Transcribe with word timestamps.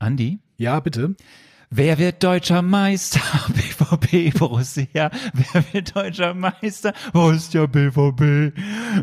Andi? 0.00 0.40
Ja, 0.56 0.80
bitte. 0.80 1.14
Wer 1.68 1.98
wird 1.98 2.24
deutscher 2.24 2.62
Meister? 2.62 3.20
BVB 3.48 4.36
Borussia. 4.36 5.10
Wer 5.34 5.64
wird 5.72 5.94
deutscher 5.94 6.34
Meister? 6.34 6.94
Borussia 7.12 7.66
BVB. 7.66 8.52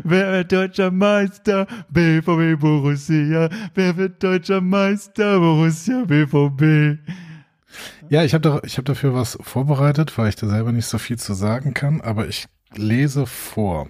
Wer 0.04 0.32
wird 0.32 0.52
deutscher 0.52 0.90
Meister? 0.90 1.66
BVB 1.88 2.60
Borussia. 2.60 3.48
Wer 3.74 3.96
wird 3.96 4.22
deutscher 4.22 4.60
Meister? 4.60 5.38
Borussia 5.38 6.04
BVB. 6.04 6.98
Ja, 8.10 8.24
ich 8.24 8.34
habe 8.34 8.42
da, 8.42 8.60
ich 8.64 8.76
hab 8.76 8.84
dafür 8.84 9.14
was 9.14 9.38
vorbereitet, 9.40 10.18
weil 10.18 10.28
ich 10.30 10.36
da 10.36 10.48
selber 10.48 10.72
nicht 10.72 10.86
so 10.86 10.98
viel 10.98 11.18
zu 11.18 11.32
sagen 11.32 11.74
kann, 11.74 12.00
aber 12.00 12.26
ich 12.26 12.46
lese 12.74 13.24
vor. 13.24 13.88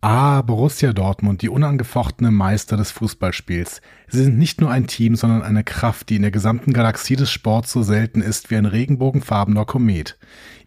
Ah, 0.00 0.42
Borussia 0.42 0.92
Dortmund, 0.92 1.42
die 1.42 1.48
unangefochtene 1.48 2.30
Meister 2.30 2.76
des 2.76 2.92
Fußballspiels. 2.92 3.80
Sie 4.06 4.22
sind 4.22 4.38
nicht 4.38 4.60
nur 4.60 4.70
ein 4.70 4.86
Team, 4.86 5.16
sondern 5.16 5.42
eine 5.42 5.64
Kraft, 5.64 6.08
die 6.08 6.16
in 6.16 6.22
der 6.22 6.30
gesamten 6.30 6.72
Galaxie 6.72 7.16
des 7.16 7.32
Sports 7.32 7.72
so 7.72 7.82
selten 7.82 8.22
ist 8.22 8.48
wie 8.48 8.56
ein 8.56 8.64
regenbogenfarbener 8.66 9.64
Komet. 9.64 10.16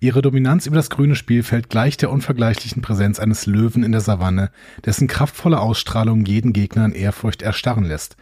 Ihre 0.01 0.21
Dominanz 0.21 0.65
über 0.65 0.75
das 0.75 0.89
grüne 0.89 1.15
Spielfeld 1.15 1.69
gleicht 1.69 2.01
der 2.01 2.11
unvergleichlichen 2.11 2.81
Präsenz 2.81 3.19
eines 3.19 3.45
Löwen 3.45 3.83
in 3.83 3.93
der 3.93 4.01
Savanne, 4.01 4.51
dessen 4.83 5.07
kraftvolle 5.07 5.61
Ausstrahlung 5.61 6.25
jeden 6.25 6.51
Gegner 6.51 6.83
in 6.83 6.91
Ehrfurcht 6.91 7.41
erstarren 7.41 7.85
lässt. 7.85 8.17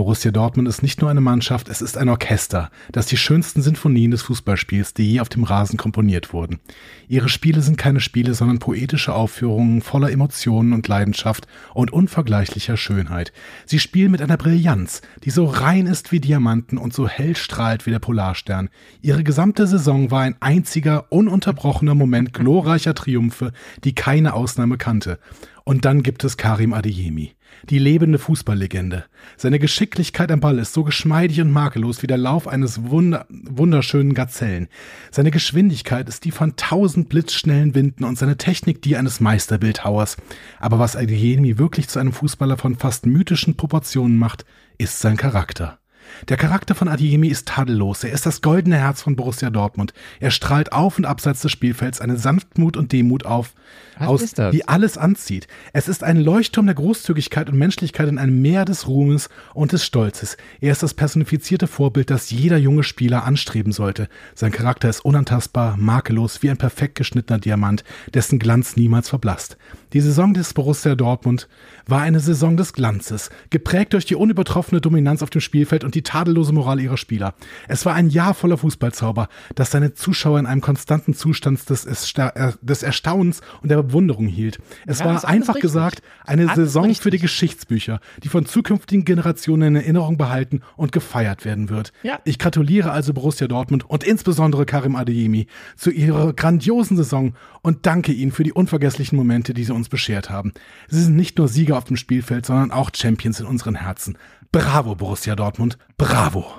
Borussia 0.00 0.30
Dortmund 0.30 0.66
ist 0.66 0.82
nicht 0.82 1.02
nur 1.02 1.10
eine 1.10 1.20
Mannschaft, 1.20 1.68
es 1.68 1.82
ist 1.82 1.98
ein 1.98 2.08
Orchester, 2.08 2.70
das 2.90 3.04
die 3.04 3.18
schönsten 3.18 3.60
Sinfonien 3.60 4.10
des 4.10 4.22
Fußballspiels, 4.22 4.94
die 4.94 5.12
je 5.12 5.20
auf 5.20 5.28
dem 5.28 5.44
Rasen 5.44 5.76
komponiert 5.76 6.32
wurden. 6.32 6.58
Ihre 7.06 7.28
Spiele 7.28 7.60
sind 7.60 7.76
keine 7.76 8.00
Spiele, 8.00 8.32
sondern 8.32 8.60
poetische 8.60 9.12
Aufführungen 9.12 9.82
voller 9.82 10.10
Emotionen 10.10 10.72
und 10.72 10.88
Leidenschaft 10.88 11.46
und 11.74 11.92
unvergleichlicher 11.92 12.78
Schönheit. 12.78 13.34
Sie 13.66 13.78
spielen 13.78 14.10
mit 14.10 14.22
einer 14.22 14.38
Brillanz, 14.38 15.02
die 15.22 15.28
so 15.28 15.44
rein 15.44 15.86
ist 15.86 16.12
wie 16.12 16.20
Diamanten 16.20 16.78
und 16.78 16.94
so 16.94 17.06
hell 17.06 17.36
strahlt 17.36 17.84
wie 17.84 17.90
der 17.90 17.98
Polarstern. 17.98 18.70
Ihre 19.02 19.22
gesamte 19.22 19.66
Saison 19.66 20.10
war 20.10 20.22
ein 20.22 20.36
einziger, 20.40 21.12
ununterbrochener 21.12 21.94
Moment 21.94 22.32
glorreicher 22.32 22.94
Triumphe, 22.94 23.52
die 23.84 23.94
keine 23.94 24.32
Ausnahme 24.32 24.78
kannte. 24.78 25.18
Und 25.64 25.84
dann 25.84 26.02
gibt 26.02 26.24
es 26.24 26.38
Karim 26.38 26.72
Adeyemi 26.72 27.34
die 27.68 27.78
lebende 27.78 28.18
Fußballlegende. 28.18 29.04
Seine 29.36 29.58
Geschicklichkeit 29.58 30.30
am 30.30 30.40
Ball 30.40 30.58
ist 30.58 30.72
so 30.72 30.84
geschmeidig 30.84 31.40
und 31.40 31.50
makellos 31.50 32.02
wie 32.02 32.06
der 32.06 32.18
Lauf 32.18 32.46
eines 32.46 32.84
wunder 32.84 33.26
wunderschönen 33.28 34.14
Gazellen. 34.14 34.68
Seine 35.10 35.30
Geschwindigkeit 35.30 36.08
ist 36.08 36.24
die 36.24 36.30
von 36.30 36.56
tausend 36.56 37.08
blitzschnellen 37.08 37.74
Winden 37.74 38.04
und 38.04 38.18
seine 38.18 38.36
Technik 38.36 38.82
die 38.82 38.96
eines 38.96 39.20
Meisterbildhauers. 39.20 40.16
Aber 40.58 40.78
was 40.78 40.96
Adeyemi 40.96 41.58
wirklich 41.58 41.88
zu 41.88 41.98
einem 41.98 42.12
Fußballer 42.12 42.56
von 42.56 42.76
fast 42.76 43.06
mythischen 43.06 43.56
Proportionen 43.56 44.16
macht, 44.16 44.44
ist 44.78 45.00
sein 45.00 45.16
Charakter. 45.16 45.79
Der 46.28 46.36
Charakter 46.36 46.74
von 46.74 46.88
Adiemi 46.88 47.28
ist 47.28 47.48
tadellos. 47.48 48.04
Er 48.04 48.12
ist 48.12 48.26
das 48.26 48.42
goldene 48.42 48.76
Herz 48.76 49.02
von 49.02 49.16
Borussia 49.16 49.50
Dortmund. 49.50 49.92
Er 50.20 50.30
strahlt 50.30 50.72
auf 50.72 50.98
und 50.98 51.04
abseits 51.04 51.40
des 51.40 51.50
Spielfelds 51.50 52.00
eine 52.00 52.16
Sanftmut 52.16 52.76
und 52.76 52.92
Demut 52.92 53.24
auf, 53.26 53.54
aus, 53.98 54.32
die 54.52 54.68
alles 54.68 54.98
anzieht. 54.98 55.46
Es 55.72 55.88
ist 55.88 56.04
ein 56.04 56.18
Leuchtturm 56.18 56.66
der 56.66 56.74
Großzügigkeit 56.74 57.48
und 57.48 57.58
Menschlichkeit 57.58 58.08
in 58.08 58.18
einem 58.18 58.40
Meer 58.40 58.64
des 58.64 58.86
Ruhmes 58.86 59.28
und 59.54 59.72
des 59.72 59.84
Stolzes. 59.84 60.36
Er 60.60 60.72
ist 60.72 60.82
das 60.82 60.94
personifizierte 60.94 61.66
Vorbild, 61.66 62.10
das 62.10 62.30
jeder 62.30 62.56
junge 62.56 62.82
Spieler 62.82 63.24
anstreben 63.24 63.72
sollte. 63.72 64.08
Sein 64.34 64.52
Charakter 64.52 64.88
ist 64.88 65.04
unantastbar, 65.04 65.76
makellos, 65.76 66.42
wie 66.42 66.50
ein 66.50 66.58
perfekt 66.58 66.94
geschnittener 66.96 67.38
Diamant, 67.38 67.84
dessen 68.14 68.38
Glanz 68.38 68.76
niemals 68.76 69.08
verblasst. 69.08 69.56
Die 69.92 70.00
Saison 70.00 70.34
des 70.34 70.54
Borussia 70.54 70.94
Dortmund 70.94 71.48
war 71.86 72.00
eine 72.00 72.20
Saison 72.20 72.56
des 72.56 72.72
Glanzes, 72.72 73.30
geprägt 73.50 73.92
durch 73.92 74.04
die 74.04 74.14
unübertroffene 74.14 74.80
Dominanz 74.80 75.22
auf 75.22 75.30
dem 75.30 75.40
Spielfeld 75.40 75.82
und 75.82 75.96
die 75.96 76.02
tadellose 76.02 76.52
Moral 76.52 76.78
ihrer 76.78 76.96
Spieler. 76.96 77.34
Es 77.66 77.84
war 77.84 77.94
ein 77.94 78.08
Jahr 78.08 78.34
voller 78.34 78.56
Fußballzauber, 78.56 79.28
das 79.56 79.72
seine 79.72 79.94
Zuschauer 79.94 80.38
in 80.38 80.46
einem 80.46 80.60
konstanten 80.60 81.14
Zustand 81.14 81.68
des, 81.68 81.84
äh, 81.86 82.52
des 82.62 82.82
Erstaunens 82.84 83.40
und 83.62 83.70
der 83.70 83.82
Bewunderung 83.82 84.28
hielt. 84.28 84.60
Es 84.86 85.00
ja, 85.00 85.06
war 85.06 85.24
einfach 85.24 85.56
richtig. 85.56 85.62
gesagt 85.62 86.02
eine 86.24 86.42
alles 86.42 86.56
Saison 86.56 86.84
richtig. 86.84 87.02
für 87.02 87.10
die 87.10 87.18
Geschichtsbücher, 87.18 88.00
die 88.22 88.28
von 88.28 88.46
zukünftigen 88.46 89.04
Generationen 89.04 89.74
in 89.74 89.82
Erinnerung 89.82 90.16
behalten 90.16 90.60
und 90.76 90.92
gefeiert 90.92 91.44
werden 91.44 91.68
wird. 91.68 91.92
Ja. 92.04 92.20
Ich 92.24 92.38
gratuliere 92.38 92.92
also 92.92 93.12
Borussia 93.12 93.48
Dortmund 93.48 93.88
und 93.90 94.04
insbesondere 94.04 94.66
Karim 94.66 94.94
Adeyemi 94.94 95.48
zu 95.76 95.90
ihrer 95.90 96.32
grandiosen 96.32 96.96
Saison 96.96 97.34
und 97.62 97.86
danke 97.86 98.12
ihnen 98.12 98.30
für 98.30 98.44
die 98.44 98.52
unvergesslichen 98.52 99.16
Momente, 99.16 99.52
die 99.52 99.64
sie 99.64 99.74
uns 99.74 99.79
beschert 99.88 100.30
haben. 100.30 100.52
Sie 100.88 101.02
sind 101.02 101.16
nicht 101.16 101.38
nur 101.38 101.48
Sieger 101.48 101.76
auf 101.76 101.84
dem 101.84 101.96
Spielfeld, 101.96 102.46
sondern 102.46 102.70
auch 102.70 102.90
Champions 102.94 103.40
in 103.40 103.46
unseren 103.46 103.74
Herzen. 103.74 104.18
Bravo, 104.52 104.94
Borussia 104.94 105.36
Dortmund. 105.36 105.78
Bravo. 105.96 106.52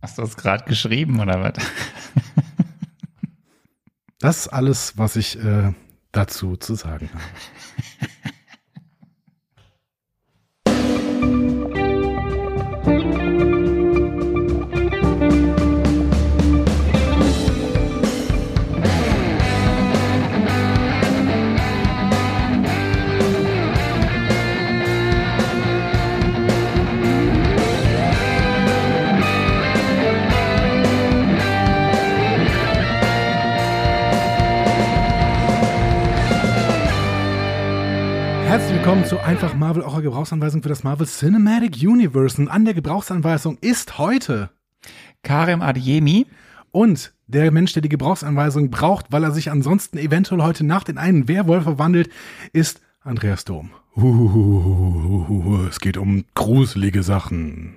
Hast 0.00 0.18
du 0.18 0.22
das 0.22 0.36
gerade 0.36 0.64
geschrieben 0.64 1.20
oder 1.20 1.40
was? 1.40 1.64
das 4.18 4.38
ist 4.38 4.48
alles, 4.48 4.98
was 4.98 5.16
ich 5.16 5.38
äh, 5.38 5.72
dazu 6.10 6.56
zu 6.56 6.74
sagen 6.74 7.10
habe. 7.12 7.24
willkommen 38.84 39.04
zu 39.04 39.20
Einfach 39.20 39.54
Marvel, 39.54 39.84
eurer 39.84 40.02
Gebrauchsanweisung 40.02 40.60
für 40.60 40.68
das 40.68 40.82
Marvel 40.82 41.06
Cinematic 41.06 41.76
Universe. 41.88 42.42
Und 42.42 42.48
an 42.48 42.64
der 42.64 42.74
Gebrauchsanweisung 42.74 43.56
ist 43.60 43.96
heute 43.96 44.50
Karim 45.22 45.62
Adiemi 45.62 46.26
und 46.72 47.12
der 47.28 47.52
Mensch, 47.52 47.74
der 47.74 47.82
die 47.82 47.88
Gebrauchsanweisung 47.88 48.70
braucht, 48.70 49.12
weil 49.12 49.22
er 49.22 49.30
sich 49.30 49.52
ansonsten 49.52 49.98
eventuell 49.98 50.42
heute 50.42 50.64
Nacht 50.64 50.88
in 50.88 50.98
einen 50.98 51.28
Werwolf 51.28 51.62
verwandelt, 51.62 52.10
ist 52.52 52.80
Andreas 53.04 53.44
Dom. 53.44 53.70
es 55.68 55.78
geht 55.78 55.96
um 55.96 56.24
gruselige 56.34 57.04
Sachen. 57.04 57.74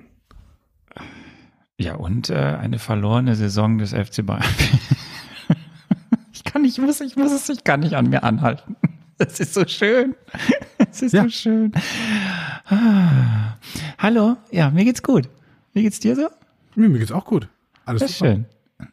Ja, 1.78 1.94
und 1.94 2.32
äh, 2.32 2.34
eine 2.34 2.80
verlorene 2.80 3.36
Saison 3.36 3.78
des 3.78 3.94
FC 3.94 4.26
Bayern. 4.26 4.44
ich 6.34 6.44
kann 6.44 6.64
nicht, 6.64 6.80
ich 6.80 6.84
muss, 6.84 7.00
ich 7.00 7.16
muss 7.16 7.32
es, 7.32 7.48
ich 7.50 7.64
kann 7.64 7.82
nicht 7.82 7.94
an 7.94 8.10
mir 8.10 8.24
anhalten. 8.24 8.76
Das 9.18 9.40
ist 9.40 9.54
so 9.54 9.66
schön. 9.66 10.16
Es 10.96 11.02
ist 11.02 11.14
ja. 11.14 11.24
so 11.24 11.30
schön. 11.30 11.74
Ah. 12.68 13.58
Hallo, 14.00 14.38
ja, 14.50 14.70
mir 14.70 14.86
geht's 14.86 15.04
gut. 15.04 15.28
Wie 15.74 15.84
geht's 15.84 16.00
dir 16.00 16.16
so? 16.16 16.30
Mir, 16.76 16.88
mir 16.88 17.00
geht's 17.00 17.12
auch 17.12 17.26
gut. 17.26 17.50
Alles 17.86 18.02
das 18.02 18.18
super. 18.18 18.46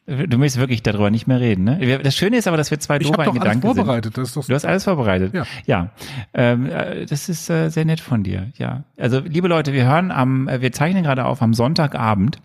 schön. 0.07 0.29
Du 0.29 0.37
möchtest 0.37 0.59
wirklich 0.59 0.83
darüber 0.83 1.13
nicht 1.13 1.29
mehr 1.29 1.39
reden, 1.39 1.63
ne? 1.63 2.01
Das 2.03 2.17
Schöne 2.17 2.39
ist 2.39 2.49
aber, 2.49 2.57
dass 2.57 2.73
wir 2.73 2.81
zwei 2.81 2.97
ich 2.97 3.07
doofe 3.07 3.31
Gedanken 3.31 3.47
alles 3.47 3.77
vorbereitet. 3.77 4.19
Das 4.19 4.29
ist 4.29 4.37
doch 4.37 4.45
du 4.45 4.53
hast 4.53 4.65
alles 4.65 4.83
vorbereitet. 4.83 5.33
Ja. 5.33 5.47
ja. 5.65 5.91
Ähm, 6.35 6.67
äh, 6.67 7.07
das 7.07 7.29
ist 7.29 7.49
äh, 7.49 7.69
sehr 7.69 7.85
nett 7.85 8.01
von 8.01 8.25
dir. 8.25 8.51
Ja. 8.57 8.83
Also, 8.97 9.21
liebe 9.21 9.47
Leute, 9.47 9.73
wir 9.73 9.85
hören 9.85 10.11
am, 10.11 10.49
äh, 10.49 10.61
wir 10.61 10.73
zeichnen 10.73 11.05
gerade 11.05 11.25
auf 11.25 11.41
am 11.41 11.55
Sonntagabend. 11.55 12.41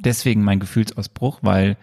Deswegen 0.00 0.42
mein 0.42 0.58
Gefühlsausbruch, 0.58 1.38
weil 1.42 1.76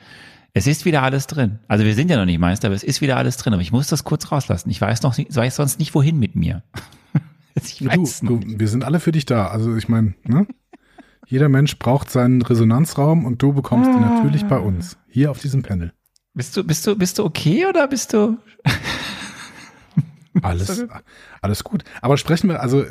es 0.53 0.67
ist 0.67 0.85
wieder 0.85 1.03
alles 1.03 1.27
drin. 1.27 1.59
Also 1.67 1.85
wir 1.85 1.95
sind 1.95 2.09
ja 2.09 2.17
noch 2.17 2.25
nicht 2.25 2.39
Meister, 2.39 2.67
aber 2.67 2.75
es 2.75 2.83
ist 2.83 3.01
wieder 3.01 3.17
alles 3.17 3.37
drin. 3.37 3.53
Aber 3.53 3.61
ich 3.61 3.71
muss 3.71 3.87
das 3.87 4.03
kurz 4.03 4.31
rauslassen. 4.31 4.69
Ich 4.69 4.81
weiß 4.81 5.01
noch, 5.03 5.17
nicht, 5.17 5.35
weiß 5.35 5.55
sonst 5.55 5.79
nicht, 5.79 5.95
wohin 5.95 6.19
mit 6.19 6.35
mir. 6.35 6.63
ich 7.55 7.85
weiß 7.85 8.21
du, 8.21 8.37
du, 8.37 8.59
wir 8.59 8.67
sind 8.67 8.83
alle 8.83 8.99
für 8.99 9.11
dich 9.11 9.25
da. 9.25 9.47
Also 9.47 9.75
ich 9.75 9.87
meine, 9.87 10.15
ne? 10.23 10.47
Jeder 11.27 11.47
Mensch 11.47 11.79
braucht 11.79 12.09
seinen 12.09 12.41
Resonanzraum 12.41 13.25
und 13.25 13.41
du 13.41 13.53
bekommst 13.53 13.89
ah. 13.89 13.93
ihn 13.93 14.01
natürlich 14.01 14.45
bei 14.45 14.57
uns. 14.57 14.97
Hier 15.07 15.31
auf 15.31 15.39
diesem 15.39 15.61
Panel. 15.63 15.93
Bist 16.33 16.57
du, 16.57 16.63
bist 16.63 16.85
du, 16.85 16.97
bist 16.97 17.19
du 17.19 17.25
okay 17.25 17.65
oder 17.67 17.87
bist 17.87 18.11
du? 18.13 18.37
alles, 20.41 20.85
alles 21.41 21.63
gut. 21.63 21.85
Aber 22.01 22.17
sprechen 22.17 22.49
wir, 22.49 22.61
also 22.61 22.85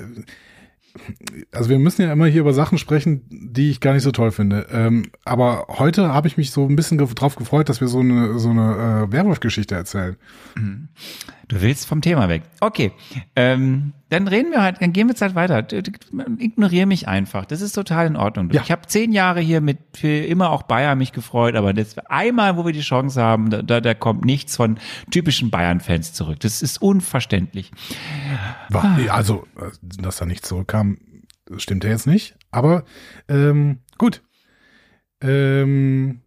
also 1.53 1.71
wir 1.71 1.79
müssen 1.79 2.03
ja 2.03 2.13
immer 2.13 2.27
hier 2.27 2.41
über 2.41 2.53
Sachen 2.53 2.79
sprechen, 2.79 3.23
die 3.31 3.71
ich 3.71 3.81
gar 3.81 3.95
nicht 3.95 4.03
so 4.03 4.13
toll 4.13 4.31
finde. 4.33 4.67
Ähm, 4.71 5.11
aber 5.25 5.67
heute 5.69 6.13
habe 6.13 6.29
ich 6.29 6.37
mich 6.37 6.51
so 6.51 6.67
ein 6.67 6.77
bisschen 6.77 6.99
drauf 6.99 7.37
gefreut, 7.37 7.69
dass 7.69 7.81
wir 7.81 7.89
so 7.89 8.01
eine, 8.01 8.39
so 8.39 8.51
eine 8.51 9.07
äh, 9.09 9.13
Werwolf-Geschichte 9.13 9.75
erzählen. 9.75 10.17
Mhm. 10.57 10.89
Du 11.51 11.61
willst 11.61 11.87
vom 11.87 12.01
Thema 12.01 12.29
weg. 12.29 12.45
Okay, 12.61 12.93
ähm, 13.35 13.93
dann 14.09 14.29
reden 14.29 14.53
wir 14.53 14.63
halt, 14.63 14.81
dann 14.81 14.93
gehen 14.93 15.09
wir 15.09 15.15
jetzt 15.15 15.21
halt 15.21 15.35
weiter. 15.35 15.67
Ignoriere 16.39 16.87
mich 16.87 17.09
einfach. 17.09 17.45
Das 17.45 17.61
ist 17.61 17.73
total 17.73 18.07
in 18.07 18.15
Ordnung. 18.15 18.51
Ja. 18.53 18.63
Ich 18.63 18.71
habe 18.71 18.83
zehn 18.87 19.11
Jahre 19.11 19.41
hier 19.41 19.61
mit 19.61 19.79
für 19.95 20.07
immer 20.07 20.51
auch 20.51 20.63
Bayern 20.63 20.97
mich 20.97 21.11
gefreut, 21.11 21.57
aber 21.57 21.73
das 21.73 21.99
einmal, 22.07 22.57
wo 22.57 22.65
wir 22.65 22.73
die 22.73 22.83
Chance 22.83 23.21
haben, 23.21 23.51
da, 23.51 23.81
da 23.81 23.95
kommt 23.95 24.25
nichts 24.25 24.55
von 24.55 24.79
typischen 25.11 25.51
Bayern-Fans 25.51 26.13
zurück. 26.13 26.39
Das 26.39 26.63
ist 26.63 26.81
unverständlich. 26.81 27.73
War, 28.69 28.97
also, 29.09 29.45
dass 29.83 30.19
da 30.19 30.27
nichts 30.27 30.47
zurückkam, 30.47 30.99
stimmt 31.57 31.83
ja 31.83 31.91
jetzt 31.91 32.07
nicht. 32.07 32.37
Aber 32.53 32.85
ähm, 33.29 33.81
gut. 33.99 34.23
Ähm, 35.21 36.21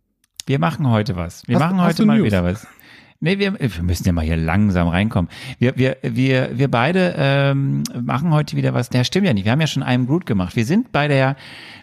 Wir 0.48 0.60
machen 0.60 0.90
heute 0.90 1.16
was. 1.16 1.48
Wir 1.48 1.60
machen 1.60 1.82
heute 1.82 2.06
mal 2.06 2.18
News? 2.18 2.26
wieder 2.26 2.44
was. 2.44 2.68
Nee, 3.24 3.40
wir, 3.40 3.58
wir 3.58 3.84
müssen 3.84 4.06
ja 4.06 4.12
mal 4.12 4.26
hier 4.26 4.36
langsam 4.36 4.90
reinkommen. 4.90 5.32
Wir, 5.58 5.78
wir, 5.78 5.96
wir, 6.02 6.58
wir 6.58 6.70
beide 6.70 7.16
ähm, 7.18 7.84
machen 8.02 8.32
heute 8.34 8.58
wieder 8.58 8.74
was. 8.74 8.90
Der 8.90 9.06
stimmt 9.06 9.26
ja 9.26 9.34
nicht. 9.34 9.46
Wir 9.46 9.54
haben 9.54 9.62
ja 9.62 9.68
schon 9.68 9.82
einen 9.82 10.08
Groot 10.08 10.26
gemacht. 10.26 10.58
Wir 10.58 10.66
sind 10.66 10.92
bei 10.92 11.08
der, 11.08 11.38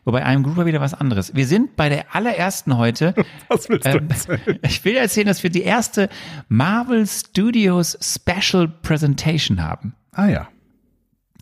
wobei 0.04 0.22
einem 0.22 0.42
Groot 0.42 0.58
war 0.58 0.66
wieder 0.66 0.82
was 0.82 0.92
anderes. 0.92 1.34
Wir 1.34 1.46
sind 1.46 1.76
bei 1.76 1.88
der 1.88 2.14
allerersten 2.14 2.76
heute. 2.76 3.14
was 3.48 3.70
willst 3.70 3.86
du 3.86 3.90
Ähm, 3.90 4.08
ich 4.62 4.84
will 4.84 4.96
erzählen, 4.96 5.28
dass 5.28 5.42
wir 5.42 5.48
die 5.48 5.62
erste 5.62 6.10
Marvel 6.48 7.06
Studios 7.06 7.96
Special 8.02 8.68
Presentation 8.68 9.62
haben. 9.62 9.94
Ah 10.12 10.26
ja, 10.28 10.48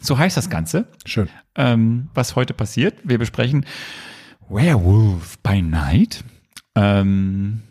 So 0.01 0.17
heißt 0.17 0.37
das 0.37 0.49
Ganze. 0.49 0.87
schön. 1.07 1.29
ähm, 1.57 2.09
was 2.15 2.37
heute 2.37 2.55
passiert. 2.55 2.95
Wir 3.03 3.19
besprechen 3.19 3.67
Werewolf 4.49 5.41
by 5.41 5.61
Night. 5.61 6.23
Ähm, 6.77 7.63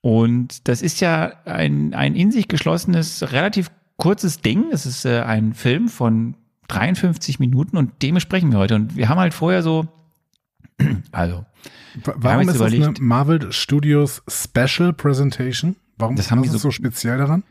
und 0.00 0.68
das 0.68 0.82
ist 0.82 1.00
ja 1.00 1.32
ein, 1.44 1.94
ein 1.94 2.14
in 2.14 2.30
sich 2.32 2.48
geschlossenes, 2.48 3.32
relativ 3.32 3.70
kurzes 3.96 4.40
Ding. 4.40 4.66
Es 4.72 4.86
ist 4.86 5.04
äh, 5.04 5.20
ein 5.20 5.52
Film 5.54 5.88
von 5.88 6.36
53 6.68 7.38
Minuten 7.38 7.76
und 7.76 8.02
dem 8.02 8.14
besprechen 8.14 8.50
wir 8.52 8.58
heute. 8.58 8.76
Und 8.76 8.96
wir 8.96 9.08
haben 9.08 9.18
halt 9.18 9.34
vorher 9.34 9.62
so, 9.62 9.88
also, 11.12 11.44
Wa- 12.04 12.14
Warum 12.16 12.48
ist 12.48 12.54
das 12.54 12.62
eine 12.62 12.76
überlegt- 12.76 13.00
Marvel 13.00 13.52
Studios 13.52 14.22
Special 14.28 14.92
Presentation? 14.92 15.76
Warum 15.98 16.16
Das 16.16 16.30
haben 16.30 16.40
die 16.42 16.46
ist 16.46 16.52
so- 16.52 16.58
so 16.58 16.70
speziell 16.70 17.18
daran? 17.18 17.42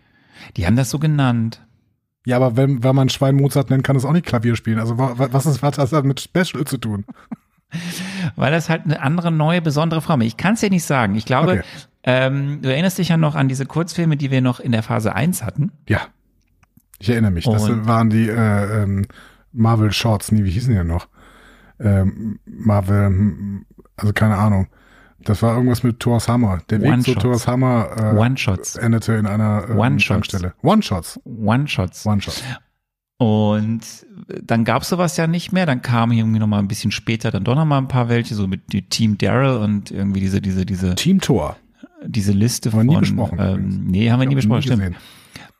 die 0.57 0.65
haben 0.65 0.77
das 0.77 0.89
so 0.89 0.97
genannt. 0.99 1.61
Ja, 2.25 2.37
aber 2.37 2.55
wenn, 2.57 2.81
wenn 2.83 2.95
man 2.95 3.09
Schwein 3.09 3.35
Mozart 3.35 3.69
nennt, 3.69 3.83
kann 3.83 3.95
es 3.95 4.05
auch 4.05 4.13
nicht 4.13 4.25
Klavier 4.25 4.55
spielen. 4.55 4.79
Also 4.79 4.97
wa- 4.97 5.17
wa- 5.17 5.27
was 5.31 5.45
ist 5.45 5.61
was 5.61 5.77
hat 5.77 5.91
das 5.91 6.03
mit 6.03 6.19
Special 6.21 6.63
zu 6.65 6.77
tun? 6.77 7.05
Weil 8.35 8.51
das 8.51 8.69
halt 8.69 8.85
eine 8.85 9.01
andere, 9.01 9.31
neue, 9.31 9.61
besondere 9.61 10.01
Form 10.01 10.21
ist. 10.21 10.27
Ich 10.27 10.37
kann 10.37 10.55
es 10.55 10.61
dir 10.61 10.69
nicht 10.69 10.83
sagen. 10.85 11.15
Ich 11.15 11.25
glaube, 11.25 11.51
Okay. 11.51 11.63
Ähm, 12.03 12.61
du 12.61 12.69
erinnerst 12.71 12.97
dich 12.97 13.09
ja 13.09 13.17
noch 13.17 13.35
an 13.35 13.47
diese 13.47 13.65
Kurzfilme, 13.65 14.17
die 14.17 14.31
wir 14.31 14.41
noch 14.41 14.59
in 14.59 14.71
der 14.71 14.83
Phase 14.83 15.15
1 15.15 15.43
hatten. 15.43 15.71
Ja, 15.87 16.01
ich 16.99 17.09
erinnere 17.09 17.31
mich. 17.31 17.45
Das 17.45 17.69
Und- 17.69 17.87
waren 17.87 18.09
die 18.09 18.27
äh, 18.27 18.83
ähm, 18.83 19.05
Marvel 19.51 19.91
Shorts. 19.91 20.31
Nee, 20.31 20.43
wie 20.43 20.51
hießen 20.51 20.69
die 20.69 20.77
denn 20.77 20.87
noch? 20.87 21.07
Ähm, 21.79 22.39
Marvel, 22.45 23.07
hm, 23.07 23.65
also 23.95 24.13
keine 24.13 24.37
Ahnung. 24.37 24.67
Das 25.21 25.41
war 25.41 25.55
irgendwas 25.55 25.83
mit 25.83 25.99
Thor's 25.99 26.27
Hammer. 26.27 26.59
Der 26.69 26.81
Weg 26.81 27.03
zu. 27.03 27.13
Thor's 27.13 27.47
Hammer 27.47 27.89
äh, 27.97 28.17
One-Shots. 28.17 28.77
endete 28.77 29.13
in 29.13 29.25
einer 29.25 29.65
äh. 29.69 29.97
Tankstelle. 29.97 30.53
One-Shots. 30.61 31.19
One-Shots. 31.25 32.05
One-Shots. 32.05 32.43
Und 33.17 33.81
dann 34.43 34.63
gab 34.63 34.83
es 34.83 34.89
sowas 34.89 35.17
ja 35.17 35.27
nicht 35.27 35.51
mehr. 35.51 35.65
Dann 35.65 35.81
kamen 35.81 36.13
irgendwie 36.13 36.39
noch 36.39 36.47
mal 36.47 36.59
ein 36.59 36.69
bisschen 36.69 36.91
später 36.91 37.31
dann 37.31 37.43
doch 37.43 37.55
noch 37.55 37.65
mal 37.65 37.77
ein 37.77 37.89
paar 37.89 38.07
welche, 38.07 38.33
so 38.33 38.47
mit 38.47 38.61
Team 38.89 39.17
Daryl 39.17 39.57
und 39.57 39.91
irgendwie 39.91 40.21
diese, 40.21 40.41
diese, 40.41 40.65
diese, 40.65 40.95
Team 40.95 41.19
Thor. 41.19 41.57
Diese 42.05 42.31
Liste 42.31 42.71
Haben 42.71 42.87
wir 42.87 42.93
von. 42.93 42.93
nie 42.95 42.99
besprochen. 42.99 43.37
Ähm, 43.41 43.83
nee, 43.87 44.11
haben 44.11 44.19
wir 44.19 44.27
nie 44.27 44.35
besprochen, 44.35 44.61
stimmt. 44.61 44.79
gesehen. 44.79 44.95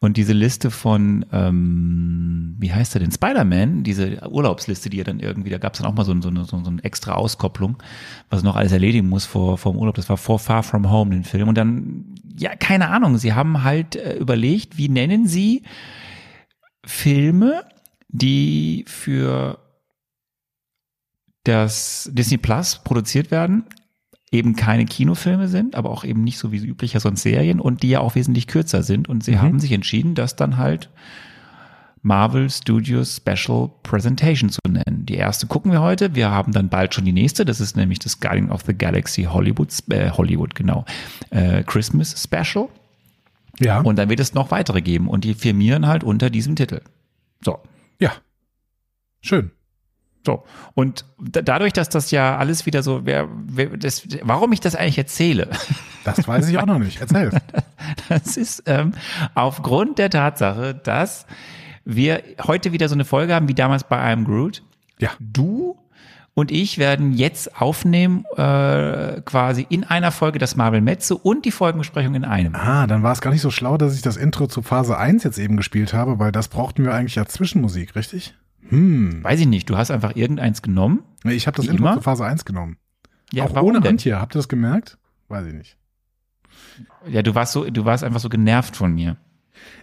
Und 0.01 0.15
diese 0.15 0.31
Liste 0.31 0.71
von, 0.71 1.25
ähm, 1.33 2.55
wie 2.57 2.71
heißt 2.71 2.95
er 2.95 3.01
denn? 3.01 3.11
Spider-Man, 3.11 3.83
diese 3.83 4.25
Urlaubsliste, 4.29 4.89
die 4.89 5.01
er 5.01 5.03
dann 5.03 5.19
irgendwie, 5.19 5.49
da 5.49 5.57
gab 5.57 5.73
es 5.73 5.79
dann 5.81 5.91
auch 5.91 5.95
mal 5.95 6.05
so, 6.05 6.19
so, 6.21 6.29
eine, 6.29 6.45
so 6.45 6.55
eine 6.55 6.81
extra 6.83 7.15
Auskopplung, 7.15 7.75
was 8.29 8.41
noch 8.41 8.55
alles 8.55 8.71
erledigen 8.71 9.09
muss 9.09 9.25
vor, 9.25 9.57
vor 9.57 9.73
dem 9.73 9.79
Urlaub. 9.79 9.95
Das 9.95 10.07
war 10.07 10.15
vor 10.15 10.39
Far 10.39 10.63
From 10.63 10.89
Home, 10.89 11.11
den 11.11 11.25
Film. 11.25 11.49
Und 11.49 11.57
dann, 11.57 12.15
ja, 12.37 12.55
keine 12.55 12.89
Ahnung, 12.89 13.17
sie 13.17 13.33
haben 13.33 13.63
halt 13.63 13.97
äh, 13.97 14.15
überlegt, 14.15 14.77
wie 14.77 14.87
nennen 14.87 15.27
sie 15.27 15.63
Filme, 16.85 17.65
die 18.07 18.85
für 18.87 19.59
das 21.43 22.09
Disney 22.13 22.37
Plus 22.37 22.79
produziert 22.83 23.31
werden, 23.31 23.65
eben 24.31 24.55
keine 24.55 24.85
Kinofilme 24.85 25.47
sind, 25.47 25.75
aber 25.75 25.89
auch 25.89 26.03
eben 26.03 26.23
nicht 26.23 26.37
so 26.37 26.51
wie 26.51 26.57
üblicher 26.57 26.99
sonst 26.99 27.23
Serien 27.23 27.59
und 27.59 27.81
die 27.83 27.89
ja 27.89 27.99
auch 27.99 28.15
wesentlich 28.15 28.47
kürzer 28.47 28.83
sind. 28.83 29.09
Und 29.09 29.23
sie 29.23 29.31
Mhm. 29.33 29.41
haben 29.41 29.59
sich 29.59 29.71
entschieden, 29.71 30.13
das 30.15 30.35
dann 30.35 30.57
halt 30.57 30.89
Marvel 32.01 32.49
Studios 32.49 33.17
Special 33.17 33.69
Presentation 33.83 34.49
zu 34.49 34.59
nennen. 34.67 35.05
Die 35.05 35.15
erste 35.15 35.47
gucken 35.47 35.71
wir 35.71 35.81
heute. 35.81 36.15
Wir 36.15 36.31
haben 36.31 36.53
dann 36.53 36.69
bald 36.69 36.93
schon 36.93 37.05
die 37.05 37.11
nächste. 37.11 37.43
Das 37.43 37.59
ist 37.59 37.75
nämlich 37.75 37.99
das 37.99 38.19
Guardian 38.19 38.51
of 38.51 38.61
the 38.65 38.73
Galaxy 38.73 39.23
Hollywood, 39.23 39.69
äh, 39.89 40.11
Hollywood 40.11 40.55
genau, 40.55 40.85
äh, 41.31 41.63
Christmas 41.63 42.15
Special. 42.23 42.69
Ja. 43.59 43.81
Und 43.81 43.97
dann 43.97 44.09
wird 44.09 44.21
es 44.21 44.33
noch 44.33 44.51
weitere 44.51 44.81
geben 44.81 45.09
und 45.09 45.25
die 45.25 45.33
firmieren 45.33 45.87
halt 45.87 46.03
unter 46.05 46.29
diesem 46.29 46.55
Titel. 46.55 46.81
So. 47.43 47.59
ja. 47.99 48.13
Schön. 49.21 49.51
So. 50.25 50.43
Und 50.73 51.05
da- 51.19 51.41
dadurch, 51.41 51.73
dass 51.73 51.89
das 51.89 52.11
ja 52.11 52.37
alles 52.37 52.65
wieder 52.65 52.83
so, 52.83 53.05
wer, 53.05 53.27
wer, 53.47 53.77
das, 53.77 54.03
warum 54.23 54.51
ich 54.51 54.59
das 54.59 54.75
eigentlich 54.75 54.97
erzähle, 54.97 55.49
Das 56.03 56.27
weiß 56.27 56.47
ich 56.49 56.57
auch 56.57 56.65
noch 56.65 56.79
nicht. 56.79 57.01
Erzähl. 57.01 57.31
das 58.09 58.37
ist 58.37 58.63
ähm, 58.65 58.93
aufgrund 59.35 59.99
der 59.99 60.09
Tatsache, 60.09 60.75
dass 60.75 61.25
wir 61.85 62.23
heute 62.45 62.71
wieder 62.71 62.87
so 62.87 62.95
eine 62.95 63.05
Folge 63.05 63.33
haben 63.33 63.47
wie 63.47 63.53
damals 63.53 63.83
bei 63.83 63.97
I'm 63.99 64.25
Groot. 64.25 64.63
Ja. 64.99 65.09
Du 65.19 65.77
und 66.33 66.51
ich 66.51 66.77
werden 66.77 67.13
jetzt 67.13 67.59
aufnehmen, 67.59 68.23
äh, 68.37 69.21
quasi 69.25 69.65
in 69.69 69.83
einer 69.83 70.11
Folge 70.11 70.39
das 70.39 70.55
Marvel 70.55 70.81
Metze 70.81 71.17
und 71.17 71.45
die 71.45 71.51
Folgenbesprechung 71.51 72.15
in 72.15 72.23
einem. 72.23 72.55
Ah, 72.55 72.87
dann 72.87 73.03
war 73.03 73.11
es 73.11 73.19
gar 73.21 73.31
nicht 73.31 73.41
so 73.41 73.51
schlau, 73.51 73.77
dass 73.77 73.95
ich 73.95 74.01
das 74.01 74.15
Intro 74.15 74.47
zu 74.47 74.61
Phase 74.61 74.97
1 74.97 75.23
jetzt 75.23 75.37
eben 75.37 75.57
gespielt 75.57 75.93
habe, 75.93 76.17
weil 76.19 76.31
das 76.31 76.47
brauchten 76.47 76.85
wir 76.85 76.93
eigentlich 76.93 77.19
als 77.19 77.33
Zwischenmusik, 77.33 77.95
richtig? 77.95 78.35
Hm. 78.69 79.23
Weiß 79.23 79.39
ich 79.39 79.47
nicht, 79.47 79.69
du 79.69 79.77
hast 79.77 79.91
einfach 79.91 80.15
irgendeins 80.15 80.61
genommen. 80.61 81.03
Ich 81.23 81.47
habe 81.47 81.57
das 81.57 81.67
Intro 81.67 81.85
immer? 81.85 81.95
zu 81.95 82.01
Phase 82.01 82.25
1 82.25 82.45
genommen. 82.45 82.77
Ja, 83.31 83.43
auch 83.45 83.61
ohne 83.61 83.81
denn? 83.81 83.91
Antje. 83.91 84.19
Habt 84.19 84.35
ihr 84.35 84.39
das 84.39 84.47
gemerkt? 84.47 84.97
Weiß 85.27 85.45
ich 85.45 85.53
nicht. 85.53 85.77
Ja, 87.07 87.21
du 87.21 87.35
warst 87.35 87.53
so, 87.53 87.69
du 87.69 87.85
warst 87.85 88.03
einfach 88.03 88.19
so 88.19 88.29
genervt 88.29 88.75
von 88.75 88.93
mir. 88.93 89.17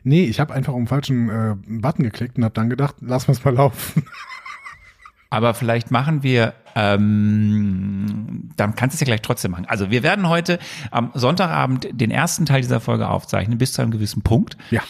Nee, 0.02 0.24
ich 0.24 0.40
habe 0.40 0.54
einfach 0.54 0.72
auf 0.72 0.78
den 0.78 0.86
falschen 0.86 1.28
äh, 1.28 1.54
Button 1.66 2.04
geklickt 2.04 2.38
und 2.38 2.44
habe 2.44 2.54
dann 2.54 2.70
gedacht, 2.70 2.96
lass 3.00 3.28
uns 3.28 3.44
mal 3.44 3.54
laufen. 3.54 4.04
Aber 5.30 5.54
vielleicht 5.54 5.90
machen 5.90 6.22
wir, 6.22 6.54
ähm, 6.74 8.50
dann 8.56 8.74
kannst 8.76 8.94
du 8.94 8.96
es 8.96 9.00
ja 9.00 9.04
gleich 9.06 9.22
trotzdem 9.22 9.50
machen. 9.50 9.66
Also 9.66 9.90
wir 9.90 10.02
werden 10.02 10.28
heute 10.28 10.58
am 10.90 11.10
Sonntagabend 11.14 11.88
den 11.92 12.10
ersten 12.10 12.46
Teil 12.46 12.62
dieser 12.62 12.80
Folge 12.80 13.08
aufzeichnen, 13.08 13.58
bis 13.58 13.72
zu 13.72 13.82
einem 13.82 13.90
gewissen 13.90 14.22
Punkt. 14.22 14.56
ja. 14.70 14.82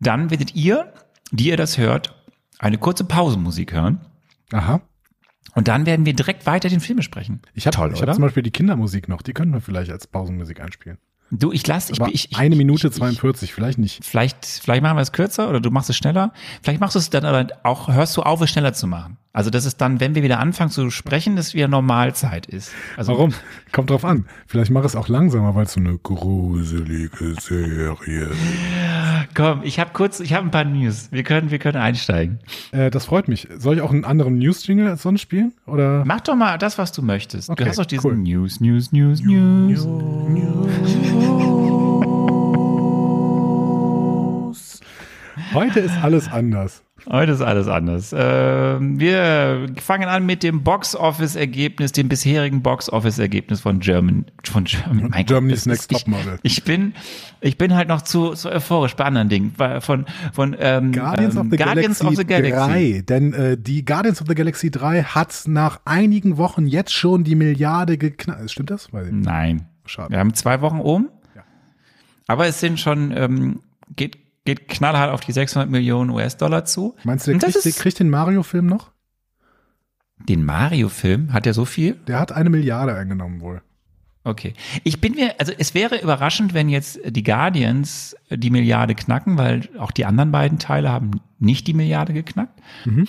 Dann 0.00 0.30
werdet 0.30 0.56
ihr, 0.56 0.92
die 1.30 1.50
ihr 1.50 1.56
das 1.56 1.78
hört, 1.78 2.21
eine 2.62 2.78
kurze 2.78 3.04
Pausenmusik 3.04 3.72
hören. 3.72 4.00
Aha. 4.52 4.80
Und 5.54 5.68
dann 5.68 5.84
werden 5.84 6.06
wir 6.06 6.14
direkt 6.14 6.46
weiter 6.46 6.68
den 6.68 6.80
Film 6.80 6.96
besprechen. 6.96 7.42
Ich 7.52 7.66
habe 7.66 7.76
Toll, 7.76 7.90
ich 7.92 7.98
oder? 7.98 8.08
hab 8.08 8.14
zum 8.14 8.22
Beispiel 8.22 8.42
die 8.42 8.50
Kindermusik 8.50 9.08
noch. 9.08 9.20
Die 9.20 9.34
können 9.34 9.52
wir 9.52 9.60
vielleicht 9.60 9.90
als 9.90 10.06
Pausenmusik 10.06 10.60
einspielen. 10.60 10.98
Du, 11.30 11.50
ich 11.50 11.66
lass, 11.66 11.90
ich, 11.90 11.98
ich, 12.00 12.30
ich 12.30 12.38
eine 12.38 12.56
Minute 12.56 12.86
ich, 12.86 12.92
ich, 12.92 12.98
42, 12.98 13.52
vielleicht 13.52 13.78
nicht. 13.78 14.04
Vielleicht, 14.04 14.44
vielleicht 14.44 14.82
machen 14.82 14.96
wir 14.96 15.02
es 15.02 15.12
kürzer 15.12 15.48
oder 15.48 15.60
du 15.60 15.70
machst 15.70 15.90
es 15.90 15.96
schneller. 15.96 16.32
Vielleicht 16.62 16.80
machst 16.80 16.94
du 16.94 16.98
es 16.98 17.10
dann 17.10 17.24
aber 17.24 17.48
auch, 17.64 17.88
hörst 17.88 18.16
du 18.16 18.22
auf, 18.22 18.40
es 18.40 18.50
schneller 18.50 18.74
zu 18.74 18.86
machen. 18.86 19.18
Also 19.34 19.48
das 19.48 19.64
ist 19.64 19.80
dann, 19.80 19.98
wenn 19.98 20.14
wir 20.14 20.22
wieder 20.22 20.40
anfangen 20.40 20.70
zu 20.70 20.90
sprechen, 20.90 21.36
dass 21.36 21.54
wieder 21.54 21.66
Normalzeit 21.66 22.44
ist. 22.46 22.70
Also 22.98 23.12
Warum? 23.12 23.32
Kommt 23.72 23.88
drauf 23.88 24.04
an. 24.04 24.26
Vielleicht 24.46 24.70
mach 24.70 24.84
es 24.84 24.94
auch 24.94 25.08
langsamer, 25.08 25.54
weil 25.54 25.64
es 25.64 25.72
so 25.72 25.80
eine 25.80 25.96
gruselige 25.96 27.34
Serie 27.40 28.26
ist. 28.26 28.38
Komm, 29.34 29.62
ich 29.62 29.80
habe 29.80 29.90
kurz, 29.94 30.20
ich 30.20 30.34
habe 30.34 30.46
ein 30.46 30.50
paar 30.50 30.64
News. 30.64 31.08
Wir 31.12 31.22
können, 31.22 31.50
wir 31.50 31.58
können 31.58 31.78
einsteigen. 31.78 32.40
Äh, 32.72 32.90
das 32.90 33.06
freut 33.06 33.28
mich. 33.28 33.48
Soll 33.56 33.76
ich 33.76 33.80
auch 33.80 33.90
einen 33.90 34.04
anderen 34.04 34.36
News-Jingle 34.36 34.88
als 34.88 35.02
sonst 35.02 35.22
spielen? 35.22 35.54
Oder? 35.66 36.04
Mach 36.04 36.20
doch 36.20 36.36
mal 36.36 36.58
das, 36.58 36.76
was 36.76 36.92
du 36.92 37.00
möchtest. 37.00 37.48
Okay, 37.48 37.64
du 37.64 37.70
hast 37.70 37.78
doch 37.78 37.86
diesen 37.86 38.10
cool. 38.10 38.16
News, 38.18 38.60
News, 38.60 38.92
News, 38.92 39.22
News. 39.22 39.88
Heute 45.54 45.80
ist 45.80 45.94
alles 46.02 46.30
anders. 46.30 46.82
Heute 47.10 47.32
ist 47.32 47.40
alles 47.40 47.66
anders. 47.66 48.14
Ähm, 48.16 49.00
wir 49.00 49.66
fangen 49.80 50.08
an 50.08 50.24
mit 50.24 50.42
dem 50.42 50.62
Box-Office-Ergebnis, 50.62 51.92
dem 51.92 52.08
bisherigen 52.08 52.62
Box-Office-Ergebnis 52.62 53.60
von 53.60 53.80
German, 53.80 54.26
von 54.44 54.64
German, 54.64 55.10
mein 55.10 55.26
Germany's 55.26 55.66
Next 55.66 55.90
Top 55.90 56.06
Model. 56.06 56.38
Ich, 56.42 56.58
ich 56.58 56.64
bin, 56.64 56.94
ich 57.40 57.58
bin 57.58 57.74
halt 57.74 57.88
noch 57.88 58.02
zu, 58.02 58.32
zu 58.34 58.50
euphorisch 58.50 58.94
bei 58.94 59.04
anderen 59.04 59.28
Dingen, 59.28 59.54
von, 59.80 60.06
von 60.32 60.56
ähm, 60.58 60.92
Guardians, 60.92 61.34
ähm, 61.34 61.40
of, 61.40 61.46
the 61.50 61.56
Guardians 61.56 61.98
Galaxy 61.98 62.06
of 62.06 62.16
the 62.16 62.24
Galaxy. 62.24 62.92
3. 62.92 63.02
Denn 63.02 63.32
äh, 63.32 63.58
die 63.58 63.84
Guardians 63.84 64.20
of 64.20 64.28
the 64.28 64.34
Galaxy 64.34 64.70
3 64.70 65.02
hat 65.02 65.42
nach 65.46 65.80
einigen 65.84 66.36
Wochen 66.36 66.66
jetzt 66.66 66.92
schon 66.92 67.24
die 67.24 67.34
Milliarde 67.34 67.98
geknallt. 67.98 68.50
Stimmt 68.50 68.70
das? 68.70 68.88
Nein. 68.92 69.66
Schade. 69.84 70.10
Wir 70.10 70.18
haben 70.18 70.34
zwei 70.34 70.60
Wochen 70.60 70.78
oben. 70.78 71.08
Ja. 71.34 71.42
Aber 72.28 72.46
es 72.46 72.60
sind 72.60 72.78
schon, 72.78 73.12
ähm, 73.16 73.60
geht, 73.96 74.18
geht 74.44 74.68
knallhart 74.68 75.10
auf 75.12 75.20
die 75.20 75.32
600 75.32 75.70
Millionen 75.70 76.10
US-Dollar 76.10 76.64
zu. 76.64 76.96
Meinst 77.04 77.26
du, 77.26 77.30
der 77.32 77.40
kriegt, 77.50 77.64
ist- 77.66 77.78
kriegt 77.78 77.98
den 77.98 78.10
Mario-Film 78.10 78.66
noch? 78.66 78.90
Den 80.28 80.44
Mario-Film, 80.44 81.32
hat 81.32 81.46
der 81.46 81.54
so 81.54 81.64
viel? 81.64 81.94
Der 82.06 82.20
hat 82.20 82.32
eine 82.32 82.50
Milliarde 82.50 82.94
eingenommen 82.94 83.40
wohl. 83.40 83.62
Okay. 84.24 84.54
Ich 84.84 85.00
bin 85.00 85.14
mir, 85.16 85.34
also 85.40 85.52
es 85.58 85.74
wäre 85.74 86.00
überraschend, 86.00 86.54
wenn 86.54 86.68
jetzt 86.68 87.00
die 87.04 87.24
Guardians 87.24 88.14
die 88.30 88.50
Milliarde 88.50 88.94
knacken, 88.94 89.36
weil 89.36 89.68
auch 89.78 89.90
die 89.90 90.04
anderen 90.04 90.30
beiden 90.30 90.60
Teile 90.60 90.90
haben 90.92 91.20
nicht 91.40 91.66
die 91.66 91.74
Milliarde 91.74 92.12
geknackt. 92.12 92.60
Mhm. 92.84 93.08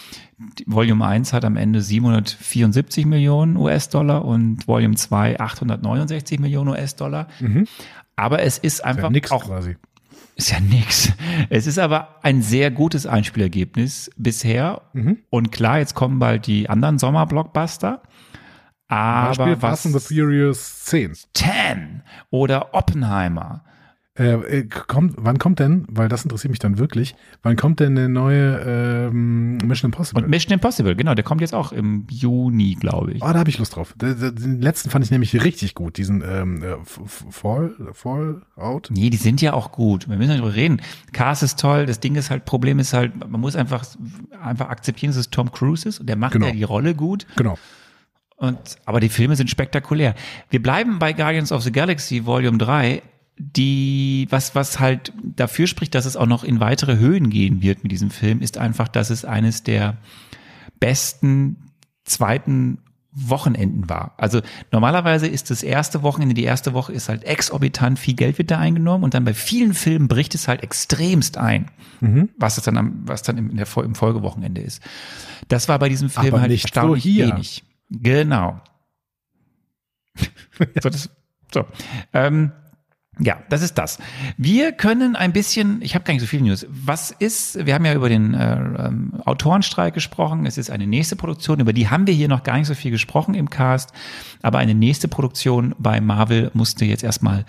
Volume 0.65 1.05
1 1.05 1.31
hat 1.33 1.45
am 1.45 1.55
Ende 1.55 1.81
774 1.81 3.05
Millionen 3.05 3.57
US-Dollar 3.57 4.25
und 4.25 4.67
Volume 4.67 4.95
2 4.95 5.39
869 5.39 6.39
Millionen 6.39 6.69
US-Dollar. 6.69 7.27
Mhm. 7.39 7.67
Aber 8.15 8.41
es 8.41 8.57
ist 8.57 8.83
einfach 8.83 9.11
ja 9.11 9.21
auch 9.31 9.45
quasi. 9.45 9.77
Ist 10.35 10.51
ja 10.51 10.59
nix. 10.59 11.11
Es 11.49 11.67
ist 11.67 11.77
aber 11.77 12.23
ein 12.23 12.41
sehr 12.41 12.71
gutes 12.71 13.05
Einspielergebnis 13.05 14.09
bisher. 14.17 14.81
Mhm. 14.93 15.19
Und 15.29 15.51
klar, 15.51 15.79
jetzt 15.79 15.93
kommen 15.93 16.19
bald 16.19 16.47
die 16.47 16.69
anderen 16.69 16.97
Sommerblockbuster. 16.97 18.01
Aber 18.87 19.27
Beispiel 19.29 19.61
was? 19.61 19.81
Fast 19.81 19.85
and 19.87 20.01
the 20.01 20.15
Furious 20.15 20.85
10. 20.85 21.13
10 21.33 22.03
oder 22.29 22.73
Oppenheimer. 22.73 23.63
Äh, 24.15 24.59
äh, 24.59 24.67
kommt, 24.67 25.15
wann 25.17 25.39
kommt 25.39 25.57
denn, 25.57 25.87
weil 25.89 26.07
das 26.07 26.23
interessiert 26.23 26.51
mich 26.51 26.59
dann 26.59 26.77
wirklich, 26.77 27.15
wann 27.41 27.55
kommt 27.55 27.79
denn 27.79 27.95
der 27.95 28.09
neue 28.09 29.07
ähm, 29.09 29.57
Mission 29.57 29.89
Impossible? 29.89 30.23
Und 30.23 30.29
Mission 30.29 30.53
Impossible, 30.53 30.95
genau, 30.95 31.15
der 31.15 31.23
kommt 31.23 31.41
jetzt 31.41 31.55
auch 31.55 31.71
im 31.71 32.05
Juni, 32.11 32.77
glaube 32.79 33.13
ich. 33.13 33.23
Ah, 33.23 33.31
oh, 33.31 33.33
da 33.33 33.39
habe 33.39 33.49
ich 33.49 33.57
Lust 33.57 33.75
drauf. 33.75 33.95
Den, 33.99 34.61
letzten 34.61 34.91
fand 34.91 35.03
ich 35.03 35.09
nämlich 35.09 35.43
richtig 35.43 35.73
gut, 35.73 35.97
diesen 35.97 36.23
ähm, 36.23 36.61
äh, 36.61 36.75
Fall, 36.85 37.73
Fallout. 37.93 38.91
Nee, 38.91 39.09
die 39.09 39.17
sind 39.17 39.41
ja 39.41 39.53
auch 39.53 39.71
gut. 39.71 40.07
Wir 40.07 40.15
müssen 40.15 40.29
nicht 40.29 40.41
drüber 40.41 40.53
reden. 40.53 40.79
Cast 41.11 41.41
ist 41.41 41.59
toll, 41.59 41.87
das 41.87 41.99
Ding 41.99 42.13
ist 42.13 42.29
halt, 42.29 42.45
Problem 42.45 42.77
ist 42.77 42.93
halt, 42.93 43.17
man 43.17 43.41
muss 43.41 43.55
einfach, 43.55 43.83
einfach 44.39 44.69
akzeptieren, 44.69 45.09
dass 45.09 45.17
es 45.17 45.31
Tom 45.31 45.51
Cruise 45.51 45.89
ist 45.89 45.99
und 45.99 46.07
der 46.07 46.17
macht 46.17 46.33
genau. 46.33 46.45
ja 46.45 46.51
die 46.51 46.63
Rolle 46.63 46.93
gut. 46.93 47.25
Genau. 47.35 47.57
Und, 48.35 48.77
aber 48.85 48.99
die 48.99 49.09
Filme 49.09 49.35
sind 49.35 49.49
spektakulär. 49.49 50.13
Wir 50.51 50.61
bleiben 50.61 50.99
bei 50.99 51.13
Guardians 51.13 51.51
of 51.51 51.63
the 51.63 51.71
Galaxy 51.71 52.27
Volume 52.27 52.59
3 52.59 53.01
die, 53.37 54.27
was, 54.29 54.55
was 54.55 54.79
halt 54.79 55.13
dafür 55.23 55.67
spricht, 55.67 55.95
dass 55.95 56.05
es 56.05 56.15
auch 56.15 56.27
noch 56.27 56.43
in 56.43 56.59
weitere 56.59 56.97
Höhen 56.97 57.29
gehen 57.29 57.61
wird 57.61 57.83
mit 57.83 57.91
diesem 57.91 58.11
Film, 58.11 58.41
ist 58.41 58.57
einfach, 58.57 58.87
dass 58.87 59.09
es 59.09 59.25
eines 59.25 59.63
der 59.63 59.97
besten 60.79 61.57
zweiten 62.03 62.79
Wochenenden 63.15 63.89
war. 63.89 64.15
Also 64.17 64.41
normalerweise 64.71 65.27
ist 65.27 65.51
das 65.51 65.61
erste 65.61 66.01
Wochenende, 66.01 66.33
die 66.33 66.43
erste 66.43 66.73
Woche 66.73 66.93
ist 66.93 67.09
halt 67.09 67.23
exorbitant, 67.23 67.99
viel 67.99 68.15
Geld 68.15 68.39
wird 68.39 68.49
da 68.49 68.57
eingenommen 68.57 69.03
und 69.03 69.13
dann 69.13 69.23
bei 69.23 69.35
vielen 69.35 69.73
Filmen 69.73 70.07
bricht 70.07 70.33
es 70.33 70.47
halt 70.47 70.63
extremst 70.63 71.37
ein, 71.37 71.69
mhm. 72.01 72.29
was 72.37 72.57
es 72.57 72.63
dann 72.63 72.77
am, 72.77 73.01
was 73.05 73.21
dann 73.21 73.37
im, 73.37 73.55
der, 73.55 73.67
im 73.77 73.95
Folgewochenende 73.95 74.61
ist. 74.61 74.81
Das 75.47 75.69
war 75.69 75.77
bei 75.77 75.89
diesem 75.89 76.09
Film 76.09 76.33
Aber 76.33 76.41
halt 76.41 76.51
nicht 76.51 76.63
erstaunlich 76.63 77.03
so 77.03 77.09
hier. 77.09 77.27
wenig. 77.27 77.63
Genau. 77.89 78.59
so, 80.81 80.89
das, 80.89 81.09
so. 81.53 81.65
Ähm, 82.13 82.51
ja, 83.19 83.37
das 83.49 83.61
ist 83.61 83.77
das. 83.77 83.99
Wir 84.37 84.71
können 84.71 85.15
ein 85.15 85.33
bisschen, 85.33 85.81
ich 85.83 85.93
habe 85.93 86.03
gar 86.03 86.13
nicht 86.13 86.21
so 86.21 86.27
viel 86.27 86.41
News. 86.41 86.65
Was 86.69 87.11
ist, 87.11 87.63
wir 87.63 87.75
haben 87.75 87.85
ja 87.85 87.93
über 87.93 88.09
den 88.09 88.33
äh, 88.33 88.55
ähm, 88.55 89.21
Autorenstreik 89.25 89.93
gesprochen, 89.93 90.47
es 90.47 90.57
ist 90.57 90.71
eine 90.71 90.87
nächste 90.87 91.15
Produktion, 91.15 91.59
über 91.59 91.73
die 91.73 91.89
haben 91.89 92.07
wir 92.07 92.13
hier 92.13 92.27
noch 92.27 92.41
gar 92.41 92.57
nicht 92.57 92.65
so 92.65 92.73
viel 92.73 92.89
gesprochen 92.89 93.35
im 93.35 93.51
Cast, 93.51 93.91
aber 94.41 94.57
eine 94.57 94.73
nächste 94.73 95.07
Produktion 95.07 95.75
bei 95.77 96.01
Marvel 96.01 96.49
musste 96.53 96.85
jetzt 96.85 97.03
erstmal 97.03 97.45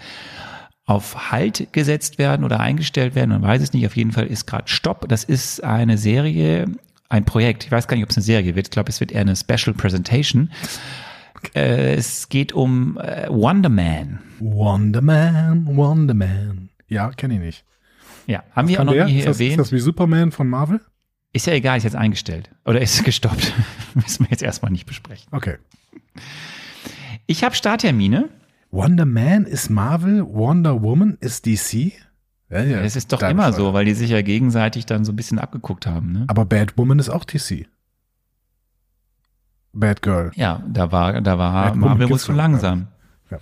auf 0.84 1.32
Halt 1.32 1.72
gesetzt 1.72 2.18
werden 2.18 2.44
oder 2.44 2.60
eingestellt 2.60 3.14
werden, 3.14 3.30
man 3.30 3.42
weiß 3.42 3.62
es 3.62 3.72
nicht, 3.72 3.86
auf 3.86 3.96
jeden 3.96 4.12
Fall 4.12 4.26
ist 4.26 4.46
gerade 4.46 4.68
Stopp. 4.68 5.08
Das 5.08 5.24
ist 5.24 5.64
eine 5.64 5.96
Serie, 5.96 6.66
ein 7.08 7.24
Projekt, 7.24 7.64
ich 7.64 7.72
weiß 7.72 7.88
gar 7.88 7.96
nicht, 7.96 8.04
ob 8.04 8.10
es 8.10 8.18
eine 8.18 8.24
Serie 8.24 8.54
wird, 8.54 8.66
ich 8.66 8.70
glaube, 8.70 8.90
es 8.90 9.00
wird 9.00 9.12
eher 9.12 9.22
eine 9.22 9.34
Special 9.34 9.72
Presentation 9.74 10.50
äh, 11.54 11.94
es 11.94 12.28
geht 12.28 12.52
um 12.52 12.98
äh, 12.98 13.28
Wonder 13.28 13.68
Man. 13.68 14.20
Wonder 14.38 15.02
Man, 15.02 15.66
Wonder 15.76 16.14
Man. 16.14 16.70
Ja, 16.88 17.10
kenne 17.10 17.34
ich 17.34 17.40
nicht. 17.40 17.64
Ja, 18.26 18.42
haben 18.52 18.66
Was 18.66 18.72
wir 18.72 18.80
auch 18.80 18.84
noch 18.84 18.92
der? 18.92 19.06
nie 19.06 19.18
ist 19.18 19.26
das, 19.26 19.36
erwähnt. 19.36 19.52
Ist 19.52 19.58
das 19.58 19.72
wie 19.72 19.80
Superman 19.80 20.32
von 20.32 20.48
Marvel? 20.48 20.80
Ist 21.32 21.46
ja 21.46 21.52
egal, 21.52 21.76
ist 21.78 21.84
jetzt 21.84 21.96
eingestellt. 21.96 22.50
Oder 22.64 22.80
ist 22.80 23.04
gestoppt. 23.04 23.52
Müssen 23.94 24.24
wir 24.24 24.30
jetzt 24.30 24.42
erstmal 24.42 24.70
nicht 24.70 24.86
besprechen. 24.86 25.26
Okay. 25.32 25.56
Ich 27.26 27.42
habe 27.44 27.54
Starttermine. 27.54 28.28
Wonder 28.70 29.06
Man 29.06 29.44
ist 29.44 29.70
Marvel, 29.70 30.24
Wonder 30.26 30.82
Woman 30.82 31.16
ist 31.20 31.46
DC. 31.46 31.92
Ja, 32.50 32.62
ja, 32.62 32.80
es 32.80 32.96
ist 32.96 33.12
doch 33.12 33.22
immer 33.22 33.52
so, 33.52 33.72
weil 33.72 33.84
die 33.84 33.94
sich 33.94 34.10
ja 34.10 34.20
gegenseitig 34.22 34.84
dann 34.86 35.04
so 35.04 35.12
ein 35.12 35.16
bisschen 35.16 35.38
abgeguckt 35.38 35.86
haben. 35.86 36.12
Ne? 36.12 36.24
Aber 36.28 36.44
Batwoman 36.44 36.98
ist 36.98 37.08
auch 37.08 37.24
DC. 37.24 37.66
Bad 39.74 40.02
Girl. 40.02 40.30
Ja, 40.34 40.62
da 40.66 40.90
war, 40.92 41.20
da 41.20 41.38
war 41.38 41.64
Bad 41.64 41.76
Marvel 41.76 42.10
wohl 42.10 42.18
zu 42.18 42.32
langsam. 42.32 42.88
Ja. 43.30 43.38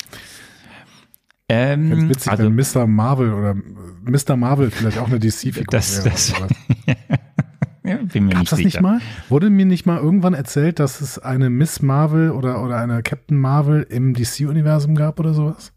Ähm, 1.49 2.09
witzig, 2.09 2.31
also, 2.33 2.45
wenn 2.45 2.55
Mr. 2.55 2.87
Marvel 2.87 3.33
oder 3.33 3.55
Mr. 3.55 4.37
Marvel 4.37 4.71
vielleicht 4.71 4.99
auch 4.99 5.09
eine 5.09 5.19
DC-Figur 5.19 5.65
das, 5.71 6.03
wäre. 6.03 6.11
Das, 6.11 6.33
ja, 7.85 7.97
bin 7.97 8.25
mir 8.25 8.31
Gab's 8.31 8.41
nicht 8.41 8.53
das 8.53 8.57
sicher. 8.59 8.67
nicht 8.69 8.81
mal? 8.81 9.01
Wurde 9.29 9.51
mir 9.51 9.67
nicht 9.67 9.85
mal 9.85 9.99
irgendwann 9.99 10.33
erzählt, 10.33 10.79
dass 10.79 11.01
es 11.03 11.19
eine 11.19 11.51
Miss 11.51 11.83
Marvel 11.83 12.31
oder, 12.31 12.62
oder 12.62 12.79
eine 12.79 13.03
Captain 13.03 13.37
Marvel 13.37 13.83
im 13.83 14.15
DC-Universum 14.15 14.95
gab 14.95 15.21
oder 15.21 15.35
sowas? 15.35 15.75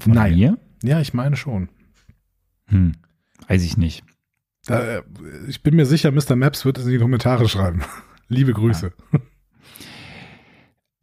Von 0.00 0.12
Nein. 0.12 0.34
Mir? 0.34 0.58
Ja, 0.84 1.00
ich 1.00 1.14
meine 1.14 1.36
schon. 1.36 1.68
Hm, 2.66 2.92
weiß 3.48 3.64
ich 3.64 3.76
nicht. 3.76 4.04
Da, 4.66 4.80
äh, 4.80 5.02
ich 5.48 5.64
bin 5.64 5.74
mir 5.74 5.86
sicher, 5.86 6.12
Mr. 6.12 6.36
Maps 6.36 6.64
wird 6.64 6.78
es 6.78 6.84
in 6.84 6.92
die 6.92 6.98
Kommentare 6.98 7.48
schreiben. 7.48 7.82
Liebe 8.28 8.52
Grüße. 8.52 8.92
Ja. 9.12 9.20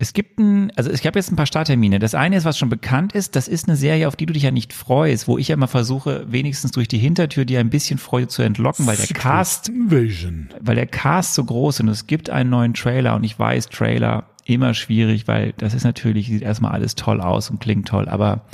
Es 0.01 0.13
gibt 0.13 0.39
ein, 0.39 0.71
also 0.77 0.89
ich 0.91 1.05
habe 1.05 1.19
jetzt 1.19 1.29
ein 1.29 1.35
paar 1.35 1.45
Starttermine. 1.45 1.99
Das 1.99 2.15
eine 2.15 2.37
ist, 2.37 2.45
was 2.45 2.57
schon 2.57 2.69
bekannt 2.69 3.11
ist, 3.11 3.35
das 3.35 3.49
ist 3.49 3.67
eine 3.67 3.75
Serie, 3.75 4.07
auf 4.07 4.15
die 4.15 4.25
du 4.25 4.31
dich 4.31 4.43
ja 4.43 4.51
nicht 4.51 4.71
freust, 4.71 5.27
wo 5.27 5.37
ich 5.37 5.49
ja 5.49 5.55
immer 5.55 5.67
versuche, 5.67 6.25
wenigstens 6.31 6.71
durch 6.71 6.87
die 6.87 6.97
Hintertür 6.97 7.43
dir 7.43 7.59
ein 7.59 7.69
bisschen 7.69 7.99
Freude 7.99 8.29
zu 8.29 8.41
entlocken, 8.41 8.87
weil 8.87 8.95
der 8.95 9.07
Cast, 9.07 9.67
Invasion. 9.67 10.51
weil 10.61 10.75
der 10.75 10.87
Cast 10.87 11.35
so 11.35 11.43
groß 11.43 11.75
ist 11.75 11.81
und 11.81 11.89
es 11.89 12.07
gibt 12.07 12.29
einen 12.29 12.49
neuen 12.49 12.73
Trailer 12.73 13.13
und 13.13 13.25
ich 13.25 13.37
weiß, 13.37 13.67
Trailer 13.67 14.29
immer 14.45 14.73
schwierig, 14.73 15.27
weil 15.27 15.53
das 15.57 15.73
ist 15.73 15.83
natürlich, 15.83 16.27
sieht 16.27 16.43
erstmal 16.43 16.71
alles 16.71 16.95
toll 16.95 17.19
aus 17.19 17.49
und 17.49 17.59
klingt 17.59 17.89
toll, 17.89 18.07
aber 18.07 18.45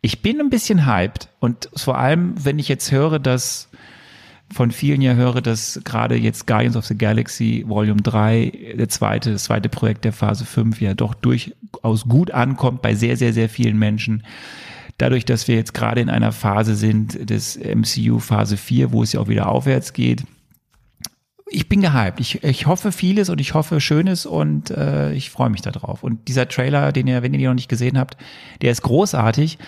ich 0.00 0.22
bin 0.22 0.38
ein 0.38 0.48
bisschen 0.48 0.86
hyped 0.86 1.28
und 1.40 1.70
vor 1.74 1.98
allem, 1.98 2.34
wenn 2.36 2.60
ich 2.60 2.68
jetzt 2.68 2.92
höre, 2.92 3.18
dass 3.18 3.68
von 4.52 4.70
vielen 4.70 5.00
ja 5.00 5.14
höre, 5.14 5.40
dass 5.40 5.80
gerade 5.84 6.16
jetzt 6.16 6.46
Guardians 6.46 6.76
of 6.76 6.86
the 6.86 6.96
Galaxy 6.96 7.64
Volume 7.66 8.00
3, 8.02 8.74
der 8.78 8.88
zweite, 8.88 9.32
das 9.32 9.44
zweite 9.44 9.68
Projekt 9.68 10.04
der 10.04 10.12
Phase 10.12 10.44
5 10.44 10.80
ja 10.80 10.94
doch 10.94 11.14
durchaus 11.14 12.04
gut 12.04 12.30
ankommt 12.30 12.82
bei 12.82 12.94
sehr, 12.94 13.16
sehr, 13.16 13.32
sehr 13.32 13.48
vielen 13.48 13.78
Menschen. 13.78 14.22
Dadurch, 14.98 15.24
dass 15.24 15.48
wir 15.48 15.56
jetzt 15.56 15.74
gerade 15.74 16.00
in 16.00 16.08
einer 16.08 16.30
Phase 16.30 16.76
sind 16.76 17.28
des 17.28 17.58
MCU 17.58 18.20
Phase 18.20 18.56
4, 18.56 18.92
wo 18.92 19.02
es 19.02 19.12
ja 19.12 19.20
auch 19.20 19.28
wieder 19.28 19.48
aufwärts 19.48 19.92
geht, 19.92 20.24
ich 21.46 21.68
bin 21.68 21.80
gehypt. 21.80 22.20
Ich, 22.20 22.42
ich 22.42 22.66
hoffe 22.66 22.90
vieles 22.92 23.28
und 23.28 23.40
ich 23.40 23.54
hoffe 23.54 23.80
Schönes 23.80 24.26
und 24.26 24.70
äh, 24.70 25.12
ich 25.12 25.30
freue 25.30 25.50
mich 25.50 25.62
darauf. 25.62 26.02
Und 26.02 26.28
dieser 26.28 26.48
Trailer, 26.48 26.92
den 26.92 27.06
ihr, 27.06 27.22
wenn 27.22 27.32
ihr 27.34 27.38
den 27.38 27.48
noch 27.48 27.54
nicht 27.54 27.68
gesehen 27.68 27.98
habt, 27.98 28.16
der 28.62 28.72
ist 28.72 28.82
großartig. 28.82 29.58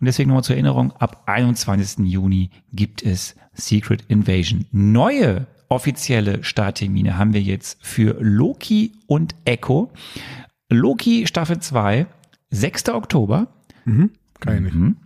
Und 0.00 0.06
deswegen 0.06 0.28
nochmal 0.28 0.44
zur 0.44 0.56
Erinnerung, 0.56 0.92
ab 0.92 1.22
21. 1.26 2.06
Juni 2.06 2.50
gibt 2.72 3.02
es 3.02 3.36
Secret 3.52 4.04
Invasion. 4.08 4.66
Neue 4.72 5.46
offizielle 5.68 6.42
Starttermine 6.42 7.16
haben 7.16 7.32
wir 7.32 7.42
jetzt 7.42 7.78
für 7.84 8.16
Loki 8.20 8.92
und 9.06 9.34
Echo. 9.44 9.92
Loki 10.68 11.26
Staffel 11.26 11.60
2, 11.60 12.06
6. 12.50 12.88
Oktober. 12.90 13.48
Mhm. 13.84 14.10
Kann 14.40 14.66
ich. 14.66 14.74
Mhm. 14.74 14.96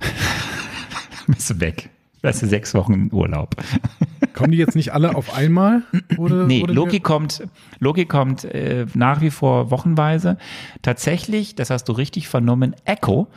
Bist 1.26 1.50
du 1.50 1.60
weg. 1.60 1.90
Weißt 2.22 2.42
du, 2.42 2.46
sechs 2.46 2.74
Wochen 2.74 3.10
Urlaub. 3.12 3.54
Kommen 4.34 4.50
die 4.50 4.58
jetzt 4.58 4.74
nicht 4.74 4.92
alle 4.92 5.14
auf 5.14 5.34
einmal? 5.34 5.82
Oder, 6.16 6.46
nee, 6.46 6.62
oder 6.62 6.74
Loki 6.74 7.00
kommt, 7.00 7.46
Loki 7.78 8.06
kommt 8.06 8.44
äh, 8.44 8.86
nach 8.94 9.20
wie 9.20 9.30
vor 9.30 9.70
wochenweise. 9.70 10.36
Tatsächlich, 10.82 11.54
das 11.54 11.70
hast 11.70 11.84
du 11.84 11.92
richtig 11.92 12.28
vernommen, 12.28 12.74
Echo 12.84 13.28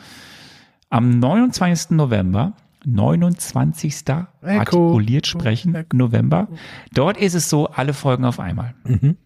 am 0.90 1.20
29. 1.20 1.92
November 1.92 2.54
29. 2.86 3.94
Echo. 4.08 4.28
artikuliert 4.42 5.28
sprechen, 5.28 5.76
Echo. 5.76 5.96
November. 5.96 6.48
Dort 6.94 7.18
ist 7.18 7.34
es 7.34 7.50
so, 7.50 7.68
alle 7.68 7.94
Folgen 7.94 8.26
auf 8.26 8.40
einmal. 8.40 8.74
Mhm. 8.86 9.18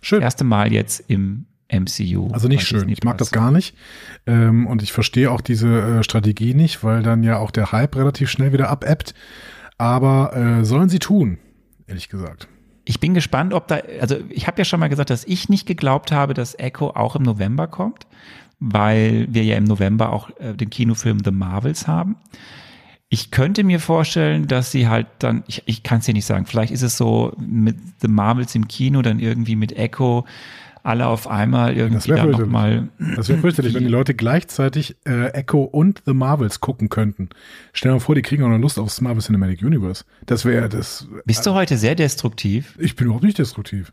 Schön. 0.00 0.22
Erste 0.22 0.44
Mal 0.44 0.72
jetzt 0.72 1.04
im 1.08 1.46
MCU. 1.70 2.30
Also 2.32 2.48
nicht 2.48 2.66
schön. 2.66 2.88
Ich 2.88 3.04
mag 3.04 3.18
das 3.18 3.30
gar 3.30 3.50
nicht. 3.50 3.76
Ähm, 4.26 4.66
und 4.66 4.82
ich 4.82 4.92
verstehe 4.92 5.30
auch 5.30 5.40
diese 5.40 5.98
äh, 5.98 6.02
Strategie 6.02 6.54
nicht, 6.54 6.82
weil 6.82 7.02
dann 7.02 7.22
ja 7.22 7.38
auch 7.38 7.50
der 7.50 7.72
Hype 7.72 7.96
relativ 7.96 8.30
schnell 8.30 8.52
wieder 8.52 8.68
abebbt. 8.68 9.14
Aber 9.78 10.36
äh, 10.36 10.64
sollen 10.64 10.88
sie 10.88 10.98
tun, 10.98 11.38
ehrlich 11.86 12.08
gesagt. 12.08 12.48
Ich 12.84 12.98
bin 12.98 13.14
gespannt, 13.14 13.54
ob 13.54 13.68
da, 13.68 13.80
also 14.00 14.16
ich 14.30 14.46
habe 14.46 14.58
ja 14.58 14.64
schon 14.64 14.80
mal 14.80 14.88
gesagt, 14.88 15.10
dass 15.10 15.24
ich 15.24 15.48
nicht 15.48 15.66
geglaubt 15.66 16.12
habe, 16.12 16.34
dass 16.34 16.58
Echo 16.58 16.88
auch 16.90 17.14
im 17.14 17.22
November 17.22 17.66
kommt, 17.66 18.06
weil 18.58 19.26
wir 19.30 19.44
ja 19.44 19.56
im 19.56 19.64
November 19.64 20.12
auch 20.12 20.30
äh, 20.38 20.54
den 20.54 20.70
Kinofilm 20.70 21.20
The 21.24 21.30
Marvels 21.30 21.86
haben. 21.86 22.16
Ich 23.12 23.32
könnte 23.32 23.64
mir 23.64 23.80
vorstellen, 23.80 24.46
dass 24.46 24.70
sie 24.70 24.88
halt 24.88 25.08
dann, 25.18 25.42
ich, 25.48 25.64
ich 25.66 25.82
kann 25.82 25.98
es 25.98 26.04
dir 26.04 26.14
nicht 26.14 26.24
sagen, 26.24 26.46
vielleicht 26.46 26.72
ist 26.72 26.82
es 26.82 26.96
so 26.96 27.32
mit 27.38 27.76
The 28.00 28.08
Marvels 28.08 28.54
im 28.54 28.68
Kino, 28.68 29.02
dann 29.02 29.18
irgendwie 29.18 29.56
mit 29.56 29.76
Echo 29.76 30.24
alle 30.82 31.06
auf 31.08 31.26
einmal 31.28 31.76
irgendwie 31.76 32.08
dann 32.10 32.30
nochmal. 32.30 32.88
Das 33.16 33.28
wäre 33.28 33.40
fürchterlich, 33.40 33.74
wenn 33.74 33.82
die 33.82 33.90
Leute 33.90 34.14
gleichzeitig 34.14 34.96
äh, 35.04 35.26
Echo 35.32 35.62
und 35.62 36.02
The 36.06 36.14
Marvels 36.14 36.60
gucken 36.60 36.88
könnten. 36.88 37.30
Stell 37.72 37.90
dir 37.90 37.96
mal 37.96 38.00
vor, 38.00 38.14
die 38.14 38.22
kriegen 38.22 38.44
auch 38.44 38.48
noch 38.48 38.58
Lust 38.58 38.78
aufs 38.78 39.00
Marvel 39.00 39.22
Cinematic 39.22 39.60
Universe. 39.62 40.04
Das 40.24 40.44
wäre 40.44 40.68
das. 40.68 41.08
Bist 41.26 41.44
du 41.44 41.52
heute 41.52 41.76
sehr 41.76 41.96
destruktiv? 41.96 42.76
Ich 42.78 42.96
bin 42.96 43.06
überhaupt 43.06 43.24
nicht 43.24 43.38
destruktiv. 43.38 43.92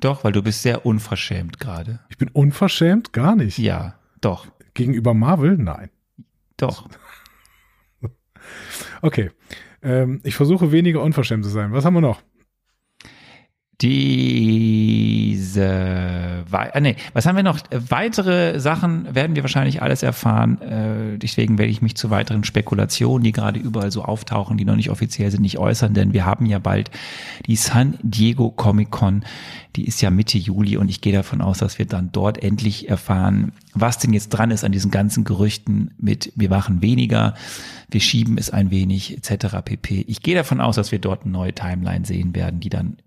Doch, 0.00 0.22
weil 0.22 0.32
du 0.32 0.42
bist 0.42 0.62
sehr 0.62 0.86
unverschämt 0.86 1.58
gerade. 1.58 2.00
Ich 2.10 2.18
bin 2.18 2.28
unverschämt? 2.28 3.12
Gar 3.12 3.36
nicht. 3.36 3.58
Ja, 3.58 3.94
doch. 4.20 4.46
Gegenüber 4.74 5.14
Marvel? 5.14 5.56
Nein. 5.56 5.90
Doch. 6.56 6.88
Okay. 9.02 9.30
Ähm, 9.82 10.20
ich 10.24 10.34
versuche 10.34 10.72
weniger 10.72 11.02
unverschämt 11.02 11.44
zu 11.44 11.50
sein. 11.50 11.72
Was 11.72 11.84
haben 11.84 11.94
wir 11.94 12.00
noch? 12.00 12.22
Diese, 13.82 15.64
äh, 15.64 16.80
nee, 16.82 16.96
was 17.14 17.24
haben 17.24 17.36
wir 17.36 17.42
noch? 17.42 17.60
Weitere 17.70 18.60
Sachen 18.60 19.14
werden 19.14 19.34
wir 19.36 19.42
wahrscheinlich 19.42 19.80
alles 19.80 20.02
erfahren. 20.02 20.60
Äh, 20.60 21.16
deswegen 21.16 21.56
werde 21.56 21.72
ich 21.72 21.80
mich 21.80 21.96
zu 21.96 22.10
weiteren 22.10 22.44
Spekulationen, 22.44 23.24
die 23.24 23.32
gerade 23.32 23.58
überall 23.58 23.90
so 23.90 24.04
auftauchen, 24.04 24.58
die 24.58 24.66
noch 24.66 24.76
nicht 24.76 24.90
offiziell 24.90 25.30
sind, 25.30 25.40
nicht 25.40 25.56
äußern, 25.58 25.94
denn 25.94 26.12
wir 26.12 26.26
haben 26.26 26.44
ja 26.44 26.58
bald 26.58 26.90
die 27.46 27.56
San 27.56 27.98
Diego 28.02 28.50
Comic 28.50 28.90
Con. 28.90 29.24
Die 29.76 29.86
ist 29.86 30.02
ja 30.02 30.10
Mitte 30.10 30.36
Juli 30.36 30.76
und 30.76 30.90
ich 30.90 31.00
gehe 31.00 31.14
davon 31.14 31.40
aus, 31.40 31.58
dass 31.58 31.78
wir 31.78 31.86
dann 31.86 32.10
dort 32.12 32.42
endlich 32.42 32.90
erfahren, 32.90 33.52
was 33.72 33.96
denn 33.96 34.12
jetzt 34.12 34.28
dran 34.28 34.50
ist 34.50 34.62
an 34.62 34.72
diesen 34.72 34.90
ganzen 34.90 35.24
Gerüchten 35.24 35.92
mit 35.96 36.32
wir 36.36 36.50
machen 36.50 36.82
weniger, 36.82 37.34
wir 37.90 38.00
schieben 38.00 38.36
es 38.36 38.50
ein 38.50 38.70
wenig 38.70 39.16
etc. 39.16 39.56
pp. 39.64 40.04
Ich 40.06 40.20
gehe 40.22 40.34
davon 40.34 40.60
aus, 40.60 40.76
dass 40.76 40.92
wir 40.92 40.98
dort 40.98 41.22
eine 41.22 41.32
neue 41.32 41.54
Timeline 41.54 42.04
sehen 42.04 42.34
werden, 42.34 42.60
die 42.60 42.68
dann 42.68 42.98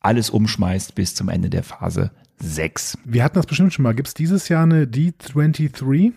alles 0.00 0.30
umschmeißt 0.30 0.94
bis 0.94 1.14
zum 1.14 1.28
Ende 1.28 1.50
der 1.50 1.62
Phase 1.62 2.10
6. 2.38 2.98
Wir 3.04 3.22
hatten 3.22 3.36
das 3.36 3.46
bestimmt 3.46 3.72
schon 3.72 3.82
mal. 3.82 3.94
Gibt 3.94 4.08
es 4.08 4.14
dieses 4.14 4.48
Jahr 4.48 4.64
eine 4.64 4.84
D23? 4.84 6.12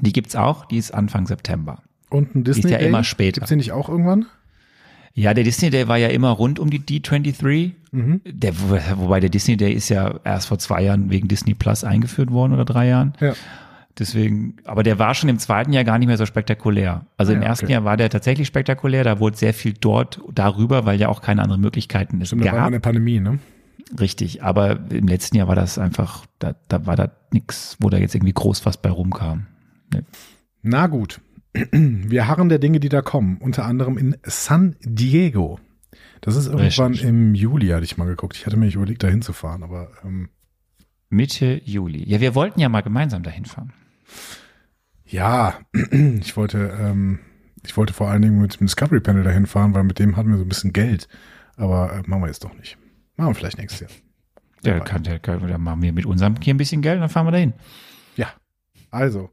Die 0.00 0.12
gibt 0.12 0.28
es 0.28 0.36
auch, 0.36 0.64
die 0.66 0.78
ist 0.78 0.92
Anfang 0.92 1.26
September. 1.26 1.82
Und 2.10 2.34
ein 2.34 2.44
Disney 2.44 2.62
die 2.62 2.68
ist 2.68 2.72
ja 2.72 2.78
Day? 2.78 2.88
immer 2.88 3.04
später. 3.04 3.40
Gibt 3.40 3.50
es 3.50 3.56
nicht 3.56 3.72
auch 3.72 3.88
irgendwann? 3.88 4.26
Ja, 5.16 5.32
der 5.32 5.44
Disney 5.44 5.70
Day 5.70 5.86
war 5.86 5.96
ja 5.96 6.08
immer 6.08 6.30
rund 6.30 6.58
um 6.58 6.70
die 6.70 6.80
D23. 6.80 7.70
Mhm. 7.92 8.20
Der, 8.26 8.52
wobei 8.98 9.20
der 9.20 9.30
Disney 9.30 9.56
Day 9.56 9.72
ist 9.72 9.88
ja 9.88 10.18
erst 10.24 10.48
vor 10.48 10.58
zwei 10.58 10.82
Jahren 10.82 11.10
wegen 11.10 11.28
Disney 11.28 11.54
Plus 11.54 11.84
eingeführt 11.84 12.32
worden 12.32 12.52
oder 12.52 12.64
drei 12.64 12.88
Jahren. 12.88 13.12
Ja. 13.20 13.34
Deswegen, 13.98 14.56
aber 14.64 14.82
der 14.82 14.98
war 14.98 15.14
schon 15.14 15.28
im 15.28 15.38
zweiten 15.38 15.72
Jahr 15.72 15.84
gar 15.84 15.98
nicht 15.98 16.08
mehr 16.08 16.16
so 16.16 16.26
spektakulär. 16.26 17.06
Also 17.16 17.32
ah, 17.32 17.36
im 17.36 17.42
ersten 17.42 17.66
okay. 17.66 17.74
Jahr 17.74 17.84
war 17.84 17.96
der 17.96 18.10
tatsächlich 18.10 18.48
spektakulär, 18.48 19.04
da 19.04 19.20
wurde 19.20 19.36
sehr 19.36 19.54
viel 19.54 19.72
dort 19.72 20.20
darüber, 20.32 20.84
weil 20.84 20.98
ja 20.98 21.08
auch 21.08 21.22
keine 21.22 21.42
anderen 21.42 21.60
Möglichkeiten 21.60 22.20
es 22.20 22.28
Stimmt, 22.28 22.42
gab. 22.42 22.54
Da 22.54 22.60
war 22.60 22.66
eine 22.66 22.80
Pandemie, 22.80 23.20
ne? 23.20 23.38
Richtig, 24.00 24.42
aber 24.42 24.90
im 24.90 25.06
letzten 25.06 25.36
Jahr 25.36 25.46
war 25.46 25.54
das 25.54 25.78
einfach, 25.78 26.26
da, 26.40 26.56
da 26.68 26.86
war 26.86 26.96
da 26.96 27.12
nichts, 27.30 27.76
wo 27.80 27.90
da 27.90 27.98
jetzt 27.98 28.14
irgendwie 28.14 28.32
groß 28.32 28.66
was 28.66 28.78
bei 28.78 28.90
rumkam. 28.90 29.46
Nee. 29.92 30.02
Na 30.62 30.88
gut. 30.88 31.20
Wir 31.70 32.26
harren 32.26 32.48
der 32.48 32.58
Dinge, 32.58 32.80
die 32.80 32.88
da 32.88 33.02
kommen, 33.02 33.36
unter 33.38 33.64
anderem 33.64 33.96
in 33.96 34.16
San 34.24 34.74
Diego. 34.82 35.60
Das 36.20 36.34
ist 36.34 36.46
irgendwann 36.46 36.92
Richtig. 36.92 37.08
im 37.08 37.34
Juli, 37.34 37.68
hatte 37.68 37.84
ich 37.84 37.96
mal 37.96 38.06
geguckt. 38.06 38.36
Ich 38.36 38.46
hatte 38.46 38.56
mir 38.56 38.64
nicht 38.64 38.74
überlegt, 38.74 39.04
da 39.04 39.08
hinzufahren, 39.08 39.62
aber 39.62 39.90
ähm 40.04 40.30
Mitte 41.10 41.60
Juli. 41.64 42.02
Ja, 42.08 42.20
wir 42.20 42.34
wollten 42.34 42.58
ja 42.58 42.68
mal 42.68 42.80
gemeinsam 42.80 43.22
dahin 43.22 43.44
fahren. 43.44 43.72
Ja, 45.06 45.60
ich 45.90 46.36
wollte, 46.36 46.76
ähm, 46.80 47.20
ich 47.64 47.76
wollte 47.76 47.92
vor 47.92 48.08
allen 48.08 48.22
Dingen 48.22 48.40
mit 48.40 48.58
dem 48.58 48.66
Discovery 48.66 49.00
Panel 49.00 49.22
dahin 49.22 49.46
fahren, 49.46 49.74
weil 49.74 49.84
mit 49.84 49.98
dem 49.98 50.16
hatten 50.16 50.30
wir 50.30 50.38
so 50.38 50.44
ein 50.44 50.48
bisschen 50.48 50.72
Geld. 50.72 51.08
Aber 51.56 51.92
äh, 51.92 52.02
machen 52.06 52.22
wir 52.22 52.26
jetzt 52.28 52.44
doch 52.44 52.54
nicht. 52.54 52.78
Machen 53.16 53.30
wir 53.30 53.34
vielleicht 53.34 53.58
nächstes 53.58 53.80
Jahr. 53.80 53.90
Ja, 54.64 54.80
kann, 54.80 55.02
der, 55.02 55.18
kann, 55.18 55.46
dann 55.46 55.60
machen 55.60 55.82
wir 55.82 55.92
mit 55.92 56.06
unserem 56.06 56.36
hier 56.40 56.54
ein 56.54 56.58
bisschen 56.58 56.82
Geld, 56.82 57.00
dann 57.00 57.10
fahren 57.10 57.26
wir 57.26 57.32
dahin. 57.32 57.52
Ja, 58.16 58.28
also 58.90 59.30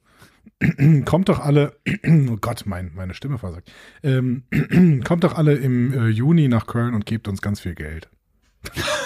kommt 1.06 1.30
doch 1.30 1.40
alle, 1.40 1.80
oh 2.30 2.38
Gott, 2.40 2.64
mein, 2.66 2.92
meine 2.94 3.14
Stimme 3.14 3.38
versagt. 3.38 3.72
Ähm, 4.04 4.44
kommt 5.06 5.24
doch 5.24 5.36
alle 5.36 5.56
im 5.56 5.94
äh, 5.94 6.08
Juni 6.10 6.48
nach 6.48 6.68
Köln 6.68 6.94
und 6.94 7.06
gebt 7.06 7.28
uns 7.28 7.42
ganz 7.42 7.62
viel 7.62 7.76
Geld. 7.76 8.10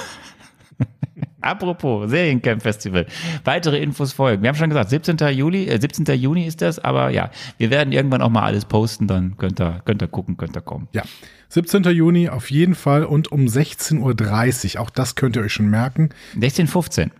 Apropos 1.46 2.10
Seriencamp 2.10 2.62
Festival. 2.62 3.06
Weitere 3.44 3.80
Infos 3.80 4.14
folgen. 4.14 4.42
Wir 4.42 4.50
haben 4.50 4.56
schon 4.56 4.70
gesagt, 4.70 4.90
17. 4.90 5.18
Juli, 5.30 5.68
äh, 5.68 5.80
17. 5.80 6.06
Juni 6.16 6.46
ist 6.46 6.62
das, 6.62 6.80
aber 6.80 7.10
ja, 7.10 7.30
wir 7.58 7.70
werden 7.70 7.94
irgendwann 7.94 8.22
auch 8.22 8.30
mal 8.30 8.44
alles 8.44 8.66
posten, 8.66 9.08
dann 9.08 9.38
könnt 9.38 9.62
ihr, 9.62 9.82
könnt 9.86 10.02
ihr 10.02 10.08
gucken, 10.08 10.38
könnt 10.38 10.56
ihr 10.58 10.62
kommen. 10.62 10.88
Ja. 10.94 11.04
17. 11.50 11.84
Juni 11.84 12.30
auf 12.30 12.50
jeden 12.50 12.76
Fall 12.76 13.06
und 13.06 13.32
um 13.32 13.46
16.30 13.46 14.76
Uhr. 14.76 14.82
Auch 14.82 14.90
das 14.90 15.16
könnt 15.16 15.36
ihr 15.36 15.44
euch 15.44 15.54
schon 15.54 15.70
merken. 15.70 16.10
16.15 16.38 17.12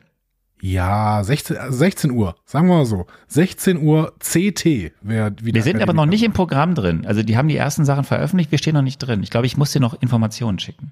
ja, 0.62 1.24
16, 1.24 1.58
16 1.70 2.10
also 2.10 2.22
Uhr, 2.22 2.36
sagen 2.46 2.68
wir 2.68 2.78
mal 2.78 2.86
so. 2.86 3.06
16 3.28 3.78
Uhr 3.78 4.14
CT 4.20 4.94
wäre 5.02 5.36
wieder. 5.42 5.56
Wir 5.56 5.62
sind 5.62 5.82
aber 5.82 5.94
noch 5.94 6.08
nicht 6.08 6.24
im 6.24 6.34
Programm 6.34 6.74
drin. 6.74 7.06
Also 7.06 7.22
die 7.22 7.38
haben 7.38 7.50
die 7.50 7.58
ersten 7.58 7.86
Sachen 7.86 8.04
veröffentlicht, 8.04 8.52
wir 8.52 8.58
stehen 8.58 8.74
noch 8.74 8.82
nicht 8.82 8.98
drin. 8.98 9.22
Ich 9.22 9.30
glaube, 9.30 9.46
ich 9.46 9.58
muss 9.58 9.74
dir 9.74 9.80
noch 9.80 10.02
Informationen 10.02 10.58
schicken. 10.58 10.92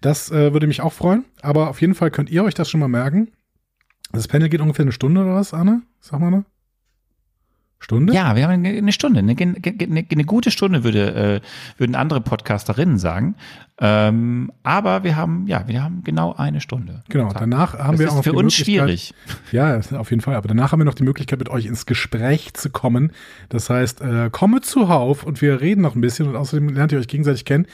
Das 0.00 0.30
äh, 0.30 0.52
würde 0.52 0.66
mich 0.66 0.80
auch 0.80 0.92
freuen. 0.92 1.24
Aber 1.42 1.68
auf 1.68 1.80
jeden 1.80 1.94
Fall 1.94 2.10
könnt 2.10 2.30
ihr 2.30 2.44
euch 2.44 2.54
das 2.54 2.70
schon 2.70 2.80
mal 2.80 2.88
merken. 2.88 3.32
Das 4.12 4.28
Panel 4.28 4.48
geht 4.48 4.60
ungefähr 4.60 4.84
eine 4.84 4.92
Stunde 4.92 5.22
oder 5.22 5.34
was, 5.34 5.52
Anne? 5.52 5.82
Sag 6.00 6.20
mal, 6.20 6.30
ne? 6.30 6.44
Stunde? 7.78 8.14
Ja, 8.14 8.34
wir 8.34 8.48
haben 8.48 8.64
eine 8.64 8.92
Stunde, 8.92 9.20
eine, 9.20 9.36
eine, 9.38 10.06
eine 10.10 10.24
gute 10.24 10.50
Stunde 10.50 10.82
würde, 10.82 11.14
äh, 11.14 11.40
würden 11.78 11.94
andere 11.94 12.20
Podcasterinnen 12.22 12.98
sagen. 12.98 13.36
Ähm, 13.78 14.50
aber 14.62 15.04
wir 15.04 15.14
haben, 15.14 15.46
ja, 15.46 15.68
wir 15.68 15.84
haben 15.84 16.02
genau 16.02 16.34
eine 16.34 16.62
Stunde. 16.62 17.02
Genau, 17.10 17.30
danach 17.32 17.74
haben 17.74 17.92
das 17.92 18.00
wir 18.00 18.08
auch. 18.08 18.16
Das 18.16 18.26
ist 18.26 18.32
für 18.32 18.38
uns 18.38 18.54
schwierig. 18.54 19.14
Ja, 19.52 19.78
auf 19.98 20.10
jeden 20.10 20.22
Fall. 20.22 20.34
Aber 20.34 20.48
danach 20.48 20.72
haben 20.72 20.80
wir 20.80 20.86
noch 20.86 20.94
die 20.94 21.04
Möglichkeit, 21.04 21.38
mit 21.38 21.50
euch 21.50 21.66
ins 21.66 21.84
Gespräch 21.84 22.54
zu 22.54 22.70
kommen. 22.70 23.12
Das 23.50 23.68
heißt, 23.68 24.00
äh, 24.00 24.30
komme 24.32 24.62
zuhauf 24.62 25.24
und 25.24 25.42
wir 25.42 25.60
reden 25.60 25.82
noch 25.82 25.94
ein 25.94 26.00
bisschen 26.00 26.26
und 26.28 26.36
außerdem 26.36 26.70
lernt 26.70 26.92
ihr 26.92 26.98
euch 26.98 27.08
gegenseitig 27.08 27.44
kennen. 27.44 27.66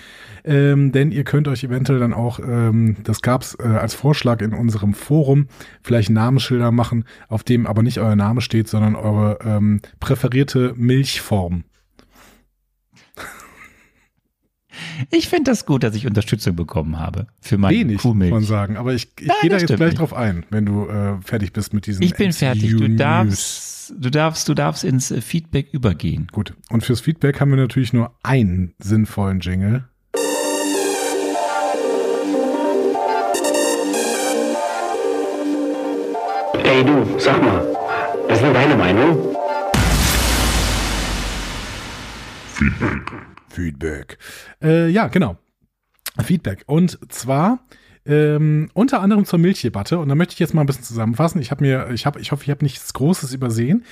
Ähm, 0.44 0.90
denn 0.92 1.12
ihr 1.12 1.24
könnt 1.24 1.46
euch 1.46 1.62
eventuell 1.62 2.00
dann 2.00 2.12
auch, 2.12 2.40
ähm, 2.40 2.96
das 3.04 3.22
gab's 3.22 3.56
äh, 3.60 3.66
als 3.66 3.94
Vorschlag 3.94 4.40
in 4.42 4.52
unserem 4.52 4.92
Forum, 4.94 5.46
vielleicht 5.82 6.10
Namensschilder 6.10 6.72
machen, 6.72 7.04
auf 7.28 7.44
dem 7.44 7.66
aber 7.66 7.82
nicht 7.82 7.98
euer 7.98 8.16
Name 8.16 8.40
steht, 8.40 8.68
sondern 8.68 8.96
eure 8.96 9.38
ähm, 9.44 9.80
präferierte 10.00 10.74
Milchform. 10.76 11.64
Ich 15.10 15.28
finde 15.28 15.50
das 15.50 15.66
gut, 15.66 15.82
dass 15.82 15.94
ich 15.94 16.06
Unterstützung 16.06 16.56
bekommen 16.56 16.98
habe 16.98 17.26
für 17.40 17.58
meine 17.58 17.76
Wenig, 17.76 17.98
Kuhmilch. 17.98 18.32
Wenig, 18.32 18.48
sagen. 18.48 18.76
Aber 18.76 18.94
ich, 18.94 19.08
ich 19.20 19.30
gehe 19.40 19.50
da 19.50 19.58
jetzt 19.58 19.66
gleich 19.66 19.90
nicht. 19.90 19.98
drauf 19.98 20.14
ein, 20.14 20.44
wenn 20.50 20.66
du 20.66 20.88
äh, 20.88 21.20
fertig 21.22 21.52
bist 21.52 21.74
mit 21.74 21.86
diesen 21.86 22.02
Ich 22.02 22.14
bin 22.14 22.32
fertig. 22.32 22.76
Du 22.76 22.88
darfst, 22.88 23.94
du 23.96 24.10
darfst, 24.10 24.48
du 24.48 24.54
darfst 24.54 24.84
ins 24.84 25.10
äh, 25.10 25.20
Feedback 25.20 25.68
übergehen. 25.72 26.28
Gut. 26.32 26.54
Und 26.70 26.84
fürs 26.84 27.00
Feedback 27.00 27.40
haben 27.40 27.50
wir 27.50 27.58
natürlich 27.58 27.92
nur 27.92 28.14
einen 28.22 28.74
sinnvollen 28.78 29.40
Jingle. 29.40 29.84
Hey 36.72 36.82
du, 36.82 37.18
sag 37.18 37.42
mal, 37.42 37.62
was 38.28 38.38
ist 38.38 38.44
denn 38.44 38.54
deine 38.54 38.74
Meinung? 38.74 39.36
Feedback. 42.54 43.12
Feedback. 43.50 44.18
Äh, 44.62 44.88
ja, 44.88 45.08
genau. 45.08 45.36
Feedback. 46.24 46.62
Und 46.64 46.98
zwar 47.12 47.58
ähm, 48.06 48.70
unter 48.72 49.02
anderem 49.02 49.26
zur 49.26 49.38
Milchdebatte. 49.38 49.98
Und 49.98 50.08
da 50.08 50.14
möchte 50.14 50.32
ich 50.32 50.38
jetzt 50.38 50.54
mal 50.54 50.62
ein 50.62 50.66
bisschen 50.66 50.84
zusammenfassen. 50.84 51.42
Ich 51.42 51.50
habe 51.50 51.62
mir, 51.62 51.90
ich 51.90 52.06
habe, 52.06 52.18
ich 52.20 52.32
hoffe, 52.32 52.44
ich 52.44 52.50
habe 52.50 52.64
nichts 52.64 52.94
Großes 52.94 53.34
übersehen. 53.34 53.84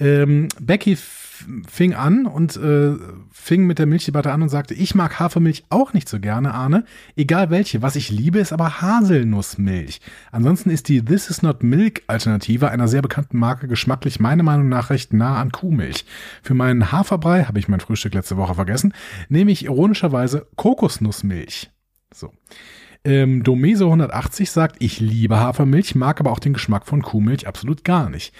Ähm, 0.00 0.48
Becky 0.60 0.96
fing 1.68 1.94
an 1.94 2.26
und 2.26 2.56
äh, 2.56 2.94
fing 3.30 3.66
mit 3.66 3.78
der 3.78 3.86
Milchdebatte 3.86 4.32
an 4.32 4.42
und 4.42 4.48
sagte, 4.48 4.74
ich 4.74 4.94
mag 4.94 5.18
Hafermilch 5.18 5.64
auch 5.68 5.92
nicht 5.92 6.08
so 6.08 6.20
gerne, 6.20 6.54
Arne. 6.54 6.84
Egal 7.16 7.50
welche. 7.50 7.82
Was 7.82 7.96
ich 7.96 8.10
liebe, 8.10 8.38
ist 8.38 8.52
aber 8.52 8.80
Haselnussmilch. 8.80 10.00
Ansonsten 10.32 10.70
ist 10.70 10.88
die 10.88 11.04
This 11.04 11.30
is 11.30 11.42
not 11.42 11.62
Milk 11.62 12.02
Alternative 12.06 12.70
einer 12.70 12.88
sehr 12.88 13.02
bekannten 13.02 13.38
Marke 13.38 13.68
geschmacklich 13.68 14.20
meiner 14.20 14.42
Meinung 14.42 14.68
nach 14.68 14.90
recht 14.90 15.12
nah 15.12 15.40
an 15.40 15.52
Kuhmilch. 15.52 16.04
Für 16.42 16.54
meinen 16.54 16.92
Haferbrei, 16.92 17.44
habe 17.44 17.58
ich 17.58 17.68
mein 17.68 17.80
Frühstück 17.80 18.14
letzte 18.14 18.36
Woche 18.36 18.54
vergessen, 18.54 18.94
nehme 19.28 19.50
ich 19.50 19.64
ironischerweise 19.64 20.46
Kokosnussmilch. 20.56 21.70
So. 22.12 22.32
Ähm, 23.04 23.42
Domeso 23.42 23.86
180 23.86 24.50
sagt, 24.50 24.76
ich 24.78 24.98
liebe 24.98 25.38
Hafermilch, 25.38 25.94
mag 25.94 26.20
aber 26.20 26.32
auch 26.32 26.38
den 26.38 26.54
Geschmack 26.54 26.86
von 26.86 27.02
Kuhmilch 27.02 27.46
absolut 27.46 27.84
gar 27.84 28.08
nicht. 28.08 28.32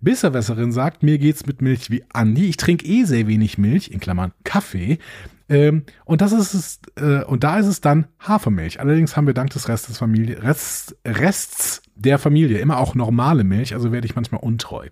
Besserwässerin 0.00 0.72
sagt, 0.72 1.02
mir 1.02 1.18
geht's 1.18 1.46
mit 1.46 1.62
Milch 1.62 1.90
wie 1.90 2.04
Andi. 2.12 2.46
Ich 2.46 2.56
trinke 2.56 2.86
eh 2.86 3.04
sehr 3.04 3.26
wenig 3.26 3.58
Milch, 3.58 3.90
in 3.90 4.00
Klammern 4.00 4.32
Kaffee. 4.44 4.98
Ähm, 5.48 5.84
und 6.04 6.20
das 6.20 6.32
ist 6.32 6.54
es, 6.54 6.80
äh, 6.96 7.24
und 7.24 7.42
da 7.44 7.58
ist 7.58 7.66
es 7.66 7.80
dann 7.80 8.06
Hafermilch. 8.20 8.80
Allerdings 8.80 9.16
haben 9.16 9.26
wir 9.26 9.34
dank 9.34 9.50
des 9.50 9.68
Restes 9.68 9.98
Familie, 9.98 10.42
Rest, 10.42 10.96
Rests 11.04 11.82
der 11.94 12.18
Familie 12.18 12.58
immer 12.58 12.78
auch 12.78 12.94
normale 12.94 13.44
Milch, 13.44 13.74
also 13.74 13.90
werde 13.90 14.06
ich 14.06 14.14
manchmal 14.14 14.40
untreu. 14.42 14.88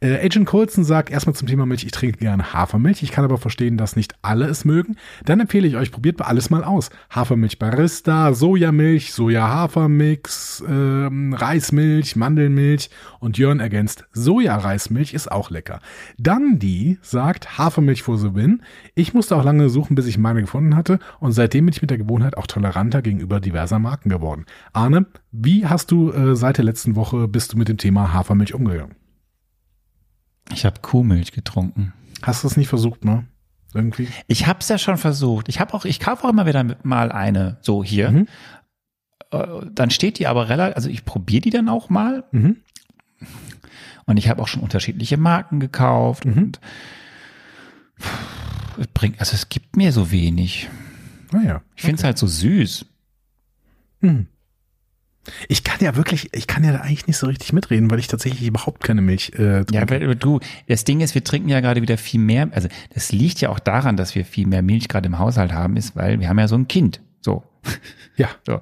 Äh, 0.00 0.24
Agent 0.24 0.46
Colson 0.46 0.84
sagt 0.84 1.10
erstmal 1.10 1.34
zum 1.34 1.48
Thema 1.48 1.66
Milch, 1.66 1.84
ich 1.84 1.90
trinke 1.90 2.18
gerne 2.18 2.52
Hafermilch. 2.52 3.02
Ich 3.02 3.10
kann 3.10 3.24
aber 3.24 3.36
verstehen, 3.36 3.76
dass 3.76 3.96
nicht 3.96 4.14
alle 4.22 4.46
es 4.46 4.64
mögen. 4.64 4.96
Dann 5.24 5.40
empfehle 5.40 5.66
ich 5.66 5.76
euch, 5.76 5.90
probiert 5.90 6.20
alles 6.22 6.50
mal 6.50 6.62
aus. 6.62 6.90
Hafermilch 7.10 7.58
Barista, 7.58 8.32
Sojamilch, 8.32 9.12
Soja-Hafermix, 9.12 10.62
ähm, 10.68 11.34
Reismilch, 11.34 12.14
Mandelmilch 12.14 12.90
und 13.18 13.38
Jörn 13.38 13.58
ergänzt, 13.58 14.04
Soja-Reismilch 14.12 15.14
ist 15.14 15.32
auch 15.32 15.50
lecker. 15.50 15.80
Dann 16.16 16.60
die 16.60 16.98
sagt 17.02 17.58
Hafermilch 17.58 18.02
for 18.02 18.18
the 18.18 18.34
win. 18.34 18.62
Ich 18.94 19.14
musste 19.14 19.34
auch 19.34 19.44
lange 19.44 19.68
suchen, 19.68 19.96
bis 19.96 20.06
ich 20.06 20.18
meine 20.18 20.40
gefunden 20.42 20.76
hatte 20.76 21.00
und 21.18 21.32
seitdem 21.32 21.66
bin 21.66 21.72
ich 21.72 21.82
mit 21.82 21.90
der 21.90 21.98
Gewohnheit 21.98 22.36
auch 22.36 22.46
toleranter 22.46 23.02
gegenüber 23.02 23.40
diverser 23.40 23.80
Marken 23.80 24.10
geworden. 24.10 24.46
Arne, 24.72 25.06
wie 25.32 25.66
hast 25.66 25.90
du 25.90 26.12
äh, 26.12 26.36
seit 26.36 26.58
der 26.58 26.64
letzten 26.64 26.94
Woche 26.94 27.26
bist 27.26 27.52
du 27.52 27.58
mit 27.58 27.68
dem 27.68 27.78
Thema 27.78 28.12
Hafermilch 28.12 28.54
umgegangen? 28.54 28.94
Ich 30.52 30.64
habe 30.64 30.80
Kuhmilch 30.80 31.32
getrunken. 31.32 31.92
Hast 32.22 32.42
du 32.42 32.48
es 32.48 32.56
nicht 32.56 32.68
versucht, 32.68 33.04
ne? 33.04 33.26
Irgendwie? 33.74 34.08
Ich 34.26 34.46
habe 34.46 34.60
es 34.60 34.68
ja 34.68 34.78
schon 34.78 34.96
versucht. 34.96 35.48
Ich 35.48 35.60
habe 35.60 35.74
auch, 35.74 35.84
ich 35.84 36.00
kaufe 36.00 36.24
auch 36.24 36.30
immer 36.30 36.46
wieder 36.46 36.64
mal 36.82 37.12
eine, 37.12 37.58
so 37.60 37.84
hier. 37.84 38.10
Mhm. 38.10 38.28
Äh, 39.30 39.46
dann 39.70 39.90
steht 39.90 40.18
die 40.18 40.26
aber 40.26 40.48
relativ, 40.48 40.76
also 40.76 40.88
ich 40.88 41.04
probiere 41.04 41.42
die 41.42 41.50
dann 41.50 41.68
auch 41.68 41.90
mal. 41.90 42.24
Mhm. 42.32 42.56
Und 44.06 44.16
ich 44.16 44.28
habe 44.28 44.40
auch 44.42 44.48
schon 44.48 44.62
unterschiedliche 44.62 45.18
Marken 45.18 45.60
gekauft 45.60 46.24
mhm. 46.24 46.52
und 48.78 48.94
bringt, 48.94 49.20
also 49.20 49.34
es 49.34 49.50
gibt 49.50 49.76
mir 49.76 49.92
so 49.92 50.10
wenig. 50.10 50.70
Naja. 51.30 51.56
Ah 51.56 51.62
ich 51.76 51.82
finde 51.82 51.98
es 51.98 52.04
halt 52.04 52.16
so 52.16 52.26
süß. 52.26 52.86
Mhm. 54.00 54.28
Ich 55.48 55.64
kann 55.64 55.78
ja 55.80 55.96
wirklich, 55.96 56.28
ich 56.32 56.46
kann 56.46 56.64
ja 56.64 56.72
da 56.72 56.80
eigentlich 56.80 57.06
nicht 57.06 57.16
so 57.16 57.26
richtig 57.26 57.52
mitreden, 57.52 57.90
weil 57.90 57.98
ich 57.98 58.06
tatsächlich 58.06 58.46
überhaupt 58.46 58.82
keine 58.82 59.00
Milch 59.00 59.30
äh, 59.34 59.64
trinke. 59.64 59.74
Ja, 59.74 59.88
weil 59.88 60.16
du, 60.16 60.40
das 60.66 60.84
Ding 60.84 61.00
ist, 61.00 61.14
wir 61.14 61.24
trinken 61.24 61.48
ja 61.48 61.60
gerade 61.60 61.82
wieder 61.82 61.98
viel 61.98 62.20
mehr, 62.20 62.48
also 62.52 62.68
das 62.94 63.12
liegt 63.12 63.40
ja 63.40 63.48
auch 63.50 63.58
daran, 63.58 63.96
dass 63.96 64.14
wir 64.14 64.24
viel 64.24 64.46
mehr 64.46 64.62
Milch 64.62 64.88
gerade 64.88 65.06
im 65.06 65.18
Haushalt 65.18 65.52
haben, 65.52 65.76
ist, 65.76 65.96
weil 65.96 66.20
wir 66.20 66.28
haben 66.28 66.38
ja 66.38 66.48
so 66.48 66.56
ein 66.56 66.68
Kind. 66.68 67.00
So. 67.20 67.44
Ja. 68.16 68.30
So. 68.44 68.54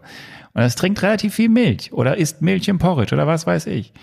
Und 0.53 0.63
es 0.63 0.75
trinkt 0.75 1.03
relativ 1.03 1.35
viel 1.35 1.49
Milch 1.49 1.91
oder 1.91 2.19
isst 2.19 2.43
Milch 2.43 2.69
im 2.69 2.79
Porridge 2.79 3.15
oder 3.15 3.27
was 3.27 3.47
weiß 3.47 3.69
ich. 3.69 3.95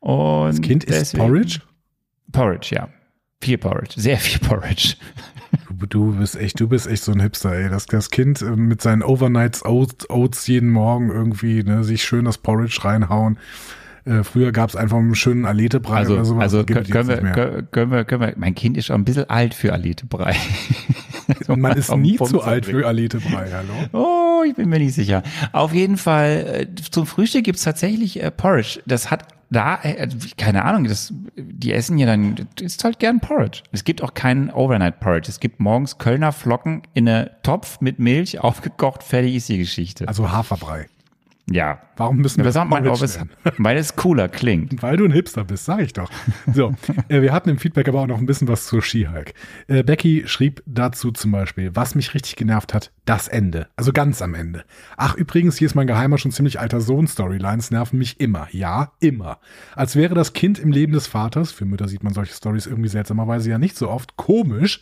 Und 0.00 0.48
das 0.48 0.62
Kind 0.62 0.84
isst 0.84 1.14
Porridge? 1.14 1.60
Porridge, 2.32 2.74
ja. 2.74 2.88
Viel 3.42 3.58
Porridge, 3.58 4.00
sehr 4.00 4.16
viel 4.16 4.38
Porridge. 4.38 4.96
Du, 5.68 5.86
du 5.86 6.16
bist 6.16 6.36
echt, 6.36 6.60
du 6.60 6.68
bist 6.68 6.86
echt 6.86 7.04
so 7.04 7.12
ein 7.12 7.20
Hipster, 7.20 7.52
ey. 7.52 7.68
Das, 7.68 7.86
das 7.86 8.10
Kind 8.10 8.42
äh, 8.42 8.56
mit 8.56 8.82
seinen 8.82 9.02
Overnights 9.02 9.64
Oats, 9.64 10.08
Oats 10.10 10.46
jeden 10.46 10.70
Morgen 10.70 11.10
irgendwie, 11.10 11.62
ne, 11.62 11.84
sich 11.84 12.04
schön 12.04 12.24
das 12.24 12.38
Porridge 12.38 12.80
reinhauen. 12.82 13.38
Äh, 14.04 14.22
früher 14.22 14.52
gab 14.52 14.68
es 14.68 14.76
einfach 14.76 14.98
einen 14.98 15.14
schönen 15.14 15.46
Alete-Brei 15.46 15.98
also, 15.98 16.14
oder 16.14 16.24
sowas. 16.24 16.42
Also 16.42 16.64
können, 16.64 16.84
können, 16.84 17.08
wir, 17.08 17.62
können, 17.70 17.90
wir, 17.90 18.04
können 18.04 18.20
wir, 18.20 18.34
mein 18.36 18.54
Kind 18.54 18.76
ist 18.76 18.86
schon 18.86 19.00
ein 19.00 19.04
bisschen 19.04 19.30
alt 19.30 19.54
für 19.54 19.72
Alete-Brei. 19.72 20.36
Man 21.48 21.76
ist 21.76 21.94
nie 21.96 22.16
zu 22.16 22.42
alt 22.42 22.66
für 22.66 22.86
Alete-Brei, 22.86 23.50
hallo? 23.52 23.72
Oh, 23.92 24.42
ich 24.44 24.54
bin 24.54 24.68
mir 24.68 24.78
nicht 24.78 24.94
sicher. 24.94 25.22
Auf 25.52 25.72
jeden 25.72 25.96
Fall, 25.96 26.66
äh, 26.68 26.82
zum 26.90 27.06
Frühstück 27.06 27.44
gibt's 27.44 27.62
tatsächlich 27.62 28.22
äh, 28.22 28.30
Porridge. 28.30 28.80
Das 28.86 29.10
hat 29.10 29.28
da, 29.50 29.78
äh, 29.82 30.08
keine 30.36 30.64
Ahnung, 30.64 30.84
das, 30.84 31.12
die 31.36 31.72
essen 31.72 31.98
ja 31.98 32.06
dann, 32.06 32.48
ist 32.60 32.84
halt 32.84 32.98
gern 32.98 33.20
Porridge. 33.20 33.62
Es 33.72 33.84
gibt 33.84 34.02
auch 34.02 34.14
keinen 34.14 34.50
Overnight 34.50 35.00
Porridge. 35.00 35.28
Es 35.28 35.40
gibt 35.40 35.60
morgens 35.60 35.98
Kölner 35.98 36.32
Flocken 36.32 36.82
in 36.92 37.08
eine 37.08 37.30
Topf 37.42 37.80
mit 37.80 37.98
Milch, 37.98 38.40
aufgekocht, 38.44 39.02
fertig 39.02 39.34
ist 39.36 39.48
die 39.48 39.58
Geschichte. 39.58 40.08
Also 40.08 40.30
Haferbrei. 40.30 40.86
Ja. 41.50 41.80
Warum 41.96 42.16
müssen 42.16 42.38
wir 42.38 42.44
das 42.44 42.54
sagt 42.54 42.70
man, 42.70 42.84
es, 42.86 43.20
Weil 43.58 43.76
es 43.76 43.94
cooler 43.96 44.28
klingt. 44.28 44.82
Weil 44.82 44.96
du 44.96 45.04
ein 45.04 45.12
Hipster 45.12 45.44
bist, 45.44 45.64
sag 45.64 45.80
ich 45.80 45.92
doch. 45.92 46.10
So, 46.52 46.74
äh, 47.08 47.20
wir 47.20 47.32
hatten 47.32 47.50
im 47.50 47.58
Feedback 47.58 47.86
aber 47.88 48.00
auch 48.00 48.06
noch 48.06 48.18
ein 48.18 48.26
bisschen 48.26 48.48
was 48.48 48.66
zur 48.66 48.82
Skihulk. 48.82 49.34
Äh, 49.68 49.82
Becky 49.82 50.24
schrieb 50.26 50.62
dazu 50.66 51.12
zum 51.12 51.30
Beispiel, 51.30 51.70
was 51.74 51.94
mich 51.94 52.14
richtig 52.14 52.36
genervt 52.36 52.74
hat, 52.74 52.92
das 53.04 53.28
Ende. 53.28 53.68
Also 53.76 53.92
ganz 53.92 54.22
am 54.22 54.34
Ende. 54.34 54.64
Ach, 54.96 55.14
übrigens, 55.14 55.56
hier 55.56 55.66
ist 55.66 55.74
mein 55.74 55.86
geheimer, 55.86 56.18
schon 56.18 56.32
ziemlich 56.32 56.58
alter 56.58 56.80
Sohn-Storylines, 56.80 57.70
nerven 57.70 57.98
mich 57.98 58.20
immer. 58.20 58.48
Ja, 58.50 58.92
immer. 59.00 59.38
Als 59.76 59.96
wäre 59.96 60.14
das 60.14 60.32
Kind 60.32 60.58
im 60.58 60.72
Leben 60.72 60.94
des 60.94 61.06
Vaters, 61.06 61.52
für 61.52 61.66
Mütter 61.66 61.88
sieht 61.88 62.02
man 62.02 62.14
solche 62.14 62.34
Stories 62.34 62.66
irgendwie 62.66 62.88
seltsamerweise 62.88 63.50
ja 63.50 63.58
nicht 63.58 63.76
so 63.76 63.90
oft, 63.90 64.16
komisch, 64.16 64.80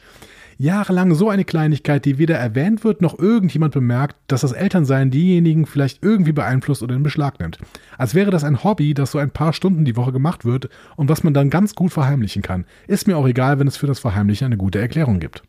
jahrelang 0.63 1.15
so 1.15 1.29
eine 1.29 1.45
Kleinigkeit, 1.45 2.05
die 2.05 2.19
weder 2.19 2.39
erwähnt 2.39 2.85
wird 2.85 3.03
noch 3.03 3.19
irgendjemand 3.19 3.75
bemerkt, 3.75 4.17
dass 4.29 4.43
das 4.43 4.53
Elternsein 4.53 5.11
diejenigen 5.11 5.67
vielleicht 5.67 6.03
irgendwie 6.03 6.33
beeinflusst 6.33 6.83
oder 6.83 6.95
in 6.95 7.03
Beschlag 7.03 7.41
nimmt. 7.41 7.59
Als 7.99 8.15
wäre 8.15 8.31
das 8.31 8.45
ein 8.45 8.63
Hobby, 8.63 8.95
das 8.95 9.11
so 9.11 9.19
ein 9.19 9.31
paar 9.31 9.53
Stunden 9.53 9.85
die 9.85 9.97
Woche 9.97 10.13
gemacht 10.13 10.45
wird 10.45 10.69
und 10.97 11.09
was 11.09 11.25
man 11.25 11.35
dann 11.35 11.51
ganz 11.51 11.75
gut 11.75 11.93
verheimlichen 11.93 12.43
kann. 12.43 12.65
Ist 12.87 13.07
mir 13.07 13.17
auch 13.17 13.27
egal, 13.27 13.59
wenn 13.59 13.67
es 13.67 13.77
für 13.77 13.87
das 13.87 13.99
Verheimlichen 13.99 14.47
eine 14.47 14.57
gute 14.57 14.81
Erklärung 14.81 15.21
gibt. 15.21 15.43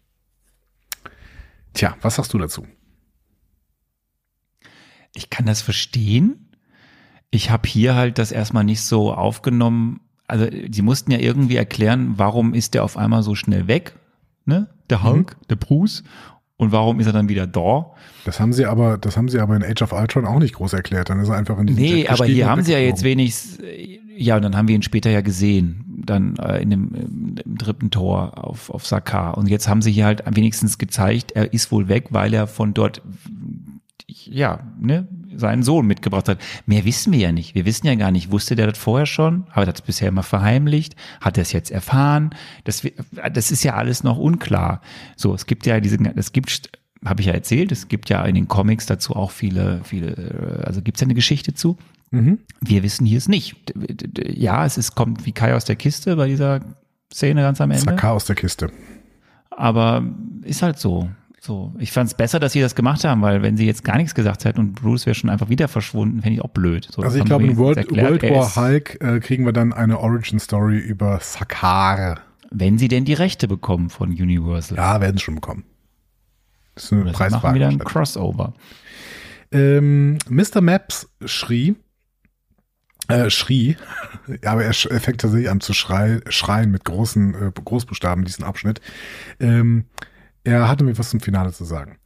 Tja, 1.73 1.95
was 2.01 2.15
sagst 2.15 2.33
du 2.33 2.37
dazu? 2.39 2.67
Ich 5.15 5.29
kann 5.29 5.45
das 5.45 5.61
verstehen. 5.61 6.49
Ich 7.29 7.51
habe 7.51 7.67
hier 7.67 7.95
halt 7.95 8.17
das 8.17 8.31
erstmal 8.31 8.63
nicht 8.63 8.81
so 8.81 9.13
aufgenommen. 9.13 10.01
Also, 10.27 10.47
die 10.47 10.81
mussten 10.81 11.11
ja 11.11 11.19
irgendwie 11.19 11.55
erklären, 11.55 12.13
warum 12.17 12.53
ist 12.53 12.73
der 12.73 12.83
auf 12.83 12.97
einmal 12.97 13.23
so 13.23 13.35
schnell 13.35 13.67
weg? 13.67 13.93
ne? 14.45 14.67
Der 14.93 14.99
mhm. 14.99 15.03
Hulk, 15.03 15.37
mhm. 15.37 15.47
der 15.49 15.55
Bruce. 15.55 16.03
Und 16.55 16.71
warum 16.71 16.99
ist 16.99 17.07
er 17.07 17.13
dann 17.13 17.29
wieder 17.29 17.47
da? 17.47 17.87
Das 18.25 18.39
haben 18.39 18.53
sie 18.53 18.65
aber, 18.65 18.97
das 18.97 19.17
haben 19.17 19.27
sie 19.27 19.39
aber 19.39 19.55
in 19.55 19.63
Age 19.63 19.81
of 19.81 19.91
Ultron 19.91 20.25
auch 20.25 20.39
nicht 20.39 20.53
groß 20.53 20.73
erklärt. 20.73 21.09
Dann 21.09 21.19
ist 21.19 21.29
er 21.29 21.35
einfach 21.35 21.57
in 21.57 21.67
diesem 21.67 21.81
Nee, 21.81 22.07
aber 22.07 22.25
hier 22.25 22.47
haben 22.47 22.63
sie 22.63 22.71
ja 22.71 22.79
jetzt 22.79 23.03
wenig, 23.03 23.35
ja, 24.15 24.35
und 24.35 24.43
dann 24.43 24.55
haben 24.55 24.67
wir 24.67 24.75
ihn 24.75 24.83
später 24.83 25.09
ja 25.09 25.21
gesehen, 25.21 26.03
dann 26.05 26.35
äh, 26.37 26.61
in 26.61 26.69
dem 26.69 26.93
im 26.93 27.57
dritten 27.57 27.89
Tor 27.89 28.43
auf, 28.43 28.69
auf 28.69 28.85
Sakar. 28.85 29.37
Und 29.37 29.49
jetzt 29.49 29.67
haben 29.67 29.81
sie 29.81 29.91
hier 29.91 30.05
halt 30.05 30.23
wenigstens 30.29 30.77
gezeigt, 30.77 31.31
er 31.31 31.53
ist 31.53 31.71
wohl 31.71 31.87
weg, 31.87 32.07
weil 32.11 32.33
er 32.33 32.45
von 32.45 32.73
dort, 32.73 33.01
ja, 34.07 34.59
ne, 34.79 35.07
seinen 35.35 35.63
Sohn 35.63 35.85
mitgebracht 35.85 36.29
hat. 36.29 36.39
Mehr 36.65 36.85
wissen 36.85 37.13
wir 37.13 37.19
ja 37.19 37.31
nicht. 37.31 37.55
Wir 37.55 37.65
wissen 37.65 37.87
ja 37.87 37.95
gar 37.95 38.11
nicht, 38.11 38.31
wusste 38.31 38.55
der 38.55 38.67
das 38.67 38.77
vorher 38.77 39.05
schon? 39.05 39.45
Hat 39.51 39.67
er 39.67 39.71
das 39.71 39.81
bisher 39.81 40.09
immer 40.09 40.23
verheimlicht? 40.23 40.95
Hat 41.21 41.37
er 41.37 41.43
es 41.43 41.51
jetzt 41.51 41.71
erfahren? 41.71 42.31
Das, 42.63 42.87
das 43.33 43.51
ist 43.51 43.63
ja 43.63 43.75
alles 43.75 44.03
noch 44.03 44.17
unklar. 44.17 44.81
So, 45.15 45.33
es 45.33 45.45
gibt 45.45 45.65
ja 45.65 45.79
diese, 45.79 45.97
es 46.15 46.31
gibt, 46.31 46.71
habe 47.05 47.21
ich 47.21 47.27
ja 47.27 47.33
erzählt, 47.33 47.71
es 47.71 47.87
gibt 47.87 48.09
ja 48.09 48.23
in 48.25 48.35
den 48.35 48.47
Comics 48.47 48.85
dazu 48.85 49.15
auch 49.15 49.31
viele, 49.31 49.81
viele, 49.83 50.63
also 50.65 50.81
gibt 50.81 50.97
es 50.97 51.01
ja 51.01 51.05
eine 51.05 51.15
Geschichte 51.15 51.53
zu. 51.53 51.77
Mhm. 52.11 52.39
Wir 52.61 52.83
wissen 52.83 53.05
hier 53.05 53.17
es 53.17 53.27
nicht. 53.27 53.73
Ja, 54.27 54.65
es 54.65 54.77
ist, 54.77 54.95
kommt 54.95 55.25
wie 55.25 55.31
Kai 55.31 55.55
aus 55.55 55.65
der 55.65 55.75
Kiste 55.75 56.15
bei 56.15 56.27
dieser 56.27 56.61
Szene 57.11 57.41
ganz 57.41 57.59
am 57.59 57.71
Ende. 57.71 57.83
Saka 57.83 58.11
aus 58.11 58.25
der 58.25 58.35
Kiste. 58.35 58.71
Aber 59.49 60.03
ist 60.43 60.61
halt 60.61 60.79
so. 60.79 61.09
So, 61.45 61.73
ich 61.77 61.91
fand 61.91 62.07
es 62.07 62.13
besser, 62.13 62.39
dass 62.39 62.53
sie 62.53 62.61
das 62.61 62.73
gemacht 62.73 63.03
haben, 63.03 63.21
weil 63.21 63.41
wenn 63.41 63.57
sie 63.57 63.65
jetzt 63.65 63.83
gar 63.83 63.97
nichts 63.97 64.15
gesagt 64.15 64.45
hätten 64.45 64.61
und 64.61 64.75
Bruce 64.75 65.05
wäre 65.05 65.13
schon 65.13 65.29
einfach 65.29 65.49
wieder 65.49 65.67
verschwunden, 65.67 66.21
fände 66.21 66.35
ich 66.35 66.41
auch 66.41 66.51
blöd. 66.51 66.87
So, 66.89 67.01
also 67.01 67.17
ich 67.17 67.25
glaube, 67.25 67.43
in 67.43 67.57
World, 67.57 67.91
World 67.91 68.23
War 68.23 68.55
Hulk 68.55 69.01
äh, 69.01 69.19
kriegen 69.19 69.45
wir 69.45 69.51
dann 69.51 69.73
eine 69.73 69.99
Origin 69.99 70.39
Story 70.39 70.77
über 70.77 71.19
Sakar. 71.19 72.21
Wenn 72.49 72.77
sie 72.77 72.87
denn 72.87 73.03
die 73.03 73.11
Rechte 73.11 73.49
bekommen 73.49 73.89
von 73.89 74.11
Universal. 74.11 74.77
Ja, 74.77 75.01
werden 75.01 75.17
sie 75.17 75.23
schon 75.25 75.35
bekommen. 75.35 75.65
Das 76.75 76.85
ist 76.85 76.93
eine 76.93 77.11
Preisfrage. 77.11 77.43
machen 77.43 77.55
wieder 77.55 77.67
ein 77.67 77.79
Crossover. 77.79 78.53
Ähm, 79.51 80.19
Mr. 80.29 80.61
Maps 80.61 81.09
schrie, 81.25 81.75
äh, 83.09 83.29
schrie, 83.29 83.75
aber 84.45 84.63
er, 84.63 84.73
fängt 84.73 85.19
tatsächlich 85.19 85.49
an 85.49 85.59
zu 85.59 85.73
schrei, 85.73 86.21
schreien 86.29 86.71
mit 86.71 86.85
großen 86.85 87.35
äh, 87.35 87.51
Großbuchstaben 87.51 88.23
diesen 88.23 88.45
Abschnitt. 88.45 88.79
Ähm, 89.41 89.87
er 90.43 90.67
hatte 90.67 90.83
mir 90.83 90.97
was 90.97 91.09
zum 91.09 91.19
Finale 91.19 91.51
zu 91.51 91.65
sagen. 91.65 91.97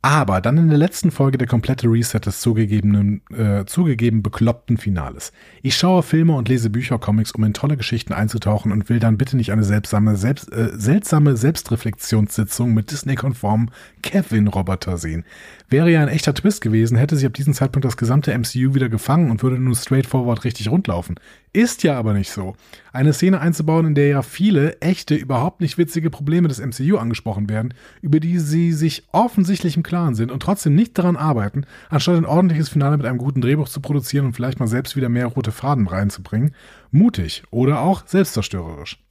Aber 0.00 0.40
dann 0.40 0.58
in 0.58 0.68
der 0.68 0.78
letzten 0.78 1.10
Folge 1.10 1.38
der 1.38 1.48
komplette 1.48 1.88
Reset 1.88 2.20
des 2.20 2.40
zugegebenen, 2.40 3.20
äh, 3.36 3.64
zugegeben 3.64 4.22
bekloppten 4.22 4.76
Finales. 4.76 5.32
Ich 5.60 5.76
schaue 5.76 6.04
Filme 6.04 6.34
und 6.34 6.48
lese 6.48 6.70
Bücher, 6.70 7.00
Comics, 7.00 7.32
um 7.32 7.42
in 7.42 7.52
tolle 7.52 7.76
Geschichten 7.76 8.12
einzutauchen 8.12 8.70
und 8.70 8.88
will 8.88 9.00
dann 9.00 9.18
bitte 9.18 9.36
nicht 9.36 9.50
eine 9.50 9.64
seltsame, 9.64 10.14
selbst, 10.16 10.52
äh, 10.52 10.70
seltsame 10.72 11.36
Selbstreflexionssitzung 11.36 12.72
mit 12.74 12.92
Disney-konformen 12.92 13.72
Kevin-Roboter 14.02 14.98
sehen. 14.98 15.24
Wäre 15.68 15.90
ja 15.90 16.00
ein 16.00 16.08
echter 16.08 16.32
Twist 16.32 16.60
gewesen, 16.60 16.96
hätte 16.96 17.16
sich 17.16 17.26
ab 17.26 17.34
diesem 17.34 17.52
Zeitpunkt 17.52 17.84
das 17.84 17.96
gesamte 17.96 18.32
MCU 18.32 18.74
wieder 18.74 18.88
gefangen 18.88 19.32
und 19.32 19.42
würde 19.42 19.58
nun 19.58 19.74
straightforward 19.74 20.44
richtig 20.44 20.70
rundlaufen. 20.70 21.16
Ist 21.58 21.82
ja 21.82 21.98
aber 21.98 22.14
nicht 22.14 22.30
so. 22.30 22.54
Eine 22.92 23.12
Szene 23.12 23.40
einzubauen, 23.40 23.84
in 23.86 23.96
der 23.96 24.06
ja 24.06 24.22
viele 24.22 24.80
echte, 24.80 25.16
überhaupt 25.16 25.60
nicht 25.60 25.76
witzige 25.76 26.08
Probleme 26.08 26.46
des 26.46 26.60
MCU 26.60 26.98
angesprochen 26.98 27.48
werden, 27.48 27.74
über 28.00 28.20
die 28.20 28.38
sie 28.38 28.72
sich 28.72 29.08
offensichtlich 29.10 29.76
im 29.76 29.82
Klaren 29.82 30.14
sind 30.14 30.30
und 30.30 30.40
trotzdem 30.40 30.76
nicht 30.76 30.96
daran 30.96 31.16
arbeiten, 31.16 31.64
anstatt 31.90 32.14
ein 32.14 32.26
ordentliches 32.26 32.68
Finale 32.68 32.96
mit 32.96 33.06
einem 33.06 33.18
guten 33.18 33.40
Drehbuch 33.40 33.68
zu 33.68 33.80
produzieren 33.80 34.26
und 34.26 34.34
vielleicht 34.34 34.60
mal 34.60 34.68
selbst 34.68 34.94
wieder 34.94 35.08
mehr 35.08 35.26
rote 35.26 35.50
Faden 35.50 35.88
reinzubringen. 35.88 36.54
Mutig 36.92 37.42
oder 37.50 37.80
auch 37.80 38.06
selbstzerstörerisch. 38.06 39.02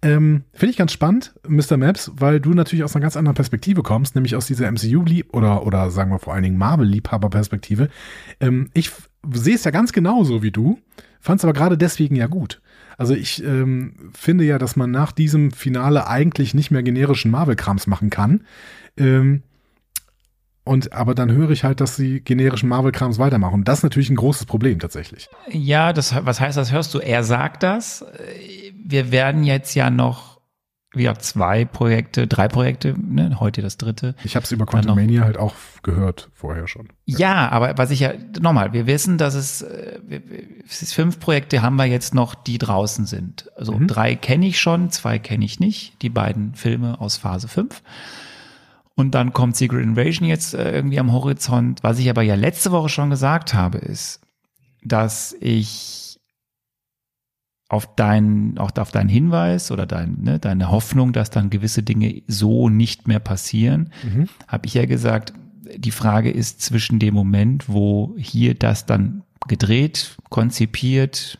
Ähm, 0.00 0.44
Finde 0.54 0.70
ich 0.70 0.78
ganz 0.78 0.92
spannend, 0.92 1.34
Mr. 1.46 1.76
Maps, 1.76 2.12
weil 2.14 2.40
du 2.40 2.54
natürlich 2.54 2.82
aus 2.82 2.96
einer 2.96 3.02
ganz 3.02 3.18
anderen 3.18 3.34
Perspektive 3.34 3.82
kommst, 3.82 4.14
nämlich 4.14 4.36
aus 4.36 4.46
dieser 4.46 4.68
MCU- 4.68 5.24
oder, 5.34 5.66
oder 5.66 5.90
sagen 5.90 6.10
wir 6.10 6.18
vor 6.18 6.32
allen 6.32 6.44
Dingen 6.44 6.56
Marvel-Liebhaber-Perspektive. 6.56 7.90
Ähm, 8.40 8.70
ich 8.72 8.90
sehe 9.34 9.56
es 9.56 9.64
ja 9.64 9.70
ganz 9.70 9.92
genauso 9.92 10.42
wie 10.42 10.50
du, 10.50 10.78
fand 11.24 11.40
es 11.40 11.44
aber 11.44 11.54
gerade 11.54 11.78
deswegen 11.78 12.16
ja 12.16 12.26
gut. 12.26 12.60
Also 12.98 13.14
ich 13.14 13.42
ähm, 13.42 14.10
finde 14.14 14.44
ja, 14.44 14.58
dass 14.58 14.76
man 14.76 14.90
nach 14.90 15.10
diesem 15.10 15.50
Finale 15.50 16.06
eigentlich 16.06 16.54
nicht 16.54 16.70
mehr 16.70 16.82
generischen 16.82 17.30
Marvel-Krams 17.30 17.86
machen 17.86 18.10
kann. 18.10 18.44
Ähm, 18.96 19.42
und 20.64 20.92
aber 20.92 21.14
dann 21.14 21.32
höre 21.32 21.50
ich 21.50 21.64
halt, 21.64 21.80
dass 21.80 21.96
sie 21.96 22.20
generischen 22.20 22.68
Marvel-Krams 22.68 23.18
weitermachen. 23.18 23.64
Das 23.64 23.78
ist 23.78 23.82
natürlich 23.84 24.10
ein 24.10 24.16
großes 24.16 24.46
Problem 24.46 24.78
tatsächlich. 24.78 25.28
Ja, 25.50 25.92
das, 25.92 26.14
was 26.24 26.40
heißt 26.40 26.56
das? 26.56 26.72
Hörst 26.72 26.94
du? 26.94 26.98
Er 26.98 27.24
sagt 27.24 27.62
das. 27.62 28.04
Wir 28.84 29.10
werden 29.10 29.44
jetzt 29.44 29.74
ja 29.74 29.90
noch 29.90 30.33
wir 30.96 31.14
zwei 31.18 31.64
Projekte, 31.64 32.26
drei 32.26 32.48
Projekte, 32.48 32.94
ne, 32.98 33.38
heute 33.40 33.62
das 33.62 33.78
dritte. 33.78 34.14
Ich 34.24 34.36
habe 34.36 34.44
es 34.44 34.52
über 34.52 34.66
Quantumania 34.66 35.22
halt 35.24 35.36
auch 35.36 35.54
gehört 35.82 36.30
vorher 36.34 36.66
schon. 36.66 36.88
Ja. 37.04 37.18
ja, 37.18 37.48
aber 37.50 37.76
was 37.78 37.90
ich 37.90 38.00
ja, 38.00 38.12
nochmal, 38.40 38.72
wir 38.72 38.86
wissen, 38.86 39.18
dass 39.18 39.34
es, 39.34 39.62
äh, 39.62 40.00
es 40.68 40.92
fünf 40.92 41.20
Projekte 41.20 41.62
haben 41.62 41.76
wir 41.76 41.86
jetzt 41.86 42.14
noch, 42.14 42.34
die 42.34 42.58
draußen 42.58 43.06
sind. 43.06 43.50
Also 43.56 43.72
mhm. 43.72 43.86
drei 43.86 44.14
kenne 44.14 44.46
ich 44.46 44.58
schon, 44.58 44.90
zwei 44.90 45.18
kenne 45.18 45.44
ich 45.44 45.60
nicht, 45.60 46.00
die 46.02 46.10
beiden 46.10 46.54
Filme 46.54 47.00
aus 47.00 47.16
Phase 47.16 47.48
5. 47.48 47.82
Und 48.96 49.14
dann 49.14 49.32
kommt 49.32 49.56
Secret 49.56 49.82
Invasion 49.82 50.28
jetzt 50.28 50.54
äh, 50.54 50.72
irgendwie 50.72 51.00
am 51.00 51.12
Horizont. 51.12 51.82
Was 51.82 51.98
ich 51.98 52.08
aber 52.08 52.22
ja 52.22 52.36
letzte 52.36 52.70
Woche 52.70 52.88
schon 52.88 53.10
gesagt 53.10 53.52
habe, 53.52 53.78
ist, 53.78 54.20
dass 54.82 55.34
ich 55.40 56.03
auf 57.74 57.94
deinen, 57.96 58.56
auch 58.58 58.70
auf 58.78 58.90
deinen 58.90 59.08
Hinweis 59.08 59.70
oder 59.70 59.84
dein, 59.86 60.22
ne, 60.22 60.38
deine 60.38 60.70
Hoffnung, 60.70 61.12
dass 61.12 61.30
dann 61.30 61.50
gewisse 61.50 61.82
Dinge 61.82 62.22
so 62.26 62.68
nicht 62.68 63.08
mehr 63.08 63.18
passieren, 63.18 63.90
mhm. 64.02 64.28
habe 64.48 64.66
ich 64.66 64.74
ja 64.74 64.86
gesagt, 64.86 65.34
die 65.76 65.90
Frage 65.90 66.30
ist 66.30 66.62
zwischen 66.62 66.98
dem 66.98 67.14
Moment, 67.14 67.68
wo 67.68 68.14
hier 68.16 68.54
das 68.54 68.86
dann 68.86 69.22
gedreht, 69.48 70.16
konzipiert, 70.30 71.38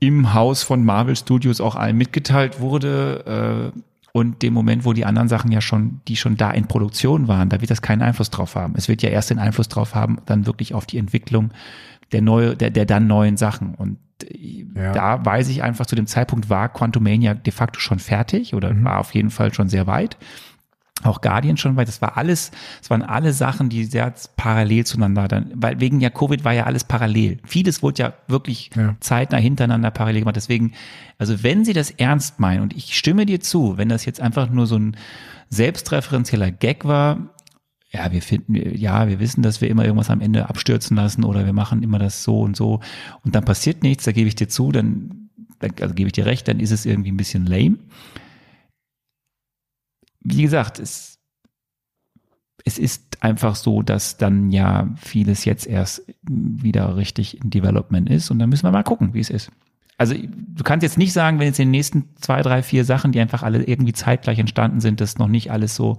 im 0.00 0.34
Haus 0.34 0.62
von 0.62 0.84
Marvel 0.84 1.16
Studios 1.16 1.60
auch 1.60 1.76
allen 1.76 1.96
mitgeteilt 1.96 2.60
wurde, 2.60 3.72
äh, 3.74 3.80
und 4.12 4.42
dem 4.42 4.52
Moment, 4.54 4.84
wo 4.84 4.92
die 4.92 5.04
anderen 5.04 5.28
Sachen 5.28 5.52
ja 5.52 5.60
schon, 5.60 6.00
die 6.08 6.16
schon 6.16 6.36
da 6.36 6.50
in 6.50 6.66
Produktion 6.66 7.28
waren, 7.28 7.48
da 7.48 7.60
wird 7.60 7.70
das 7.70 7.80
keinen 7.80 8.02
Einfluss 8.02 8.30
drauf 8.30 8.56
haben. 8.56 8.74
Es 8.76 8.88
wird 8.88 9.02
ja 9.02 9.10
erst 9.10 9.30
den 9.30 9.38
Einfluss 9.38 9.68
drauf 9.68 9.94
haben, 9.94 10.18
dann 10.26 10.46
wirklich 10.46 10.74
auf 10.74 10.84
die 10.84 10.98
Entwicklung 10.98 11.50
der 12.12 12.22
neue, 12.22 12.56
der, 12.56 12.70
der 12.70 12.86
dann 12.86 13.06
neuen 13.06 13.36
Sachen. 13.36 13.74
Und 13.74 13.98
ja. 14.74 14.92
da 14.92 15.24
weiß 15.24 15.48
ich 15.48 15.62
einfach, 15.62 15.86
zu 15.86 15.96
dem 15.96 16.06
Zeitpunkt 16.06 16.50
war 16.50 16.68
Quantumania 16.68 17.34
de 17.34 17.52
facto 17.52 17.80
schon 17.80 17.98
fertig 17.98 18.54
oder 18.54 18.72
mhm. 18.72 18.84
war 18.84 18.98
auf 18.98 19.14
jeden 19.14 19.30
Fall 19.30 19.54
schon 19.54 19.68
sehr 19.68 19.86
weit. 19.86 20.16
Auch 21.02 21.22
Guardian 21.22 21.56
schon 21.56 21.76
weit. 21.76 21.88
Das 21.88 22.02
war 22.02 22.18
alles, 22.18 22.50
es 22.82 22.90
waren 22.90 23.02
alle 23.02 23.32
Sachen, 23.32 23.70
die 23.70 23.84
sehr 23.84 24.12
parallel 24.36 24.84
zueinander 24.84 25.28
dann, 25.28 25.50
weil 25.54 25.80
wegen 25.80 26.00
ja 26.00 26.10
Covid 26.10 26.44
war 26.44 26.52
ja 26.52 26.64
alles 26.64 26.84
parallel. 26.84 27.38
Vieles 27.46 27.82
wurde 27.82 28.02
ja 28.02 28.12
wirklich 28.28 28.70
ja. 28.76 28.96
zeitnah 29.00 29.38
hintereinander 29.38 29.90
parallel 29.90 30.20
gemacht. 30.20 30.36
Deswegen, 30.36 30.72
also 31.16 31.42
wenn 31.42 31.64
sie 31.64 31.72
das 31.72 31.90
ernst 31.90 32.38
meinen 32.38 32.60
und 32.60 32.76
ich 32.76 32.96
stimme 32.96 33.24
dir 33.24 33.40
zu, 33.40 33.78
wenn 33.78 33.88
das 33.88 34.04
jetzt 34.04 34.20
einfach 34.20 34.50
nur 34.50 34.66
so 34.66 34.76
ein 34.76 34.96
selbstreferenzieller 35.48 36.50
Gag 36.50 36.84
war, 36.84 37.30
ja, 37.92 38.12
wir 38.12 38.22
finden, 38.22 38.54
ja, 38.76 39.08
wir 39.08 39.18
wissen, 39.18 39.42
dass 39.42 39.60
wir 39.60 39.68
immer 39.68 39.84
irgendwas 39.84 40.10
am 40.10 40.20
Ende 40.20 40.48
abstürzen 40.48 40.96
lassen 40.96 41.24
oder 41.24 41.44
wir 41.44 41.52
machen 41.52 41.82
immer 41.82 41.98
das 41.98 42.22
so 42.22 42.40
und 42.40 42.56
so 42.56 42.80
und 43.24 43.34
dann 43.34 43.44
passiert 43.44 43.82
nichts, 43.82 44.04
da 44.04 44.12
gebe 44.12 44.28
ich 44.28 44.36
dir 44.36 44.48
zu, 44.48 44.70
dann, 44.70 45.30
also 45.80 45.94
gebe 45.94 46.06
ich 46.06 46.12
dir 46.12 46.26
recht, 46.26 46.46
dann 46.46 46.60
ist 46.60 46.70
es 46.70 46.86
irgendwie 46.86 47.10
ein 47.10 47.16
bisschen 47.16 47.46
lame. 47.46 47.78
Wie 50.20 50.42
gesagt, 50.42 50.78
es, 50.78 51.18
es 52.64 52.78
ist 52.78 53.22
einfach 53.24 53.56
so, 53.56 53.82
dass 53.82 54.18
dann 54.18 54.50
ja 54.50 54.94
vieles 54.96 55.44
jetzt 55.44 55.66
erst 55.66 56.02
wieder 56.22 56.96
richtig 56.96 57.42
in 57.42 57.50
Development 57.50 58.08
ist 58.08 58.30
und 58.30 58.38
dann 58.38 58.50
müssen 58.50 58.64
wir 58.64 58.70
mal 58.70 58.84
gucken, 58.84 59.14
wie 59.14 59.20
es 59.20 59.30
ist. 59.30 59.50
Also 59.98 60.14
du 60.14 60.64
kannst 60.64 60.82
jetzt 60.82 60.96
nicht 60.96 61.12
sagen, 61.12 61.38
wenn 61.38 61.48
jetzt 61.48 61.58
in 61.58 61.66
den 61.66 61.72
nächsten 61.72 62.08
zwei, 62.16 62.40
drei, 62.40 62.62
vier 62.62 62.84
Sachen, 62.84 63.12
die 63.12 63.20
einfach 63.20 63.42
alle 63.42 63.64
irgendwie 63.64 63.92
zeitgleich 63.92 64.38
entstanden 64.38 64.80
sind, 64.80 65.00
dass 65.00 65.18
noch 65.18 65.28
nicht 65.28 65.50
alles 65.50 65.74
so 65.74 65.98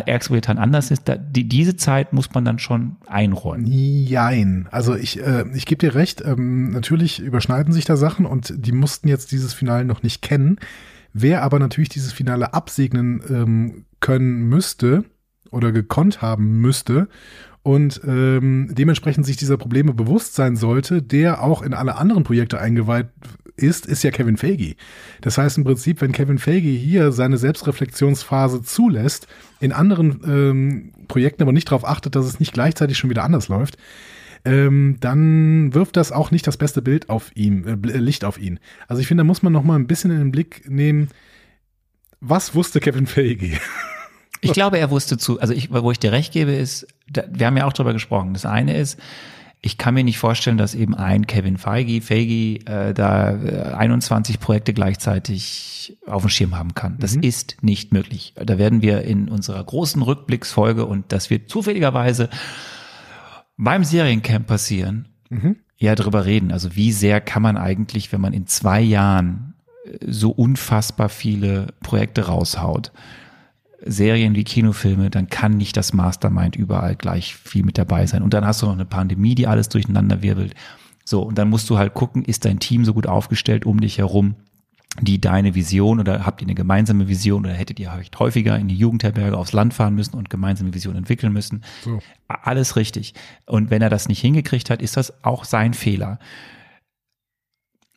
Exorbitant 0.00 0.58
anders 0.58 0.90
ist, 0.90 1.06
da, 1.06 1.16
die, 1.16 1.46
diese 1.46 1.76
Zeit 1.76 2.14
muss 2.14 2.32
man 2.32 2.46
dann 2.46 2.58
schon 2.58 2.96
einräumen. 3.06 3.66
Jein. 3.66 4.66
Also 4.70 4.94
ich, 4.94 5.20
äh, 5.20 5.44
ich 5.54 5.66
gebe 5.66 5.86
dir 5.86 5.94
recht, 5.94 6.22
ähm, 6.24 6.70
natürlich 6.70 7.20
überschneiden 7.20 7.74
sich 7.74 7.84
da 7.84 7.96
Sachen 7.96 8.24
und 8.24 8.54
die 8.56 8.72
mussten 8.72 9.08
jetzt 9.08 9.32
dieses 9.32 9.52
Finale 9.52 9.84
noch 9.84 10.02
nicht 10.02 10.22
kennen. 10.22 10.58
Wer 11.12 11.42
aber 11.42 11.58
natürlich 11.58 11.90
dieses 11.90 12.12
Finale 12.12 12.54
absegnen 12.54 13.22
ähm, 13.28 13.84
können 14.00 14.48
müsste 14.48 15.04
oder 15.50 15.72
gekonnt 15.72 16.22
haben 16.22 16.62
müsste 16.62 17.08
und 17.62 18.00
ähm, 18.06 18.70
dementsprechend 18.72 19.26
sich 19.26 19.36
dieser 19.36 19.58
Probleme 19.58 19.92
bewusst 19.92 20.34
sein 20.34 20.56
sollte, 20.56 21.02
der 21.02 21.42
auch 21.42 21.60
in 21.60 21.74
alle 21.74 21.96
anderen 21.96 22.24
Projekte 22.24 22.58
eingeweiht 22.58 23.08
ist, 23.56 23.86
ist 23.86 24.02
ja 24.02 24.10
Kevin 24.10 24.36
Feige. 24.36 24.74
Das 25.20 25.38
heißt 25.38 25.58
im 25.58 25.64
Prinzip, 25.64 26.00
wenn 26.00 26.12
Kevin 26.12 26.38
Feige 26.38 26.68
hier 26.68 27.12
seine 27.12 27.38
Selbstreflexionsphase 27.38 28.62
zulässt, 28.62 29.26
in 29.60 29.72
anderen 29.72 30.20
ähm, 30.26 30.92
Projekten 31.08 31.42
aber 31.42 31.52
nicht 31.52 31.70
darauf 31.70 31.86
achtet, 31.86 32.16
dass 32.16 32.26
es 32.26 32.40
nicht 32.40 32.52
gleichzeitig 32.52 32.98
schon 32.98 33.10
wieder 33.10 33.24
anders 33.24 33.48
läuft, 33.48 33.76
ähm, 34.44 34.96
dann 35.00 35.72
wirft 35.74 35.96
das 35.96 36.10
auch 36.10 36.30
nicht 36.30 36.46
das 36.46 36.56
beste 36.56 36.82
Bild 36.82 37.08
auf 37.08 37.30
ihn, 37.36 37.66
äh, 37.66 37.98
Licht 37.98 38.24
auf 38.24 38.38
ihn. 38.38 38.58
Also 38.88 39.00
ich 39.00 39.06
finde, 39.06 39.22
da 39.22 39.26
muss 39.26 39.42
man 39.42 39.52
noch 39.52 39.62
mal 39.62 39.76
ein 39.76 39.86
bisschen 39.86 40.10
in 40.10 40.18
den 40.18 40.32
Blick 40.32 40.68
nehmen, 40.68 41.08
was 42.20 42.54
wusste 42.54 42.80
Kevin 42.80 43.06
Feige? 43.06 43.58
Ich 44.44 44.52
glaube, 44.52 44.78
er 44.78 44.90
wusste 44.90 45.18
zu, 45.18 45.40
also 45.40 45.54
ich, 45.54 45.70
wo 45.72 45.92
ich 45.92 46.00
dir 46.00 46.10
recht 46.10 46.32
gebe, 46.32 46.52
ist, 46.52 46.86
da, 47.08 47.22
wir 47.30 47.46
haben 47.46 47.56
ja 47.56 47.64
auch 47.64 47.72
drüber 47.72 47.92
gesprochen. 47.92 48.32
Das 48.32 48.44
eine 48.44 48.76
ist, 48.76 48.98
ich 49.64 49.78
kann 49.78 49.94
mir 49.94 50.02
nicht 50.02 50.18
vorstellen, 50.18 50.58
dass 50.58 50.74
eben 50.74 50.96
ein 50.96 51.28
Kevin 51.28 51.56
Feige, 51.56 52.00
Feige 52.00 52.66
äh, 52.66 52.92
da 52.92 53.30
äh, 53.30 53.72
21 53.72 54.40
Projekte 54.40 54.74
gleichzeitig 54.74 55.96
auf 56.04 56.22
dem 56.22 56.30
Schirm 56.30 56.58
haben 56.58 56.74
kann. 56.74 56.96
Das 56.98 57.14
mhm. 57.14 57.22
ist 57.22 57.56
nicht 57.62 57.92
möglich. 57.92 58.34
Da 58.34 58.58
werden 58.58 58.82
wir 58.82 59.02
in 59.02 59.28
unserer 59.28 59.62
großen 59.62 60.02
Rückblicksfolge 60.02 60.84
und 60.84 61.12
das 61.12 61.30
wird 61.30 61.48
zufälligerweise 61.48 62.28
beim 63.56 63.84
Seriencamp 63.84 64.48
passieren, 64.48 65.08
mhm. 65.30 65.56
ja 65.76 65.94
drüber 65.94 66.26
reden. 66.26 66.50
Also 66.50 66.74
wie 66.74 66.90
sehr 66.90 67.20
kann 67.20 67.42
man 67.42 67.56
eigentlich, 67.56 68.12
wenn 68.12 68.20
man 68.20 68.32
in 68.32 68.48
zwei 68.48 68.80
Jahren 68.80 69.54
äh, 69.84 69.98
so 70.08 70.30
unfassbar 70.30 71.08
viele 71.08 71.68
Projekte 71.84 72.26
raushaut, 72.26 72.90
Serien 73.84 74.34
wie 74.34 74.44
Kinofilme, 74.44 75.10
dann 75.10 75.28
kann 75.28 75.56
nicht 75.56 75.76
das 75.76 75.92
Mastermind 75.92 76.56
überall 76.56 76.96
gleich 76.96 77.34
viel 77.34 77.64
mit 77.64 77.78
dabei 77.78 78.06
sein. 78.06 78.22
Und 78.22 78.34
dann 78.34 78.44
hast 78.44 78.62
du 78.62 78.66
noch 78.66 78.74
eine 78.74 78.84
Pandemie, 78.84 79.34
die 79.34 79.46
alles 79.46 79.68
durcheinander 79.68 80.22
wirbelt. 80.22 80.54
So, 81.04 81.22
und 81.22 81.36
dann 81.36 81.50
musst 81.50 81.68
du 81.68 81.78
halt 81.78 81.94
gucken, 81.94 82.24
ist 82.24 82.44
dein 82.44 82.60
Team 82.60 82.84
so 82.84 82.94
gut 82.94 83.06
aufgestellt 83.06 83.66
um 83.66 83.80
dich 83.80 83.98
herum, 83.98 84.36
die 85.00 85.20
deine 85.20 85.54
Vision 85.54 86.00
oder 86.00 86.26
habt 86.26 86.42
ihr 86.42 86.46
eine 86.46 86.54
gemeinsame 86.54 87.08
Vision 87.08 87.44
oder 87.44 87.54
hättet 87.54 87.80
ihr 87.80 87.90
vielleicht 87.90 88.18
häufiger 88.18 88.58
in 88.58 88.68
die 88.68 88.76
Jugendherberge 88.76 89.36
aufs 89.36 89.52
Land 89.52 89.72
fahren 89.74 89.94
müssen 89.94 90.16
und 90.16 90.30
gemeinsame 90.30 90.74
Vision 90.74 90.96
entwickeln 90.96 91.32
müssen. 91.32 91.64
So. 91.82 92.00
Alles 92.28 92.76
richtig. 92.76 93.14
Und 93.46 93.70
wenn 93.70 93.82
er 93.82 93.90
das 93.90 94.08
nicht 94.08 94.20
hingekriegt 94.20 94.68
hat, 94.70 94.82
ist 94.82 94.96
das 94.96 95.24
auch 95.24 95.44
sein 95.44 95.72
Fehler. 95.72 96.18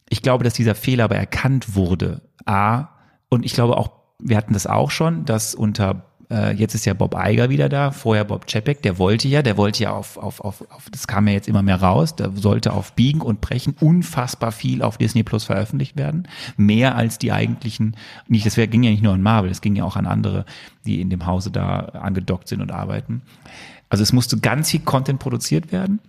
Ich 0.07 0.21
glaube, 0.21 0.43
dass 0.43 0.53
dieser 0.53 0.75
Fehler 0.75 1.05
aber 1.05 1.17
erkannt 1.17 1.75
wurde. 1.75 2.21
A, 2.45 2.89
und 3.29 3.45
ich 3.45 3.53
glaube 3.53 3.77
auch 3.77 4.04
wir 4.19 4.38
hatten 4.38 4.54
das 4.54 4.67
auch 4.67 4.91
schon, 4.91 5.25
dass 5.25 5.56
unter 5.56 6.06
äh, 6.32 6.54
jetzt 6.56 6.73
ist 6.73 6.86
ja 6.86 6.93
Bob 6.93 7.15
Eiger 7.15 7.49
wieder 7.49 7.69
da, 7.69 7.91
vorher 7.91 8.23
Bob 8.23 8.47
Czepek, 8.47 8.82
der 8.82 8.97
wollte 8.97 9.28
ja, 9.28 9.41
der 9.41 9.58
wollte 9.58 9.84
ja 9.84 9.91
auf, 9.91 10.17
auf, 10.17 10.41
auf, 10.41 10.69
auf, 10.71 10.89
das 10.91 11.08
kam 11.08 11.28
ja 11.28 11.34
jetzt 11.34 11.47
immer 11.47 11.62
mehr 11.62 11.82
raus, 11.82 12.15
der 12.15 12.32
sollte 12.34 12.73
auf 12.73 12.93
Biegen 12.93 13.21
und 13.21 13.41
Brechen 13.41 13.75
unfassbar 13.80 14.51
viel 14.51 14.82
auf 14.82 14.97
Disney 14.97 15.23
Plus 15.23 15.43
veröffentlicht 15.43 15.97
werden. 15.97 16.28
Mehr 16.58 16.95
als 16.95 17.19
die 17.19 17.32
eigentlichen, 17.32 17.95
nicht, 18.28 18.45
das 18.45 18.56
ging 18.56 18.84
ja 18.84 18.91
nicht 18.91 19.04
nur 19.04 19.13
an 19.13 19.21
Marvel, 19.21 19.51
es 19.51 19.62
ging 19.62 19.75
ja 19.75 19.84
auch 19.84 19.95
an 19.95 20.08
andere, 20.08 20.45
die 20.86 21.01
in 21.01 21.10
dem 21.10 21.25
Hause 21.25 21.51
da 21.51 21.80
angedockt 21.80 22.47
sind 22.47 22.62
und 22.62 22.71
arbeiten. 22.71 23.21
Also 23.89 24.01
es 24.04 24.13
musste 24.13 24.39
ganz 24.39 24.71
viel 24.71 24.82
Content 24.82 25.19
produziert 25.19 25.71
werden. 25.71 25.99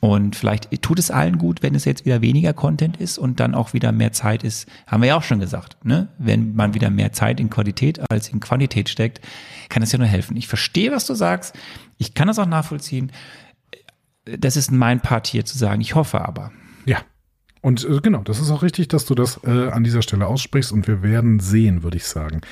Und 0.00 0.36
vielleicht 0.36 0.82
tut 0.82 0.98
es 0.98 1.10
allen 1.10 1.38
gut, 1.38 1.62
wenn 1.62 1.74
es 1.74 1.84
jetzt 1.84 2.04
wieder 2.04 2.20
weniger 2.20 2.52
Content 2.52 2.98
ist 2.98 3.18
und 3.18 3.40
dann 3.40 3.54
auch 3.54 3.72
wieder 3.72 3.92
mehr 3.92 4.12
Zeit 4.12 4.44
ist. 4.44 4.68
Haben 4.86 5.02
wir 5.02 5.08
ja 5.08 5.16
auch 5.16 5.22
schon 5.22 5.40
gesagt, 5.40 5.84
ne? 5.84 6.08
Wenn 6.18 6.54
man 6.54 6.74
wieder 6.74 6.90
mehr 6.90 7.12
Zeit 7.12 7.40
in 7.40 7.50
Qualität 7.50 8.10
als 8.10 8.28
in 8.28 8.40
Quantität 8.40 8.88
steckt, 8.88 9.20
kann 9.68 9.80
das 9.80 9.92
ja 9.92 9.98
nur 9.98 10.06
helfen. 10.06 10.36
Ich 10.36 10.48
verstehe, 10.48 10.92
was 10.92 11.06
du 11.06 11.14
sagst. 11.14 11.54
Ich 11.98 12.14
kann 12.14 12.28
das 12.28 12.38
auch 12.38 12.46
nachvollziehen. 12.46 13.10
Das 14.24 14.56
ist 14.56 14.70
mein 14.70 15.00
Part 15.00 15.26
hier 15.26 15.44
zu 15.44 15.56
sagen. 15.56 15.80
Ich 15.80 15.94
hoffe 15.94 16.20
aber. 16.20 16.52
Ja. 16.84 16.98
Und 17.62 17.84
äh, 17.84 18.00
genau, 18.00 18.22
das 18.22 18.38
ist 18.38 18.50
auch 18.50 18.62
richtig, 18.62 18.88
dass 18.88 19.06
du 19.06 19.14
das 19.14 19.40
äh, 19.44 19.70
an 19.70 19.82
dieser 19.82 20.02
Stelle 20.02 20.26
aussprichst 20.26 20.70
und 20.70 20.86
wir 20.86 21.02
werden 21.02 21.40
sehen, 21.40 21.82
würde 21.82 21.96
ich 21.96 22.04
sagen. 22.04 22.42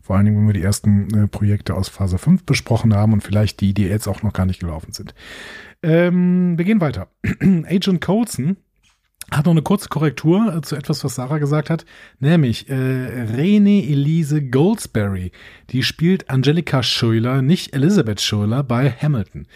Vor 0.00 0.16
allen 0.16 0.26
Dingen, 0.26 0.38
wenn 0.38 0.46
wir 0.46 0.54
die 0.54 0.62
ersten 0.62 1.24
äh, 1.24 1.26
Projekte 1.26 1.74
aus 1.74 1.88
Phase 1.88 2.18
5 2.18 2.44
besprochen 2.44 2.94
haben 2.94 3.12
und 3.12 3.22
vielleicht 3.22 3.60
die, 3.60 3.74
die 3.74 3.84
jetzt 3.84 4.06
auch 4.06 4.22
noch 4.22 4.32
gar 4.32 4.46
nicht 4.46 4.60
gelaufen 4.60 4.92
sind. 4.92 5.14
Ähm, 5.82 6.58
wir 6.58 6.64
gehen 6.64 6.80
weiter. 6.80 7.08
Agent 7.40 8.00
Colson 8.00 8.56
hat 9.30 9.46
noch 9.46 9.52
eine 9.52 9.62
kurze 9.62 9.88
Korrektur 9.88 10.54
äh, 10.54 10.60
zu 10.60 10.76
etwas, 10.76 11.04
was 11.04 11.14
Sarah 11.14 11.38
gesagt 11.38 11.70
hat, 11.70 11.84
nämlich 12.18 12.68
äh, 12.68 12.74
Rene 12.74 13.82
Elise 13.84 14.42
Goldsberry, 14.42 15.32
die 15.70 15.82
spielt 15.82 16.30
Angelika 16.30 16.82
Schuyler, 16.82 17.42
nicht 17.42 17.74
Elizabeth 17.74 18.20
Schuyler 18.20 18.62
bei 18.62 18.90
Hamilton. 18.90 19.46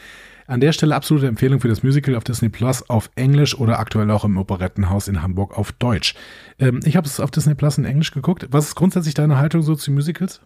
An 0.47 0.61
der 0.61 0.73
Stelle 0.73 0.95
absolute 0.95 1.27
Empfehlung 1.27 1.61
für 1.61 1.69
das 1.69 1.83
Musical 1.83 2.17
auf 2.17 2.25
Disney 2.25 2.51
Plus 2.51 2.89
auf 2.91 3.11
Englisch 3.15 3.59
oder 3.59 3.79
aktuell 3.79 4.11
auch 4.11 4.25
im 4.25 4.37
Operettenhaus 4.37 5.09
in 5.09 5.23
Hamburg 5.23 5.57
auf 5.57 5.73
Deutsch. 5.73 6.15
Ähm, 6.59 6.81
ich 6.85 6.97
habe 6.97 7.07
es 7.07 7.19
auf 7.19 7.31
Disney 7.31 7.55
Plus 7.55 7.79
in 7.79 7.87
Englisch 7.87 8.11
geguckt. 8.11 8.47
Was 8.51 8.67
ist 8.67 8.75
grundsätzlich 8.75 9.15
deine 9.15 9.39
Haltung 9.39 9.63
so 9.63 9.75
zu 9.75 9.91
Musicals? 9.91 10.43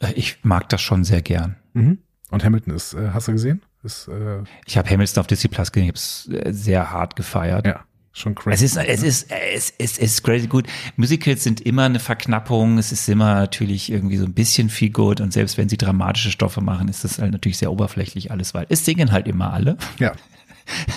Äh, 0.00 0.12
ich 0.14 0.38
mag 0.42 0.68
das 0.68 0.82
schon 0.82 1.04
sehr 1.04 1.22
gern. 1.22 1.56
Mhm. 1.74 1.98
Und 2.30 2.44
Hamilton 2.44 2.74
ist, 2.74 2.94
äh, 2.94 3.10
hast 3.12 3.28
du 3.28 3.32
gesehen? 3.32 3.62
Ist, 3.84 4.08
äh, 4.08 4.42
ich 4.66 4.78
habe 4.78 4.88
Hamilton 4.88 5.20
auf 5.20 5.26
Disney 5.26 5.50
Plus 5.50 5.70
gesehen, 5.70 5.84
ich 5.84 5.90
habe 5.90 5.98
es 5.98 6.46
äh, 6.46 6.52
sehr 6.52 6.90
hart 6.90 7.16
gefeiert. 7.16 7.66
Ja. 7.66 7.84
Schon 8.16 8.36
crazy. 8.36 8.64
Es 8.64 8.76
ist, 8.76 8.76
es 8.76 9.02
ist, 9.02 9.30
es 9.32 9.70
ist, 9.70 9.98
es 9.98 9.98
ist 9.98 10.22
crazy 10.22 10.46
gut. 10.46 10.68
Musicals 10.96 11.42
sind 11.42 11.60
immer 11.60 11.82
eine 11.82 11.98
Verknappung. 11.98 12.78
Es 12.78 12.92
ist 12.92 13.08
immer 13.08 13.34
natürlich 13.34 13.90
irgendwie 13.90 14.18
so 14.18 14.24
ein 14.24 14.34
bisschen 14.34 14.70
viel 14.70 14.90
gut. 14.90 15.20
Und 15.20 15.32
selbst 15.32 15.58
wenn 15.58 15.68
sie 15.68 15.76
dramatische 15.76 16.30
Stoffe 16.30 16.60
machen, 16.60 16.86
ist 16.86 17.02
das 17.02 17.18
halt 17.18 17.32
natürlich 17.32 17.58
sehr 17.58 17.72
oberflächlich 17.72 18.30
alles, 18.30 18.54
weil 18.54 18.66
es 18.68 18.84
singen 18.84 19.10
halt 19.10 19.26
immer 19.26 19.52
alle. 19.52 19.76
Ja. 19.98 20.12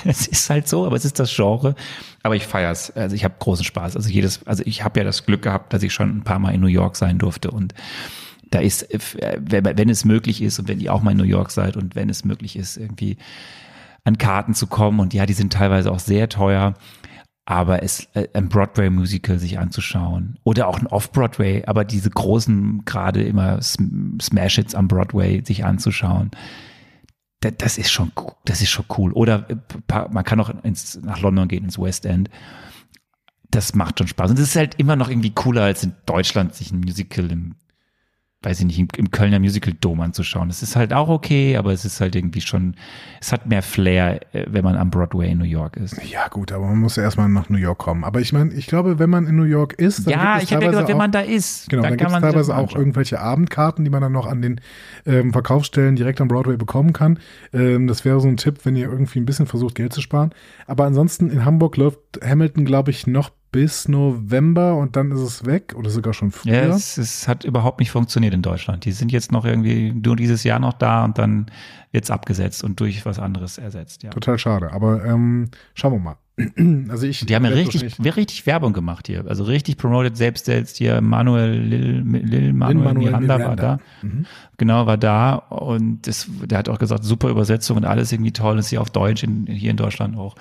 Es 0.06 0.28
ist 0.28 0.50
halt 0.50 0.66
so, 0.66 0.86
aber 0.86 0.96
es 0.96 1.04
ist 1.04 1.20
das 1.20 1.36
Genre. 1.36 1.76
Aber 2.24 2.38
ich 2.38 2.46
feier's. 2.46 2.90
Also 2.92 3.18
ich 3.18 3.26
habe 3.26 3.36
großen 3.38 3.66
Spaß. 3.66 3.98
Also 3.98 4.08
jedes, 4.08 4.48
also 4.48 4.64
ich 4.66 4.86
habe 4.86 5.02
ja 5.02 5.04
das 5.04 5.26
Glück 5.26 5.42
gehabt, 5.42 5.74
dass 5.74 5.84
ich 5.84 5.92
schon 5.92 6.10
ein 6.10 6.24
paar 6.24 6.40
Mal 6.40 6.54
in 6.54 6.62
New 6.62 6.68
York 6.68 6.96
sein 6.96 7.18
durfte 7.18 7.52
und 7.52 7.74
da 8.50 8.60
ist, 8.60 8.88
wenn 8.90 9.90
es 9.90 10.06
möglich 10.06 10.42
ist 10.42 10.60
und 10.60 10.68
wenn 10.68 10.80
ihr 10.80 10.94
auch 10.94 11.02
mal 11.02 11.12
in 11.12 11.18
New 11.18 11.24
York 11.24 11.52
seid 11.52 11.76
und 11.76 11.96
wenn 11.96 12.10
es 12.10 12.24
möglich 12.24 12.56
ist, 12.56 12.78
irgendwie 12.78 13.18
an 14.04 14.18
Karten 14.18 14.54
zu 14.54 14.68
kommen 14.68 15.00
und 15.00 15.14
ja, 15.14 15.26
die 15.26 15.34
sind 15.34 15.54
teilweise 15.54 15.92
auch 15.92 16.00
sehr 16.00 16.30
teuer, 16.30 16.76
aber 17.46 17.84
es 17.84 18.08
äh, 18.14 18.28
ein 18.34 18.50
Broadway 18.50 18.90
Musical 18.90 19.40
sich 19.40 19.60
anzuschauen 19.60 20.38
oder 20.44 20.68
auch 20.68 20.80
ein 20.80 20.88
Off 20.88 21.12
Broadway, 21.12 21.64
aber 21.66 21.84
diese 21.84 22.10
großen 22.10 22.84
gerade 22.86 23.24
immer 23.24 23.62
Smash 23.62 24.56
Hits 24.56 24.76
am 24.76 24.88
Broadway 24.88 25.44
sich 25.46 25.66
anzuschauen. 25.66 26.32
Das, 27.42 27.54
das 27.58 27.78
ist 27.78 27.92
schon 27.92 28.12
das 28.46 28.62
ist 28.62 28.70
schon 28.70 28.86
cool 28.98 29.12
oder 29.12 29.50
äh, 29.50 29.56
man 30.10 30.24
kann 30.24 30.40
auch 30.40 30.52
ins, 30.64 31.00
nach 31.02 31.22
London 31.22 31.48
gehen 31.48 31.66
ins 31.66 31.80
West 31.80 32.06
End. 32.06 32.30
Das 33.50 33.76
macht 33.76 34.00
schon 34.00 34.08
Spaß 34.08 34.32
und 34.32 34.40
es 34.40 34.50
ist 34.50 34.56
halt 34.56 34.76
immer 34.76 34.96
noch 34.96 35.10
irgendwie 35.10 35.34
cooler 35.34 35.64
als 35.64 35.84
in 35.84 35.94
Deutschland 36.06 36.54
sich 36.54 36.72
ein 36.72 36.80
Musical 36.82 37.32
im 37.32 37.56
weiß 38.44 38.60
ich 38.60 38.66
nicht, 38.68 38.80
im, 38.80 38.88
im 38.98 39.10
Kölner 39.10 39.40
Musical 39.40 39.74
Dom 39.82 40.00
anzuschauen. 40.00 40.48
Das 40.48 40.62
ist 40.62 40.76
halt 40.76 40.94
auch 40.94 41.10
okay, 41.10 41.58
aber 41.58 41.74
es 41.74 41.86
ist 41.86 42.00
halt 42.00 42.16
irgendwie 42.16 42.42
schon, 42.42 42.76
es 43.20 43.32
hat 43.32 43.48
mehr 43.48 43.64
Flair, 43.64 44.22
äh, 44.34 44.46
wenn 44.48 44.64
man 44.64 44.78
am 44.78 44.92
Broadway 44.92 45.32
in 45.32 45.40
New 45.40 45.46
York 45.46 45.76
ist. 45.76 46.00
Ja, 46.04 46.28
gut, 46.28 46.52
aber 46.52 46.68
man 46.68 46.78
muss 46.78 46.98
ja 46.98 47.04
erstmal 47.04 47.30
nach 47.30 47.50
New 47.50 47.58
York 47.58 47.80
kommen. 47.80 48.04
Aber 48.04 48.22
ich 48.22 48.34
meine, 48.34 48.54
ich 48.54 48.68
glaube, 48.68 49.00
wenn 49.00 49.10
man 49.10 49.26
in 49.26 49.36
New 49.36 49.44
York 49.44 49.74
ist, 49.74 50.06
dann 50.06 50.14
Ja, 50.14 50.40
ich 50.40 50.54
habe 50.54 50.66
ja 50.66 50.70
gesagt, 50.70 50.88
wenn 50.88 50.98
man 50.98 51.12
da 51.12 51.22
ist. 51.22 51.68
Genau, 51.70 51.82
dann, 51.82 51.98
dann 51.98 51.98
gibt 51.98 52.12
es 52.12 52.22
teilweise 52.22 52.56
auch 52.56 52.76
irgendwelche 52.76 53.20
Abendkarten, 53.20 53.84
die 53.84 53.90
man 53.90 54.02
dann 54.02 54.12
noch 54.12 54.28
an 54.28 54.44
den 54.44 54.62
ähm, 55.08 55.34
Verkaufsstellen 55.34 55.96
direkt 55.96 56.22
am 56.22 56.28
Broadway 56.28 56.58
bekommen 56.58 56.94
kann. 56.94 57.20
Ähm, 57.54 57.88
das 57.88 58.06
wäre 58.06 58.20
so 58.20 58.28
ein 58.28 58.38
Tipp, 58.38 58.60
wenn 58.66 58.76
ihr 58.76 58.88
irgendwie 58.88 59.20
ein 59.20 59.26
bisschen 59.26 59.48
versucht, 59.48 59.74
Geld 59.74 59.94
zu 59.94 60.02
sparen. 60.02 60.30
Aber 60.68 60.86
ansonsten 60.86 61.32
in 61.32 61.44
Hamburg 61.44 61.76
läuft 61.78 62.00
Hamilton, 62.24 62.66
glaube 62.66 62.92
ich, 62.92 63.08
noch 63.08 63.32
bis 63.52 63.88
November 63.88 64.76
und 64.76 64.96
dann 64.96 65.12
ist 65.12 65.22
es 65.22 65.46
weg 65.46 65.74
oder 65.78 65.90
sogar 65.90 66.14
schon 66.14 66.32
früher. 66.32 66.54
Ja, 66.54 66.76
es, 66.76 66.98
es, 66.98 67.28
hat 67.28 67.44
überhaupt 67.44 67.80
nicht 67.80 67.92
funktioniert 67.92 68.34
in 68.34 68.42
Deutschland. 68.42 68.86
Die 68.86 68.92
sind 68.92 69.12
jetzt 69.12 69.32
noch 69.32 69.46
irgendwie 69.46 69.94
nur 69.94 70.16
dieses 70.16 70.44
Jahr 70.44 70.60
noch 70.60 70.74
da 70.74 71.06
und 71.06 71.18
dann 71.18 71.48
jetzt 71.92 72.12
abgesetzt 72.12 72.64
und 72.64 72.80
durch 72.80 73.06
was 73.06 73.20
anderes 73.20 73.58
ersetzt. 73.58 74.04
Ja. 74.04 74.10
Total 74.10 74.38
schade, 74.38 74.72
aber 74.74 75.06
ähm, 75.06 75.50
schauen 75.74 75.94
wir 75.94 76.00
mal. 76.00 76.18
Also 76.90 77.08
ich, 77.08 77.26
die 77.26 77.36
haben 77.36 77.46
ja 77.46 77.52
richtig, 77.52 77.98
richtig 78.00 78.46
Werbung 78.46 78.74
gemacht 78.74 79.08
hier, 79.08 79.26
also 79.28 79.44
richtig 79.44 79.78
promoted, 79.78 80.16
selbst 80.16 80.46
selbst 80.46 80.78
hier 80.78 81.02
Manuel 81.02 81.60
Lil, 81.60 82.04
Lil 82.04 82.54
Manuel, 82.54 82.86
Manuel 82.86 83.10
Miranda, 83.10 83.38
Miranda, 83.38 83.48
war 83.48 83.56
da, 83.56 83.80
mhm. 84.04 84.26
genau 84.58 84.86
war 84.86 84.98
da 84.98 85.36
und 85.36 86.06
das, 86.06 86.28
der 86.46 86.60
hat 86.60 86.70
auch 86.70 86.78
gesagt, 86.78 87.04
super 87.04 87.30
Übersetzung 87.30 87.78
und 87.78 87.86
alles 87.86 88.12
irgendwie 88.12 88.34
toll, 88.34 88.60
ist 88.60 88.70
hier 88.70 88.82
auf 88.82 88.92
Deutsch 88.92 89.24
in, 89.24 89.48
hier 89.48 89.72
in 89.72 89.78
Deutschland 89.78 90.16
auch. 90.16 90.36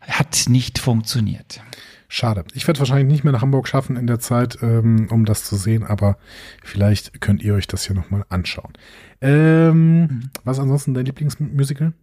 Hat 0.00 0.44
nicht 0.48 0.78
funktioniert. 0.78 1.60
Schade. 2.08 2.44
Ich 2.54 2.66
werde 2.66 2.78
wahrscheinlich 2.78 3.08
nicht 3.08 3.24
mehr 3.24 3.32
nach 3.32 3.42
Hamburg 3.42 3.66
schaffen 3.66 3.96
in 3.96 4.06
der 4.06 4.20
Zeit, 4.20 4.58
ähm, 4.62 5.08
um 5.10 5.24
das 5.24 5.44
zu 5.44 5.56
sehen, 5.56 5.82
aber 5.82 6.18
vielleicht 6.62 7.20
könnt 7.20 7.42
ihr 7.42 7.54
euch 7.54 7.66
das 7.66 7.86
hier 7.86 7.96
nochmal 7.96 8.24
anschauen. 8.28 8.72
Ähm, 9.20 10.00
mhm. 10.00 10.30
Was 10.44 10.60
ansonsten 10.60 10.94
dein 10.94 11.06
Lieblingsmusical? 11.06 11.94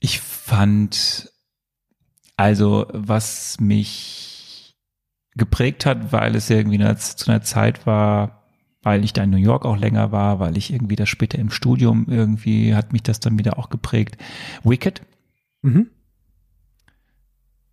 Ich 0.00 0.20
fand, 0.20 1.30
also 2.36 2.86
was 2.92 3.60
mich 3.60 4.76
geprägt 5.34 5.86
hat, 5.86 6.12
weil 6.12 6.34
es 6.34 6.50
irgendwie 6.50 6.78
zu 6.96 7.30
einer 7.30 7.42
Zeit 7.42 7.86
war, 7.86 8.42
weil 8.82 9.04
ich 9.04 9.12
da 9.12 9.22
in 9.24 9.30
New 9.30 9.36
York 9.36 9.64
auch 9.64 9.76
länger 9.76 10.12
war, 10.12 10.40
weil 10.40 10.56
ich 10.56 10.72
irgendwie 10.72 10.96
das 10.96 11.08
später 11.08 11.38
im 11.38 11.50
Studium 11.50 12.06
irgendwie 12.08 12.74
hat 12.74 12.92
mich 12.92 13.02
das 13.02 13.20
dann 13.20 13.38
wieder 13.38 13.58
auch 13.58 13.68
geprägt. 13.68 14.16
Wicked. 14.64 15.02
Mhm 15.62 15.90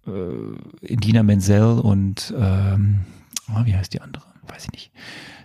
äh, 0.07 0.85
Indina 0.85 1.23
Menzel 1.23 1.79
und 1.79 2.33
ähm, 2.37 3.01
oh, 3.49 3.65
wie 3.65 3.75
heißt 3.75 3.93
die 3.93 4.01
andere? 4.01 4.23
Weiß 4.47 4.65
ich 4.65 4.71
nicht. 4.71 4.91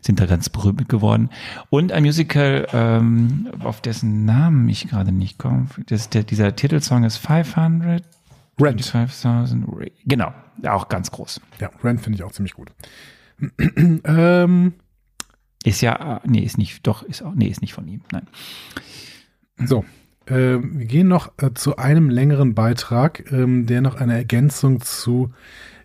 Sind 0.00 0.20
da 0.20 0.26
ganz 0.26 0.48
berühmt 0.48 0.80
mit 0.80 0.88
geworden. 0.88 1.30
Und 1.70 1.92
ein 1.92 2.02
Musical, 2.02 2.66
ähm, 2.72 3.50
auf 3.60 3.80
dessen 3.80 4.24
Namen 4.24 4.68
ich 4.68 4.88
gerade 4.88 5.12
nicht 5.12 5.38
komme. 5.38 5.66
Das, 5.86 6.08
der, 6.08 6.24
dieser 6.24 6.54
Titelsong 6.56 7.04
ist 7.04 7.16
500. 7.18 8.04
Rent. 8.60 8.84
5000. 8.84 9.66
Genau, 10.04 10.32
auch 10.66 10.88
ganz 10.88 11.10
groß. 11.10 11.40
Ja, 11.60 11.70
Rent 11.82 12.00
finde 12.00 12.16
ich 12.16 12.24
auch 12.24 12.32
ziemlich 12.32 12.54
gut. 12.54 12.72
ähm, 13.76 14.74
ist 15.64 15.80
ja, 15.80 16.20
nee, 16.24 16.40
ist 16.40 16.58
nicht, 16.58 16.86
doch, 16.86 17.02
ist 17.02 17.22
auch, 17.22 17.34
nee, 17.34 17.46
ist 17.46 17.60
nicht 17.60 17.74
von 17.74 17.86
ihm, 17.86 18.02
nein. 18.10 18.26
So, 19.64 19.84
äh, 20.30 20.58
wir 20.62 20.86
gehen 20.86 21.08
noch 21.08 21.32
äh, 21.38 21.52
zu 21.54 21.76
einem 21.76 22.10
längeren 22.10 22.54
Beitrag, 22.54 23.30
ähm, 23.32 23.66
der 23.66 23.80
noch 23.80 23.96
eine 23.96 24.14
Ergänzung 24.14 24.80
zu 24.80 25.32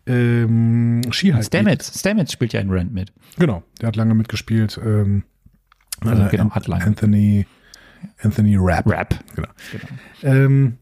ähm, 0.06 1.02
Skihike 1.12 1.44
Stamets, 1.44 2.00
Stamets 2.00 2.32
spielt 2.32 2.54
ja 2.54 2.60
in 2.60 2.70
Rent 2.70 2.94
mit. 2.94 3.14
Genau, 3.38 3.64
der 3.80 3.88
hat 3.88 3.96
lange 3.96 4.16
mitgespielt. 4.16 4.80
Ähm, 4.84 5.24
also, 6.02 6.28
genau, 6.30 6.52
hat 6.52 6.68
lange. 6.68 6.84
Anthony, 6.84 7.46
Anthony 8.22 8.58
Rapp. 8.60 8.86
Rapp. 8.86 9.16
Genau. 9.36 9.48
genau. 9.72 10.36
Ähm, 10.36 10.78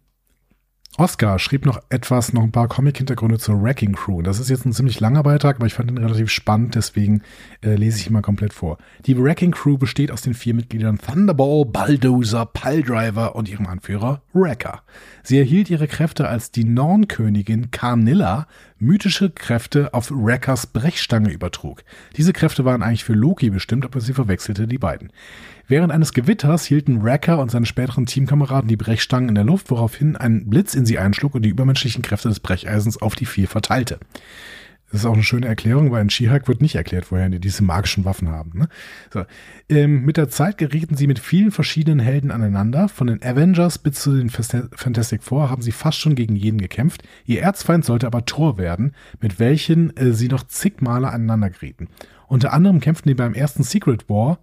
Oscar 0.97 1.39
schrieb 1.39 1.65
noch 1.65 1.79
etwas, 1.89 2.33
noch 2.33 2.43
ein 2.43 2.51
paar 2.51 2.67
Comic-Hintergründe 2.67 3.39
zur 3.39 3.63
Wrecking 3.63 3.93
Crew. 3.93 4.21
Das 4.21 4.39
ist 4.39 4.49
jetzt 4.49 4.65
ein 4.65 4.73
ziemlich 4.73 4.99
langer 4.99 5.23
Beitrag, 5.23 5.55
aber 5.55 5.65
ich 5.65 5.73
fand 5.73 5.89
ihn 5.89 5.97
relativ 5.97 6.29
spannend, 6.29 6.75
deswegen 6.75 7.21
äh, 7.63 7.75
lese 7.75 7.97
ich 7.97 8.07
ihn 8.07 8.13
mal 8.13 8.21
komplett 8.21 8.51
vor. 8.51 8.77
Die 9.05 9.17
Wrecking 9.17 9.51
Crew 9.51 9.77
besteht 9.77 10.11
aus 10.11 10.21
den 10.21 10.33
vier 10.33 10.53
Mitgliedern 10.53 10.99
Thunderball, 10.99 11.65
Bulldozer, 11.65 12.45
Piledriver 12.45 13.35
und 13.35 13.47
ihrem 13.47 13.67
Anführer 13.67 14.21
Wrecker. 14.33 14.81
Sie 15.23 15.37
erhielt 15.37 15.69
ihre 15.69 15.87
Kräfte 15.87 16.27
als 16.27 16.51
die 16.51 16.65
Nornkönigin 16.65 17.71
Carnilla 17.71 18.47
mythische 18.77 19.29
Kräfte 19.29 19.93
auf 19.93 20.11
Wreckers 20.11 20.67
Brechstange 20.67 21.31
übertrug. 21.31 21.83
Diese 22.17 22.33
Kräfte 22.33 22.65
waren 22.65 22.83
eigentlich 22.83 23.05
für 23.05 23.13
Loki 23.13 23.49
bestimmt, 23.49 23.85
aber 23.85 24.01
sie 24.01 24.13
verwechselte 24.13 24.67
die 24.67 24.79
beiden. 24.79 25.11
Während 25.71 25.93
eines 25.93 26.11
Gewitters 26.11 26.65
hielten 26.65 27.01
Wrecker 27.01 27.39
und 27.39 27.49
seine 27.49 27.65
späteren 27.65 28.05
Teamkameraden 28.05 28.67
die 28.67 28.75
Brechstangen 28.75 29.29
in 29.29 29.35
der 29.35 29.45
Luft, 29.45 29.71
woraufhin 29.71 30.17
ein 30.17 30.49
Blitz 30.49 30.75
in 30.75 30.85
sie 30.85 30.99
einschlug 30.99 31.33
und 31.33 31.43
die 31.43 31.49
übermenschlichen 31.49 32.01
Kräfte 32.01 32.27
des 32.27 32.41
Brecheisens 32.41 33.01
auf 33.01 33.15
die 33.15 33.25
vier 33.25 33.47
verteilte. 33.47 33.97
Das 34.91 34.99
ist 34.99 35.05
auch 35.05 35.13
eine 35.13 35.23
schöne 35.23 35.47
Erklärung, 35.47 35.89
weil 35.89 36.01
in 36.01 36.09
She-Hulk 36.09 36.49
wird 36.49 36.61
nicht 36.61 36.75
erklärt, 36.75 37.09
woher 37.09 37.29
die 37.29 37.39
diese 37.39 37.63
magischen 37.63 38.03
Waffen 38.03 38.27
haben. 38.27 38.51
Ne? 38.53 38.67
So. 39.13 39.23
Ähm, 39.69 40.03
mit 40.03 40.17
der 40.17 40.27
Zeit 40.27 40.57
gerieten 40.57 40.97
sie 40.97 41.07
mit 41.07 41.19
vielen 41.19 41.51
verschiedenen 41.51 41.99
Helden 41.99 42.31
aneinander. 42.31 42.89
Von 42.89 43.07
den 43.07 43.23
Avengers 43.23 43.77
bis 43.77 44.01
zu 44.01 44.13
den 44.13 44.29
Fantastic 44.29 45.23
Four 45.23 45.49
haben 45.49 45.61
sie 45.61 45.71
fast 45.71 45.99
schon 45.99 46.15
gegen 46.15 46.35
jeden 46.35 46.59
gekämpft. 46.59 47.03
Ihr 47.25 47.43
Erzfeind 47.43 47.85
sollte 47.85 48.07
aber 48.07 48.25
Thor 48.25 48.57
werden, 48.57 48.93
mit 49.21 49.39
welchen 49.39 49.95
äh, 49.95 50.11
sie 50.11 50.27
noch 50.27 50.43
zig 50.43 50.81
Male 50.81 51.07
aneinander 51.07 51.49
gerieten. 51.49 51.87
Unter 52.27 52.51
anderem 52.51 52.81
kämpften 52.81 53.07
die 53.07 53.15
beim 53.15 53.33
ersten 53.33 53.63
Secret 53.63 54.09
War 54.09 54.39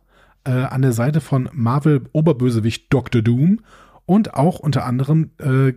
äh, 0.48 0.64
an 0.64 0.82
der 0.82 0.92
Seite 0.92 1.20
von 1.20 1.48
Marvel-Oberbösewicht 1.52 2.86
Dr. 2.92 3.20
Doom 3.20 3.60
und 4.06 4.34
auch 4.34 4.58
unter 4.58 4.86
anderem 4.86 5.30
äh, 5.38 5.74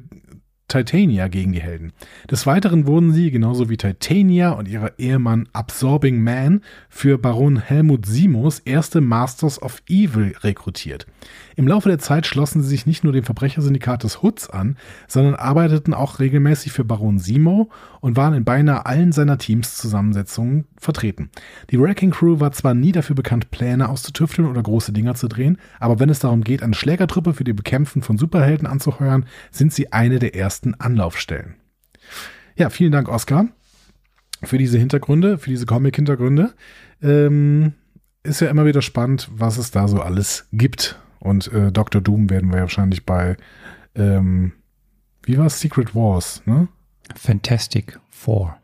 Titania 0.69 1.27
gegen 1.27 1.51
die 1.51 1.61
Helden. 1.61 1.91
Des 2.29 2.47
Weiteren 2.47 2.87
wurden 2.87 3.11
sie, 3.11 3.29
genauso 3.29 3.69
wie 3.69 3.75
Titania 3.75 4.51
und 4.51 4.69
ihrer 4.69 4.97
Ehemann 4.97 5.49
Absorbing 5.51 6.23
Man, 6.23 6.61
für 6.87 7.17
Baron 7.17 7.57
Helmut 7.57 8.05
Simos 8.05 8.59
erste 8.59 9.01
Masters 9.01 9.61
of 9.61 9.83
Evil 9.89 10.33
rekrutiert. 10.39 11.07
Im 11.61 11.67
Laufe 11.67 11.89
der 11.89 11.99
Zeit 11.99 12.25
schlossen 12.25 12.63
sie 12.63 12.69
sich 12.69 12.87
nicht 12.87 13.03
nur 13.03 13.13
dem 13.13 13.23
Verbrechersyndikat 13.23 14.03
des 14.03 14.23
Hoods 14.23 14.49
an, 14.49 14.77
sondern 15.07 15.35
arbeiteten 15.35 15.93
auch 15.93 16.17
regelmäßig 16.17 16.71
für 16.71 16.83
Baron 16.83 17.19
Simo 17.19 17.69
und 17.99 18.17
waren 18.17 18.33
in 18.33 18.43
beinahe 18.43 18.87
allen 18.87 19.11
seiner 19.11 19.37
Teams-Zusammensetzungen 19.37 20.65
vertreten. 20.75 21.29
Die 21.69 21.79
Wrecking 21.79 22.09
Crew 22.09 22.39
war 22.39 22.51
zwar 22.51 22.73
nie 22.73 22.91
dafür 22.91 23.15
bekannt, 23.15 23.51
Pläne 23.51 23.89
auszutüfteln 23.89 24.47
oder 24.47 24.63
große 24.63 24.91
Dinger 24.91 25.13
zu 25.13 25.27
drehen, 25.27 25.59
aber 25.79 25.99
wenn 25.99 26.09
es 26.09 26.17
darum 26.17 26.43
geht, 26.43 26.63
eine 26.63 26.73
Schlägertruppe 26.73 27.35
für 27.35 27.43
die 27.43 27.53
Bekämpfen 27.53 28.01
von 28.01 28.17
Superhelden 28.17 28.65
anzuheuern, 28.65 29.27
sind 29.51 29.71
sie 29.71 29.93
eine 29.93 30.17
der 30.17 30.33
ersten 30.33 30.73
Anlaufstellen. 30.73 31.57
Ja, 32.55 32.71
vielen 32.71 32.91
Dank, 32.91 33.07
Oscar, 33.07 33.49
für 34.41 34.57
diese 34.57 34.79
Hintergründe, 34.79 35.37
für 35.37 35.51
diese 35.51 35.67
Comic-Hintergründe. 35.67 36.55
Ähm, 37.03 37.73
ist 38.23 38.41
ja 38.41 38.49
immer 38.49 38.65
wieder 38.65 38.81
spannend, 38.81 39.29
was 39.31 39.59
es 39.59 39.69
da 39.69 39.87
so 39.87 40.01
alles 40.01 40.47
gibt. 40.51 40.99
Und 41.21 41.51
äh, 41.53 41.71
Dr. 41.71 42.01
Doom 42.01 42.29
werden 42.29 42.51
wir 42.51 42.61
wahrscheinlich 42.61 43.05
bei, 43.05 43.37
ähm, 43.95 44.53
wie 45.23 45.37
war 45.37 45.45
es, 45.45 45.59
Secret 45.59 45.95
Wars, 45.95 46.41
ne? 46.45 46.67
Fantastic 47.15 47.99
Four. 48.09 48.57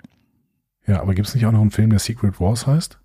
Ja, 0.88 1.02
aber 1.02 1.14
gibt 1.14 1.28
es 1.28 1.36
nicht 1.36 1.46
auch 1.46 1.52
noch 1.52 1.62
einen 1.62 1.72
Film, 1.72 1.92
der 1.92 2.00
Secret 2.00 2.40
Wars 2.40 2.66
heißt? 2.66 3.00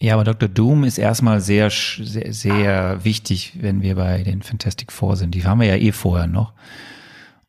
Ja, 0.00 0.14
aber 0.14 0.24
Dr. 0.24 0.48
Doom 0.48 0.84
ist 0.84 0.98
erstmal 0.98 1.40
sehr, 1.40 1.70
sehr, 1.70 2.32
sehr 2.32 3.04
wichtig, 3.04 3.58
wenn 3.60 3.80
wir 3.80 3.94
bei 3.94 4.22
den 4.22 4.42
Fantastic 4.42 4.92
Four 4.92 5.16
sind. 5.16 5.34
Die 5.34 5.44
haben 5.44 5.60
wir 5.60 5.68
ja 5.68 5.76
eh 5.76 5.92
vorher 5.92 6.26
noch. 6.26 6.52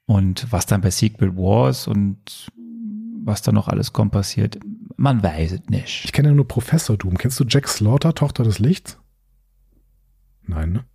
Und 0.05 0.51
was 0.51 0.65
dann 0.65 0.81
bei 0.81 0.91
Secret 0.91 1.35
Wars 1.35 1.87
und 1.87 2.51
was 3.23 3.41
da 3.41 3.51
noch 3.51 3.67
alles 3.67 3.91
kommt 3.91 4.11
passiert, 4.11 4.59
man 4.95 5.21
weiß 5.21 5.53
es 5.53 5.69
nicht. 5.69 6.05
Ich 6.05 6.13
kenne 6.13 6.29
ja 6.29 6.33
nur 6.35 6.47
Professor 6.47 6.97
Doom. 6.97 7.17
Kennst 7.17 7.39
du 7.39 7.45
Jack 7.45 7.67
Slaughter, 7.67 8.13
Tochter 8.13 8.43
des 8.43 8.59
Lichts? 8.59 8.97
Nein, 10.43 10.71
ne? 10.71 10.85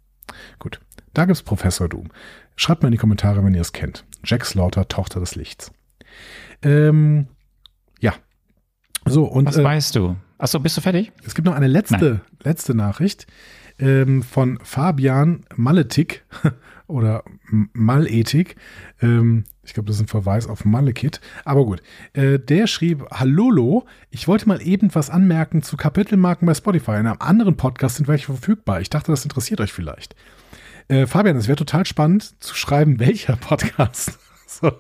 Gut. 0.58 0.80
Da 1.14 1.24
gibt's 1.24 1.42
Professor 1.42 1.88
Doom. 1.88 2.08
Schreibt 2.56 2.82
mal 2.82 2.88
in 2.88 2.92
die 2.92 2.98
Kommentare, 2.98 3.44
wenn 3.44 3.54
ihr 3.54 3.60
es 3.60 3.72
kennt. 3.72 4.04
Jack 4.24 4.44
Slaughter, 4.44 4.88
Tochter 4.88 5.20
des 5.20 5.34
Lichts. 5.34 5.72
Ähm, 6.62 7.26
ja. 8.00 8.14
So, 9.06 9.24
und. 9.24 9.46
Was 9.46 9.58
äh, 9.58 9.64
weißt 9.64 9.96
du? 9.96 10.16
Achso, 10.38 10.58
bist 10.58 10.76
du 10.76 10.80
fertig? 10.80 11.12
Es 11.24 11.34
gibt 11.34 11.46
noch 11.46 11.54
eine 11.54 11.68
letzte, 11.68 12.20
letzte 12.42 12.74
Nachricht 12.74 13.26
ähm, 13.78 14.22
von 14.22 14.58
Fabian 14.62 15.44
Maletik 15.54 16.24
oder 16.86 17.22
Malethik. 17.48 18.56
Ähm, 19.00 19.44
ich 19.64 19.74
glaube, 19.74 19.86
das 19.86 19.96
ist 19.96 20.02
ein 20.02 20.08
Verweis 20.08 20.48
auf 20.48 20.64
Malekit. 20.64 21.20
Aber 21.44 21.64
gut. 21.64 21.82
Äh, 22.12 22.38
der 22.38 22.66
schrieb, 22.66 23.04
Hallolo, 23.12 23.86
ich 24.10 24.26
wollte 24.26 24.48
mal 24.48 24.60
eben 24.60 24.94
was 24.94 25.08
anmerken 25.08 25.62
zu 25.62 25.76
Kapitelmarken 25.76 26.46
bei 26.46 26.54
Spotify. 26.54 26.92
In 26.92 27.06
einem 27.06 27.20
anderen 27.20 27.56
Podcast 27.56 27.96
sind 27.96 28.08
welche 28.08 28.26
verfügbar. 28.26 28.80
Ich 28.80 28.90
dachte, 28.90 29.12
das 29.12 29.24
interessiert 29.24 29.60
euch 29.60 29.72
vielleicht. 29.72 30.16
Äh, 30.88 31.06
Fabian, 31.06 31.36
es 31.36 31.46
wäre 31.46 31.56
total 31.56 31.86
spannend 31.86 32.42
zu 32.42 32.54
schreiben, 32.54 32.98
welcher 32.98 33.36
Podcast. 33.40 34.18
so 34.46 34.72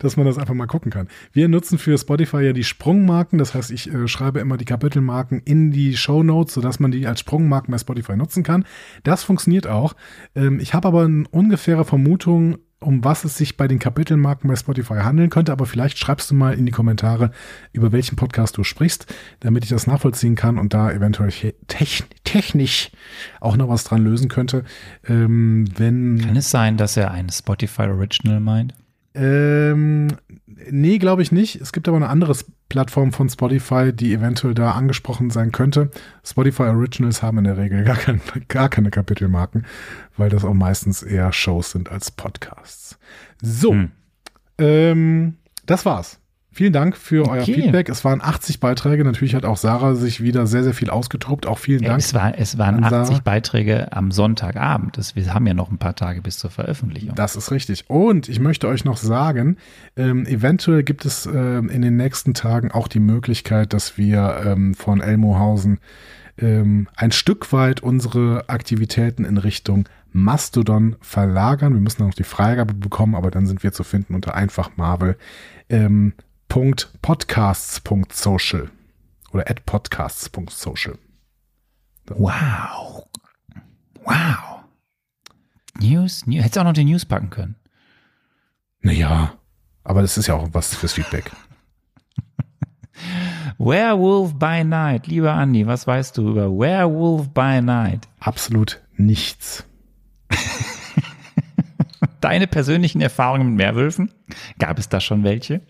dass 0.00 0.16
man 0.16 0.26
das 0.26 0.38
einfach 0.38 0.54
mal 0.54 0.66
gucken 0.66 0.90
kann. 0.90 1.08
Wir 1.32 1.48
nutzen 1.48 1.78
für 1.78 1.96
Spotify 1.98 2.38
ja 2.38 2.52
die 2.52 2.64
Sprungmarken, 2.64 3.38
das 3.38 3.54
heißt, 3.54 3.70
ich 3.70 3.92
äh, 3.92 4.08
schreibe 4.08 4.40
immer 4.40 4.56
die 4.56 4.64
Kapitelmarken 4.64 5.42
in 5.44 5.70
die 5.70 5.96
Show 5.96 6.22
Notes, 6.22 6.54
sodass 6.54 6.80
man 6.80 6.90
die 6.90 7.06
als 7.06 7.20
Sprungmarken 7.20 7.72
bei 7.72 7.78
Spotify 7.78 8.16
nutzen 8.16 8.42
kann. 8.42 8.64
Das 9.02 9.24
funktioniert 9.24 9.66
auch. 9.66 9.94
Ähm, 10.34 10.60
ich 10.60 10.74
habe 10.74 10.88
aber 10.88 11.02
eine 11.02 11.24
ungefähre 11.30 11.84
Vermutung, 11.84 12.58
um 12.80 13.04
was 13.04 13.24
es 13.24 13.36
sich 13.36 13.56
bei 13.56 13.66
den 13.66 13.78
Kapitelmarken 13.78 14.48
bei 14.48 14.56
Spotify 14.56 14.94
handeln 14.94 15.30
könnte, 15.30 15.52
aber 15.52 15.66
vielleicht 15.66 15.98
schreibst 15.98 16.30
du 16.30 16.34
mal 16.34 16.54
in 16.54 16.64
die 16.64 16.72
Kommentare, 16.72 17.32
über 17.72 17.90
welchen 17.92 18.16
Podcast 18.16 18.56
du 18.56 18.64
sprichst, 18.64 19.12
damit 19.40 19.64
ich 19.64 19.70
das 19.70 19.86
nachvollziehen 19.86 20.36
kann 20.36 20.58
und 20.58 20.74
da 20.74 20.90
eventuell 20.92 21.32
technisch 22.24 22.90
auch 23.40 23.56
noch 23.56 23.68
was 23.68 23.84
dran 23.84 24.04
lösen 24.04 24.28
könnte. 24.28 24.64
Ähm, 25.06 25.66
wenn 25.76 26.20
kann 26.20 26.36
es 26.36 26.50
sein, 26.50 26.76
dass 26.76 26.96
er 26.96 27.10
ein 27.10 27.30
Spotify 27.30 27.82
Original 27.82 28.40
meint? 28.40 28.74
Ähm, 29.20 30.08
nee, 30.46 30.98
glaube 30.98 31.22
ich 31.22 31.32
nicht. 31.32 31.60
Es 31.60 31.72
gibt 31.72 31.88
aber 31.88 31.96
eine 31.96 32.08
andere 32.08 32.36
Plattform 32.68 33.12
von 33.12 33.28
Spotify, 33.28 33.92
die 33.92 34.14
eventuell 34.14 34.54
da 34.54 34.72
angesprochen 34.72 35.30
sein 35.30 35.50
könnte. 35.50 35.90
Spotify 36.24 36.64
Originals 36.64 37.20
haben 37.20 37.38
in 37.38 37.44
der 37.44 37.56
Regel 37.56 37.82
gar, 37.82 37.96
kein, 37.96 38.20
gar 38.48 38.68
keine 38.68 38.90
Kapitelmarken, 38.90 39.66
weil 40.16 40.30
das 40.30 40.44
auch 40.44 40.54
meistens 40.54 41.02
eher 41.02 41.32
Shows 41.32 41.72
sind 41.72 41.90
als 41.90 42.12
Podcasts. 42.12 42.96
So, 43.42 43.72
hm. 43.72 43.90
ähm, 44.58 45.34
das 45.66 45.84
war's. 45.84 46.20
Vielen 46.50 46.72
Dank 46.72 46.96
für 46.96 47.26
okay. 47.26 47.38
euer 47.38 47.44
Feedback. 47.44 47.88
Es 47.88 48.04
waren 48.04 48.20
80 48.20 48.58
Beiträge. 48.58 49.04
Natürlich 49.04 49.34
hat 49.34 49.44
auch 49.44 49.56
Sarah 49.56 49.94
sich 49.94 50.22
wieder 50.22 50.46
sehr, 50.46 50.64
sehr 50.64 50.74
viel 50.74 50.90
ausgetobt. 50.90 51.46
Auch 51.46 51.58
vielen 51.58 51.82
Dank. 51.82 51.98
Es, 51.98 52.14
war, 52.14 52.36
es 52.36 52.58
waren 52.58 52.82
80 52.82 53.20
Beiträge 53.20 53.92
am 53.92 54.10
Sonntagabend. 54.10 54.96
Das, 54.96 55.14
wir 55.14 55.32
haben 55.34 55.46
ja 55.46 55.54
noch 55.54 55.70
ein 55.70 55.78
paar 55.78 55.94
Tage 55.94 56.22
bis 56.22 56.38
zur 56.38 56.50
Veröffentlichung. 56.50 57.14
Das 57.14 57.36
ist 57.36 57.50
richtig. 57.50 57.88
Und 57.88 58.28
ich 58.28 58.40
möchte 58.40 58.66
euch 58.66 58.84
noch 58.84 58.96
sagen, 58.96 59.56
ähm, 59.96 60.26
eventuell 60.26 60.82
gibt 60.82 61.04
es 61.04 61.26
ähm, 61.26 61.68
in 61.68 61.82
den 61.82 61.96
nächsten 61.96 62.34
Tagen 62.34 62.72
auch 62.72 62.88
die 62.88 63.00
Möglichkeit, 63.00 63.72
dass 63.72 63.98
wir 63.98 64.40
ähm, 64.44 64.74
von 64.74 65.00
Elmohausen 65.00 65.78
ähm, 66.38 66.88
ein 66.96 67.12
Stück 67.12 67.52
weit 67.52 67.82
unsere 67.82 68.48
Aktivitäten 68.48 69.24
in 69.24 69.36
Richtung 69.36 69.88
Mastodon 70.12 70.96
verlagern. 71.00 71.74
Wir 71.74 71.80
müssen 71.80 72.04
noch 72.04 72.14
die 72.14 72.24
Freigabe 72.24 72.74
bekommen, 72.74 73.14
aber 73.14 73.30
dann 73.30 73.46
sind 73.46 73.62
wir 73.62 73.72
zu 73.72 73.84
finden 73.84 74.14
unter 74.14 74.34
einfach 74.34 74.70
Marvel. 74.76 75.16
Ähm, 75.68 76.14
podcasts.social 76.48 78.70
oder 79.32 79.50
at 79.50 79.66
podcasts.social. 79.66 80.98
So. 82.08 82.14
Wow. 82.18 83.06
Wow. 84.04 84.64
News, 85.80 86.26
News. 86.26 86.40
Hättest 86.40 86.56
du 86.56 86.60
auch 86.60 86.64
noch 86.64 86.72
die 86.72 86.84
News 86.84 87.04
packen 87.04 87.30
können. 87.30 87.54
Naja, 88.80 89.34
aber 89.84 90.02
das 90.02 90.16
ist 90.16 90.26
ja 90.26 90.34
auch 90.34 90.48
was 90.52 90.74
fürs 90.74 90.94
Feedback. 90.94 91.30
Werewolf 93.58 94.38
by 94.38 94.64
Night. 94.64 95.06
Lieber 95.06 95.34
Andi, 95.34 95.66
was 95.66 95.86
weißt 95.86 96.16
du 96.16 96.30
über 96.30 96.48
Werewolf 96.48 97.28
by 97.28 97.60
Night? 97.60 98.08
Absolut 98.20 98.80
nichts. 98.96 99.64
Deine 102.20 102.46
persönlichen 102.46 103.00
Erfahrungen 103.00 103.50
mit 103.50 103.58
Werwölfen? 103.58 104.12
Gab 104.58 104.78
es 104.78 104.88
da 104.88 105.00
schon 105.00 105.24
welche? 105.24 105.60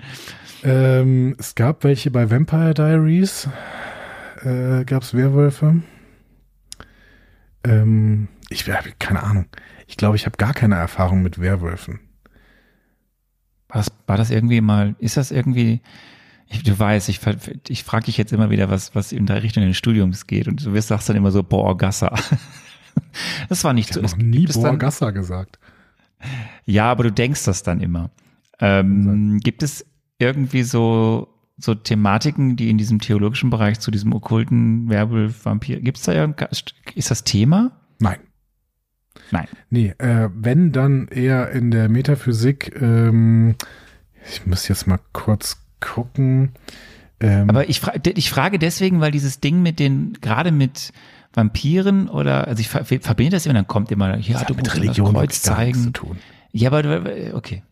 Ähm, 0.64 1.36
es 1.38 1.54
gab 1.54 1.84
welche 1.84 2.10
bei 2.10 2.30
Vampire 2.30 2.74
Diaries. 2.74 3.48
Äh, 4.42 4.84
gab 4.84 5.02
es 5.02 5.14
Werwölfe. 5.14 5.82
Ähm, 7.64 8.28
ich 8.50 8.68
habe 8.68 8.92
keine 8.98 9.22
Ahnung. 9.22 9.46
Ich 9.86 9.96
glaube, 9.96 10.16
ich 10.16 10.26
habe 10.26 10.36
gar 10.36 10.54
keine 10.54 10.76
Erfahrung 10.76 11.22
mit 11.22 11.40
Werwölfen. 11.40 12.00
War 13.68 13.82
das, 13.82 13.92
war 14.06 14.16
das 14.16 14.30
irgendwie 14.30 14.60
mal, 14.60 14.96
ist 14.98 15.16
das 15.16 15.30
irgendwie, 15.30 15.82
ich, 16.46 16.62
du 16.62 16.78
weißt, 16.78 17.08
ich, 17.08 17.20
ich 17.68 17.84
frage 17.84 18.06
dich 18.06 18.16
jetzt 18.16 18.32
immer 18.32 18.50
wieder, 18.50 18.70
was, 18.70 18.94
was 18.94 19.12
in 19.12 19.26
der 19.26 19.42
Richtung 19.42 19.66
des 19.66 19.76
Studiums 19.76 20.26
geht 20.26 20.48
und 20.48 20.64
du 20.64 20.72
wirst, 20.72 20.88
sagst 20.88 21.08
dann 21.08 21.16
immer 21.16 21.30
so, 21.30 21.42
boah, 21.42 21.76
Gasser. 21.76 22.14
Das 23.48 23.62
war 23.62 23.72
nicht 23.72 23.90
ich 23.90 23.94
so. 23.94 24.02
Ich 24.02 24.10
habe 24.10 24.24
nie 24.24 24.46
boah, 24.46 24.76
Gasser 24.76 25.12
gesagt. 25.12 25.58
Ja, 26.66 26.90
aber 26.90 27.04
du 27.04 27.12
denkst 27.12 27.44
das 27.44 27.62
dann 27.62 27.80
immer. 27.80 28.10
Ähm, 28.60 29.38
gibt 29.38 29.62
es 29.62 29.86
irgendwie 30.18 30.62
so, 30.62 31.28
so 31.56 31.74
Thematiken, 31.74 32.56
die 32.56 32.70
in 32.70 32.78
diesem 32.78 33.00
theologischen 33.00 33.50
Bereich 33.50 33.80
zu 33.80 33.90
diesem 33.90 34.12
okkulten 34.12 34.88
Werwolf, 34.88 35.44
Vampir, 35.44 35.80
gibt 35.80 35.98
es 35.98 36.04
da 36.04 36.12
irgendwas, 36.12 36.64
ist 36.94 37.10
das 37.10 37.24
Thema? 37.24 37.72
Nein. 37.98 38.18
Nein. 39.30 39.48
Nee, 39.70 39.94
äh, 39.98 40.28
wenn 40.34 40.72
dann 40.72 41.08
eher 41.08 41.50
in 41.50 41.70
der 41.70 41.88
Metaphysik, 41.88 42.80
ähm, 42.80 43.56
ich 44.30 44.46
muss 44.46 44.68
jetzt 44.68 44.86
mal 44.86 45.00
kurz 45.12 45.58
gucken. 45.80 46.52
Ähm, 47.20 47.48
Aber 47.48 47.68
ich, 47.68 47.80
fra 47.80 47.92
ich 48.04 48.30
frage 48.30 48.58
deswegen, 48.58 49.00
weil 49.00 49.10
dieses 49.10 49.40
Ding 49.40 49.62
mit 49.62 49.78
den, 49.78 50.14
gerade 50.20 50.50
mit 50.50 50.92
Vampiren 51.34 52.08
oder, 52.08 52.48
also 52.48 52.60
ich 52.60 52.68
verbinde 52.68 53.32
das 53.32 53.46
immer, 53.46 53.54
dann 53.54 53.66
kommt 53.66 53.90
immer, 53.90 54.16
hier, 54.16 54.40
hat 54.40 54.48
du 54.48 54.54
mit 54.54 54.74
Religion 54.74 55.12
Kreuz 55.12 55.42
zeigen. 55.42 55.82
Zu 55.82 55.90
tun. 55.90 56.18
Ja, 56.52 56.72
aber 56.72 57.02
okay. 57.34 57.62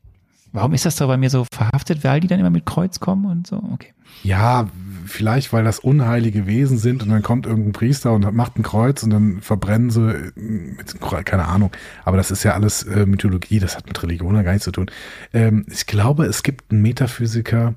Warum 0.57 0.73
ist 0.73 0.87
das 0.87 0.97
da 0.97 1.07
bei 1.07 1.17
mir 1.17 1.31
so 1.31 1.45
verhaftet, 1.53 2.03
weil 2.03 2.21
die 2.21 2.29
dann 2.29 2.41
immer 2.41 2.51
mit 2.51 2.65
Kreuz 2.65 2.99
kommen 2.99 3.27
und 3.27 3.47
so? 3.47 3.63
Okay. 3.73 3.93
Ja, 4.23 4.69
vielleicht, 5.05 5.53
weil 5.53 5.65
das 5.65 5.79
unheilige 5.79 6.47
Wesen 6.47 6.79
sind 6.79 7.03
und 7.03 7.11
dann 7.11 7.23
kommt 7.23 7.47
irgendein 7.47 7.73
Priester 7.73 8.13
und 8.13 8.33
macht 8.35 8.59
ein 8.59 8.63
Kreuz 8.63 9.03
und 9.03 9.11
dann 9.11 9.41
verbrennen 9.43 9.91
sie 9.91 10.11
äh, 10.11 10.33
mit 10.35 11.01
keine 11.27 11.47
Ahnung. 11.47 11.71
Aber 12.05 12.17
das 12.17 12.31
ist 12.31 12.43
ja 12.43 12.55
alles 12.55 12.83
äh, 12.85 13.07
Mythologie, 13.07 13.59
das 13.59 13.77
hat 13.77 13.87
mit 13.87 14.03
Religion 14.03 14.33
gar 14.43 14.53
nichts 14.53 14.65
zu 14.65 14.73
tun. 14.73 14.91
Ähm, 15.33 15.67
ich 15.69 15.87
glaube, 15.87 16.25
es 16.25 16.43
gibt 16.43 16.73
einen 16.73 16.83
Metaphysiker, 16.83 17.75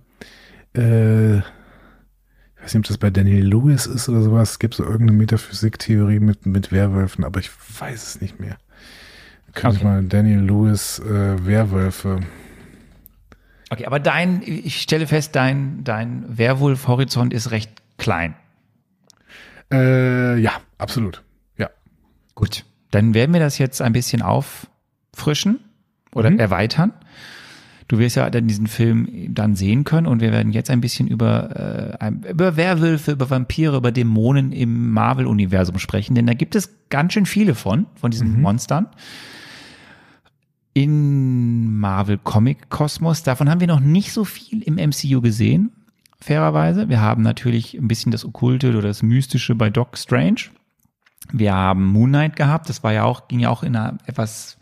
äh, 0.76 1.38
ich 1.38 2.64
weiß 2.64 2.74
nicht, 2.74 2.86
ob 2.86 2.88
das 2.88 2.98
bei 2.98 3.10
Daniel 3.10 3.46
Lewis 3.46 3.86
ist 3.88 4.10
oder 4.10 4.22
sowas. 4.22 4.52
Es 4.52 4.60
gibt 4.60 4.76
so 4.76 4.84
irgendeine 4.84 5.14
Metaphysiktheorie 5.14 6.20
mit, 6.20 6.46
mit 6.46 6.72
Werwölfen, 6.72 7.24
aber 7.24 7.40
ich 7.40 7.50
weiß 7.80 8.08
es 8.08 8.22
nicht 8.22 8.40
mehr. 8.40 8.58
Könnte 9.54 9.68
okay. 9.68 9.78
ich 9.78 9.84
mal 9.84 10.04
Daniel 10.04 10.42
Lewis 10.42 11.00
äh, 11.00 11.46
Werwölfe 11.46 12.20
Okay, 13.70 13.86
aber 13.86 14.00
dein, 14.00 14.42
ich 14.44 14.82
stelle 14.82 15.06
fest, 15.06 15.36
dein, 15.36 15.84
dein 15.84 16.26
Werwolf-Horizont 16.28 17.34
ist 17.34 17.52
recht 17.52 17.72
klein. 17.98 18.36
Äh, 19.72 20.40
ja, 20.40 20.54
absolut. 20.78 21.24
Ja. 21.58 21.70
Gut. 22.34 22.66
Dann 22.92 23.14
werden 23.14 23.34
wir 23.34 23.40
das 23.40 23.60
jetzt 23.60 23.82
ein 23.82 23.94
bisschen 23.94 24.24
auffrischen 24.24 25.60
oder 26.14 26.32
mhm. 26.32 26.40
erweitern. 26.40 26.94
Du 27.88 27.98
wirst 27.98 28.16
ja 28.16 28.30
dann 28.30 28.48
diesen 28.48 28.68
Film 28.68 29.34
dann 29.34 29.56
sehen 29.56 29.84
können 29.84 30.06
und 30.06 30.22
wir 30.22 30.32
werden 30.32 30.52
jetzt 30.52 30.70
ein 30.70 30.82
bisschen 30.82 31.08
über, 31.08 31.98
äh, 32.00 32.12
über 32.30 32.56
Werwölfe, 32.56 33.12
über 33.12 33.30
Vampire, 33.30 33.78
über 33.78 33.92
Dämonen 33.92 34.52
im 34.52 34.92
Marvel-Universum 34.92 35.80
sprechen, 35.80 36.14
denn 36.14 36.28
da 36.28 36.34
gibt 36.34 36.56
es 36.56 36.88
ganz 36.90 37.14
schön 37.14 37.26
viele 37.26 37.56
von, 37.56 37.88
von 37.96 38.12
diesen 38.12 38.36
mhm. 38.36 38.42
Monstern 38.42 38.88
in 40.74 41.78
Marvel 41.80 42.18
Comic 42.18 42.70
Kosmos. 42.70 43.24
Davon 43.24 43.50
haben 43.50 43.60
wir 43.60 43.68
noch 43.68 43.80
nicht 43.80 44.12
so 44.14 44.24
viel 44.26 44.62
im 44.64 44.76
MCU 44.76 45.22
gesehen, 45.22 45.72
fairerweise. 46.20 46.90
Wir 46.90 47.02
haben 47.02 47.24
natürlich 47.24 47.74
ein 47.76 47.88
bisschen 47.88 48.12
das 48.12 48.26
Okkulte 48.26 48.70
oder 48.70 48.82
das 48.82 49.02
Mystische 49.04 49.56
bei 49.56 49.70
Doc 49.70 49.98
Strange. 49.98 50.42
Wir 51.32 51.54
haben 51.54 51.86
Moon 51.86 52.10
Knight 52.10 52.36
gehabt, 52.36 52.70
das 52.70 52.84
war 52.84 52.94
ja 52.94 53.04
auch, 53.04 53.28
ging 53.28 53.40
ja 53.40 53.50
auch 53.50 53.64
in 53.64 53.76
einer 53.76 53.98
etwas 54.06 54.58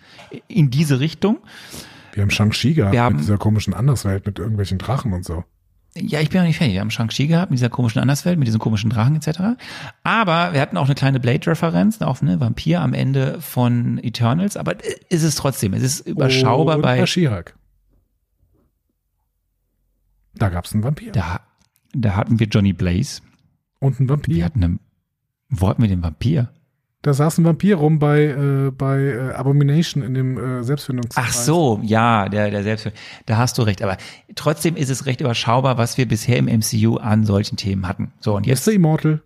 in 0.48 0.70
diese 0.70 1.00
Richtung. 1.00 1.38
Wir 2.14 2.24
haben 2.24 2.32
Shang-Chi 2.32 2.74
gehabt 2.74 2.94
Wir 2.94 3.02
haben- 3.04 3.16
mit 3.18 3.24
dieser 3.24 3.38
komischen 3.38 3.74
Anderswelt 3.74 4.26
mit 4.26 4.40
irgendwelchen 4.40 4.78
Drachen 4.80 5.14
und 5.14 5.24
so. 5.24 5.44
Ja, 6.02 6.20
ich 6.22 6.30
bin 6.30 6.42
noch 6.42 6.48
nicht 6.48 6.58
fertig. 6.58 6.74
Wir 6.74 6.82
haben 6.82 6.92
Shang-Chi 6.92 7.28
gehabt 7.28 7.52
mit 7.52 7.60
dieser 7.60 7.70
komischen 7.70 8.00
Anderswelt, 8.02 8.38
mit 8.38 8.48
diesem 8.48 8.60
komischen 8.60 8.90
Drachen 8.90 9.16
etc. 9.16 9.40
Aber 10.04 10.54
wir 10.54 10.62
hatten 10.62 10.78
auch 10.78 10.86
eine 10.86 10.96
kleine 10.96 11.20
Blade-Referenz 11.20 12.02
auf 12.02 12.22
eine 12.22 12.40
Vampir 12.40 12.82
am 12.82 12.94
Ende 12.94 13.42
von 13.42 13.98
Eternals. 14.04 14.58
Aber 14.58 14.76
ist 15.10 15.24
es 15.24 15.36
trotzdem, 15.36 15.74
es 15.74 15.84
ist 15.84 16.00
überschaubar 16.08 16.76
und 16.78 16.82
bei, 16.82 17.06
She-Hulk. 17.06 17.56
Da 20.36 20.50
gab 20.50 20.66
es 20.66 20.74
einen 20.74 20.84
Vampir. 20.84 21.12
da, 21.12 21.42
da 21.94 22.16
hatten 22.16 22.40
wir 22.40 22.48
Johnny 22.48 22.74
Blaze. 22.74 23.22
Und 23.80 24.00
einen 24.00 24.08
Wir 24.10 24.14
Vampir. 24.16 24.46
hatten 24.46 24.64
einen, 24.64 24.80
wo 25.50 25.70
hatten 25.70 25.82
wir 25.82 25.90
den 25.90 26.04
Vampir? 26.04 26.50
Da 27.08 27.14
saß 27.14 27.38
ein 27.38 27.46
Vampir 27.46 27.78
rum 27.78 28.00
bei, 28.00 28.24
äh, 28.24 28.70
bei 28.70 29.00
äh, 29.00 29.32
Abomination 29.32 30.04
in 30.04 30.14
dem 30.14 30.38
äh, 30.38 30.62
Selbstfindungskreis. 30.62 31.26
Ach 31.26 31.32
so, 31.32 31.80
ja, 31.82 32.28
der, 32.28 32.52
der 32.52 32.64
selbst, 32.64 32.92
da 33.26 33.38
hast 33.38 33.58
du 33.58 33.62
recht. 33.62 33.82
Aber 33.82 33.96
trotzdem 34.36 34.76
ist 34.76 34.90
es 34.90 35.06
recht 35.06 35.22
überschaubar, 35.22 35.78
was 35.78 35.98
wir 35.98 36.06
bisher 36.06 36.36
im 36.36 36.48
MCU 36.48 36.98
an 36.98 37.24
solchen 37.24 37.56
Themen 37.56 37.88
hatten. 37.88 38.12
So, 38.20 38.36
und 38.36 38.46
jetzt 38.46 38.68
Mr. 38.68 38.74
Immortal. 38.74 39.22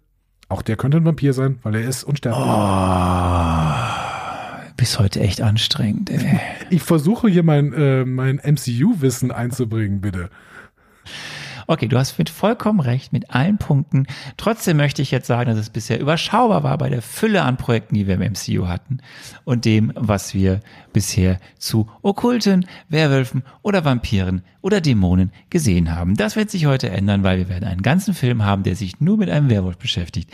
Auch 0.48 0.62
der 0.62 0.76
könnte 0.76 0.98
ein 0.98 1.06
Vampir 1.06 1.34
sein, 1.34 1.58
weil 1.64 1.74
er 1.74 1.90
ist 1.90 2.04
unsterblich. 2.04 2.46
bis 4.78 5.00
heute 5.00 5.20
echt 5.22 5.42
anstrengend, 5.42 6.12
ey. 6.12 6.40
Ich 6.70 6.84
versuche 6.84 7.30
hier 7.30 7.42
mein, 7.42 7.74
äh, 7.74 8.06
mein 8.06 8.36
MCU-Wissen 8.36 9.32
einzubringen, 9.32 10.02
bitte. 10.02 10.30
Okay, 11.72 11.88
du 11.88 11.98
hast 11.98 12.18
mit 12.18 12.30
vollkommen 12.30 12.82
recht 12.82 13.14
mit 13.14 13.30
allen 13.30 13.58
Punkten. 13.58 14.06
Trotzdem 14.36 14.76
möchte 14.76 15.02
ich 15.02 15.10
jetzt 15.10 15.28
sagen, 15.28 15.50
dass 15.50 15.58
es 15.58 15.70
bisher 15.70 16.02
überschaubar 16.02 16.64
war 16.64 16.78
bei 16.78 16.90
der 16.90 17.02
Fülle 17.02 17.44
an 17.44 17.56
Projekten, 17.56 17.96
die 17.96 18.08
wir 18.08 18.16
im 18.16 18.34
MCU 18.34 18.68
hatten 18.68 18.98
und 19.46 19.64
dem, 19.64 19.94
was 19.96 20.34
wir 20.34 20.60
bisher 20.92 21.40
zu 21.58 21.90
Okkulten, 22.02 22.66
Werwölfen 22.90 23.44
oder 23.62 23.86
Vampiren 23.86 24.44
oder 24.60 24.82
Dämonen 24.82 25.32
gesehen 25.50 25.96
haben. 25.96 26.18
Das 26.18 26.36
wird 26.36 26.52
sich 26.52 26.66
heute 26.66 26.90
ändern, 26.90 27.24
weil 27.24 27.38
wir 27.38 27.48
werden 27.48 27.70
einen 27.70 27.84
ganzen 27.84 28.16
Film 28.16 28.44
haben, 28.44 28.64
der 28.64 28.76
sich 28.76 29.00
nur 29.00 29.16
mit 29.16 29.30
einem 29.30 29.50
Werwolf 29.50 29.78
beschäftigt. 29.78 30.30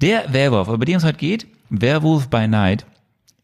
Der 0.00 0.32
Werwolf, 0.32 0.66
über 0.66 0.86
den 0.86 0.96
es 0.96 1.04
heute 1.04 1.18
geht, 1.18 1.46
Werewolf 1.68 2.26
by 2.30 2.48
Night, 2.48 2.84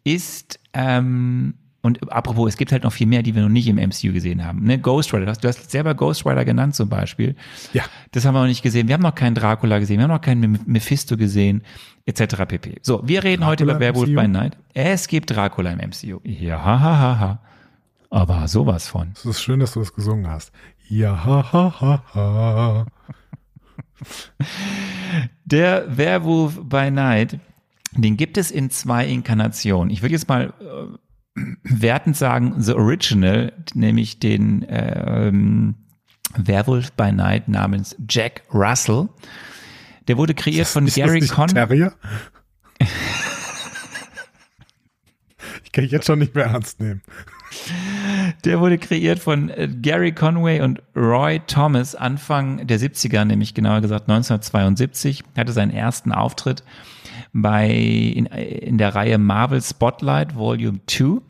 ist, 0.02 0.58
ähm, 0.72 1.54
und 1.86 2.12
apropos, 2.12 2.48
es 2.48 2.56
gibt 2.56 2.72
halt 2.72 2.82
noch 2.82 2.92
viel 2.92 3.06
mehr, 3.06 3.22
die 3.22 3.34
wir 3.34 3.42
noch 3.42 3.48
nicht 3.48 3.68
im 3.68 3.76
MCU 3.76 4.12
gesehen 4.12 4.44
haben. 4.44 4.64
Ne? 4.64 4.78
Ghost 4.78 5.14
Rider, 5.14 5.32
du 5.32 5.48
hast, 5.48 5.70
selber 5.70 5.94
Ghost 5.94 6.26
Rider 6.26 6.44
genannt 6.44 6.74
zum 6.74 6.88
Beispiel. 6.88 7.36
Ja. 7.72 7.84
Das 8.12 8.24
haben 8.24 8.34
wir 8.34 8.40
noch 8.40 8.48
nicht 8.48 8.62
gesehen. 8.62 8.88
Wir 8.88 8.94
haben 8.94 9.02
noch 9.02 9.14
keinen 9.14 9.34
Dracula 9.34 9.78
gesehen, 9.78 9.98
wir 9.98 10.04
haben 10.04 10.10
noch 10.10 10.20
keinen 10.20 10.58
Mephisto 10.66 11.16
gesehen, 11.16 11.62
etc. 12.04 12.44
pp. 12.46 12.80
So, 12.82 13.02
wir 13.04 13.24
reden 13.24 13.46
heute 13.46 13.64
Dracula 13.64 13.76
über 13.76 13.96
Werewolf 13.98 14.22
by? 14.22 14.28
Night. 14.28 14.56
Es 14.74 15.08
gibt 15.08 15.30
Dracula 15.30 15.70
im 15.70 15.78
MCU. 15.78 16.20
Ja, 16.24 16.62
ha, 16.62 16.80
ha, 16.80 16.98
ha, 16.98 17.18
ha. 17.18 17.40
Aber 18.10 18.48
sowas 18.48 18.88
von. 18.88 19.12
Es 19.14 19.24
ist 19.24 19.40
schön, 19.40 19.60
dass 19.60 19.72
du 19.72 19.80
das 19.80 19.94
gesungen 19.94 20.28
hast. 20.28 20.52
Ja, 20.88 21.24
ha, 21.24 21.52
ha, 21.52 21.74
ha, 21.80 22.02
ha. 22.14 22.86
Der 25.44 25.96
Werewolf 25.96 26.60
by 26.62 26.90
Night, 26.90 27.38
den 27.92 28.16
gibt 28.16 28.38
es 28.38 28.50
in 28.50 28.70
zwei 28.70 29.06
Inkarnationen. 29.06 29.90
Ich 29.90 30.02
würde 30.02 30.14
jetzt 30.14 30.28
mal 30.28 30.52
äh, 30.60 30.96
wertend 31.62 32.16
sagen, 32.16 32.54
The 32.58 32.72
Original, 32.72 33.52
nämlich 33.74 34.18
den 34.18 34.64
ähm, 34.68 35.74
Werewolf 36.36 36.92
by 36.92 37.12
Night 37.12 37.48
namens 37.48 37.94
Jack 38.08 38.42
Russell. 38.52 39.08
Der 40.08 40.16
wurde 40.16 40.34
kreiert 40.34 40.66
von 40.66 40.86
Ist 40.86 40.96
Gary 40.96 41.20
nicht 41.20 41.30
ein 41.32 41.36
Con. 41.36 41.48
Terrier? 41.48 41.92
ich 45.64 45.72
kann 45.72 45.84
ich 45.84 45.90
jetzt 45.90 46.06
schon 46.06 46.18
nicht 46.18 46.34
mehr 46.34 46.46
ernst 46.46 46.80
nehmen. 46.80 47.02
Der 48.44 48.60
wurde 48.60 48.78
kreiert 48.78 49.18
von 49.18 49.50
äh, 49.50 49.68
Gary 49.68 50.12
Conway 50.12 50.60
und 50.60 50.82
Roy 50.94 51.40
Thomas 51.46 51.94
Anfang 51.94 52.66
der 52.66 52.78
70er, 52.78 53.24
nämlich 53.24 53.54
genauer 53.54 53.80
gesagt 53.80 54.08
1972, 54.08 55.22
hatte 55.36 55.52
seinen 55.52 55.70
ersten 55.70 56.12
Auftritt 56.12 56.64
bei 57.42 57.68
in, 57.68 58.26
in 58.26 58.78
der 58.78 58.94
Reihe 58.94 59.18
Marvel 59.18 59.60
Spotlight 59.62 60.34
Volume 60.36 60.80
2. 60.86 61.20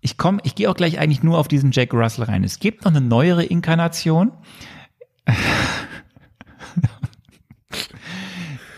Ich 0.00 0.16
komme, 0.16 0.40
ich 0.44 0.54
gehe 0.54 0.70
auch 0.70 0.74
gleich 0.74 0.98
eigentlich 0.98 1.22
nur 1.22 1.38
auf 1.38 1.46
diesen 1.46 1.72
Jack 1.72 1.92
Russell 1.92 2.24
rein. 2.24 2.42
Es 2.42 2.58
gibt 2.58 2.84
noch 2.84 2.90
eine 2.90 3.02
neuere 3.02 3.44
Inkarnation. 3.44 4.32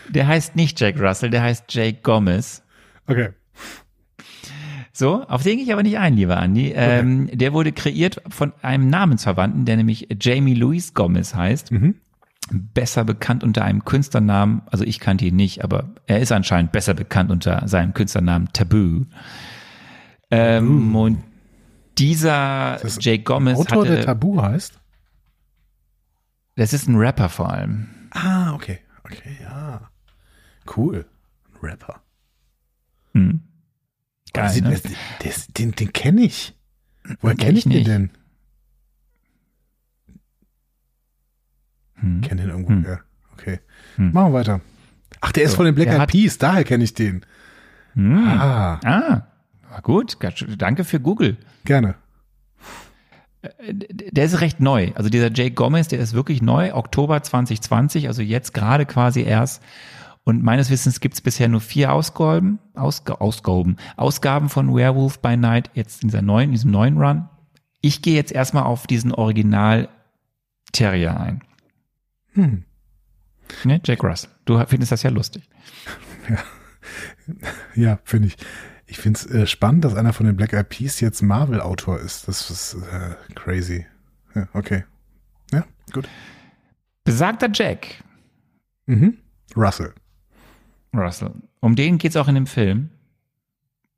Der 0.09 0.27
heißt 0.27 0.55
nicht 0.55 0.79
Jack 0.79 0.99
Russell, 0.99 1.31
der 1.31 1.41
heißt 1.41 1.65
Jake 1.69 1.99
Gomez. 2.03 2.61
Okay. 3.07 3.29
So, 4.91 5.23
auf 5.23 5.41
den 5.41 5.55
gehe 5.55 5.65
ich 5.65 5.73
aber 5.73 5.81
nicht 5.81 5.97
ein, 5.97 6.15
lieber 6.15 6.37
Andi. 6.37 6.71
Ähm, 6.75 7.29
der 7.33 7.51
wurde 7.51 7.71
kreiert 7.71 8.21
von 8.29 8.53
einem 8.61 8.91
Namensverwandten, 8.91 9.65
der 9.65 9.77
nämlich 9.77 10.07
Jamie 10.21 10.53
Louis 10.53 10.93
Gomez 10.93 11.33
heißt. 11.33 11.71
Besser 12.53 13.03
bekannt 13.03 13.43
unter 13.43 13.63
einem 13.65 13.83
Künstlernamen, 13.83 14.61
also 14.67 14.83
ich 14.83 14.99
kannte 14.99 15.25
ihn 15.25 15.35
nicht, 15.35 15.63
aber 15.63 15.93
er 16.05 16.19
ist 16.19 16.31
anscheinend 16.31 16.71
besser 16.71 16.93
bekannt 16.93 17.31
unter 17.31 17.67
seinem 17.67 17.93
Künstlernamen 17.93 18.49
Taboo. 18.53 19.05
Ähm, 20.31 20.95
und 20.95 21.23
dieser 21.97 22.77
Das 22.81 22.97
Jake 23.01 23.23
Gomez 23.23 23.57
Autor, 23.59 23.83
der 23.85 23.93
hatte, 23.97 24.05
Tabu 24.05 24.41
heißt? 24.41 24.79
das 26.55 26.73
ist 26.73 26.87
ein 26.87 26.95
Rapper 26.95 27.29
vor 27.29 27.51
allem. 27.51 27.87
Ah, 28.11 28.53
okay. 28.53 28.79
Okay, 29.03 29.37
ja. 29.41 29.89
Cool. 30.77 31.05
Ein 31.53 31.59
Rapper. 31.69 32.01
Hm. 33.13 33.41
Geil, 34.33 34.49
Sieht- 34.49 34.63
ne? 34.63 34.71
das- 34.71 34.83
das- 35.23 35.47
den 35.47 35.71
den 35.71 35.91
kenne 35.93 36.21
ich. 36.21 36.55
Woher 37.21 37.35
Kenn 37.35 37.47
kenne 37.55 37.59
ich 37.59 37.65
ich 37.65 37.73
den 37.73 37.83
denn? 37.83 38.09
Hm. 42.03 42.21
Kenn 42.21 42.37
den 42.37 42.49
irgendwo 42.49 42.69
Hm. 42.71 42.85
Okay. 43.33 43.59
Hm. 43.95 44.11
Machen 44.13 44.31
wir 44.33 44.39
weiter. 44.39 44.61
Ach, 45.21 45.31
der 45.31 45.43
ist 45.43 45.51
So, 45.51 45.57
von 45.57 45.65
den 45.65 45.75
Black 45.75 45.87
Eyed 45.87 46.07
Peas, 46.07 46.37
daher 46.37 46.63
kenne 46.63 46.83
ich 46.83 46.93
den. 46.93 47.25
Hm. 47.93 48.27
Ah, 48.27 48.79
Ah, 48.83 49.79
gut. 49.81 50.17
Danke 50.57 50.83
für 50.83 50.99
Google. 50.99 51.37
gerne. 51.65 51.95
der 53.59 54.25
ist 54.25 54.39
recht 54.39 54.59
neu. 54.59 54.91
Also 54.95 55.09
dieser 55.09 55.31
Jake 55.31 55.51
Gomez, 55.55 55.87
der 55.89 55.99
ist 55.99 56.13
wirklich 56.13 56.41
neu, 56.41 56.73
Oktober 56.73 57.21
2020, 57.21 58.07
also 58.07 58.21
jetzt 58.21 58.53
gerade 58.53 58.85
quasi 58.85 59.21
erst. 59.21 59.61
Und 60.23 60.41
meines 60.43 60.69
Wissens 60.69 61.01
gibt 61.01 61.15
es 61.15 61.21
bisher 61.21 61.49
nur 61.49 61.59
vier 61.59 61.91
Ausgaben, 61.91 62.59
Ausg 62.75 63.09
Ausgaben, 63.11 63.75
Ausgaben 63.97 64.47
von 64.47 64.73
Werewolf 64.73 65.19
by 65.19 65.35
Night, 65.35 65.69
jetzt 65.73 66.03
in 66.03 66.09
dieser 66.09 66.21
neuen, 66.21 66.51
diesem 66.51 66.71
neuen 66.71 66.97
Run. 66.97 67.27
Ich 67.81 68.01
gehe 68.01 68.15
jetzt 68.15 68.31
erstmal 68.31 68.63
auf 68.63 68.87
diesen 68.87 69.11
Original 69.13 69.89
Terrier 70.71 71.19
ein. 71.19 71.41
Hm. 72.33 72.63
Ne, 73.63 73.81
Jack 73.83 74.03
Russell. 74.03 74.29
Du 74.45 74.63
findest 74.65 74.91
das 74.91 75.03
ja 75.03 75.09
lustig. 75.09 75.43
Ja, 77.75 77.99
finde 78.03 78.27
ich. 78.27 78.35
Ich 78.85 78.97
finde 78.97 79.17
es 79.19 79.25
äh, 79.27 79.47
spannend, 79.47 79.85
dass 79.85 79.95
einer 79.95 80.11
von 80.11 80.25
den 80.25 80.35
Black 80.35 80.51
Eyed 80.53 80.67
Peas 80.67 80.99
jetzt 80.99 81.21
Marvel-Autor 81.21 81.99
ist. 82.01 82.27
Das 82.27 82.49
ist 82.51 82.73
äh, 82.91 83.15
crazy. 83.33 83.85
Ja, 84.35 84.49
okay. 84.53 84.83
Ja, 85.53 85.65
gut. 85.93 86.09
Besagter 87.05 87.49
Jack 87.53 88.03
Mhm. 88.85 89.17
Russell. 89.55 89.93
Russell. 90.93 91.31
Um 91.61 91.75
den 91.77 91.97
geht's 91.97 92.17
auch 92.17 92.27
in 92.27 92.35
dem 92.35 92.47
Film. 92.47 92.89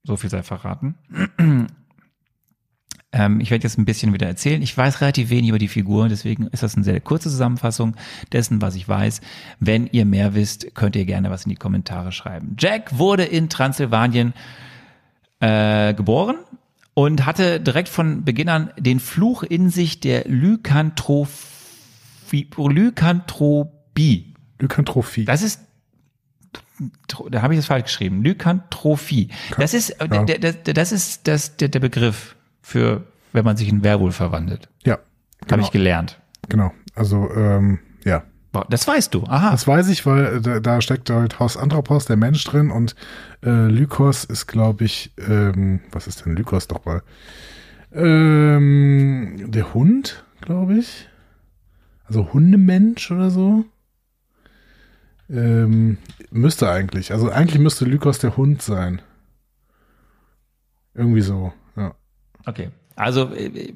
So 0.04 0.16
viel 0.16 0.30
sei 0.30 0.44
verraten. 0.44 0.96
Ähm, 3.16 3.40
ich 3.40 3.50
werde 3.50 3.64
jetzt 3.64 3.78
ein 3.78 3.86
bisschen 3.86 4.14
wieder 4.14 4.28
erzählen. 4.28 4.62
Ich 4.62 4.78
weiß 4.78 5.00
relativ 5.00 5.30
wenig 5.30 5.50
über 5.50 5.58
die 5.58 5.70
Figur, 5.70 6.10
deswegen 6.10 6.48
ist 6.48 6.64
das 6.64 6.76
eine 6.76 6.84
sehr 6.84 7.00
kurze 7.00 7.30
Zusammenfassung 7.30 7.96
dessen, 8.34 8.62
was 8.62 8.76
ich 8.76 8.88
weiß. 8.88 9.22
Wenn 9.60 9.88
ihr 9.88 10.06
mehr 10.06 10.36
wisst, 10.36 10.76
könnt 10.76 10.96
ihr 10.98 11.06
gerne 11.06 11.30
was 11.30 11.46
in 11.46 11.50
die 11.50 11.56
Kommentare 11.56 12.12
schreiben. 12.12 12.58
Jack 12.60 12.98
wurde 13.00 13.24
in 13.24 13.50
Transsilvanien 13.50 14.34
äh, 15.40 15.94
geboren 15.94 16.36
und 16.94 17.26
hatte 17.26 17.62
direkt 17.62 17.88
von 17.90 18.26
Beginn 18.26 18.50
an 18.50 18.72
den 18.78 19.00
Fluch 19.00 19.44
in 19.44 19.70
sich 19.70 20.02
der 20.02 20.26
Lykantrophie. 20.28 22.50
Lykanthropie. 22.58 24.34
Lykantrophie. 24.60 25.26
Das 25.26 25.42
ist, 25.42 25.62
da 27.32 27.42
habe 27.42 27.54
ich 27.54 27.60
das 27.60 27.68
falsch 27.68 27.86
geschrieben, 27.86 28.24
Lykantrophie. 28.24 29.30
Das 29.58 29.74
ist, 29.74 29.96
Ja. 30.00 30.24
der, 30.24 30.54
das 30.54 30.92
ist 30.92 31.28
das, 31.30 31.56
der, 31.56 31.70
der 31.70 31.80
Begriff 31.80 32.35
für, 32.66 33.04
wenn 33.32 33.46
man 33.46 33.58
sich 33.58 33.70
in 33.70 33.84
Werwolf 33.84 34.16
verwandelt. 34.16 34.70
ja, 34.84 34.94
Habe 34.94 35.04
genau. 35.48 35.64
ich 35.64 35.72
gelernt. 35.72 36.20
genau. 36.50 36.72
Also, 36.96 37.30
ähm, 37.36 37.80
ja. 38.04 38.24
Das 38.70 38.88
weißt 38.88 39.14
du. 39.14 39.26
Aha. 39.26 39.52
Das 39.52 39.68
weiß 39.68 39.90
ich, 39.90 40.06
weil 40.06 40.38
äh, 40.38 40.42
da, 40.42 40.60
da 40.62 40.82
steckt 40.82 41.10
halt 41.10 41.40
Haus 41.40 41.58
Anthropos, 41.58 42.06
der 42.06 42.16
Mensch 42.16 42.44
drin 42.46 42.72
und 42.72 42.96
äh, 43.44 43.68
Lykos 43.68 44.24
ist, 44.24 44.48
glaube 44.48 44.86
ich, 44.86 45.12
ähm, 45.18 45.82
was 45.92 46.08
ist 46.08 46.26
denn 46.26 46.38
Lykos 46.38 46.68
doch 46.68 46.86
mal? 46.86 47.04
Ähm, 47.94 49.52
der 49.52 49.74
Hund, 49.74 50.24
glaube 50.40 50.78
ich. 50.78 51.10
Also 52.06 52.32
Hundemensch 52.32 53.12
oder 53.12 53.30
so. 53.30 53.66
Ähm, 55.30 55.98
müsste 56.32 56.70
eigentlich. 56.70 57.12
Also 57.12 57.30
eigentlich 57.30 57.60
müsste 57.60 57.84
Lykos 57.84 58.20
der 58.20 58.38
Hund 58.38 58.62
sein. 58.62 59.02
Irgendwie 60.94 61.22
so. 61.22 61.52
Okay. 62.46 62.70
Also 62.96 63.34
äh, 63.34 63.72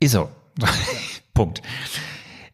ist 0.00 0.12
so. 0.12 0.28
Punkt. 1.34 1.62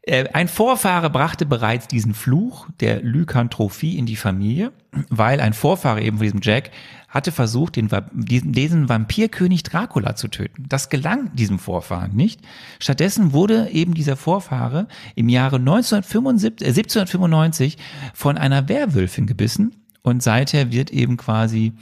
Äh, 0.03 0.29
ein 0.33 0.49
Vorfahre 0.49 1.11
brachte 1.11 1.47
bereits 1.47 1.87
diesen 1.87 2.15
Fluch 2.15 2.69
der 2.81 3.03
Lykantrophie 3.03 3.97
in 3.97 4.07
die 4.07 4.17
Familie, 4.17 4.73
weil 5.09 5.41
ein 5.41 5.53
Vorfahre 5.53 6.03
eben 6.03 6.19
von 6.19 6.25
diesem 6.25 6.41
Jack 6.43 6.71
hatte 7.09 7.31
versucht, 7.31 7.77
den, 7.77 7.89
diesen, 8.13 8.53
diesen 8.53 8.89
Vampirkönig 8.89 9.63
Dracula 9.63 10.17
zu 10.17 10.29
töten. 10.29 10.65
Das 10.69 10.89
gelang 10.89 11.35
diesem 11.37 11.59
Vorfahren 11.59 12.17
nicht. 12.17 12.41
Stattdessen 12.81 13.33
wurde 13.33 13.69
eben 13.71 13.95
dieser 13.95 14.17
Vorfahre 14.17 14.89
im 15.15 15.29
Jahre 15.29 15.57
1975, 15.57 16.67
äh, 16.67 16.71
1795 16.71 17.77
von 18.15 18.39
einer 18.39 18.69
Werwölfin 18.69 19.27
gebissen 19.27 19.77
und 20.03 20.23
seither 20.23 20.73
wird 20.73 20.91
eben 20.91 21.17
quasi 21.17 21.75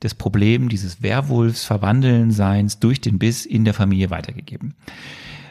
das 0.00 0.14
Problem 0.14 0.68
dieses 0.68 1.02
Werwolfs 1.02 1.64
verwandeln 1.64 2.30
Seins 2.30 2.78
durch 2.78 3.00
den 3.00 3.18
Biss 3.18 3.46
in 3.46 3.64
der 3.64 3.74
Familie 3.74 4.10
weitergegeben. 4.10 4.74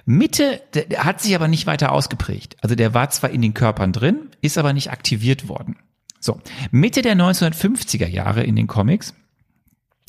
Mitte 0.06 0.62
der 0.74 1.04
hat 1.04 1.22
sich 1.22 1.36
aber 1.36 1.50
nicht 1.50 1.68
weiter 1.68 1.92
ausgeprägt. 1.92 2.56
Also 2.62 2.76
der 2.76 2.94
war 2.94 3.10
zwar 3.10 3.30
in 3.30 3.42
den 3.42 3.54
Körpern 3.54 3.92
drin, 3.92 4.30
ist 4.42 4.58
aber 4.58 4.72
nicht 4.72 4.90
aktiviert 4.90 5.50
worden. 5.50 5.76
So, 6.20 6.40
Mitte 6.72 7.02
der 7.02 7.16
1950er 7.16 8.08
Jahre 8.08 8.44
in 8.44 8.56
den 8.56 8.68
Comics, 8.68 9.14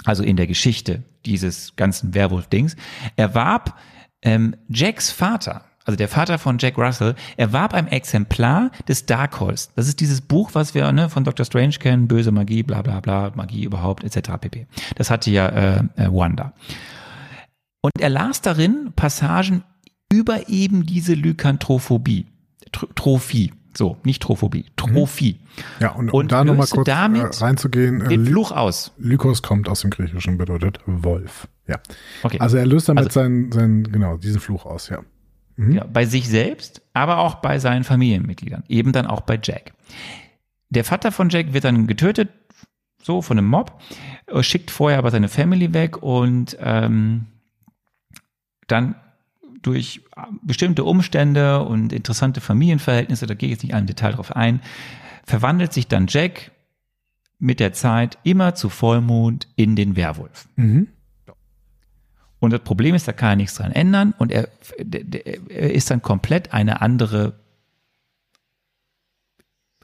also 0.05 0.23
in 0.23 0.37
der 0.37 0.47
Geschichte 0.47 1.03
dieses 1.27 1.75
ganzen 1.77 2.15
Werwolf-Dings, 2.15 2.77
erwarb 3.17 3.79
ähm, 4.23 4.57
Jacks 4.69 5.11
Vater, 5.11 5.65
also 5.89 5.97
der 5.97 6.09
Vater 6.09 6.37
von 6.37 6.59
Jack 6.59 6.77
Russell, 6.77 7.15
erwarb 7.39 7.73
ein 7.73 7.89
Exemplar 7.89 8.71
des 8.87 9.07
Darkholz. 9.07 9.71
Das 9.75 9.89
ist 9.89 10.01
dieses 10.01 10.21
Buch, 10.21 10.51
was 10.53 10.75
wir 10.75 10.93
ne, 10.93 11.09
von 11.09 11.25
Dr. 11.25 11.47
Strange 11.47 11.77
kennen, 11.81 12.07
böse 12.07 12.31
Magie, 12.31 12.63
bla 12.63 12.83
bla 12.83 13.01
bla, 13.01 13.33
Magie 13.35 13.65
überhaupt, 13.65 14.05
etc. 14.05 14.33
pp. 14.39 14.67
Das 14.97 15.09
hatte 15.09 15.31
ja 15.31 15.49
äh, 15.49 15.79
äh, 15.97 16.13
Wanda. 16.13 16.53
Und 17.81 17.93
er 17.99 18.11
las 18.11 18.43
darin 18.43 18.93
Passagen 18.97 19.65
über 20.13 20.51
eben 20.51 20.85
diese 20.85 21.15
Lykantrophobie. 21.15 22.27
Trophie. 22.95 23.55
So, 23.75 23.97
nicht 24.05 24.23
Trophobie, 24.23 24.67
Trophie. 24.77 25.39
Ja, 25.81 25.93
und, 25.93 26.13
und 26.13 26.25
um 26.25 26.29
da 26.29 26.45
nochmal 26.45 26.67
kurz 26.67 26.85
damit 26.85 27.41
äh, 27.41 27.45
reinzugehen. 27.45 28.07
Den 28.11 28.27
Fluch 28.27 28.53
aus. 28.53 28.93
Lykos 28.99 29.41
kommt 29.41 29.71
aus 29.71 29.81
dem 29.81 29.91
Griechischen, 29.91 30.37
bedeutet 30.37 30.81
Wolf. 30.85 31.49
Ja. 31.67 31.77
Okay. 32.23 32.41
Also 32.41 32.59
er 32.59 32.67
löst 32.67 32.91
damit 32.91 33.05
also, 33.05 33.21
seinen, 33.21 33.53
seinen, 33.53 33.91
genau, 33.91 34.19
diesen 34.19 34.41
Fluch 34.41 34.67
aus, 34.67 34.91
ja. 34.91 34.99
Mhm. 35.59 35.73
ja. 35.73 35.85
Bei 35.85 36.07
sich 36.07 36.29
selbst, 36.29 36.81
aber 36.95 37.19
auch 37.19 37.37
bei 37.37 37.59
seinen 37.59 37.85
Familienmitgliedern. 37.85 38.63
Eben 38.69 38.93
dann 38.93 39.07
auch 39.07 39.21
bei 39.23 39.39
Jack. 39.43 39.73
Der 40.71 40.85
Vater 40.85 41.11
von 41.13 41.31
Jack 41.31 41.53
wird 41.53 41.65
dann 41.65 41.87
getötet, 41.87 42.31
so 43.03 43.23
von 43.23 43.39
einem 43.39 43.49
Mob, 43.49 43.81
äh, 44.27 44.43
schickt 44.43 44.71
vorher 44.71 44.99
aber 44.99 45.11
seine 45.11 45.29
Family 45.29 45.75
weg 45.75 46.01
und 46.03 46.57
ähm, 46.61 47.27
dann 48.69 48.95
durch 49.63 50.03
bestimmte 50.43 50.85
Umstände 50.85 51.65
und 51.65 51.93
interessante 51.93 52.41
Familienverhältnisse, 52.41 53.27
da 53.27 53.35
gehe 53.35 53.49
ich 53.49 53.55
jetzt 53.55 53.65
nicht 53.65 53.75
im 53.75 53.87
Detail 53.87 54.13
drauf 54.13 54.37
ein, 54.37 54.61
verwandelt 55.25 55.73
sich 55.73 55.89
dann 55.89 56.07
Jack 56.09 56.53
mit 57.41 57.59
der 57.59 57.73
Zeit 57.73 58.19
immer 58.23 58.55
zu 58.55 58.69
Vollmond 58.69 59.49
in 59.57 59.75
den 59.75 59.97
Werwolf. 59.97 60.49
Mhm. 60.55 60.89
Und 62.41 62.53
das 62.53 62.61
Problem 62.61 62.95
ist, 62.95 63.09
da 63.09 63.13
kann 63.13 63.31
er 63.31 63.37
nichts 63.37 63.55
dran 63.57 63.73
ändern 63.73 64.15
und 64.17 64.31
er, 64.31 64.49
er 64.79 65.73
ist 65.73 65.91
dann 65.91 66.03
komplett 66.03 66.53
eine 66.53 66.81
andere, 66.81 67.41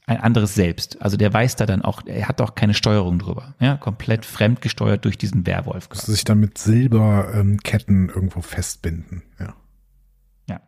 ein 0.06 0.18
anderes 0.18 0.54
Selbst. 0.54 1.02
Also 1.02 1.16
der 1.16 1.32
weiß 1.32 1.56
da 1.56 1.66
dann 1.66 1.82
auch, 1.82 2.02
er 2.06 2.28
hat 2.28 2.40
auch 2.40 2.54
keine 2.54 2.74
Steuerung 2.74 3.18
drüber. 3.18 3.54
Ja, 3.58 3.76
komplett 3.76 4.24
fremdgesteuert 4.24 5.04
durch 5.04 5.18
diesen 5.18 5.46
Werwolf. 5.46 5.88
Muss 5.88 6.06
sich 6.06 6.24
dann 6.24 6.38
mit 6.38 6.58
Silberketten 6.58 8.08
irgendwo 8.08 8.40
festbinden. 8.40 9.22
Ja. 9.40 9.54
Ja. 10.48 10.60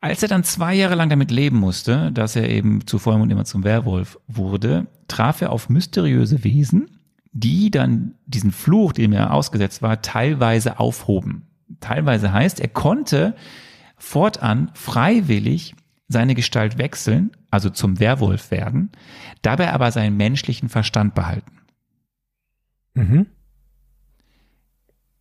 Als 0.00 0.22
er 0.22 0.28
dann 0.28 0.42
zwei 0.42 0.74
Jahre 0.74 0.96
lang 0.96 1.10
damit 1.10 1.30
leben 1.30 1.58
musste, 1.58 2.10
dass 2.12 2.34
er 2.34 2.48
eben 2.48 2.86
zu 2.86 2.98
Vollmond 2.98 3.30
immer 3.30 3.44
zum 3.44 3.62
Werwolf 3.62 4.18
wurde, 4.26 4.86
traf 5.06 5.42
er 5.42 5.52
auf 5.52 5.68
mysteriöse 5.68 6.42
Wesen, 6.42 7.01
die 7.32 7.70
dann 7.70 8.14
diesen 8.26 8.52
Fluch, 8.52 8.92
dem 8.92 9.12
er 9.12 9.32
ausgesetzt 9.32 9.82
war, 9.82 10.02
teilweise 10.02 10.78
aufhoben. 10.78 11.46
Teilweise 11.80 12.32
heißt, 12.32 12.60
er 12.60 12.68
konnte 12.68 13.34
fortan 13.96 14.70
freiwillig 14.74 15.74
seine 16.08 16.34
Gestalt 16.34 16.76
wechseln, 16.76 17.30
also 17.50 17.70
zum 17.70 17.98
Werwolf 17.98 18.50
werden, 18.50 18.90
dabei 19.40 19.72
aber 19.72 19.90
seinen 19.90 20.16
menschlichen 20.16 20.68
Verstand 20.68 21.14
behalten. 21.14 21.58
Mhm. 22.94 23.26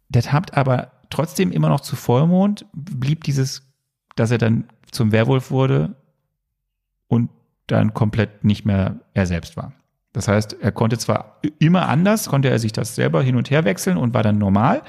Das 0.09 0.34
hat 0.34 0.57
aber 0.57 0.91
trotzdem 1.09 1.51
immer 1.51 1.70
noch 1.70 1.80
zu 1.80 1.95
Vollmond 1.95 2.66
blieb 2.74 3.24
dieses, 3.24 3.72
dass 4.16 4.32
er 4.32 4.38
dann 4.38 4.66
zum 4.91 5.14
Werwolf 5.14 5.51
wurde 5.51 5.95
und 7.07 7.30
dann 7.68 7.93
komplett 7.93 8.43
nicht 8.43 8.66
mehr 8.66 8.99
er 9.14 9.26
selbst 9.26 9.55
war. 9.55 9.74
Das 10.14 10.28
heißt, 10.28 10.57
er 10.59 10.72
konnte 10.72 10.97
zwar 10.97 11.39
immer 11.59 11.88
anders, 11.88 12.28
konnte 12.28 12.49
er 12.49 12.59
sich 12.59 12.74
das 12.74 12.95
selber 12.95 13.24
hin 13.24 13.36
und 13.36 13.49
her 13.49 13.64
wechseln 13.64 13.97
und 13.97 14.14
war 14.14 14.24
dann 14.24 14.38
normal, 14.38 14.82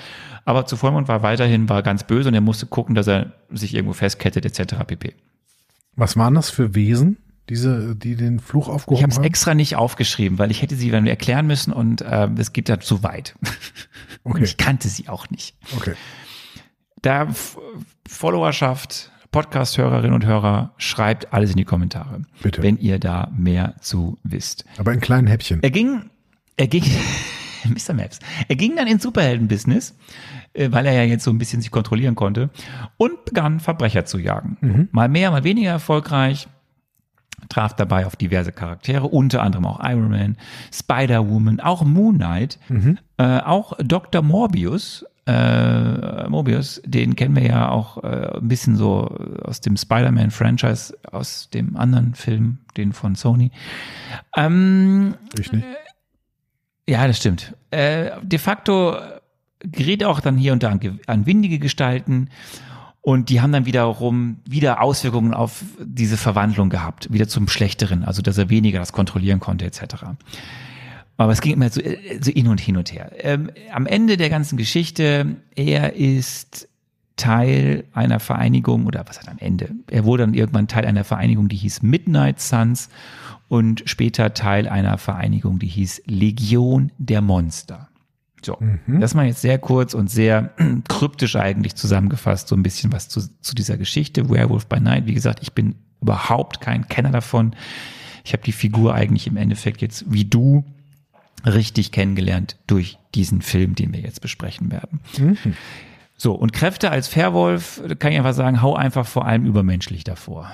aber 0.44 0.66
zu 0.66 0.76
Vollmond 0.76 1.06
war 1.08 1.22
weiterhin 1.22 1.68
war 1.68 1.82
ganz 1.82 2.04
böse 2.04 2.28
und 2.28 2.34
er 2.34 2.40
musste 2.40 2.66
gucken, 2.66 2.94
dass 2.94 3.06
er 3.06 3.32
sich 3.50 3.74
irgendwo 3.74 3.92
festkettet 3.92 4.44
etc. 4.44 4.74
pp. 4.86 5.14
Was 5.94 6.16
waren 6.16 6.34
das 6.34 6.50
für 6.50 6.74
Wesen, 6.74 7.18
diese, 7.48 7.94
die 7.94 8.16
den 8.16 8.40
Fluch 8.40 8.68
aufgehoben 8.68 8.98
ich 8.98 9.04
hab's 9.04 9.16
haben? 9.16 9.22
Ich 9.22 9.26
habe 9.26 9.26
es 9.26 9.30
extra 9.30 9.54
nicht 9.54 9.76
aufgeschrieben, 9.76 10.38
weil 10.38 10.50
ich 10.50 10.62
hätte 10.62 10.74
sie 10.74 10.90
dann 10.90 11.06
erklären 11.06 11.46
müssen 11.46 11.72
und 11.72 12.00
äh, 12.00 12.28
es 12.38 12.52
geht 12.52 12.68
da 12.68 12.80
zu 12.80 13.02
weit. 13.02 13.34
Okay. 14.24 14.44
ich 14.44 14.56
kannte 14.56 14.86
sie 14.86 15.08
auch 15.08 15.30
nicht. 15.30 15.56
Okay. 15.76 15.94
Da 17.00 17.26
Followerschaft, 18.06 19.10
Podcast-Hörerinnen 19.32 20.12
und 20.12 20.26
Hörer, 20.26 20.72
schreibt 20.76 21.32
alles 21.32 21.50
in 21.50 21.56
die 21.56 21.64
Kommentare. 21.64 22.22
Bitte. 22.42 22.62
Wenn 22.62 22.76
ihr 22.76 22.98
da 22.98 23.30
mehr 23.34 23.74
zu 23.80 24.18
wisst. 24.22 24.64
Aber 24.78 24.92
in 24.92 25.00
kleinen 25.00 25.26
Häppchen. 25.26 25.62
Er 25.62 25.70
ging, 25.70 26.10
er 26.56 26.66
ging, 26.68 26.84
Mr. 27.64 27.94
Maps. 27.94 28.18
Er 28.48 28.56
ging 28.56 28.76
dann 28.76 28.86
ins 28.86 29.02
Superhelden-Business, 29.02 29.96
äh, 30.52 30.70
weil 30.70 30.86
er 30.86 30.92
ja 30.92 31.04
jetzt 31.04 31.24
so 31.24 31.30
ein 31.30 31.38
bisschen 31.38 31.62
sich 31.62 31.70
kontrollieren 31.70 32.14
konnte 32.14 32.50
und 32.98 33.24
begann 33.24 33.58
Verbrecher 33.58 34.04
zu 34.04 34.18
jagen. 34.18 34.58
Mhm. 34.60 34.88
Mal 34.92 35.08
mehr, 35.08 35.30
mal 35.30 35.44
weniger 35.44 35.70
erfolgreich 35.70 36.46
traf 37.48 37.74
dabei 37.74 38.06
auf 38.06 38.16
diverse 38.16 38.52
Charaktere, 38.52 39.08
unter 39.08 39.42
anderem 39.42 39.66
auch 39.66 39.80
Iron 39.82 40.10
Man, 40.10 40.36
Spider-Woman, 40.72 41.60
auch 41.60 41.84
Moon 41.84 42.16
Knight, 42.16 42.58
mhm. 42.68 42.98
äh, 43.18 43.40
auch 43.40 43.72
Dr. 43.82 44.22
Morbius, 44.22 45.04
äh, 45.26 46.28
Mobius, 46.28 46.80
den 46.84 47.14
kennen 47.14 47.36
wir 47.36 47.46
ja 47.46 47.68
auch 47.68 48.02
äh, 48.02 48.38
ein 48.38 48.48
bisschen 48.48 48.76
so 48.76 49.06
aus 49.44 49.60
dem 49.60 49.76
Spider-Man-Franchise, 49.76 50.96
aus 51.10 51.48
dem 51.50 51.76
anderen 51.76 52.14
Film, 52.14 52.58
den 52.76 52.92
von 52.92 53.14
Sony. 53.14 53.52
Ähm, 54.36 55.14
ich 55.38 55.52
nicht. 55.52 55.64
ja, 56.88 57.06
das 57.06 57.18
stimmt. 57.18 57.54
Äh, 57.70 58.10
de 58.22 58.38
facto 58.38 58.96
gerät 59.60 60.02
auch 60.04 60.20
dann 60.20 60.36
hier 60.36 60.52
und 60.52 60.62
da 60.62 60.70
an, 60.70 61.00
an 61.06 61.26
windige 61.26 61.60
Gestalten 61.60 62.28
und 63.00 63.30
die 63.30 63.40
haben 63.40 63.52
dann 63.52 63.66
wiederum 63.66 64.38
wieder 64.44 64.80
Auswirkungen 64.80 65.34
auf 65.34 65.64
diese 65.80 66.16
Verwandlung 66.16 66.70
gehabt, 66.70 67.12
wieder 67.12 67.26
zum 67.26 67.48
Schlechteren, 67.48 68.04
also 68.04 68.22
dass 68.22 68.38
er 68.38 68.48
weniger 68.48 68.78
das 68.78 68.92
kontrollieren 68.92 69.40
konnte, 69.40 69.64
etc. 69.64 69.82
Aber 71.16 71.32
es 71.32 71.40
ging 71.40 71.52
immer 71.52 71.68
so, 71.68 71.80
so 72.20 72.30
hin 72.32 72.48
und 72.48 72.60
hin 72.60 72.76
und 72.76 72.92
her. 72.92 73.12
Ähm, 73.18 73.50
am 73.72 73.86
Ende 73.86 74.16
der 74.16 74.30
ganzen 74.30 74.56
Geschichte, 74.56 75.36
er 75.54 75.94
ist 75.94 76.68
Teil 77.16 77.84
einer 77.92 78.18
Vereinigung, 78.18 78.86
oder 78.86 79.04
was 79.06 79.20
hat 79.20 79.28
am 79.28 79.38
Ende? 79.38 79.70
Er 79.90 80.04
wurde 80.04 80.24
dann 80.24 80.34
irgendwann 80.34 80.68
Teil 80.68 80.86
einer 80.86 81.04
Vereinigung, 81.04 81.48
die 81.48 81.56
hieß 81.56 81.82
Midnight 81.82 82.40
Suns 82.40 82.88
und 83.48 83.82
später 83.86 84.34
Teil 84.34 84.68
einer 84.68 84.98
Vereinigung, 84.98 85.58
die 85.58 85.66
hieß 85.66 86.02
Legion 86.06 86.90
der 86.98 87.20
Monster. 87.20 87.88
So, 88.44 88.56
mhm. 88.58 89.00
das 89.00 89.14
mal 89.14 89.26
jetzt 89.26 89.42
sehr 89.42 89.58
kurz 89.58 89.94
und 89.94 90.10
sehr 90.10 90.50
kryptisch 90.88 91.36
eigentlich 91.36 91.76
zusammengefasst, 91.76 92.48
so 92.48 92.56
ein 92.56 92.62
bisschen 92.62 92.92
was 92.92 93.08
zu, 93.08 93.20
zu 93.40 93.54
dieser 93.54 93.76
Geschichte. 93.76 94.28
Werewolf 94.28 94.66
by 94.66 94.80
Night, 94.80 95.06
wie 95.06 95.14
gesagt, 95.14 95.40
ich 95.42 95.52
bin 95.52 95.76
überhaupt 96.00 96.60
kein 96.60 96.88
Kenner 96.88 97.10
davon. 97.10 97.54
Ich 98.24 98.32
habe 98.32 98.42
die 98.42 98.52
Figur 98.52 98.94
eigentlich 98.94 99.26
im 99.26 99.36
Endeffekt 99.36 99.82
jetzt 99.82 100.04
wie 100.12 100.24
du 100.24 100.64
richtig 101.44 101.92
kennengelernt 101.92 102.56
durch 102.66 102.98
diesen 103.14 103.42
Film, 103.42 103.74
den 103.74 103.92
wir 103.92 104.00
jetzt 104.00 104.20
besprechen 104.20 104.70
werden. 104.70 105.00
Mhm. 105.18 105.36
So, 106.16 106.34
und 106.34 106.52
Kräfte 106.52 106.90
als 106.90 107.08
Fairwolf, 107.08 107.82
kann 107.98 108.12
ich 108.12 108.18
einfach 108.18 108.34
sagen, 108.34 108.62
hau 108.62 108.76
einfach 108.76 109.06
vor 109.06 109.26
allem 109.26 109.44
übermenschlich 109.44 110.04
davor. 110.04 110.52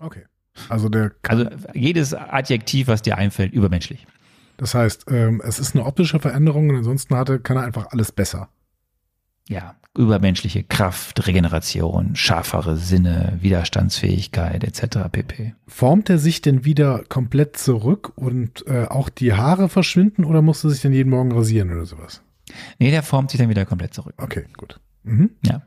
Okay. 0.00 0.24
Also 0.68 0.88
der 0.88 1.12
Also 1.26 1.46
jedes 1.72 2.14
Adjektiv, 2.14 2.88
was 2.88 3.02
dir 3.02 3.16
einfällt, 3.16 3.52
übermenschlich. 3.52 4.06
Das 4.56 4.74
heißt, 4.74 5.04
ähm, 5.08 5.40
es 5.44 5.60
ist 5.60 5.76
eine 5.76 5.86
optische 5.86 6.18
Veränderung 6.18 6.68
und 6.70 6.76
ansonsten 6.76 7.14
hatte, 7.14 7.38
kann 7.38 7.56
er 7.56 7.62
einfach 7.62 7.92
alles 7.92 8.10
besser. 8.10 8.48
Ja, 9.48 9.76
übermenschliche 9.96 10.62
Kraft, 10.62 11.26
Regeneration, 11.26 12.14
schärfere 12.14 12.76
Sinne, 12.76 13.38
Widerstandsfähigkeit 13.40 14.62
etc. 14.62 15.08
pp. 15.10 15.54
Formt 15.66 16.08
er 16.10 16.18
sich 16.18 16.40
denn 16.40 16.64
wieder 16.64 17.02
komplett 17.08 17.56
zurück 17.56 18.12
und 18.14 18.66
äh, 18.66 18.84
auch 18.84 19.08
die 19.08 19.32
Haare 19.32 19.68
verschwinden 19.68 20.24
oder 20.24 20.42
musst 20.42 20.62
du 20.62 20.68
sich 20.68 20.80
dann 20.82 20.92
jeden 20.92 21.10
Morgen 21.10 21.32
rasieren 21.32 21.72
oder 21.72 21.86
sowas? 21.86 22.22
Nee, 22.78 22.90
der 22.90 23.02
formt 23.02 23.30
sich 23.30 23.40
dann 23.40 23.48
wieder 23.48 23.66
komplett 23.66 23.92
zurück. 23.92 24.14
Okay, 24.18 24.44
gut. 24.56 24.80
Mhm. 25.02 25.30
Ja. 25.44 25.62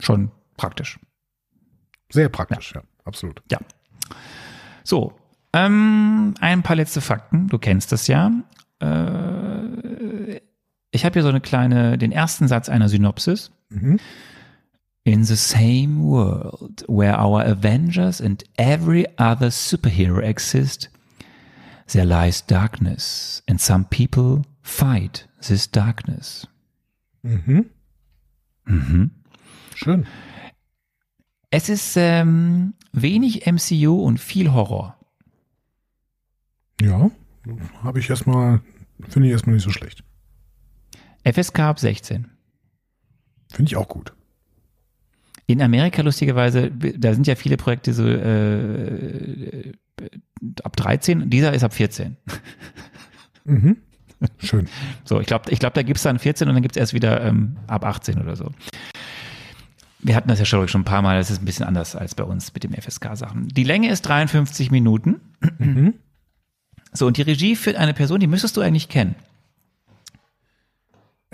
Schon 0.00 0.30
praktisch. 0.56 0.98
Sehr 2.10 2.28
praktisch, 2.28 2.72
ja, 2.74 2.80
ja 2.80 2.86
absolut. 3.04 3.42
Ja. 3.50 3.58
So, 4.82 5.14
ähm, 5.52 6.34
ein 6.40 6.62
paar 6.62 6.76
letzte 6.76 7.00
Fakten. 7.00 7.46
Du 7.48 7.58
kennst 7.58 7.92
das 7.92 8.08
ja. 8.08 8.30
Äh, 8.80 9.53
ich 10.94 11.04
habe 11.04 11.14
hier 11.14 11.22
so 11.22 11.28
eine 11.28 11.40
kleine, 11.40 11.98
den 11.98 12.12
ersten 12.12 12.46
Satz 12.46 12.68
einer 12.68 12.88
Synopsis. 12.88 13.50
Mhm. 13.68 13.98
In 15.02 15.24
the 15.24 15.36
same 15.36 16.00
world 16.04 16.84
where 16.88 17.18
our 17.18 17.44
Avengers 17.44 18.20
and 18.20 18.44
every 18.56 19.04
other 19.18 19.50
superhero 19.50 20.20
exist, 20.20 20.90
there 21.88 22.06
lies 22.06 22.46
darkness, 22.46 23.42
and 23.48 23.60
some 23.60 23.84
people 23.90 24.42
fight 24.62 25.28
this 25.46 25.70
darkness. 25.70 26.46
Mhm. 27.22 27.66
Mhm. 28.66 29.10
Schön. 29.74 30.06
Es 31.50 31.68
ist 31.68 31.96
ähm, 31.96 32.74
wenig 32.92 33.46
MCU 33.46 34.00
und 34.00 34.18
viel 34.20 34.52
Horror. 34.52 34.96
Ja, 36.80 37.10
habe 37.82 37.98
ich 37.98 38.08
erstmal, 38.08 38.62
finde 39.08 39.26
ich 39.28 39.32
erstmal 39.32 39.56
nicht 39.56 39.64
so 39.64 39.70
schlecht. 39.70 40.04
FSK 41.24 41.60
ab 41.60 41.80
16. 41.80 42.28
Finde 43.52 43.70
ich 43.70 43.76
auch 43.76 43.88
gut. 43.88 44.12
In 45.46 45.60
Amerika 45.60 46.02
lustigerweise, 46.02 46.70
da 46.70 47.12
sind 47.12 47.26
ja 47.26 47.34
viele 47.34 47.56
Projekte 47.56 47.92
so 47.92 48.06
äh, 48.06 49.72
ab 50.62 50.76
13, 50.76 51.28
dieser 51.30 51.52
ist 51.52 51.64
ab 51.64 51.74
14. 51.74 52.16
Mhm. 53.44 53.76
Schön. 54.38 54.68
So, 55.04 55.20
ich 55.20 55.26
glaube, 55.26 55.50
ich 55.50 55.58
glaub, 55.58 55.74
da 55.74 55.82
gibt 55.82 55.98
es 55.98 56.02
dann 56.02 56.18
14 56.18 56.48
und 56.48 56.54
dann 56.54 56.62
gibt 56.62 56.76
es 56.76 56.80
erst 56.80 56.94
wieder 56.94 57.20
ähm, 57.22 57.58
ab 57.66 57.84
18 57.84 58.20
oder 58.22 58.36
so. 58.36 58.50
Wir 60.00 60.16
hatten 60.16 60.28
das 60.28 60.38
ja 60.38 60.46
schon 60.46 60.66
ein 60.66 60.84
paar 60.84 61.02
Mal, 61.02 61.18
das 61.18 61.30
ist 61.30 61.42
ein 61.42 61.44
bisschen 61.44 61.66
anders 61.66 61.94
als 61.94 62.14
bei 62.14 62.24
uns 62.24 62.52
mit 62.54 62.64
dem 62.64 62.72
FSK-Sachen. 62.72 63.48
Die 63.48 63.64
Länge 63.64 63.90
ist 63.90 64.02
53 64.02 64.70
Minuten. 64.70 65.20
Mhm. 65.58 65.94
So, 66.92 67.06
und 67.06 67.18
die 67.18 67.22
Regie 67.22 67.54
führt 67.54 67.76
eine 67.76 67.92
Person, 67.92 68.20
die 68.20 68.26
müsstest 68.26 68.56
du 68.56 68.62
eigentlich 68.62 68.88
kennen. 68.88 69.14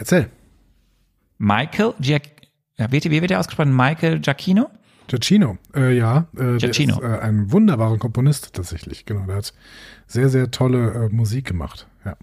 Erzähl. 0.01 0.31
Michael 1.37 1.93
Giac 2.01 2.23
ja, 2.79 2.91
wie, 2.91 3.21
wird 3.21 3.31
der 3.31 3.39
ausgesprochen? 3.39 3.77
Michael 3.77 4.21
Giacchino? 4.21 4.71
Giacchino, 5.07 5.59
äh, 5.77 5.95
ja. 5.95 6.29
Äh, 6.35 6.57
Giacchino. 6.57 6.95
Ist, 6.95 7.03
äh, 7.03 7.19
ein 7.21 7.53
wunderbarer 7.53 7.99
Komponist 7.99 8.55
tatsächlich, 8.55 9.05
genau. 9.05 9.27
Der 9.27 9.37
hat 9.37 9.53
sehr, 10.07 10.31
sehr 10.31 10.51
tolle 10.51 11.09
äh, 11.09 11.15
Musik 11.15 11.45
gemacht, 11.45 11.87
ja. 12.07 12.17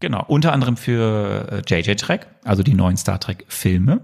Genau, 0.00 0.24
unter 0.26 0.54
anderem 0.54 0.78
für 0.78 1.48
äh, 1.52 1.62
JJ 1.66 1.96
Trek, 1.96 2.26
also 2.44 2.62
die 2.62 2.72
neuen 2.72 2.96
Star 2.96 3.20
Trek 3.20 3.44
Filme. 3.48 4.00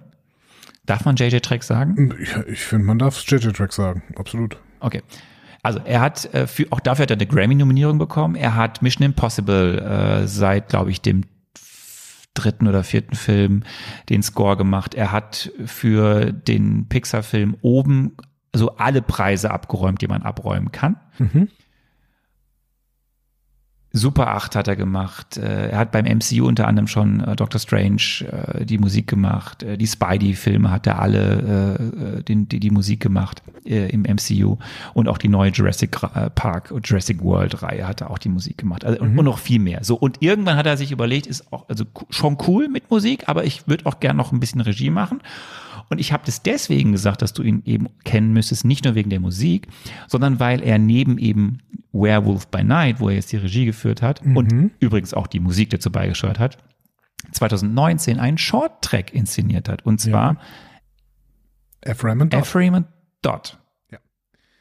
Darf 0.85 1.07
man 1.07 1.17
JJ 1.17 1.39
Trek 1.39 1.63
sagen? 1.63 2.15
Ich, 2.21 2.37
ich 2.47 2.61
finde, 2.61 2.85
man 2.85 2.99
darf 2.99 3.25
JJ 3.27 3.53
Trek 3.53 3.73
sagen, 3.73 4.03
absolut. 4.17 4.59
Okay. 4.81 5.01
Also 5.63 5.81
er 5.83 6.03
hat 6.03 6.35
äh, 6.35 6.47
für, 6.47 6.67
auch 6.69 6.81
dafür 6.81 7.05
hat 7.05 7.11
er 7.11 7.17
eine 7.17 7.27
Grammy-Nominierung 7.27 7.97
bekommen. 7.97 8.35
Er 8.35 8.55
hat 8.55 8.83
Mission 8.83 9.07
Impossible 9.07 9.79
äh, 9.79 10.27
seit, 10.27 10.69
glaube 10.69 10.91
ich, 10.91 11.01
dem 11.01 11.23
dritten 12.35 12.67
oder 12.67 12.83
vierten 12.83 13.15
Film 13.15 13.63
den 14.09 14.23
Score 14.23 14.57
gemacht. 14.57 14.95
Er 14.95 15.13
hat 15.13 15.53
für 15.65 16.33
den 16.33 16.89
Pixar-Film 16.89 17.57
oben 17.63 18.17
so 18.53 18.77
alle 18.77 19.03
Preise 19.03 19.51
abgeräumt, 19.51 20.01
die 20.03 20.09
man 20.09 20.23
abräumen 20.23 20.73
kann. 20.73 20.97
Mhm. 21.19 21.49
Super 23.97 24.27
8 24.35 24.57
hat 24.57 24.67
er 24.67 24.75
gemacht. 24.75 25.37
Äh, 25.37 25.71
Er 25.71 25.79
hat 25.79 25.93
beim 25.93 26.05
MCU 26.05 26.47
unter 26.49 26.67
anderem 26.67 26.89
schon 26.89 27.21
äh, 27.21 27.37
Doctor 27.37 27.61
Strange 27.61 28.03
äh, 28.59 28.65
die 28.67 28.79
Musik 28.79 29.07
gemacht. 29.07 29.63
Äh, 29.63 29.79
Die 29.79 29.87
Spidey-Filme 29.87 30.71
hat 30.71 30.87
er 30.89 31.01
alle 31.01 32.23
den, 32.29 32.49
die, 32.49 32.59
die 32.61 32.71
Musik 32.71 33.01
gemacht 33.01 33.43
im 33.65 34.03
MCU. 34.03 34.57
Und 34.95 35.09
auch 35.09 35.17
die 35.17 35.29
neue 35.29 35.51
Jurassic 35.53 36.03
Ra- 36.03 36.29
Park 36.31 36.71
und 36.73 36.87
Jurassic 36.89 37.23
World-Reihe 37.23 37.87
hat 37.87 38.01
er 38.01 38.11
auch 38.11 38.19
die 38.19 38.29
Musik 38.29 38.59
gemacht. 38.59 38.85
Also, 38.85 39.01
und, 39.01 39.17
und 39.17 39.25
noch 39.25 39.39
viel 39.39 39.61
mehr. 39.61 39.85
So, 39.85 39.95
und 39.97 40.21
irgendwann 40.21 40.57
hat 40.57 40.67
er 40.67 40.77
sich 40.77 40.91
überlegt, 40.93 41.27
ist 41.27 41.53
auch 41.53 41.69
also 41.69 41.85
schon 42.11 42.37
cool 42.49 42.69
mit 42.69 42.91
Musik, 42.91 43.25
aber 43.29 43.45
ich 43.45 43.67
würde 43.69 43.87
auch 43.87 44.01
gern 44.01 44.17
noch 44.17 44.33
ein 44.33 44.41
bisschen 44.41 44.61
Regie 44.61 44.91
machen. 44.91 45.21
Und 45.89 46.01
ich 46.01 46.13
habe 46.13 46.25
das 46.27 46.43
deswegen 46.43 46.93
gesagt, 46.93 47.23
dass 47.23 47.33
du 47.33 47.43
ihn 47.43 47.63
eben 47.65 47.89
kennen 48.05 48.33
müsstest, 48.33 48.65
nicht 48.65 48.85
nur 48.85 48.95
wegen 48.95 49.11
der 49.11 49.21
Musik, 49.21 49.69
sondern 50.09 50.41
weil 50.41 50.63
er 50.63 50.79
neben 50.79 51.19
eben 51.19 51.59
Werewolf 51.93 52.49
by 52.49 52.65
Night, 52.65 53.01
wo 53.01 53.09
er 53.09 53.17
jetzt 53.17 53.33
die 53.33 53.37
Regie 53.37 53.67
geführt 53.67 54.03
hat 54.03 54.23
und 54.23 54.73
übrigens 54.81 55.15
auch 55.15 55.27
die 55.27 55.41
Musik 55.41 55.71
dazu 55.71 55.91
beigesteuert 55.91 56.39
hat, 56.39 56.59
2019 57.33 58.19
einen 58.19 58.39
Short-Track 58.39 59.15
inszeniert 59.15 59.69
hat. 59.69 59.85
Und 59.85 60.01
zwar 60.01 60.39
Ephraim 61.83 62.23
and 62.23 62.33
Dot. 62.33 62.43
Ephraim 62.43 62.75
and 62.75 62.87
Dot. 63.23 63.59
Ja. 63.91 63.99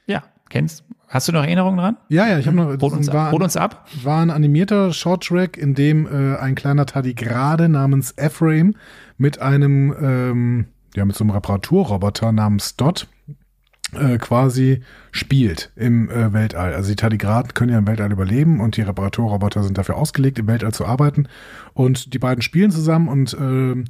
Ja, 0.07 0.23
kennst 0.49 0.83
Hast 1.13 1.27
du 1.27 1.31
noch 1.31 1.43
Erinnerungen 1.43 1.77
dran? 1.77 1.97
Ja, 2.09 2.27
ja, 2.27 2.39
ich 2.39 2.47
habe 2.47 2.57
noch. 2.57 2.69
Hol 2.69 2.91
uns, 2.91 3.13
war, 3.13 3.29
hol 3.29 3.39
ein, 3.39 3.43
uns 3.43 3.55
ab. 3.55 3.87
war 4.01 4.19
ein 4.23 4.31
animierter 4.31 4.91
Shorttrack, 4.91 5.57
in 5.57 5.75
dem 5.75 6.07
äh, 6.07 6.37
ein 6.37 6.55
kleiner 6.55 6.87
Tardigrade 6.87 7.69
namens 7.69 8.13
Ephraim 8.17 8.73
mit 9.19 9.39
einem, 9.39 9.95
ähm, 10.01 10.65
ja, 10.95 11.05
mit 11.05 11.15
so 11.15 11.23
einem 11.23 11.31
Reparaturroboter 11.31 12.31
namens 12.31 12.75
Dot 12.75 13.07
äh, 13.93 14.17
quasi 14.17 14.81
spielt 15.11 15.71
im 15.75 16.09
äh, 16.09 16.33
Weltall. 16.33 16.73
Also 16.73 16.89
die 16.89 16.95
Tardigraden 16.95 17.53
können 17.53 17.71
ja 17.71 17.77
im 17.77 17.87
Weltall 17.87 18.11
überleben 18.11 18.59
und 18.59 18.77
die 18.77 18.81
Reparaturroboter 18.81 19.63
sind 19.63 19.77
dafür 19.77 19.97
ausgelegt, 19.97 20.39
im 20.39 20.47
Weltall 20.47 20.73
zu 20.73 20.85
arbeiten. 20.85 21.27
Und 21.73 22.13
die 22.13 22.19
beiden 22.19 22.41
spielen 22.41 22.71
zusammen 22.71 23.07
und 23.07 23.35
ähm, 23.39 23.85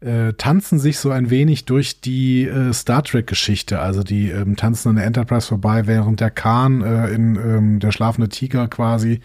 äh, 0.00 0.32
tanzen 0.34 0.78
sich 0.78 0.98
so 0.98 1.10
ein 1.10 1.30
wenig 1.30 1.66
durch 1.66 2.00
die 2.00 2.44
äh, 2.44 2.72
Star 2.72 3.02
Trek-Geschichte. 3.02 3.80
Also 3.80 4.02
die 4.02 4.30
ähm, 4.30 4.56
tanzen 4.56 4.90
an 4.90 4.96
der 4.96 5.04
Enterprise 5.04 5.48
vorbei, 5.48 5.86
während 5.86 6.20
der 6.20 6.30
Khan 6.30 6.82
äh, 6.82 7.08
in 7.08 7.36
ähm, 7.36 7.80
der 7.80 7.92
schlafende 7.92 8.28
Tiger 8.28 8.68
quasi 8.68 9.20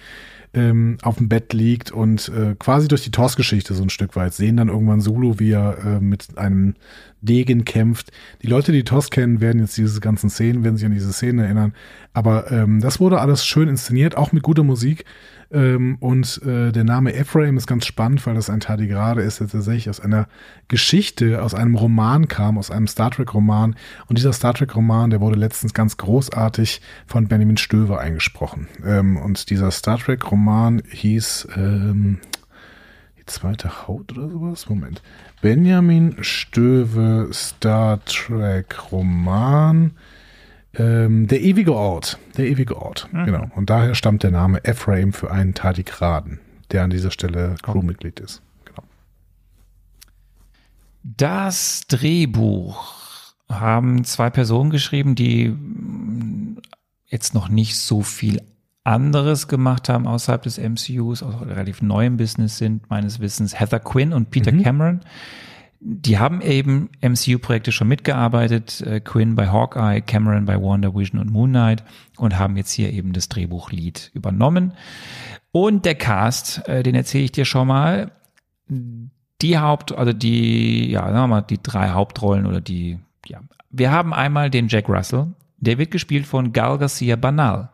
ähm, 0.55 0.97
auf 1.01 1.17
dem 1.17 1.29
Bett 1.29 1.53
liegt 1.53 1.91
und 1.91 2.29
äh, 2.29 2.55
quasi 2.57 2.87
durch 2.87 3.03
die 3.03 3.11
TOS-Geschichte 3.11 3.73
so 3.73 3.83
ein 3.83 3.89
Stück 3.89 4.15
weit 4.15 4.33
sehen 4.33 4.57
dann 4.57 4.69
irgendwann 4.69 5.01
Solo, 5.01 5.39
wie 5.39 5.51
er 5.51 5.77
äh, 5.85 5.99
mit 5.99 6.37
einem 6.37 6.75
Degen 7.21 7.65
kämpft. 7.65 8.11
Die 8.41 8.47
Leute, 8.47 8.71
die 8.71 8.83
TOS 8.83 9.09
kennen, 9.09 9.41
werden 9.41 9.59
jetzt 9.59 9.77
diese 9.77 9.99
ganzen 9.99 10.29
Szenen, 10.29 10.63
werden 10.63 10.77
sich 10.77 10.85
an 10.85 10.93
diese 10.93 11.11
Szenen 11.11 11.39
erinnern. 11.39 11.73
Aber 12.13 12.51
ähm, 12.51 12.79
das 12.81 12.99
wurde 12.99 13.19
alles 13.19 13.45
schön 13.45 13.67
inszeniert, 13.67 14.15
auch 14.15 14.31
mit 14.31 14.43
guter 14.43 14.63
Musik. 14.63 15.05
Ähm, 15.51 15.97
und 15.99 16.41
äh, 16.43 16.71
der 16.71 16.83
Name 16.83 17.13
Ephraim 17.13 17.57
ist 17.57 17.67
ganz 17.67 17.85
spannend, 17.85 18.25
weil 18.25 18.35
das 18.35 18.49
ein 18.49 18.59
Tardigrade 18.59 19.21
ist, 19.21 19.39
der 19.39 19.47
tatsächlich 19.47 19.89
aus 19.89 19.99
einer 19.99 20.27
Geschichte, 20.67 21.41
aus 21.41 21.53
einem 21.53 21.75
Roman 21.75 22.27
kam, 22.27 22.57
aus 22.57 22.71
einem 22.71 22.87
Star 22.87 23.11
Trek-Roman. 23.11 23.75
Und 24.07 24.17
dieser 24.17 24.33
Star 24.33 24.53
Trek-Roman, 24.53 25.09
der 25.09 25.21
wurde 25.21 25.37
letztens 25.37 25.73
ganz 25.73 25.97
großartig 25.97 26.81
von 27.05 27.27
Benjamin 27.27 27.57
Stöver 27.57 27.99
eingesprochen. 27.99 28.67
Ähm, 28.85 29.17
und 29.17 29.49
dieser 29.49 29.71
Star 29.71 29.97
Trek-Roman 29.97 30.81
hieß 30.89 31.47
ähm, 31.55 32.19
die 33.17 33.25
zweite 33.25 33.87
Haut 33.87 34.11
oder 34.17 34.29
sowas? 34.29 34.69
Moment. 34.69 35.01
Benjamin 35.41 36.15
Stöve 36.21 37.29
Star 37.31 38.03
Trek 38.05 38.91
Roman. 38.91 39.91
Ähm, 40.77 41.27
der 41.27 41.41
ewige 41.41 41.73
Ort. 41.73 42.19
Der 42.37 42.47
ewige 42.47 42.81
Ort. 42.81 43.09
Genau. 43.11 43.49
Und 43.55 43.69
daher 43.69 43.95
stammt 43.95 44.23
der 44.23 44.31
Name 44.31 44.63
Ephraim 44.63 45.13
für 45.13 45.31
einen 45.31 45.53
Tardigraden, 45.53 46.39
der 46.71 46.83
an 46.83 46.89
dieser 46.89 47.11
Stelle 47.11 47.55
Crewmitglied 47.61 48.19
ist. 48.19 48.41
Genau. 48.65 48.83
Das 51.03 51.83
Drehbuch 51.87 53.33
haben 53.49 54.03
zwei 54.03 54.29
Personen 54.29 54.69
geschrieben, 54.69 55.15
die 55.15 55.55
jetzt 57.07 57.33
noch 57.33 57.47
nicht 57.47 57.77
so 57.77 58.01
viel 58.01 58.41
anderes 58.83 59.47
gemacht 59.47 59.89
haben 59.89 60.07
außerhalb 60.07 60.43
des 60.43 60.59
MCUs, 60.59 61.23
auch 61.23 61.41
relativ 61.45 61.81
neu 61.81 62.05
im 62.05 62.17
Business 62.17 62.57
sind, 62.57 62.89
meines 62.89 63.19
Wissens 63.19 63.59
Heather 63.59 63.79
Quinn 63.79 64.13
und 64.13 64.29
Peter 64.29 64.51
Cameron. 64.51 65.01
Die 65.87 66.17
haben 66.17 66.41
eben 66.41 66.89
MCU-Projekte 67.01 67.71
schon 67.71 67.87
mitgearbeitet, 67.87 68.81
äh, 68.81 68.99
Quinn 68.99 69.35
bei 69.35 69.49
Hawkeye, 69.49 70.01
Cameron 70.01 70.45
bei 70.45 70.59
Wonder 70.59 70.95
Vision 70.95 71.21
und 71.21 71.29
Moon 71.29 71.51
Knight 71.51 71.83
und 72.17 72.39
haben 72.39 72.57
jetzt 72.57 72.71
hier 72.71 72.91
eben 72.91 73.13
das 73.13 73.29
Drehbuchlied 73.29 74.09
übernommen. 74.15 74.73
Und 75.51 75.85
der 75.85 75.93
Cast, 75.93 76.67
äh, 76.67 76.81
den 76.81 76.95
erzähle 76.95 77.25
ich 77.25 77.33
dir 77.33 77.45
schon 77.45 77.67
mal. 77.67 78.09
Die 78.67 79.59
Haupt, 79.59 79.95
also 79.95 80.11
die, 80.11 80.89
ja, 80.89 81.03
sagen 81.03 81.15
wir 81.15 81.27
mal, 81.27 81.41
die 81.41 81.61
drei 81.61 81.89
Hauptrollen 81.89 82.47
oder 82.47 82.61
die, 82.61 82.97
ja. 83.27 83.41
Wir 83.69 83.91
haben 83.91 84.11
einmal 84.11 84.49
den 84.49 84.69
Jack 84.69 84.89
Russell, 84.89 85.33
der 85.57 85.77
wird 85.77 85.91
gespielt 85.91 86.25
von 86.25 86.51
Gal 86.51 86.79
Garcia 86.79 87.15
Banal. 87.15 87.69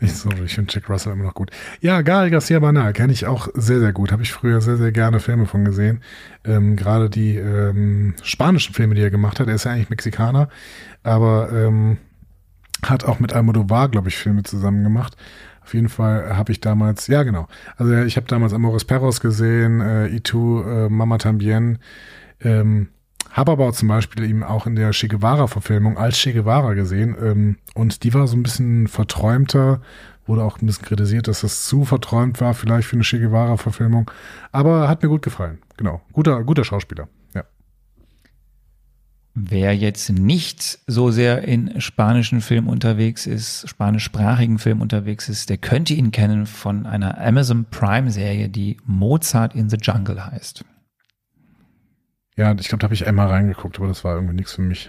Nicht 0.00 0.16
so, 0.16 0.30
ich 0.44 0.54
finde 0.54 0.72
Jack 0.72 0.88
Russell 0.88 1.12
immer 1.12 1.24
noch 1.24 1.34
gut. 1.34 1.50
Ja, 1.80 2.00
Gael 2.00 2.30
Garcia 2.30 2.58
Banal 2.58 2.94
kenne 2.94 3.12
ich 3.12 3.26
auch 3.26 3.48
sehr, 3.54 3.80
sehr 3.80 3.92
gut. 3.92 4.12
Habe 4.12 4.22
ich 4.22 4.32
früher 4.32 4.60
sehr, 4.62 4.78
sehr 4.78 4.92
gerne 4.92 5.20
Filme 5.20 5.44
von 5.46 5.64
gesehen. 5.64 6.02
Ähm, 6.44 6.76
Gerade 6.76 7.10
die 7.10 7.36
ähm, 7.36 8.14
spanischen 8.22 8.74
Filme, 8.74 8.94
die 8.94 9.02
er 9.02 9.10
gemacht 9.10 9.40
hat. 9.40 9.48
Er 9.48 9.54
ist 9.54 9.64
ja 9.64 9.72
eigentlich 9.72 9.90
Mexikaner, 9.90 10.48
aber 11.02 11.50
ähm, 11.52 11.98
hat 12.82 13.04
auch 13.04 13.20
mit 13.20 13.34
Almodovar, 13.34 13.90
glaube 13.90 14.08
ich, 14.08 14.16
Filme 14.16 14.42
zusammen 14.42 14.82
gemacht. 14.82 15.16
Auf 15.62 15.74
jeden 15.74 15.90
Fall 15.90 16.36
habe 16.36 16.50
ich 16.52 16.60
damals, 16.60 17.06
ja 17.06 17.22
genau, 17.22 17.46
also 17.76 17.94
ich 17.94 18.16
habe 18.16 18.26
damals 18.26 18.52
Amores 18.52 18.84
Perros 18.84 19.20
gesehen, 19.20 19.80
äh, 19.80 20.08
Itu, 20.08 20.62
äh, 20.62 20.88
Mama 20.88 21.18
Tambien, 21.18 21.78
ähm, 22.40 22.88
habe 23.30 23.52
aber 23.52 23.72
zum 23.72 23.88
Beispiel 23.88 24.24
eben 24.24 24.42
auch 24.42 24.66
in 24.66 24.74
der 24.74 24.90
Che 24.90 25.08
Guevara-Verfilmung 25.08 25.96
als 25.98 26.18
Che 26.18 26.32
Guevara 26.32 26.74
gesehen. 26.74 27.16
Ähm, 27.22 27.56
und 27.74 28.02
die 28.02 28.12
war 28.12 28.26
so 28.26 28.36
ein 28.36 28.42
bisschen 28.42 28.88
verträumter, 28.88 29.80
wurde 30.26 30.42
auch 30.42 30.60
ein 30.60 30.66
bisschen 30.66 30.84
kritisiert, 30.84 31.28
dass 31.28 31.42
das 31.42 31.64
zu 31.64 31.84
verträumt 31.84 32.40
war, 32.40 32.54
vielleicht 32.54 32.88
für 32.88 32.96
eine 32.96 33.04
Che 33.04 33.20
Guevara-Verfilmung. 33.20 34.10
Aber 34.52 34.88
hat 34.88 35.02
mir 35.02 35.08
gut 35.08 35.22
gefallen. 35.22 35.58
Genau. 35.76 36.00
Guter, 36.12 36.42
guter 36.42 36.64
Schauspieler. 36.64 37.08
Ja. 37.34 37.44
Wer 39.34 39.76
jetzt 39.76 40.10
nicht 40.10 40.80
so 40.88 41.12
sehr 41.12 41.44
in 41.44 41.80
spanischen 41.80 42.40
Film 42.40 42.66
unterwegs 42.66 43.26
ist, 43.26 43.68
spanischsprachigen 43.68 44.58
Film 44.58 44.80
unterwegs 44.80 45.28
ist, 45.28 45.50
der 45.50 45.58
könnte 45.58 45.94
ihn 45.94 46.10
kennen 46.10 46.46
von 46.46 46.84
einer 46.84 47.20
Amazon 47.20 47.64
Prime-Serie, 47.70 48.48
die 48.48 48.76
Mozart 48.84 49.54
in 49.54 49.70
the 49.70 49.78
Jungle 49.80 50.26
heißt. 50.26 50.64
Ja, 52.40 52.56
ich 52.58 52.68
glaube, 52.68 52.80
da 52.80 52.84
habe 52.86 52.94
ich 52.94 53.06
einmal 53.06 53.26
reingeguckt, 53.26 53.76
aber 53.76 53.88
das 53.88 54.02
war 54.02 54.14
irgendwie 54.14 54.34
nichts 54.34 54.54
für 54.54 54.62
mich. 54.62 54.88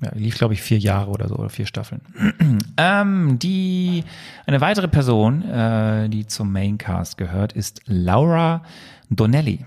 Ja, 0.00 0.10
lief, 0.14 0.38
glaube 0.38 0.54
ich, 0.54 0.62
vier 0.62 0.78
Jahre 0.78 1.10
oder 1.10 1.28
so, 1.28 1.36
oder 1.36 1.50
vier 1.50 1.66
Staffeln. 1.66 2.00
ähm, 2.78 3.38
die, 3.38 4.02
eine 4.46 4.62
weitere 4.62 4.88
Person, 4.88 5.42
äh, 5.42 6.08
die 6.08 6.26
zum 6.26 6.52
Maincast 6.52 7.18
gehört, 7.18 7.52
ist 7.52 7.82
Laura 7.84 8.62
Donnelly. 9.10 9.66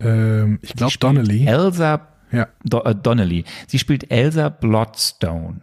Ähm, 0.00 0.58
ich 0.62 0.74
glaube 0.74 0.94
Donnelly. 0.98 1.46
Elsa 1.46 2.08
Ja. 2.32 2.48
Do 2.64 2.82
äh, 2.82 2.96
Donnelly. 2.96 3.44
Sie 3.68 3.78
spielt 3.78 4.10
Elsa 4.10 4.48
Bloodstone. 4.48 5.60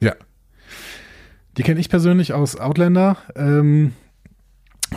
Ja. 0.00 0.14
Die 1.58 1.64
kenne 1.64 1.80
ich 1.80 1.90
persönlich 1.90 2.32
aus 2.32 2.58
Outlander, 2.58 3.18
ähm, 3.36 3.92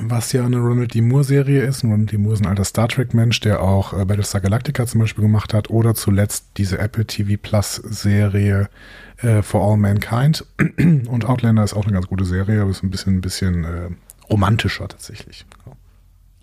was 0.01 0.31
ja 0.31 0.45
eine 0.45 0.57
Ronald 0.57 0.93
D. 0.93 1.01
Moore-Serie 1.01 1.63
ist. 1.63 1.83
Ronald 1.83 2.11
D. 2.11 2.17
Moore 2.17 2.35
ist 2.35 2.41
ein 2.41 2.47
alter 2.47 2.63
Star 2.63 2.87
Trek-Mensch, 2.87 3.39
der 3.41 3.61
auch 3.61 3.93
äh, 3.93 4.05
Battlestar 4.05 4.41
Galactica 4.41 4.85
zum 4.85 5.01
Beispiel 5.01 5.23
gemacht 5.23 5.53
hat 5.53 5.69
oder 5.69 5.95
zuletzt 5.95 6.45
diese 6.57 6.79
Apple 6.79 7.05
TV 7.05 7.39
Plus-Serie 7.41 8.69
äh, 9.17 9.41
For 9.41 9.61
All 9.61 9.77
Mankind. 9.77 10.45
Und 10.77 11.25
Outlander 11.25 11.63
ist 11.63 11.73
auch 11.73 11.83
eine 11.83 11.93
ganz 11.93 12.07
gute 12.07 12.25
Serie, 12.25 12.61
aber 12.61 12.71
ist 12.71 12.83
ein 12.83 12.91
bisschen, 12.91 13.17
ein 13.17 13.21
bisschen 13.21 13.63
äh, 13.63 13.89
romantischer 14.29 14.87
tatsächlich. 14.87 15.45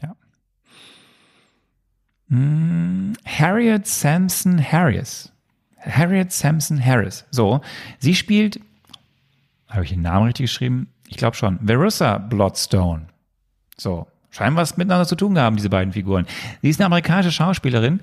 Ja. 0.03 0.17
Hm, 2.29 3.15
Harriet 3.25 3.87
Sampson 3.87 4.61
Harris. 4.61 5.31
Harriet 5.81 6.33
Sampson 6.33 6.85
Harris. 6.85 7.25
So, 7.31 7.61
sie 7.99 8.15
spielt, 8.15 8.61
habe 9.69 9.85
ich 9.85 9.91
den 9.91 10.03
Namen 10.03 10.27
richtig 10.27 10.45
geschrieben? 10.45 10.89
Ich 11.09 11.17
glaube 11.17 11.37
schon. 11.37 11.59
Verissa 11.65 12.19
Bloodstone. 12.19 13.07
So, 13.77 14.07
scheinen 14.31 14.57
was 14.57 14.77
miteinander 14.77 15.07
zu 15.07 15.17
tun 15.17 15.39
haben, 15.39 15.57
diese 15.57 15.71
beiden 15.71 15.93
Figuren. 15.93 16.27
Sie 16.63 16.69
ist 16.69 16.81
eine 16.81 16.87
amerikanische 16.87 17.31
Schauspielerin, 17.33 18.01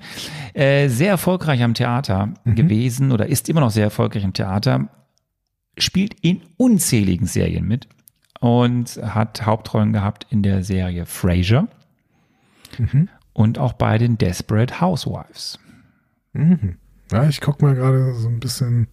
äh, 0.54 0.88
sehr 0.88 1.10
erfolgreich 1.10 1.62
am 1.62 1.74
Theater 1.74 2.32
gewesen 2.44 3.12
oder 3.12 3.26
ist 3.26 3.48
immer 3.48 3.60
noch 3.60 3.70
sehr 3.70 3.84
erfolgreich 3.84 4.24
im 4.24 4.32
Theater, 4.32 4.88
spielt 5.78 6.14
in 6.20 6.42
unzähligen 6.56 7.26
Serien 7.26 7.66
mit 7.66 7.88
und 8.40 8.98
hat 9.02 9.46
Hauptrollen 9.46 9.92
gehabt 9.92 10.26
in 10.30 10.42
der 10.42 10.64
Serie 10.64 11.06
Frasier 11.06 11.68
und 13.32 13.58
auch 13.58 13.74
bei 13.74 13.98
den 13.98 14.18
Desperate 14.18 14.80
Housewives. 14.80 15.58
Mhm. 16.32 16.76
Ja, 17.10 17.28
ich 17.28 17.40
gucke 17.40 17.64
mal 17.64 17.74
gerade 17.74 18.14
so 18.14 18.28
ein 18.28 18.40
bisschen 18.40 18.88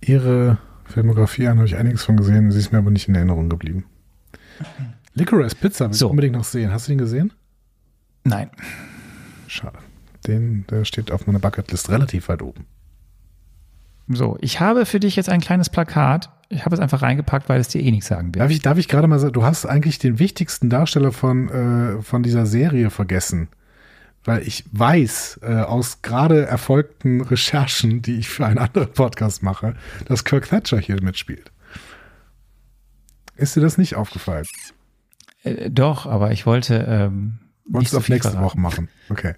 ihre 0.00 0.58
Filmografie 0.84 1.48
an, 1.48 1.58
habe 1.58 1.66
ich 1.66 1.76
einiges 1.76 2.04
von 2.04 2.16
gesehen, 2.16 2.50
sie 2.50 2.58
ist 2.58 2.72
mir 2.72 2.78
aber 2.78 2.90
nicht 2.90 3.08
in 3.08 3.14
Erinnerung 3.14 3.48
geblieben. 3.48 3.84
Licorice 5.16 5.54
Pizza 5.54 5.86
will 5.88 5.94
So. 5.94 6.06
ich 6.06 6.10
unbedingt 6.10 6.36
noch 6.36 6.44
sehen. 6.44 6.70
Hast 6.70 6.86
du 6.86 6.92
den 6.92 6.98
gesehen? 6.98 7.32
Nein. 8.24 8.50
Schade. 9.48 9.78
Den, 10.26 10.66
der 10.68 10.84
steht 10.84 11.10
auf 11.10 11.26
meiner 11.26 11.38
Bucketlist 11.38 11.88
relativ 11.90 12.28
weit 12.28 12.42
oben. 12.42 12.66
So, 14.08 14.36
ich 14.40 14.60
habe 14.60 14.86
für 14.86 15.00
dich 15.00 15.16
jetzt 15.16 15.28
ein 15.28 15.40
kleines 15.40 15.70
Plakat. 15.70 16.30
Ich 16.48 16.64
habe 16.64 16.74
es 16.74 16.80
einfach 16.80 17.02
reingepackt, 17.02 17.48
weil 17.48 17.60
es 17.60 17.68
dir 17.68 17.82
eh 17.82 17.90
nichts 17.90 18.06
sagen 18.06 18.34
wird. 18.34 18.42
Darf 18.42 18.50
ich, 18.50 18.60
darf 18.60 18.78
ich 18.78 18.88
gerade 18.88 19.08
mal 19.08 19.18
sagen, 19.18 19.32
du 19.32 19.42
hast 19.42 19.66
eigentlich 19.66 19.98
den 19.98 20.18
wichtigsten 20.18 20.70
Darsteller 20.70 21.10
von, 21.12 21.48
äh, 21.48 22.02
von 22.02 22.22
dieser 22.22 22.46
Serie 22.46 22.90
vergessen. 22.90 23.48
Weil 24.22 24.42
ich 24.46 24.64
weiß, 24.72 25.40
äh, 25.42 25.54
aus 25.62 26.02
gerade 26.02 26.46
erfolgten 26.46 27.20
Recherchen, 27.20 28.02
die 28.02 28.18
ich 28.18 28.28
für 28.28 28.44
einen 28.46 28.58
anderen 28.58 28.92
Podcast 28.92 29.42
mache, 29.42 29.74
dass 30.06 30.24
Kirk 30.24 30.48
Thatcher 30.48 30.78
hier 30.78 31.02
mitspielt. 31.02 31.50
Ist 33.36 33.56
dir 33.56 33.60
das 33.60 33.78
nicht 33.78 33.94
aufgefallen? 33.96 34.46
Äh, 35.46 35.70
doch, 35.70 36.06
aber 36.06 36.32
ich 36.32 36.46
wollte. 36.46 36.86
Ähm, 36.88 37.38
Wolltest 37.68 37.80
nicht 37.80 37.86
du 37.86 37.90
so 37.92 37.98
auf 37.98 38.08
nächste 38.08 38.30
verraten. 38.30 38.46
Woche 38.46 38.60
machen? 38.60 38.88
Okay. 39.08 39.34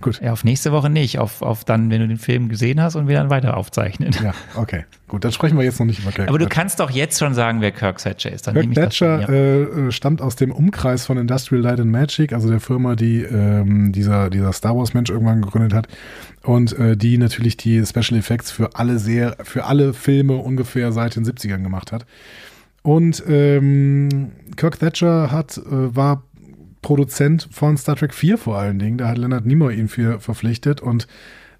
Gut. 0.00 0.20
Ja, 0.22 0.32
auf 0.32 0.44
nächste 0.44 0.70
Woche 0.70 0.88
nicht. 0.88 1.18
Auf, 1.18 1.42
auf 1.42 1.64
dann, 1.64 1.90
wenn 1.90 2.00
du 2.00 2.06
den 2.06 2.18
Film 2.18 2.48
gesehen 2.48 2.80
hast 2.80 2.94
und 2.94 3.08
wir 3.08 3.16
dann 3.16 3.30
weiter 3.30 3.56
aufzeichnen. 3.56 4.14
Ja, 4.22 4.32
okay. 4.54 4.84
Gut, 5.08 5.24
dann 5.24 5.32
sprechen 5.32 5.56
wir 5.56 5.64
jetzt 5.64 5.80
noch 5.80 5.86
nicht 5.86 6.00
über 6.00 6.12
Kirk 6.12 6.28
Aber 6.28 6.38
du 6.38 6.44
Thatcher. 6.44 6.60
kannst 6.60 6.80
doch 6.80 6.90
jetzt 6.90 7.18
schon 7.18 7.34
sagen, 7.34 7.60
wer 7.60 7.72
Kirk 7.72 7.98
Thatcher 7.98 8.30
ist. 8.30 8.46
Dann 8.46 8.54
Kirk 8.54 8.74
Thatcher 8.74 9.22
schon, 9.22 9.34
ja. 9.34 9.40
äh, 9.40 9.62
äh, 9.62 9.90
stammt 9.92 10.22
aus 10.22 10.36
dem 10.36 10.52
Umkreis 10.52 11.06
von 11.06 11.18
Industrial 11.18 11.62
Light 11.62 11.80
and 11.80 11.90
Magic, 11.90 12.32
also 12.32 12.48
der 12.48 12.60
Firma, 12.60 12.94
die 12.94 13.22
ähm, 13.22 13.90
dieser, 13.92 14.30
dieser 14.30 14.52
Star 14.52 14.76
Wars 14.76 14.94
Mensch 14.94 15.10
irgendwann 15.10 15.42
gegründet 15.42 15.74
hat 15.74 15.88
und 16.42 16.78
äh, 16.78 16.96
die 16.96 17.18
natürlich 17.18 17.56
die 17.56 17.84
Special 17.84 18.18
Effects 18.18 18.50
für 18.52 18.76
alle 18.76 18.98
sehr, 18.98 19.36
für 19.42 19.64
alle 19.64 19.92
Filme 19.94 20.36
ungefähr 20.36 20.92
seit 20.92 21.16
den 21.16 21.24
70ern 21.24 21.62
gemacht 21.62 21.90
hat. 21.90 22.06
Und 22.82 23.22
ähm, 23.26 24.32
Kirk 24.56 24.78
Thatcher 24.78 25.30
hat, 25.30 25.58
äh, 25.58 25.96
war 25.96 26.24
Produzent 26.82 27.48
von 27.50 27.76
Star 27.76 27.96
Trek 27.96 28.14
4 28.14 28.38
vor 28.38 28.58
allen 28.58 28.78
Dingen. 28.78 28.98
Da 28.98 29.08
hat 29.08 29.18
Leonard 29.18 29.46
Nimoy 29.46 29.74
ihn 29.74 29.88
für 29.88 30.20
verpflichtet 30.20 30.80
und 30.80 31.06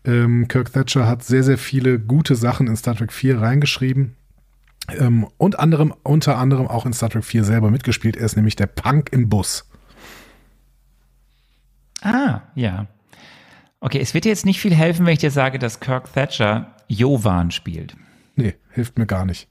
ähm, 0.04 0.48
Kirk 0.48 0.72
Thatcher 0.72 1.06
hat 1.06 1.24
sehr, 1.24 1.42
sehr 1.42 1.58
viele 1.58 1.98
gute 1.98 2.34
Sachen 2.34 2.66
in 2.66 2.76
Star 2.76 2.94
Trek 2.94 3.12
4 3.12 3.40
reingeschrieben. 3.40 4.16
Ähm, 4.96 5.26
und 5.36 5.58
anderem, 5.58 5.92
unter 6.02 6.38
anderem 6.38 6.66
auch 6.66 6.86
in 6.86 6.92
Star 6.92 7.10
Trek 7.10 7.24
4 7.24 7.44
selber 7.44 7.70
mitgespielt. 7.70 8.16
Er 8.16 8.26
ist 8.26 8.36
nämlich 8.36 8.56
der 8.56 8.66
Punk 8.66 9.10
im 9.12 9.28
Bus. 9.28 9.68
Ah, 12.00 12.42
ja. 12.54 12.86
Okay, 13.80 14.00
es 14.00 14.14
wird 14.14 14.24
dir 14.24 14.30
jetzt 14.30 14.46
nicht 14.46 14.60
viel 14.60 14.74
helfen, 14.74 15.04
wenn 15.04 15.12
ich 15.12 15.18
dir 15.18 15.30
sage, 15.30 15.58
dass 15.58 15.80
Kirk 15.80 16.12
Thatcher 16.12 16.74
Jovan 16.88 17.50
spielt. 17.50 17.96
Nee, 18.34 18.54
hilft 18.70 18.98
mir 18.98 19.06
gar 19.06 19.24
nicht. 19.24 19.48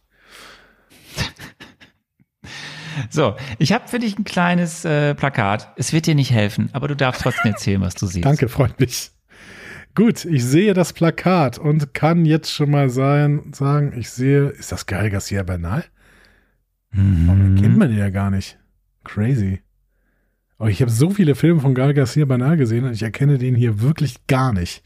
So, 3.10 3.36
ich 3.58 3.74
habe 3.74 3.88
für 3.88 4.00
dich 4.00 4.18
ein 4.18 4.24
kleines 4.24 4.86
äh, 4.86 5.16
Plakat. 5.16 5.74
Es 5.76 5.94
wird 5.94 6.08
dir 6.08 6.16
nicht 6.16 6.32
helfen, 6.32 6.70
aber 6.74 6.88
du 6.88 6.96
darfst 6.96 7.22
trotzdem 7.22 7.52
erzählen, 7.52 7.82
was 7.82 7.96
du 7.96 8.06
siehst. 8.06 8.26
Danke, 8.26 8.50
freut 8.50 8.80
mich. 8.80 9.12
Gut, 9.96 10.26
ich 10.26 10.44
sehe 10.44 10.74
das 10.74 10.94
Plakat 10.94 11.58
und 11.58 11.94
kann 11.94 12.26
jetzt 12.26 12.52
schon 12.54 12.70
mal 12.70 12.90
sein, 12.90 13.52
sagen, 13.52 13.94
ich 13.98 14.10
sehe, 14.10 14.50
ist 14.50 14.72
das 14.72 14.86
Guy 14.86 15.10
Garcia 15.10 15.42
Bernal? 15.44 15.84
Warum 16.92 17.56
kennt 17.56 17.78
man 17.78 17.90
den 17.90 17.98
ja 17.98 18.10
gar 18.10 18.30
nicht? 18.30 18.58
Crazy. 19.04 19.62
Aber 20.60 20.70
ich 20.70 20.82
habe 20.82 20.90
so 20.90 21.12
viele 21.12 21.36
Filme 21.36 21.62
von 21.62 21.76
Gal 21.76 21.94
Garcia 21.94 22.26
Bernal 22.26 22.58
gesehen 22.58 22.86
und 22.86 22.94
ich 22.94 23.04
erkenne 23.04 23.38
den 23.38 23.54
hier 23.54 23.82
wirklich 23.82 24.26
gar 24.26 24.54
nicht. 24.54 24.84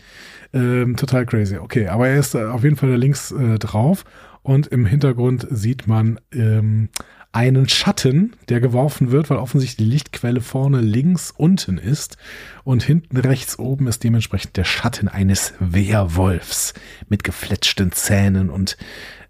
Ähm, 0.54 0.98
total 0.98 1.26
crazy. 1.26 1.58
Okay, 1.58 1.88
aber 1.88 2.10
er 2.10 2.20
ist 2.20 2.36
äh, 2.36 2.44
auf 2.44 2.64
jeden 2.64 2.76
Fall 2.76 2.90
da 2.90 2.96
links 2.96 3.32
äh, 3.32 3.58
drauf 3.58 4.04
und 4.44 4.68
im 4.68 4.86
Hintergrund 4.86 5.48
sieht 5.50 5.88
man 5.88 6.20
ähm, 6.34 6.90
einen 7.32 7.70
Schatten, 7.70 8.36
der 8.50 8.60
geworfen 8.60 9.12
wird, 9.12 9.30
weil 9.30 9.38
offensichtlich 9.38 9.88
die 9.88 9.92
Lichtquelle 9.92 10.42
vorne 10.42 10.82
links 10.82 11.32
unten 11.36 11.78
ist 11.78 12.18
und 12.64 12.84
hinten 12.84 13.18
rechts 13.18 13.58
oben 13.58 13.88
ist 13.88 14.04
dementsprechend 14.04 14.58
der 14.58 14.66
Schatten 14.66 15.08
eines 15.08 15.54
Wehrwolfs 15.60 16.74
mit 17.08 17.24
gefletschten 17.24 17.92
Zähnen 17.92 18.50
und 18.50 18.78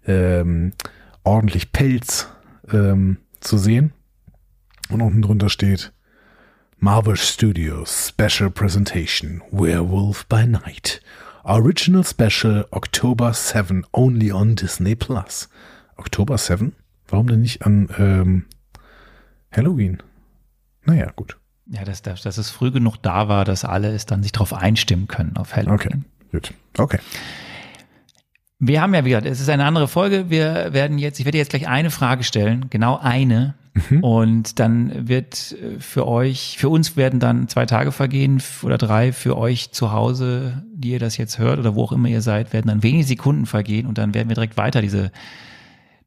ähm, 0.06 0.72
ordentlich 1.22 1.72
Pelz 1.72 2.28
ähm, 2.72 3.18
zu 3.40 3.56
sehen. 3.56 3.92
Und 4.88 5.00
unten 5.00 5.22
drunter 5.22 5.48
steht 5.48 5.92
Marvel 6.78 7.16
Studios 7.16 8.08
Special 8.08 8.50
Presentation 8.50 9.42
Werewolf 9.52 10.26
by 10.26 10.46
Night. 10.46 11.00
Original 11.44 12.04
Special 12.04 12.66
October 12.70 13.32
7 13.32 13.84
only 13.92 14.30
on 14.32 14.54
Disney 14.54 14.94
Plus. 14.94 15.48
Oktober 15.96 16.38
7? 16.38 16.74
Warum 17.08 17.26
denn 17.26 17.40
nicht 17.40 17.66
an 17.66 17.88
ähm, 17.98 18.44
Halloween? 19.50 19.98
Naja, 20.84 21.10
gut. 21.14 21.36
Ja, 21.66 21.84
dass, 21.84 22.02
dass, 22.02 22.22
dass 22.22 22.38
es 22.38 22.50
früh 22.50 22.70
genug 22.70 22.96
da 23.02 23.28
war, 23.28 23.44
dass 23.44 23.64
alle 23.64 23.92
es 23.92 24.06
dann 24.06 24.22
sich 24.22 24.32
darauf 24.32 24.52
einstimmen 24.52 25.08
können 25.08 25.36
auf 25.36 25.54
Halloween. 25.56 25.74
Okay. 25.74 25.98
Gut. 26.32 26.54
Okay. 26.78 26.98
Wir 28.58 28.80
haben 28.80 28.94
ja, 28.94 29.04
wie 29.04 29.10
gesagt, 29.10 29.26
es 29.26 29.40
ist 29.40 29.48
eine 29.48 29.64
andere 29.64 29.88
Folge. 29.88 30.30
Wir 30.30 30.72
werden 30.72 30.98
jetzt, 30.98 31.18
ich 31.18 31.24
werde 31.24 31.38
jetzt 31.38 31.50
gleich 31.50 31.66
eine 31.66 31.90
Frage 31.90 32.22
stellen, 32.22 32.66
genau 32.70 32.98
eine. 32.98 33.54
Mhm. 33.74 34.04
Und 34.04 34.58
dann 34.58 35.08
wird 35.08 35.52
äh, 35.52 35.80
für 35.80 36.06
euch, 36.06 36.56
für 36.58 36.68
uns 36.68 36.96
werden 36.96 37.20
dann 37.20 37.48
zwei 37.48 37.66
Tage 37.66 37.92
vergehen 37.92 38.42
oder 38.62 38.78
drei. 38.78 39.12
Für 39.12 39.36
euch 39.36 39.72
zu 39.72 39.92
Hause, 39.92 40.62
die 40.74 40.90
ihr 40.90 40.98
das 40.98 41.16
jetzt 41.16 41.38
hört 41.38 41.58
oder 41.58 41.74
wo 41.74 41.84
auch 41.84 41.92
immer 41.92 42.08
ihr 42.08 42.20
seid, 42.20 42.52
werden 42.52 42.68
dann 42.68 42.82
wenige 42.82 43.04
Sekunden 43.04 43.46
vergehen 43.46 43.86
und 43.86 43.98
dann 43.98 44.14
werden 44.14 44.28
wir 44.28 44.34
direkt 44.34 44.56
weiter 44.56 44.82
diese, 44.82 45.10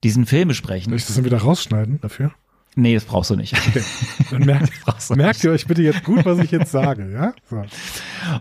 diesen 0.03 0.25
Film 0.25 0.47
besprechen. 0.47 0.91
Soll 0.91 0.97
ich 0.97 1.05
das 1.05 1.15
dann 1.15 1.25
wieder 1.25 1.37
rausschneiden 1.37 1.99
dafür? 2.01 2.31
Nee, 2.77 2.93
das 2.93 3.05
brauchst 3.05 3.29
du 3.29 3.35
nicht. 3.37 3.53
Okay. 3.53 3.83
Dann 4.31 4.41
merkt, 4.45 4.71
merkt 5.15 5.43
ihr 5.43 5.51
euch 5.51 5.65
bitte 5.65 5.81
jetzt 5.81 6.03
gut, 6.03 6.25
was 6.25 6.39
ich 6.39 6.51
jetzt 6.51 6.71
sage, 6.71 7.09
ja? 7.11 7.33
So. 7.49 7.63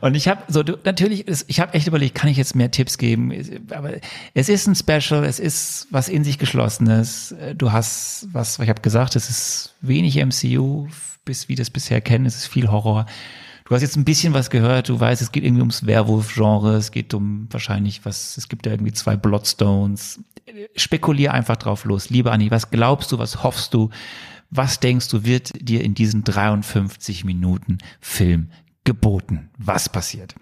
Und 0.00 0.14
ich 0.16 0.26
habe 0.26 0.42
so 0.48 0.64
du, 0.64 0.76
natürlich, 0.84 1.24
ich 1.46 1.60
habe 1.60 1.74
echt 1.74 1.86
überlegt, 1.86 2.16
kann 2.16 2.28
ich 2.28 2.36
jetzt 2.36 2.56
mehr 2.56 2.70
Tipps 2.70 2.98
geben? 2.98 3.32
Aber 3.70 3.92
es 4.34 4.48
ist 4.48 4.66
ein 4.66 4.74
Special, 4.74 5.24
es 5.24 5.38
ist 5.38 5.86
was 5.90 6.08
in 6.08 6.24
sich 6.24 6.38
geschlossenes. 6.38 7.34
Du 7.56 7.70
hast 7.70 8.26
was, 8.32 8.58
ich 8.58 8.68
habe 8.68 8.82
gesagt, 8.82 9.14
es 9.14 9.30
ist 9.30 9.74
wenig 9.80 10.16
MCU, 10.16 10.88
bis 11.24 11.48
wie 11.48 11.54
das 11.54 11.70
bisher 11.70 12.00
kennen, 12.00 12.26
es 12.26 12.36
ist 12.36 12.46
viel 12.46 12.68
Horror. 12.68 13.06
Du 13.64 13.74
hast 13.74 13.80
jetzt 13.80 13.96
ein 13.96 14.04
bisschen 14.04 14.34
was 14.34 14.50
gehört, 14.50 14.90
du 14.90 15.00
weißt, 15.00 15.22
es 15.22 15.32
geht 15.32 15.42
irgendwie 15.42 15.62
ums 15.62 15.86
Werwolf-Genre, 15.86 16.76
es 16.76 16.90
geht 16.90 17.14
um 17.14 17.48
wahrscheinlich 17.50 18.04
was, 18.04 18.36
es 18.36 18.48
gibt 18.48 18.66
ja 18.66 18.72
irgendwie 18.72 18.92
zwei 18.92 19.16
Bloodstones. 19.16 20.20
Spekulier 20.76 21.32
einfach 21.32 21.56
drauf 21.56 21.86
los. 21.86 22.10
Liebe 22.10 22.30
Anni, 22.30 22.50
was 22.50 22.70
glaubst 22.70 23.10
du, 23.10 23.18
was 23.18 23.42
hoffst 23.42 23.72
du, 23.72 23.88
was 24.50 24.80
denkst 24.80 25.08
du, 25.08 25.24
wird 25.24 25.52
dir 25.66 25.82
in 25.82 25.94
diesen 25.94 26.24
53 26.24 27.24
Minuten 27.24 27.78
Film 28.00 28.50
geboten? 28.84 29.48
Was 29.56 29.88
passiert? 29.88 30.34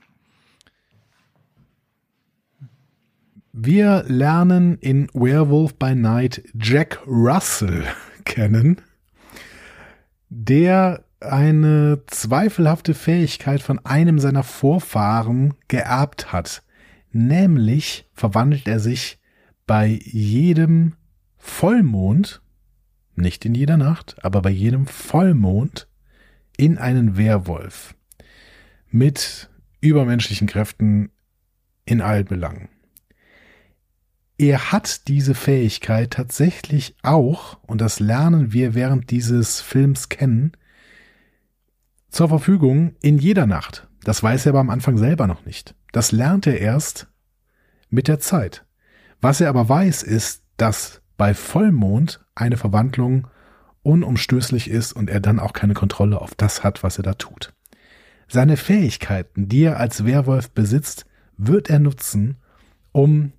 Wir 3.53 4.05
lernen 4.09 4.79
in 4.79 5.09
Werewolf 5.15 5.75
by 5.75 5.95
Night 5.95 6.43
Jack 6.59 6.99
Russell 7.07 7.85
kennen, 8.25 8.81
der 10.29 11.05
eine 11.25 12.03
zweifelhafte 12.07 12.95
Fähigkeit 12.95 13.63
von 13.63 13.79
einem 13.85 14.19
seiner 14.19 14.43
Vorfahren 14.43 15.55
geerbt 15.69 16.33
hat. 16.33 16.63
Nämlich 17.13 18.09
verwandelt 18.13 18.67
er 18.67 18.81
sich 18.81 19.21
bei 19.67 19.99
jedem 20.03 20.95
Vollmond, 21.37 22.43
nicht 23.15 23.45
in 23.45 23.55
jeder 23.55 23.77
Nacht, 23.77 24.17
aber 24.25 24.43
bei 24.43 24.51
jedem 24.51 24.87
Vollmond 24.87 25.89
in 26.57 26.79
einen 26.79 27.17
Werwolf 27.17 27.95
mit 28.89 29.51
übermenschlichen 29.81 30.47
Kräften 30.47 31.11
in 31.85 32.01
allen 32.01 32.27
Belangen. 32.27 32.69
Er 34.39 34.73
hat 34.73 35.09
diese 35.09 35.35
Fähigkeit 35.35 36.13
tatsächlich 36.13 36.97
auch, 37.03 37.59
und 37.63 37.81
das 37.81 38.01
lernen 38.01 38.53
wir 38.53 38.75
während 38.75 39.11
dieses 39.11 39.61
Films 39.61 40.09
kennen, 40.09 40.53
zur 42.13 42.29
Verfügung 42.29 42.95
in 43.01 43.19
jeder 43.19 43.47
Nacht. 43.47 43.89
Das 44.05 44.23
weiß 44.23 44.47
er 44.47 44.51
aber 44.51 44.61
am 44.61 44.71
Anfang 44.71 44.99
selber 44.99 45.27
noch 45.27 45.45
nicht. 45.45 45.75
Das 45.93 46.13
lernt 46.13 46.47
er 46.47 46.61
erst 46.61 47.09
mit 47.91 48.07
der 48.07 48.21
Zeit. 48.21 48.65
Was 49.21 49.41
er 49.41 49.49
aber 49.49 49.69
weiß, 49.69 50.03
ist, 50.03 50.43
dass 50.57 51.01
bei 51.17 51.35
Vollmond 51.35 52.25
eine 52.35 52.57
Verwandlung 52.57 53.29
unumstößlich 53.83 54.71
ist 54.71 54.93
und 54.93 55.11
er 55.11 55.21
dann 55.21 55.41
auch 55.41 55.53
keine 55.53 55.75
Kontrolle 55.75 56.21
auf 56.21 56.35
das 56.35 56.63
hat, 56.63 56.83
was 56.83 56.99
er 56.99 57.03
da 57.03 57.15
tut. 57.15 57.55
Seine 58.29 58.57
Fähigkeiten, 58.57 59.49
die 59.49 59.65
er 59.65 59.79
als 59.79 60.05
Werwolf 60.05 60.51
besitzt, 60.51 61.07
wird 61.37 61.71
er 61.71 61.79
nutzen, 61.79 62.37
um 62.93 63.33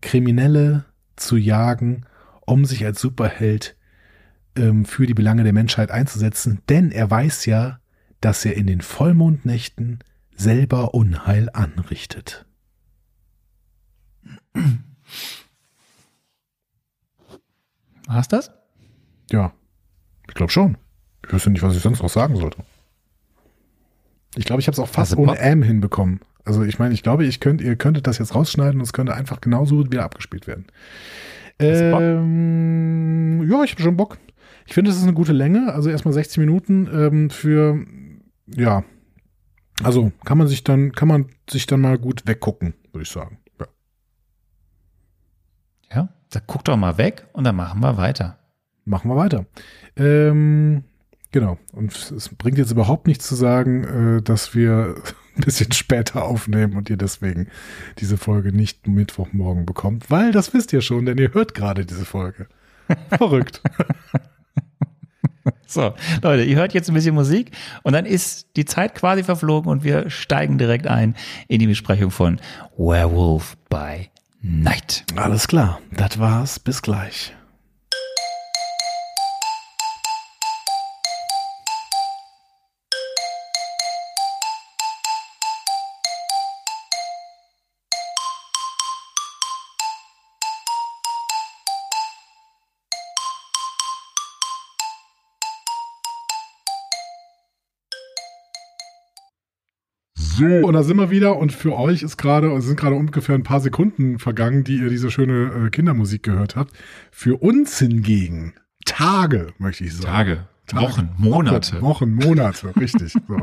Kriminelle 0.00 0.84
zu 1.16 1.36
jagen, 1.36 2.06
um 2.46 2.64
sich 2.64 2.84
als 2.84 3.00
Superheld 3.00 3.76
ähm, 4.56 4.84
für 4.84 5.06
die 5.06 5.14
Belange 5.14 5.44
der 5.44 5.52
Menschheit 5.52 5.90
einzusetzen, 5.90 6.60
denn 6.68 6.90
er 6.90 7.10
weiß 7.10 7.46
ja, 7.46 7.80
dass 8.20 8.44
er 8.44 8.56
in 8.56 8.66
den 8.66 8.80
Vollmondnächten 8.80 10.00
selber 10.34 10.94
Unheil 10.94 11.50
anrichtet. 11.52 12.46
Hast 18.08 18.32
das? 18.32 18.50
Ja, 19.30 19.52
ich 20.28 20.34
glaube 20.34 20.52
schon. 20.52 20.78
Ich 21.26 21.32
wüsste 21.32 21.50
nicht, 21.50 21.62
was 21.62 21.76
ich 21.76 21.82
sonst 21.82 22.02
noch 22.02 22.08
sagen 22.08 22.36
sollte. 22.36 22.58
Ich 24.36 24.44
glaube, 24.44 24.60
ich 24.60 24.68
habe 24.68 24.74
es 24.74 24.78
auch 24.78 24.88
fast 24.88 25.16
ohne 25.16 25.38
M 25.38 25.62
hinbekommen. 25.62 26.20
Also 26.44 26.62
ich 26.62 26.78
meine, 26.78 26.94
ich 26.94 27.02
glaube, 27.02 27.24
ich 27.24 27.40
könnt, 27.40 27.60
ihr 27.60 27.76
könntet 27.76 28.06
das 28.06 28.18
jetzt 28.18 28.34
rausschneiden 28.34 28.80
und 28.80 28.84
es 28.84 28.92
könnte 28.92 29.14
einfach 29.14 29.40
genauso 29.40 29.84
wieder 29.84 30.04
abgespielt 30.04 30.46
werden. 30.46 30.66
Ähm, 31.58 33.46
ja, 33.50 33.64
ich 33.64 33.72
habe 33.72 33.82
schon 33.82 33.96
Bock. 33.96 34.18
Ich 34.66 34.74
finde, 34.74 34.90
es 34.90 34.96
ist 34.96 35.02
eine 35.02 35.14
gute 35.14 35.32
Länge. 35.32 35.72
Also 35.72 35.90
erstmal 35.90 36.14
60 36.14 36.38
Minuten 36.38 36.88
ähm, 36.92 37.30
für, 37.30 37.84
ja, 38.54 38.84
also 39.82 40.12
kann 40.24 40.38
man 40.38 40.48
sich 40.48 40.64
dann, 40.64 40.92
kann 40.92 41.08
man 41.08 41.26
sich 41.48 41.66
dann 41.66 41.80
mal 41.80 41.98
gut 41.98 42.26
weggucken, 42.26 42.74
würde 42.92 43.02
ich 43.02 43.10
sagen. 43.10 43.38
Ja. 43.60 43.66
ja, 45.94 46.08
da 46.30 46.40
guck 46.44 46.64
doch 46.64 46.76
mal 46.76 46.98
weg 46.98 47.26
und 47.32 47.44
dann 47.44 47.56
machen 47.56 47.80
wir 47.80 47.96
weiter. 47.96 48.38
Machen 48.84 49.10
wir 49.10 49.16
weiter. 49.16 49.46
Ähm, 49.96 50.84
genau. 51.30 51.58
Und 51.72 51.92
es 51.92 52.30
bringt 52.30 52.58
jetzt 52.58 52.72
überhaupt 52.72 53.06
nichts 53.06 53.26
zu 53.26 53.34
sagen, 53.34 53.84
äh, 53.84 54.22
dass 54.22 54.54
wir 54.54 54.96
ein 55.36 55.44
bisschen 55.44 55.72
später 55.72 56.24
aufnehmen 56.24 56.76
und 56.76 56.90
ihr 56.90 56.96
deswegen 56.96 57.48
diese 57.98 58.16
Folge 58.16 58.52
nicht 58.52 58.88
Mittwochmorgen 58.88 59.66
bekommt, 59.66 60.10
weil 60.10 60.32
das 60.32 60.54
wisst 60.54 60.72
ihr 60.72 60.80
schon, 60.80 61.06
denn 61.06 61.18
ihr 61.18 61.34
hört 61.34 61.54
gerade 61.54 61.86
diese 61.86 62.04
Folge. 62.04 62.48
Verrückt. 63.10 63.62
So, 65.66 65.94
Leute, 66.22 66.44
ihr 66.44 66.56
hört 66.56 66.72
jetzt 66.72 66.88
ein 66.88 66.94
bisschen 66.94 67.14
Musik 67.14 67.50
und 67.82 67.92
dann 67.92 68.06
ist 68.06 68.46
die 68.56 68.64
Zeit 68.64 68.94
quasi 68.94 69.22
verflogen 69.22 69.70
und 69.70 69.84
wir 69.84 70.08
steigen 70.08 70.56
direkt 70.56 70.86
ein 70.86 71.14
in 71.46 71.58
die 71.58 71.66
Besprechung 71.66 72.10
von 72.10 72.40
Werewolf 72.78 73.56
by 73.68 74.08
Night. 74.40 75.04
Alles 75.16 75.46
klar, 75.46 75.80
das 75.90 76.18
war's. 76.18 76.58
Bis 76.58 76.80
gleich. 76.80 77.34
So. 100.38 100.66
Und 100.66 100.72
da 100.74 100.82
sind 100.82 100.96
wir 100.96 101.10
wieder 101.10 101.36
und 101.36 101.52
für 101.52 101.76
euch 101.76 102.02
ist 102.02 102.16
gerade, 102.16 102.60
sind 102.60 102.78
gerade 102.78 102.94
ungefähr 102.94 103.34
ein 103.34 103.42
paar 103.42 103.60
Sekunden 103.60 104.18
vergangen, 104.18 104.64
die 104.64 104.78
ihr 104.78 104.88
diese 104.88 105.10
schöne 105.10 105.66
äh, 105.66 105.70
Kindermusik 105.70 106.22
gehört 106.22 106.56
habt. 106.56 106.72
Für 107.10 107.36
uns 107.42 107.78
hingegen 107.78 108.54
Tage, 108.84 109.48
möchte 109.58 109.84
ich 109.84 109.94
sagen. 109.94 110.06
Tage. 110.06 110.46
Tage. 110.66 110.82
Wochen, 110.84 111.10
Monate. 111.16 111.80
Wochen, 111.80 112.14
Monate, 112.14 112.76
richtig. 112.76 113.12
So. 113.12 113.36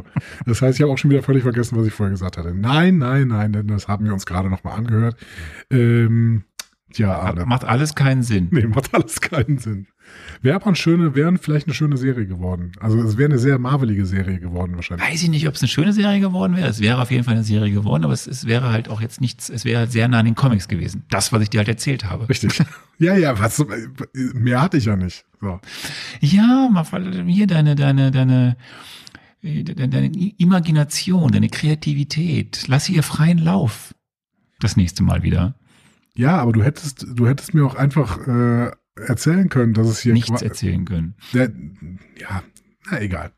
Das 0.46 0.62
heißt, 0.62 0.78
ich 0.78 0.84
habe 0.84 0.94
auch 0.94 0.98
schon 0.98 1.10
wieder 1.10 1.24
völlig 1.24 1.42
vergessen, 1.42 1.78
was 1.78 1.88
ich 1.88 1.94
vorher 1.94 2.12
gesagt 2.12 2.38
hatte. 2.38 2.54
Nein, 2.54 3.00
nein, 3.00 3.30
nein, 3.30 3.52
denn 3.52 3.68
das 3.68 3.88
haben 3.88 4.06
wir 4.06 4.14
uns 4.14 4.28
gerade 4.28 4.50
nochmal 4.50 4.78
angehört. 4.78 5.18
Ähm, 5.72 6.44
ja, 6.98 7.18
Arne. 7.18 7.46
Macht 7.46 7.66
alles 7.66 7.96
keinen 7.96 8.24
Sinn. 8.24 8.50
Nee, 8.52 8.68
macht 8.68 8.94
alles 8.94 9.22
keinen 9.22 9.58
Sinn. 9.58 9.88
Wäre 10.42 10.56
aber 10.56 10.68
eine 10.68 10.76
schöne, 10.76 11.16
wäre 11.16 11.38
vielleicht 11.38 11.68
eine 11.68 11.74
schöne 11.74 11.98
Serie 11.98 12.28
geworden. 12.28 12.74
Also 12.80 13.02
es 13.02 13.18
wäre 13.18 13.30
eine 13.30 13.40
sehr 13.40 13.58
marvelige 13.58 14.06
Serie 14.06 14.40
geworden 14.40 14.76
wahrscheinlich. 14.76 15.08
Weiß 15.08 15.24
ich 15.24 15.30
nicht, 15.30 15.48
ob 15.48 15.56
es 15.56 15.62
eine 15.62 15.70
schöne 15.70 15.94
Serie 15.94 16.20
geworden 16.20 16.56
wäre. 16.56 16.68
Es 16.68 16.80
wäre 16.80 17.02
auf 17.02 17.12
jeden 17.12 17.24
Fall 17.24 17.34
eine 17.34 17.44
Serie 17.44 17.72
geworden, 17.72 18.04
aber 18.04 18.14
es, 18.14 18.28
es 18.28 18.46
wäre 18.46 18.72
halt 18.72 18.90
auch 18.90 19.02
jetzt 19.02 19.22
nichts, 19.22 19.50
es 19.50 19.66
wäre 19.66 19.80
halt 19.80 19.92
sehr 19.92 20.08
nah 20.08 20.20
an 20.20 20.26
den 20.26 20.36
Comics 20.36 20.68
gewesen. 20.68 21.04
Das, 21.10 21.32
was 21.32 21.42
ich 21.42 21.50
dir 21.50 21.60
halt 21.60 21.68
erzählt 21.68 22.06
habe. 22.06 22.30
Richtig. 22.30 22.62
ja, 23.00 23.16
ja, 23.18 23.40
was, 23.40 23.66
mehr 24.14 24.62
hatte 24.62 24.78
ich 24.78 24.86
ja 24.86 24.96
nicht. 24.96 25.26
So. 25.42 25.60
Ja, 26.22 26.70
mal 26.72 26.86
hier 27.28 27.48
deine, 27.48 27.76
deine, 27.76 28.12
deine, 28.12 28.58
deine 29.42 30.12
Imagination, 30.38 31.32
deine 31.32 31.50
Kreativität. 31.50 32.66
Lass 32.68 32.90
ihr 32.90 33.04
freien 33.04 33.40
Lauf. 33.40 33.94
Das 34.60 34.78
nächste 34.78 35.04
Mal 35.04 35.24
wieder. 35.24 35.56
Ja, 36.16 36.38
aber 36.38 36.54
du 36.54 36.64
hättest, 36.64 37.06
du 37.08 37.28
hättest 37.28 37.54
mir 37.54 37.66
auch 37.66 37.76
einfach 37.76 38.26
äh, 38.28 38.72
erzählen 38.96 39.50
können, 39.50 39.74
dass 39.74 39.88
es 39.88 40.00
hier 40.00 40.14
nichts 40.14 40.42
erzählen 40.42 40.86
können. 40.86 41.16
Der, 41.34 41.52
ja, 42.20 42.44
na 42.90 43.02
egal. 43.02 43.32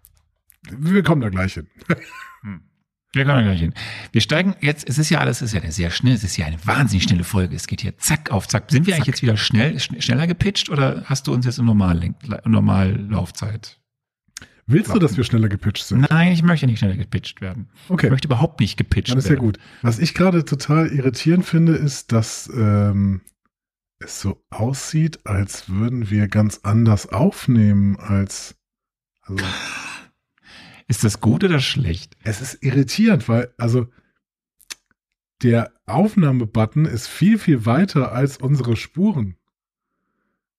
Wir 0.69 1.03
kommen 1.03 1.21
da 1.21 1.29
gleich 1.29 1.55
hin. 1.55 1.67
Hm. 2.41 2.61
Wir 3.13 3.25
kommen 3.25 3.37
da 3.37 3.43
gleich 3.43 3.61
hin. 3.61 3.73
Wir 4.11 4.21
steigen 4.21 4.55
jetzt, 4.61 4.87
es 4.87 4.99
ist 4.99 5.09
ja 5.09 5.19
alles, 5.19 5.41
es 5.41 5.53
ist 5.53 5.63
ja 5.63 5.71
sehr 5.71 5.89
schnell, 5.89 6.13
es 6.13 6.23
ist 6.23 6.37
ja 6.37 6.45
eine 6.45 6.63
wahnsinnig 6.65 7.03
schnelle 7.03 7.23
Folge. 7.23 7.55
Es 7.55 7.65
geht 7.65 7.81
hier 7.81 7.97
zack 7.97 8.31
auf 8.31 8.47
zack. 8.47 8.69
Sind 8.69 8.85
wir 8.85 8.93
zack. 8.93 8.99
eigentlich 8.99 9.07
jetzt 9.07 9.21
wieder 9.23 9.37
schnell, 9.37 9.79
schneller 9.79 10.27
gepitcht 10.27 10.69
oder 10.69 11.03
hast 11.05 11.25
du 11.27 11.33
uns 11.33 11.45
jetzt 11.45 11.57
in 11.57 11.65
Normal, 11.65 12.13
Normallaufzeit? 12.45 13.76
Willst 14.69 14.93
du, 14.93 14.99
dass 14.99 15.15
wir 15.15 15.23
schneller 15.23 15.47
gepitcht 15.47 15.85
sind? 15.85 16.09
Nein, 16.09 16.33
ich 16.33 16.43
möchte 16.43 16.65
nicht 16.65 16.79
schneller 16.79 16.97
gepitcht 16.97 17.39
werden. 17.39 17.69
Okay. 17.87 18.07
Ich 18.07 18.11
möchte 18.11 18.27
überhaupt 18.27 18.59
nicht 18.59 18.75
gepitcht 18.77 19.11
Dann 19.11 19.17
ist 19.17 19.25
ja 19.25 19.31
werden. 19.31 19.39
gut. 19.45 19.59
Was 19.81 19.97
ich 19.97 20.13
gerade 20.13 20.43
total 20.43 20.87
irritierend 20.91 21.45
finde, 21.45 21.73
ist, 21.73 22.11
dass 22.11 22.51
ähm, 22.53 23.21
es 23.99 24.19
so 24.19 24.43
aussieht, 24.49 25.25
als 25.25 25.69
würden 25.69 26.09
wir 26.09 26.27
ganz 26.27 26.59
anders 26.63 27.07
aufnehmen 27.07 27.95
als. 27.97 28.55
Also, 29.21 29.43
Ist 30.89 31.03
das 31.03 31.21
gut 31.21 31.43
oder 31.43 31.59
schlecht? 31.59 32.15
es 32.23 32.41
ist 32.41 32.63
irritierend, 32.63 33.27
weil, 33.27 33.53
also 33.57 33.87
der 35.43 35.71
Aufnahmebutton 35.85 36.85
ist 36.85 37.07
viel, 37.07 37.37
viel 37.39 37.65
weiter 37.65 38.11
als 38.11 38.37
unsere 38.37 38.75
Spuren. 38.75 39.36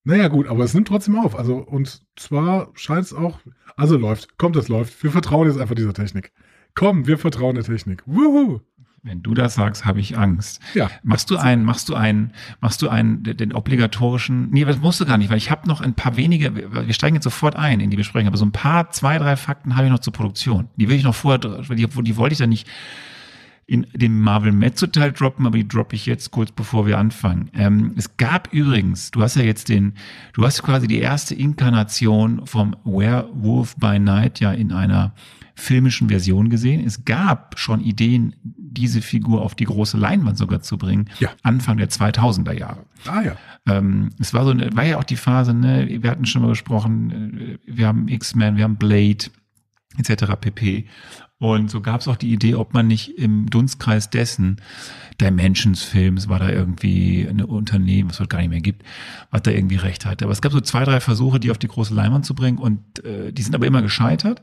Naja, 0.03 0.27
gut, 0.27 0.47
aber 0.47 0.63
es 0.63 0.73
nimmt 0.73 0.87
trotzdem 0.87 1.17
auf. 1.17 1.37
Also, 1.37 1.57
und 1.57 2.01
zwar 2.15 2.71
scheint 2.73 3.05
es 3.05 3.13
auch. 3.13 3.39
Also 3.75 3.97
läuft. 3.97 4.37
Kommt, 4.37 4.55
es 4.55 4.67
läuft. 4.67 5.03
Wir 5.03 5.11
vertrauen 5.11 5.47
jetzt 5.47 5.59
einfach 5.59 5.75
dieser 5.75 5.93
Technik. 5.93 6.31
Komm, 6.75 7.07
wir 7.07 7.17
vertrauen 7.17 7.55
der 7.55 7.63
Technik. 7.63 8.03
Wuhu! 8.05 8.61
Wenn 9.01 9.23
du 9.23 9.33
das 9.33 9.55
sagst, 9.55 9.85
habe 9.85 10.01
ich 10.01 10.17
Angst. 10.17 10.61
Ja. 10.73 10.89
Machst 11.03 11.29
du 11.31 11.37
einen, 11.37 11.63
machst 11.63 11.87
du 11.87 11.95
einen, 11.95 12.33
machst 12.59 12.81
du 12.81 12.89
einen, 12.89 13.23
den 13.23 13.53
obligatorischen, 13.53 14.49
nee, 14.51 14.65
das 14.65 14.79
musst 14.79 14.99
du 14.99 15.05
gar 15.05 15.17
nicht, 15.17 15.29
weil 15.29 15.37
ich 15.37 15.49
habe 15.51 15.67
noch 15.69 15.79
ein 15.79 15.93
paar 15.93 16.17
wenige, 16.17 16.53
wir 16.53 16.93
steigen 16.93 17.15
jetzt 17.15 17.23
sofort 17.23 17.55
ein 17.55 17.79
in 17.79 17.89
die 17.89 17.97
Besprechung, 17.97 18.27
aber 18.27 18.37
so 18.37 18.45
ein 18.45 18.51
paar, 18.51 18.91
zwei, 18.91 19.17
drei 19.17 19.37
Fakten 19.37 19.77
habe 19.77 19.85
ich 19.85 19.91
noch 19.91 19.99
zur 19.99 20.11
Produktion. 20.11 20.67
Die 20.75 20.89
will 20.89 20.97
ich 20.97 21.03
noch 21.03 21.15
vorher, 21.15 21.39
die, 21.39 21.87
die 21.87 22.17
wollte 22.17 22.33
ich 22.33 22.39
dann 22.39 22.49
nicht 22.49 22.67
in 23.69 23.85
dem 23.93 24.19
Marvel 24.19 24.51
Mezzo-Teil 24.51 25.11
droppen, 25.11 25.45
aber 25.45 25.57
die 25.57 25.67
droppe 25.67 25.95
ich 25.95 26.07
jetzt 26.07 26.31
kurz 26.31 26.51
bevor 26.51 26.87
wir 26.87 26.97
anfangen. 26.97 27.51
Ähm, 27.53 27.93
es 27.97 28.17
gab 28.17 28.51
übrigens, 28.51 29.11
du 29.11 29.21
hast 29.21 29.35
ja 29.35 29.43
jetzt 29.43 29.69
den, 29.69 29.93
du 30.33 30.43
hast 30.43 30.63
quasi 30.63 30.87
die 30.87 30.97
erste 30.97 31.35
Inkarnation 31.35 32.47
vom 32.47 32.75
Werewolf 32.83 33.75
by 33.75 33.99
Night 33.99 34.39
ja 34.39 34.51
in 34.51 34.71
einer 34.71 35.13
filmischen 35.53 36.09
Version 36.09 36.49
gesehen. 36.49 36.83
Es 36.83 37.05
gab 37.05 37.59
schon 37.59 37.81
Ideen, 37.81 38.33
diese 38.43 39.01
Figur 39.01 39.41
auf 39.41 39.53
die 39.53 39.65
große 39.65 39.97
Leinwand 39.97 40.37
sogar 40.37 40.61
zu 40.61 40.77
bringen, 40.77 41.09
Ja. 41.19 41.29
Anfang 41.43 41.77
der 41.77 41.89
2000er 41.89 42.53
Jahre. 42.53 42.85
Ah 43.05 43.21
ja. 43.21 43.35
Ähm, 43.67 44.09
es 44.19 44.33
war 44.33 44.45
so 44.45 44.51
eine, 44.51 44.75
war 44.75 44.85
ja 44.85 44.97
auch 44.97 45.03
die 45.03 45.15
Phase, 45.17 45.53
ne, 45.53 45.99
wir 46.01 46.09
hatten 46.09 46.25
schon 46.25 46.41
mal 46.41 46.47
gesprochen, 46.47 47.37
äh, 47.39 47.57
wir 47.67 47.87
haben 47.87 48.07
X-Men, 48.07 48.57
wir 48.57 48.63
haben 48.63 48.77
Blade, 48.77 49.25
etc. 49.99 50.33
pp. 50.39 50.85
Und 51.39 51.71
so 51.71 51.79
gab 51.79 52.01
es 52.01 52.07
auch 52.07 52.17
die 52.17 52.33
Idee, 52.33 52.55
ob 52.55 52.73
man 52.73 52.87
nicht 52.87 53.17
im 53.17 53.49
Dunstkreis 53.49 54.09
dessen 54.09 54.57
Dimensions 55.21 55.83
Films 55.83 56.27
war 56.27 56.39
da 56.39 56.49
irgendwie 56.49 57.25
ein 57.29 57.41
Unternehmen, 57.41 58.09
was 58.09 58.17
es 58.17 58.19
heute 58.21 58.29
gar 58.29 58.39
nicht 58.39 58.49
mehr 58.49 58.61
gibt, 58.61 58.83
was 59.31 59.43
da 59.43 59.51
irgendwie 59.51 59.77
recht 59.77 60.05
hatte. 60.05 60.25
Aber 60.25 60.31
es 60.31 60.41
gab 60.41 60.51
so 60.51 60.61
zwei, 60.61 60.83
drei 60.83 60.99
Versuche, 60.99 61.39
die 61.39 61.51
auf 61.51 61.57
die 61.57 61.67
große 61.67 61.93
Leinwand 61.93 62.25
zu 62.25 62.35
bringen 62.35 62.57
und 62.57 63.03
äh, 63.05 63.31
die 63.31 63.41
sind 63.41 63.55
aber 63.55 63.67
immer 63.67 63.81
gescheitert. 63.81 64.41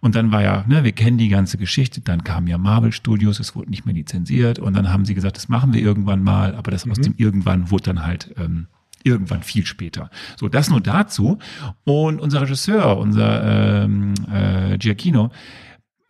Und 0.00 0.16
dann 0.16 0.32
war 0.32 0.42
ja, 0.42 0.64
ne, 0.66 0.82
wir 0.82 0.92
kennen 0.92 1.16
die 1.16 1.28
ganze 1.28 1.58
Geschichte, 1.58 2.00
dann 2.00 2.24
kamen 2.24 2.48
ja 2.48 2.58
Marvel 2.58 2.92
Studios, 2.92 3.38
es 3.38 3.54
wurde 3.54 3.70
nicht 3.70 3.86
mehr 3.86 3.94
lizenziert 3.94 4.58
und 4.58 4.74
dann 4.74 4.92
haben 4.92 5.04
sie 5.04 5.14
gesagt, 5.14 5.36
das 5.36 5.48
machen 5.48 5.72
wir 5.72 5.80
irgendwann 5.80 6.24
mal, 6.24 6.56
aber 6.56 6.72
das 6.72 6.88
aus 6.90 6.98
dem 6.98 7.14
irgendwann 7.18 7.70
wurde 7.70 7.84
dann 7.84 8.04
halt 8.04 8.34
ähm, 8.36 8.66
irgendwann 9.04 9.42
viel 9.42 9.66
später. 9.66 10.10
So, 10.36 10.48
das 10.48 10.70
nur 10.70 10.80
dazu. 10.80 11.38
Und 11.84 12.20
unser 12.20 12.42
Regisseur, 12.42 12.98
unser 12.98 13.84
ähm, 13.84 14.14
äh, 14.32 14.78
Giacchino, 14.78 15.30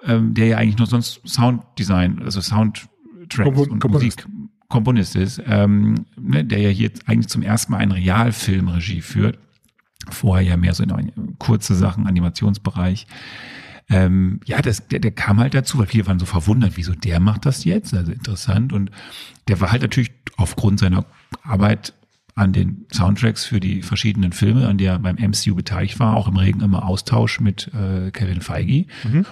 ähm, 0.04 0.34
der 0.34 0.46
ja 0.46 0.58
eigentlich 0.58 0.78
nur 0.78 0.86
sonst 0.86 1.20
Sounddesign, 1.24 2.22
also 2.22 2.40
Soundtracks 2.40 2.88
Kompon- 3.36 3.70
und 3.70 3.78
Komponist. 3.80 4.28
Musik 4.28 4.42
Komponist 4.72 5.16
ist, 5.16 5.42
ähm, 5.46 6.06
ne, 6.18 6.46
der 6.46 6.58
ja 6.58 6.70
hier 6.70 6.90
eigentlich 7.04 7.28
zum 7.28 7.42
ersten 7.42 7.72
Mal 7.72 7.78
einen 7.78 7.92
Realfilmregie 7.92 9.02
führt. 9.02 9.38
Vorher 10.08 10.48
ja 10.48 10.56
mehr 10.56 10.72
so 10.72 10.82
in 10.82 11.38
kurze 11.38 11.74
Sachen, 11.74 12.06
Animationsbereich. 12.06 13.06
Ähm, 13.90 14.40
ja, 14.46 14.62
das, 14.62 14.88
der, 14.88 15.00
der 15.00 15.10
kam 15.10 15.38
halt 15.38 15.52
dazu, 15.52 15.78
weil 15.78 15.86
viele 15.86 16.06
waren 16.06 16.18
so 16.18 16.24
verwundert, 16.24 16.72
wieso 16.76 16.94
der 16.94 17.20
macht 17.20 17.44
das 17.44 17.64
jetzt? 17.64 17.92
Also 17.92 18.12
interessant. 18.12 18.72
Und 18.72 18.90
der 19.46 19.60
war 19.60 19.72
halt 19.72 19.82
natürlich 19.82 20.10
aufgrund 20.38 20.80
seiner 20.80 21.04
Arbeit 21.42 21.92
an 22.34 22.52
den 22.52 22.86
Soundtracks 22.90 23.44
für 23.44 23.60
die 23.60 23.82
verschiedenen 23.82 24.32
Filme, 24.32 24.66
an 24.66 24.78
der 24.78 24.92
er 24.92 24.98
beim 24.98 25.16
MCU 25.16 25.54
beteiligt 25.54 26.00
war, 26.00 26.16
auch 26.16 26.28
im 26.28 26.36
Regen 26.36 26.60
immer 26.60 26.86
Austausch 26.86 27.40
mit 27.40 27.70
äh, 27.74 28.10
Kevin 28.10 28.40
Feige. 28.40 28.86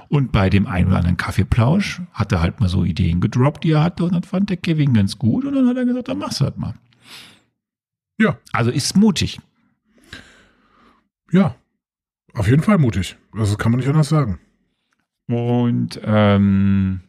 Und 0.09 0.32
bei 0.32 0.51
dem 0.51 0.66
einen 0.66 0.88
oder 0.88 0.98
anderen 0.98 1.16
Kaffeeplausch 1.16 2.03
hat 2.12 2.32
er 2.32 2.42
halt 2.42 2.61
mal 2.61 2.68
so 2.68 2.84
Ideen 2.84 3.20
gedroppt, 3.20 3.64
die 3.64 3.72
er 3.72 3.84
hatte, 3.84 4.05
und 4.05 4.14
dann 4.14 4.22
fand 4.22 4.51
der 4.51 4.59
Kevin 4.59 4.92
ganz 4.92 5.18
gut 5.18 5.44
und 5.44 5.55
dann 5.55 5.66
hat 5.66 5.76
er 5.76 5.86
gesagt, 5.86 6.09
dann 6.09 6.18
machst 6.18 6.40
du 6.40 6.44
das 6.44 6.57
mal. 6.57 6.74
Ja. 8.18 8.38
Also 8.53 8.70
ist 8.70 8.96
mutig. 8.96 9.40
Ja. 11.32 11.55
Auf 12.34 12.48
jeden 12.48 12.62
Fall 12.62 12.78
mutig. 12.78 13.16
Also 13.32 13.57
kann 13.57 13.72
man 13.72 13.80
nicht 13.80 13.88
anders 13.88 14.11
sagen. 14.11 14.38
Und 15.26 16.01
ähm, 16.05 17.01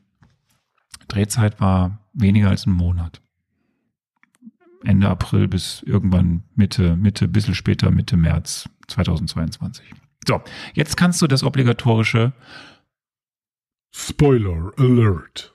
Drehzeit 1.08 1.60
war 1.60 2.00
weniger 2.14 2.50
als 2.50 2.66
ein 2.66 2.72
Monat. 2.72 3.21
Ende 4.84 5.10
April 5.10 5.48
bis 5.48 5.84
irgendwann 5.84 6.44
Mitte, 6.56 6.96
Mitte, 6.96 7.28
bisschen 7.28 7.56
später, 7.56 7.92
Mitte 7.92 8.18
März 8.18 8.70
2022. 8.88 9.86
So, 10.28 10.42
jetzt 10.74 10.98
kannst 10.98 11.22
du 11.22 11.28
das 11.28 11.44
obligatorische 11.44 12.34
Spoiler 13.94 14.72
Alert. 14.78 15.54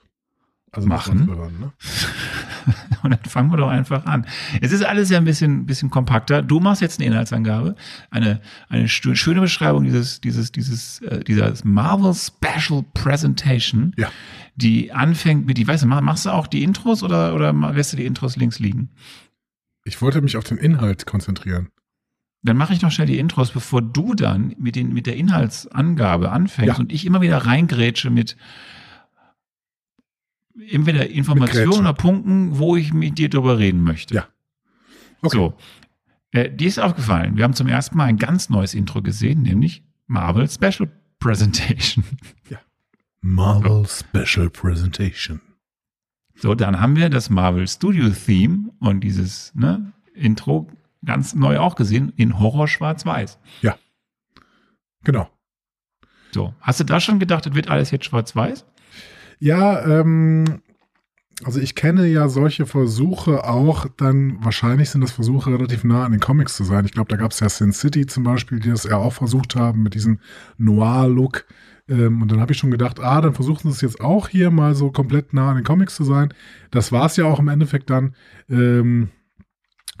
Also 0.71 0.87
Machen. 0.87 1.27
hören, 1.27 1.59
ne? 1.59 1.71
und 3.03 3.11
dann 3.11 3.23
fangen 3.23 3.49
wir 3.51 3.57
doch 3.57 3.69
einfach 3.69 4.05
an. 4.05 4.27
Es 4.61 4.71
ist 4.71 4.83
alles 4.83 5.09
ja 5.09 5.17
ein 5.17 5.23
bisschen, 5.23 5.65
bisschen 5.65 5.89
kompakter. 5.89 6.41
Du 6.41 6.59
machst 6.59 6.81
jetzt 6.81 6.99
eine 6.99 7.07
Inhaltsangabe, 7.07 7.75
eine, 8.11 8.41
eine 8.67 8.87
schöne 8.89 9.41
Beschreibung 9.41 9.85
dieses, 9.85 10.21
dieses, 10.21 10.51
dieses, 10.51 11.01
äh, 11.01 11.23
dieser 11.23 11.53
Marvel 11.63 12.13
Special 12.13 12.83
Presentation, 12.93 13.93
Ja. 13.97 14.11
Die 14.57 14.91
anfängt 14.91 15.45
mit, 15.45 15.57
ich 15.59 15.67
weiß 15.67 15.81
nicht, 15.83 15.89
mach- 15.89 16.01
machst 16.01 16.25
du 16.25 16.31
auch 16.31 16.47
die 16.47 16.63
Intros 16.63 17.03
oder, 17.03 17.33
oder 17.35 17.53
lässt 17.73 17.93
du 17.93 17.97
die 17.97 18.05
Intros 18.05 18.35
links 18.35 18.59
liegen? 18.59 18.89
Ich 19.85 20.01
wollte 20.01 20.19
mich 20.21 20.35
auf 20.35 20.43
den 20.43 20.57
Inhalt 20.57 21.05
konzentrieren. 21.05 21.69
Dann 22.43 22.57
mache 22.57 22.73
ich 22.73 22.81
noch 22.81 22.91
schnell 22.91 23.07
die 23.07 23.19
Intros, 23.19 23.51
bevor 23.51 23.81
du 23.81 24.13
dann 24.13 24.55
mit, 24.59 24.75
den, 24.75 24.93
mit 24.93 25.05
der 25.05 25.15
Inhaltsangabe 25.15 26.31
anfängst 26.31 26.67
Ja. 26.67 26.77
und 26.79 26.91
ich 26.91 27.05
immer 27.05 27.21
wieder 27.21 27.37
reingrätsche 27.37 28.09
mit 28.09 28.35
entweder 30.69 31.07
Informationen 31.09 31.79
oder 31.81 31.93
Punkten, 31.93 32.57
wo 32.57 32.75
ich 32.75 32.93
mit 32.93 33.17
dir 33.17 33.29
drüber 33.29 33.59
reden 33.59 33.81
möchte. 33.83 34.15
Ja. 34.15 34.27
Okay. 35.21 35.37
So. 35.37 35.53
Äh, 36.31 36.51
dir 36.51 36.67
ist 36.67 36.79
aufgefallen, 36.79 37.37
wir 37.37 37.43
haben 37.43 37.53
zum 37.53 37.67
ersten 37.67 37.97
Mal 37.97 38.05
ein 38.05 38.17
ganz 38.17 38.49
neues 38.49 38.73
Intro 38.73 39.01
gesehen, 39.01 39.41
nämlich 39.43 39.83
Marvel 40.07 40.49
Special 40.49 40.89
Presentation. 41.19 42.03
Marvel 43.21 43.85
Special 43.87 44.49
Presentation. 44.49 45.41
So, 46.35 46.53
dann 46.55 46.79
haben 46.79 46.95
wir 46.95 47.09
das 47.09 47.29
Marvel 47.29 47.67
Studio 47.67 48.09
Theme 48.09 48.69
und 48.79 49.01
dieses 49.01 49.53
ne, 49.55 49.91
Intro 50.13 50.69
ganz 51.03 51.33
neu 51.33 51.59
auch 51.59 51.75
gesehen 51.75 52.13
in 52.15 52.39
Horror 52.39 52.67
Schwarz-Weiß. 52.67 53.39
Genau. 55.03 55.29
So, 56.31 56.53
hast 56.59 56.79
du 56.79 56.83
da 56.83 56.99
schon 56.99 57.19
gedacht, 57.19 57.45
das 57.45 57.55
wird 57.55 57.69
alles 57.69 57.91
jetzt 57.91 58.05
schwarz-weiß? 58.05 58.65
Ja, 59.39 59.85
ähm, 59.85 60.61
also 61.43 61.59
ich 61.59 61.75
kenne 61.75 62.07
ja 62.07 62.27
solche 62.29 62.65
Versuche 62.65 63.43
auch, 63.45 63.85
dann 63.97 64.43
wahrscheinlich 64.43 64.89
sind 64.89 65.01
das 65.01 65.11
Versuche 65.11 65.51
relativ 65.51 65.83
nah 65.83 66.03
an 66.03 66.11
den 66.11 66.21
Comics 66.21 66.55
zu 66.55 66.63
sein. 66.63 66.85
Ich 66.85 66.91
glaube, 66.91 67.09
da 67.09 67.15
gab 67.15 67.31
es 67.31 67.39
ja 67.39 67.49
Sin 67.49 67.71
City 67.71 68.05
zum 68.05 68.23
Beispiel, 68.23 68.59
die 68.59 68.69
das 68.69 68.83
ja 68.83 68.97
auch 68.97 69.13
versucht 69.13 69.55
haben 69.55 69.83
mit 69.83 69.93
diesem 69.93 70.19
Noir-Look. 70.57 71.45
Ähm, 71.89 72.21
und 72.21 72.31
dann 72.31 72.39
habe 72.39 72.53
ich 72.53 72.57
schon 72.57 72.71
gedacht, 72.71 72.99
ah, 72.99 73.21
dann 73.21 73.33
versuchen 73.33 73.69
sie 73.71 73.75
es 73.75 73.81
jetzt 73.81 74.01
auch 74.01 74.27
hier 74.27 74.51
mal 74.51 74.75
so 74.75 74.91
komplett 74.91 75.33
nah 75.33 75.49
an 75.49 75.55
den 75.55 75.63
Comics 75.63 75.95
zu 75.95 76.03
sein. 76.03 76.33
Das 76.71 76.91
war 76.91 77.05
es 77.05 77.15
ja 77.15 77.25
auch 77.25 77.39
im 77.39 77.47
Endeffekt 77.47 77.89
dann. 77.89 78.15
Ähm, 78.49 79.09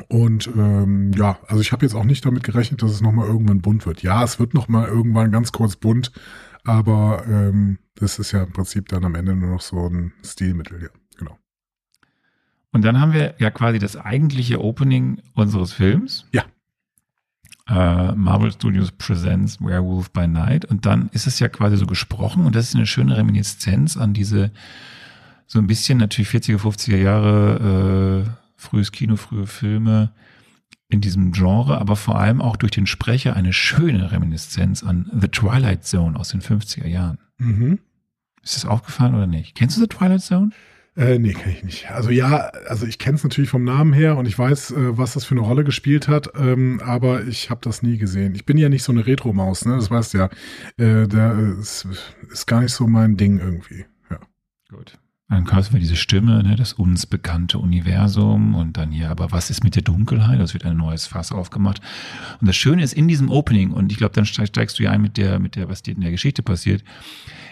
und 0.09 0.47
ähm, 0.55 1.11
ja, 1.13 1.39
also 1.47 1.61
ich 1.61 1.71
habe 1.71 1.85
jetzt 1.85 1.95
auch 1.95 2.03
nicht 2.03 2.25
damit 2.25 2.43
gerechnet, 2.43 2.83
dass 2.83 2.91
es 2.91 3.01
nochmal 3.01 3.27
irgendwann 3.27 3.61
bunt 3.61 3.85
wird. 3.85 4.03
Ja, 4.03 4.23
es 4.23 4.39
wird 4.39 4.53
nochmal 4.53 4.87
irgendwann 4.87 5.31
ganz 5.31 5.51
kurz 5.51 5.75
bunt, 5.75 6.11
aber 6.63 7.25
ähm, 7.27 7.79
das 7.95 8.19
ist 8.19 8.31
ja 8.31 8.43
im 8.43 8.51
Prinzip 8.51 8.89
dann 8.89 9.05
am 9.05 9.15
Ende 9.15 9.35
nur 9.35 9.49
noch 9.49 9.61
so 9.61 9.89
ein 9.89 10.13
Stilmittel, 10.23 10.83
ja, 10.83 10.89
genau. 11.17 11.37
Und 12.71 12.85
dann 12.85 12.99
haben 12.99 13.13
wir 13.13 13.35
ja 13.39 13.49
quasi 13.49 13.79
das 13.79 13.97
eigentliche 13.97 14.63
Opening 14.63 15.21
unseres 15.33 15.73
Films. 15.73 16.27
Ja. 16.31 16.43
Äh, 17.69 18.13
Marvel 18.13 18.51
Studios 18.51 18.91
Presents 18.91 19.59
Werewolf 19.61 20.11
by 20.11 20.27
Night. 20.27 20.65
Und 20.65 20.85
dann 20.85 21.09
ist 21.11 21.27
es 21.27 21.39
ja 21.39 21.49
quasi 21.49 21.75
so 21.77 21.85
gesprochen 21.85 22.45
und 22.45 22.55
das 22.55 22.69
ist 22.69 22.75
eine 22.75 22.87
schöne 22.87 23.17
Reminiszenz 23.17 23.97
an 23.97 24.13
diese 24.13 24.51
so 25.47 25.59
ein 25.59 25.67
bisschen 25.67 25.97
natürlich 25.97 26.29
40er, 26.29 26.59
50er 26.59 26.97
Jahre, 26.97 28.25
äh, 28.25 28.29
frühes 28.57 28.91
Kino, 28.91 29.15
frühe 29.15 29.47
Filme 29.47 30.11
in 30.89 31.01
diesem 31.01 31.31
Genre, 31.31 31.77
aber 31.79 31.95
vor 31.95 32.19
allem 32.19 32.41
auch 32.41 32.55
durch 32.55 32.71
den 32.71 32.85
Sprecher 32.85 33.35
eine 33.35 33.53
schöne 33.53 34.11
Reminiszenz 34.11 34.83
an 34.83 35.09
The 35.19 35.27
Twilight 35.27 35.85
Zone 35.85 36.17
aus 36.17 36.29
den 36.29 36.41
50er 36.41 36.87
Jahren. 36.87 37.17
Mhm. 37.37 37.79
Ist 38.43 38.55
das 38.55 38.65
aufgefallen 38.65 39.15
oder 39.15 39.27
nicht? 39.27 39.55
Kennst 39.55 39.75
du 39.75 39.81
The 39.81 39.87
Twilight 39.87 40.21
Zone? 40.21 40.51
Äh, 40.97 41.19
nee, 41.19 41.33
kenne 41.33 41.53
ich 41.53 41.63
nicht. 41.63 41.91
Also 41.91 42.09
ja, 42.09 42.47
also 42.67 42.87
ich 42.87 42.97
kenne 42.97 43.17
es 43.17 43.23
natürlich 43.23 43.51
vom 43.51 43.63
Namen 43.63 43.93
her 43.93 44.17
und 44.17 44.27
ich 44.27 44.37
weiß, 44.37 44.71
äh, 44.71 44.97
was 44.97 45.13
das 45.13 45.25
für 45.25 45.35
eine 45.35 45.41
Rolle 45.41 45.63
gespielt 45.63 46.07
hat, 46.07 46.31
ähm, 46.35 46.81
aber 46.83 47.23
ich 47.25 47.51
habe 47.51 47.61
das 47.63 47.83
nie 47.83 47.99
gesehen. 47.99 48.33
Ich 48.33 48.45
bin 48.45 48.57
ja 48.57 48.67
nicht 48.67 48.81
so 48.81 48.91
eine 48.91 49.05
Retro-Maus, 49.05 49.65
ne? 49.65 49.75
Das 49.75 49.91
weißt 49.91 50.15
ja. 50.15 50.29
Äh, 50.77 51.07
da 51.07 51.39
ist, 51.39 51.87
ist 52.31 52.47
gar 52.47 52.61
nicht 52.61 52.73
so 52.73 52.87
mein 52.87 53.15
Ding 53.15 53.37
irgendwie. 53.37 53.85
Ja. 54.09 54.19
Gut. 54.71 54.97
Dann 55.29 55.43
kam 55.43 55.61
wir 55.71 55.79
diese 55.79 55.97
Stimme, 55.97 56.41
ne, 56.41 56.55
das 56.55 56.71
uns 56.71 57.05
bekannte 57.05 57.59
Universum 57.59 58.55
und 58.55 58.77
dann 58.77 58.91
hier, 58.91 59.09
aber 59.09 59.31
was 59.33 59.49
ist 59.49 59.61
mit 59.61 59.75
der 59.75 59.81
Dunkelheit? 59.81 60.39
Das 60.39 60.53
wird 60.53 60.63
ein 60.63 60.77
neues 60.77 61.05
Fass 61.05 61.33
aufgemacht. 61.33 61.81
Und 62.39 62.47
das 62.47 62.55
Schöne 62.55 62.81
ist 62.81 62.93
in 62.93 63.09
diesem 63.09 63.29
Opening, 63.29 63.71
und 63.71 63.91
ich 63.91 63.97
glaube, 63.97 64.13
dann 64.13 64.25
steigst 64.25 64.79
du 64.79 64.83
ja 64.83 64.91
ein 64.91 65.01
mit 65.01 65.17
der, 65.17 65.39
mit 65.39 65.57
der, 65.57 65.67
was 65.67 65.83
dir 65.83 65.95
in 65.95 66.01
der 66.01 66.11
Geschichte 66.11 66.43
passiert, 66.43 66.81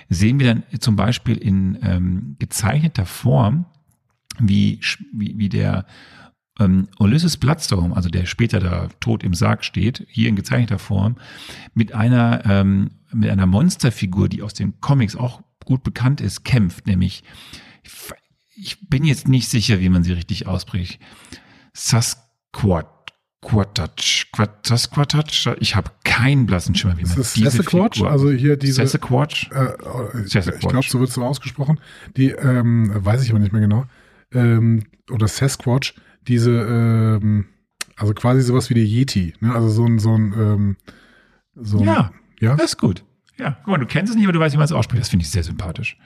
sehen 0.08 0.40
wir 0.40 0.48
dann 0.48 0.64
zum 0.80 0.96
Beispiel 0.96 1.36
in 1.36 1.78
ähm, 1.82 2.36
gezeichneter 2.40 3.06
Form, 3.06 3.66
wie, 4.40 4.80
wie, 5.12 5.38
wie 5.38 5.50
der 5.50 5.86
ähm, 6.62 6.88
Ulysses 6.98 7.36
Bloodstorm, 7.36 7.92
also 7.92 8.08
der 8.08 8.26
später 8.26 8.62
da 8.62 8.88
tot 9.02 9.22
im 9.22 9.34
Sarg 9.34 9.66
steht, 9.66 10.06
hier 10.10 10.30
in 10.30 10.38
gezeichneter 10.38 10.80
Form, 10.80 11.18
mit 11.74 11.94
einer, 11.94 12.42
ähm, 12.46 12.92
mit 13.12 13.30
einer 13.30 13.48
Monsterfigur, 13.48 14.30
die 14.30 14.42
aus 14.42 14.54
den 14.54 14.80
Comics 14.80 15.18
auch 15.18 15.42
gut 15.66 15.84
bekannt 15.84 16.22
ist, 16.22 16.46
kämpft, 16.46 16.88
nämlich 16.88 17.24
ich 18.56 18.90
bin 18.90 19.04
jetzt 19.04 19.28
nicht 19.28 19.50
sicher, 19.50 19.80
wie 19.80 19.90
man 19.90 20.04
sie 20.04 20.14
richtig 20.14 20.48
ausspricht. 20.48 21.00
Sasquatch. 21.74 22.96
Quattatsch, 23.42 24.26
Sasquatch, 24.64 25.48
ich 25.60 25.76
habe 25.76 25.92
keinen 26.04 26.48
blassen 26.48 26.74
Schimmer, 26.74 26.98
wie 26.98 27.04
man 27.04 27.16
das 27.16 27.34
diese 27.34 27.52
Sasquatch, 27.52 28.02
also 28.02 28.32
hier 28.32 28.58
diese 28.58 28.88
Sasquatch, 28.88 29.52
äh, 29.52 30.24
ich, 30.26 30.36
ich 30.36 30.60
glaube, 30.60 30.82
so 30.88 31.00
wird 31.00 31.10
es 31.10 31.16
so 31.16 31.24
ausgesprochen. 31.24 31.80
Die 32.18 32.32
ähm, 32.32 32.92
weiß 32.92 33.22
ich 33.22 33.30
aber 33.30 33.38
nicht 33.38 33.52
mehr 33.52 33.62
genau. 33.62 33.86
Ähm, 34.34 34.86
oder 35.12 35.28
Sasquatch, 35.28 35.94
diese 36.28 36.52
ähm, 36.52 37.46
also 37.96 38.16
quasi 38.16 38.42
sowas 38.42 38.72
wie 38.72 38.74
der 38.74 38.84
Yeti, 38.84 39.36
ne? 39.42 39.54
Also 39.54 39.70
so 39.70 39.86
ein 39.86 40.00
so 40.00 40.18
ein 40.18 40.34
ähm, 40.36 40.78
so 41.54 41.78
ein, 41.78 41.86
ja, 41.86 42.12
ja, 42.40 42.56
das 42.56 42.72
ist 42.72 42.78
gut. 42.78 43.04
Ja, 43.38 43.58
guck 43.60 43.68
mal, 43.68 43.78
du 43.78 43.86
kennst 43.86 44.10
es 44.10 44.16
nicht, 44.18 44.26
aber 44.26 44.34
du 44.34 44.40
weißt, 44.40 44.54
wie 44.56 44.58
man 44.58 44.66
es 44.66 44.72
ausspricht. 44.72 45.02
Das 45.02 45.10
finde 45.10 45.24
ich 45.24 45.30
sehr 45.30 45.44
sympathisch. 45.44 46.00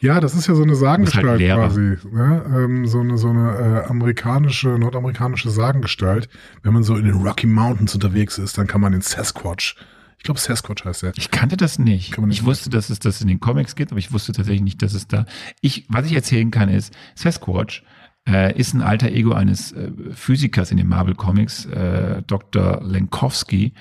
Ja, 0.00 0.20
das 0.20 0.34
ist 0.34 0.46
ja 0.46 0.54
so 0.54 0.62
eine 0.62 0.74
Sagengestalt 0.74 1.26
halt 1.26 1.40
quasi. 1.40 1.98
Ne? 2.10 2.44
Ähm, 2.54 2.86
so 2.86 3.00
eine, 3.00 3.18
so 3.18 3.28
eine 3.28 3.84
äh, 3.84 3.88
amerikanische, 3.88 4.70
nordamerikanische 4.70 5.50
Sagengestalt. 5.50 6.28
Wenn 6.62 6.72
man 6.72 6.82
so 6.82 6.96
in 6.96 7.04
den 7.04 7.16
Rocky 7.16 7.46
Mountains 7.46 7.94
unterwegs 7.94 8.38
ist, 8.38 8.56
dann 8.56 8.66
kann 8.66 8.80
man 8.80 8.92
den 8.92 9.02
Sasquatch. 9.02 9.76
Ich 10.18 10.24
glaube, 10.24 10.40
Sasquatch 10.40 10.84
heißt 10.84 11.02
er. 11.02 11.12
Ich 11.16 11.30
kannte 11.30 11.56
das 11.56 11.78
nicht. 11.78 12.18
nicht 12.18 12.40
ich 12.40 12.44
wusste, 12.44 12.68
dass 12.70 12.90
es 12.90 12.98
das 12.98 13.20
in 13.20 13.28
den 13.28 13.40
Comics 13.40 13.74
gibt, 13.74 13.90
aber 13.90 13.98
ich 13.98 14.12
wusste 14.12 14.32
tatsächlich 14.32 14.62
nicht, 14.62 14.82
dass 14.82 14.94
es 14.94 15.06
da. 15.06 15.26
Ich, 15.60 15.86
was 15.88 16.06
ich 16.06 16.14
erzählen 16.14 16.50
kann, 16.50 16.68
ist, 16.68 16.94
Sasquatch 17.14 17.82
äh, 18.30 18.56
ist 18.56 18.74
ein 18.74 18.82
alter 18.82 19.10
Ego 19.10 19.32
eines 19.32 19.72
äh, 19.72 19.90
Physikers 20.12 20.70
in 20.70 20.76
den 20.76 20.88
Marvel 20.88 21.14
Comics, 21.14 21.66
äh, 21.66 22.22
Dr. 22.26 22.80
Lenkowski. 22.84 23.72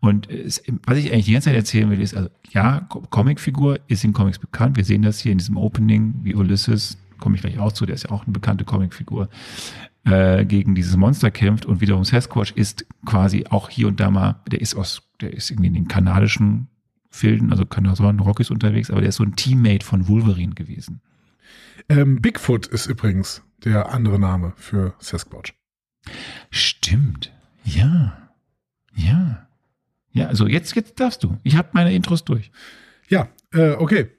Und 0.00 0.30
es, 0.30 0.62
was 0.84 0.98
ich 0.98 1.12
eigentlich 1.12 1.26
die 1.26 1.32
ganze 1.32 1.46
Zeit 1.46 1.56
erzählen 1.56 1.90
will, 1.90 2.00
ist, 2.00 2.14
also 2.14 2.28
ja, 2.50 2.80
Comicfigur 3.10 3.80
ist 3.88 4.04
in 4.04 4.12
Comics 4.12 4.38
bekannt. 4.38 4.76
Wir 4.76 4.84
sehen 4.84 5.02
das 5.02 5.20
hier 5.20 5.32
in 5.32 5.38
diesem 5.38 5.56
Opening, 5.56 6.14
wie 6.22 6.34
Ulysses, 6.34 6.98
komme 7.18 7.36
ich 7.36 7.42
gleich 7.42 7.58
auch 7.58 7.72
zu, 7.72 7.86
der 7.86 7.94
ist 7.94 8.04
ja 8.04 8.10
auch 8.10 8.24
eine 8.24 8.32
bekannte 8.32 8.64
Comicfigur, 8.64 9.28
äh, 10.04 10.44
gegen 10.44 10.74
dieses 10.74 10.96
Monster 10.96 11.30
kämpft. 11.30 11.66
Und 11.66 11.80
wiederum 11.80 12.04
Sasquatch 12.04 12.52
ist 12.52 12.86
quasi 13.04 13.46
auch 13.50 13.68
hier 13.68 13.88
und 13.88 13.98
da 13.98 14.10
mal, 14.10 14.40
der 14.50 14.60
ist 14.60 14.76
aus, 14.76 15.02
der 15.20 15.32
ist 15.32 15.50
irgendwie 15.50 15.68
in 15.68 15.74
den 15.74 15.88
kanadischen 15.88 16.68
Filden, 17.10 17.50
also 17.50 17.64
ein 18.04 18.20
Rockies 18.20 18.50
unterwegs, 18.50 18.90
aber 18.90 19.00
der 19.00 19.08
ist 19.08 19.16
so 19.16 19.24
ein 19.24 19.36
Teammate 19.36 19.84
von 19.84 20.06
Wolverine 20.06 20.54
gewesen. 20.54 21.00
Ähm, 21.88 22.20
Bigfoot 22.20 22.66
ist 22.66 22.86
übrigens 22.86 23.42
der 23.64 23.90
andere 23.90 24.18
Name 24.18 24.52
für 24.56 24.94
Sasquatch. 24.98 25.54
Stimmt. 26.50 27.32
Ja. 27.64 28.30
Ja. 28.94 29.48
Ja, 30.12 30.28
also 30.28 30.46
jetzt, 30.46 30.74
jetzt 30.74 30.98
darfst 30.98 31.22
du. 31.24 31.38
Ich 31.42 31.56
habe 31.56 31.68
meine 31.72 31.94
Intros 31.94 32.24
durch. 32.24 32.50
Ja, 33.08 33.28
äh, 33.52 33.72
okay. 33.72 34.15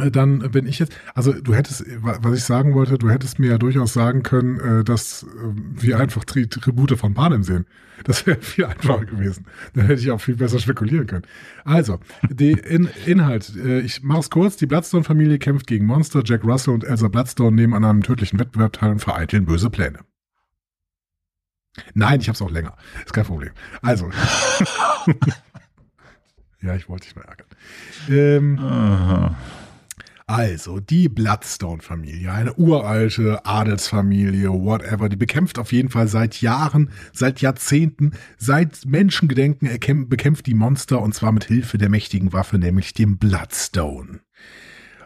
Äh, 0.00 0.10
dann 0.10 0.38
bin 0.50 0.66
ich 0.66 0.78
jetzt, 0.78 0.92
also 1.14 1.32
du 1.32 1.54
hättest, 1.54 1.84
was 2.00 2.36
ich 2.36 2.44
sagen 2.44 2.74
wollte, 2.74 2.98
du 2.98 3.10
hättest 3.10 3.38
mir 3.38 3.50
ja 3.50 3.58
durchaus 3.58 3.92
sagen 3.92 4.22
können, 4.22 4.60
äh, 4.60 4.84
dass 4.84 5.22
äh, 5.24 5.26
wir 5.54 5.98
einfach 5.98 6.24
Tri 6.24 6.46
Tribute 6.46 6.98
von 6.98 7.14
Panem 7.14 7.42
sehen. 7.42 7.66
Das 8.02 8.26
wäre 8.26 8.40
viel 8.40 8.64
einfacher 8.64 9.04
gewesen. 9.04 9.44
Dann 9.74 9.84
hätte 9.84 10.00
ich 10.00 10.10
auch 10.10 10.22
viel 10.22 10.36
besser 10.36 10.58
spekulieren 10.58 11.06
können. 11.06 11.26
Also, 11.66 12.00
die 12.30 12.52
In 12.52 12.88
Inhalt, 13.04 13.54
ich 13.54 14.02
mache 14.02 14.20
es 14.20 14.30
kurz, 14.30 14.56
die 14.56 14.64
Bloodstone-Familie 14.64 15.38
kämpft 15.38 15.66
gegen 15.66 15.84
Monster, 15.84 16.22
Jack 16.24 16.42
Russell 16.42 16.72
und 16.72 16.84
Elsa 16.84 17.08
Bloodstone 17.08 17.54
nehmen 17.54 17.74
an 17.74 17.84
einem 17.84 18.02
tödlichen 18.02 18.38
Wettbewerb 18.40 18.72
teil 18.72 18.92
und 18.92 19.00
vereiteln 19.00 19.44
böse 19.44 19.68
Pläne. 19.68 19.98
Nein, 21.92 22.20
ich 22.20 22.28
habe 22.28 22.36
es 22.36 22.40
auch 22.40 22.50
länger. 22.50 22.74
Ist 23.04 23.12
kein 23.12 23.26
Problem. 23.26 23.52
Also. 23.82 24.08
ja, 26.62 26.74
ich 26.74 26.88
wollte 26.88 27.04
dich 27.04 27.16
mal 27.16 27.26
ärgern. 27.26 27.48
Ähm, 28.08 28.58
Aha. 28.58 29.36
Also, 30.30 30.78
die 30.78 31.08
Bloodstone-Familie, 31.08 32.32
eine 32.32 32.54
uralte 32.54 33.44
Adelsfamilie, 33.44 34.48
whatever, 34.48 35.08
die 35.08 35.16
bekämpft 35.16 35.58
auf 35.58 35.72
jeden 35.72 35.88
Fall 35.88 36.06
seit 36.06 36.40
Jahren, 36.40 36.90
seit 37.12 37.40
Jahrzehnten, 37.40 38.12
seit 38.38 38.86
Menschengedenken 38.86 40.08
bekämpft 40.08 40.46
die 40.46 40.54
Monster 40.54 41.02
und 41.02 41.16
zwar 41.16 41.32
mit 41.32 41.46
Hilfe 41.46 41.78
der 41.78 41.88
mächtigen 41.88 42.32
Waffe, 42.32 42.58
nämlich 42.58 42.94
dem 42.94 43.18
Bloodstone. 43.18 44.20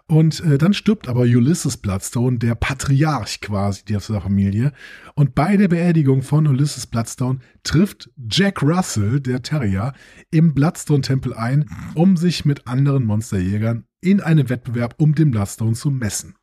Und 0.06 0.44
äh, 0.44 0.59
dann 0.59 0.74
stirbt 0.74 1.09
aber 1.09 1.22
Ulysses 1.22 1.78
Bloodstone, 1.78 2.36
der 2.36 2.55
Patriarch 2.55 3.40
quasi 3.40 3.82
dieser 3.86 4.20
Familie. 4.20 4.72
Und 5.14 5.34
bei 5.34 5.56
der 5.56 5.68
Beerdigung 5.68 6.20
von 6.20 6.46
Ulysses 6.46 6.86
Bloodstone 6.86 7.38
trifft 7.62 8.10
Jack 8.30 8.62
Russell, 8.62 9.20
der 9.20 9.40
Terrier, 9.40 9.94
im 10.30 10.52
Bloodstone-Tempel 10.52 11.32
ein, 11.32 11.70
um 11.94 12.18
sich 12.18 12.44
mit 12.44 12.66
anderen 12.66 13.06
Monsterjägern 13.06 13.86
in 14.05 14.20
einem 14.20 14.48
Wettbewerb 14.48 14.94
um 14.98 15.14
den 15.14 15.31
Bloodstone 15.31 15.72
zu 15.72 15.90
messen. 15.90 16.35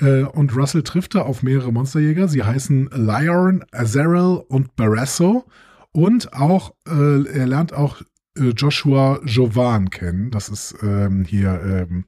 Äh, 0.00 0.22
und 0.22 0.54
Russell 0.54 0.82
trifft 0.82 1.14
da 1.14 1.22
auf 1.22 1.42
mehrere 1.42 1.72
Monsterjäger. 1.72 2.28
Sie 2.28 2.42
heißen 2.42 2.90
Lyon, 2.92 3.64
Azarel 3.72 4.44
und 4.48 4.76
Barasso. 4.76 5.46
Und 5.92 6.32
auch, 6.34 6.74
äh, 6.86 7.26
er 7.26 7.46
lernt 7.46 7.72
auch 7.72 8.02
äh, 8.36 8.50
Joshua 8.50 9.20
Jovan 9.24 9.90
kennen. 9.90 10.30
Das 10.30 10.48
ist 10.48 10.76
ähm, 10.82 11.24
hier 11.24 11.60
ähm, 11.62 12.04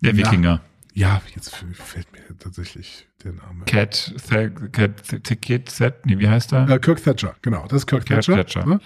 der 0.00 0.16
Wikinger. 0.16 0.60
Ja, 0.96 1.20
jetzt 1.34 1.54
fällt 1.54 2.12
mir 2.12 2.20
tatsächlich 2.38 3.08
der 3.24 3.32
Name. 3.32 3.64
Cat, 3.66 4.14
Cat, 4.28 4.72
Cat, 4.72 5.40
Cat, 5.42 6.06
nee, 6.06 6.18
wie 6.18 6.28
heißt 6.28 6.52
er? 6.52 6.68
Äh, 6.68 6.78
Kirk 6.78 7.02
Thatcher, 7.02 7.34
genau, 7.42 7.66
das 7.66 7.80
ist 7.80 7.86
Kirk, 7.86 8.06
Kirk 8.06 8.22
Thatcher. 8.22 8.36
Thatcher. 8.36 8.66
Ne? 8.66 8.80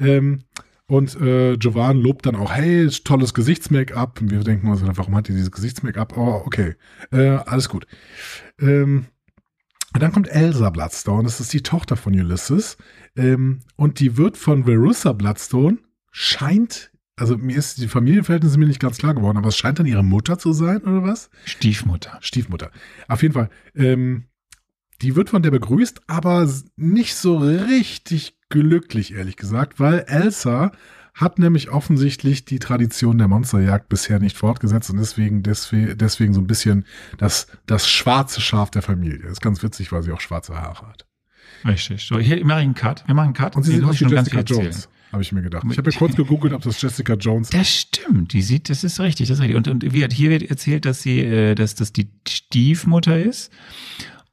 Ähm, 0.00 0.44
und 0.88 1.20
äh, 1.20 1.54
Jovan 1.54 2.00
lobt 2.00 2.26
dann 2.26 2.36
auch, 2.36 2.52
hey, 2.52 2.88
tolles 3.04 3.34
Gesichtsmake-up. 3.34 4.20
Und 4.20 4.30
wir 4.30 4.40
denken 4.40 4.68
uns, 4.68 4.82
warum 4.84 5.16
hat 5.16 5.28
die 5.28 5.32
dieses 5.32 5.50
Gesichtsmake-up? 5.50 6.16
Oh, 6.16 6.42
okay, 6.44 6.76
äh, 7.10 7.30
alles 7.30 7.68
gut. 7.68 7.86
Ähm, 8.60 9.06
dann 9.92 10.12
kommt 10.12 10.28
Elsa 10.28 10.70
Bloodstone, 10.70 11.24
das 11.24 11.40
ist 11.40 11.52
die 11.52 11.62
Tochter 11.62 11.96
von 11.96 12.14
Ulysses. 12.14 12.76
Ähm, 13.16 13.60
und 13.76 13.98
die 13.98 14.16
wird 14.16 14.36
von 14.36 14.64
Verussa 14.64 15.12
Bloodstone, 15.12 15.78
scheint 16.12 16.90
also 17.18 17.38
mir 17.38 17.56
ist 17.56 17.78
die 17.78 17.88
Familienverhältnisse 17.88 18.58
mir 18.58 18.66
nicht 18.66 18.80
ganz 18.80 18.98
klar 18.98 19.14
geworden, 19.14 19.38
aber 19.38 19.48
es 19.48 19.56
scheint 19.56 19.78
dann 19.78 19.86
ihre 19.86 20.04
Mutter 20.04 20.38
zu 20.38 20.52
sein, 20.52 20.82
oder 20.82 21.02
was? 21.02 21.30
Stiefmutter. 21.46 22.18
Stiefmutter. 22.20 22.70
Auf 23.08 23.22
jeden 23.22 23.32
Fall. 23.32 23.48
Ähm, 23.74 24.24
die 25.02 25.16
wird 25.16 25.30
von 25.30 25.42
der 25.42 25.50
begrüßt, 25.50 26.02
aber 26.06 26.50
nicht 26.76 27.16
so 27.16 27.38
richtig 27.38 28.36
glücklich, 28.48 29.14
ehrlich 29.14 29.36
gesagt, 29.36 29.80
weil 29.80 30.04
Elsa 30.08 30.72
hat 31.14 31.38
nämlich 31.38 31.70
offensichtlich 31.70 32.44
die 32.44 32.58
Tradition 32.58 33.16
der 33.16 33.26
Monsterjagd 33.28 33.88
bisher 33.88 34.18
nicht 34.18 34.36
fortgesetzt 34.36 34.90
und 34.90 34.98
deswegen, 34.98 35.42
deswegen, 35.42 35.96
deswegen 35.96 36.34
so 36.34 36.40
ein 36.40 36.46
bisschen 36.46 36.84
das, 37.16 37.46
das 37.66 37.88
schwarze 37.88 38.40
Schaf 38.40 38.70
der 38.70 38.82
Familie. 38.82 39.20
Das 39.22 39.32
ist 39.32 39.40
ganz 39.40 39.62
witzig, 39.62 39.92
weil 39.92 40.02
sie 40.02 40.12
auch 40.12 40.20
schwarze 40.20 40.60
Haare 40.60 40.86
hat. 40.88 41.06
Richtig. 41.64 42.04
So, 42.04 42.18
hier 42.18 42.44
mache 42.44 42.60
ich 42.60 42.64
einen 42.64 42.74
Cut. 42.74 43.04
Wir 43.06 43.14
machen 43.14 43.26
einen 43.26 43.34
Cut. 43.34 43.56
Und 43.56 43.62
sie 43.62 43.72
sieht 43.72 43.84
aus 43.84 43.98
wie 43.98 44.04
Jessica 44.04 44.40
Jones 44.40 44.88
habe 45.12 45.22
ich 45.22 45.32
mir 45.32 45.42
gedacht. 45.42 45.64
Ich 45.70 45.78
habe 45.78 45.90
ja 45.90 45.98
kurz 45.98 46.14
gegoogelt, 46.16 46.52
ob 46.52 46.62
das 46.62 46.80
Jessica 46.80 47.14
Jones 47.14 47.48
ist. 47.48 47.54
Das 47.54 47.68
stimmt, 47.68 48.32
die 48.32 48.42
sieht, 48.42 48.68
das 48.70 48.84
ist 48.84 49.00
richtig, 49.00 49.28
das 49.28 49.38
ist 49.38 49.42
richtig. 49.42 49.56
Und, 49.56 49.68
und 49.68 50.12
hier 50.12 50.30
wird 50.30 50.42
erzählt, 50.42 50.84
dass 50.84 51.02
sie, 51.02 51.20
äh, 51.20 51.54
dass 51.54 51.74
das 51.74 51.92
die 51.92 52.10
Stiefmutter 52.28 53.18
ist. 53.18 53.52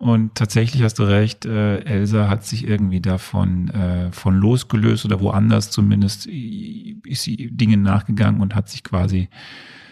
Und 0.04 0.36
tatsächlich 0.36 0.84
hast 0.84 1.00
du 1.00 1.04
recht, 1.04 1.46
äh, 1.46 1.78
Elsa 1.86 2.28
hat 2.28 2.46
sich 2.46 2.68
irgendwie 2.68 3.00
davon 3.00 3.70
äh, 3.70 4.12
von 4.12 4.36
losgelöst 4.36 5.06
oder 5.06 5.22
woanders 5.22 5.72
zumindest 5.72 6.26
ist 6.26 7.24
sie 7.24 7.50
Dingen 7.52 7.84
nachgegangen 7.84 8.42
und 8.42 8.54
hat 8.54 8.68
sich 8.68 8.84
quasi, 8.84 9.30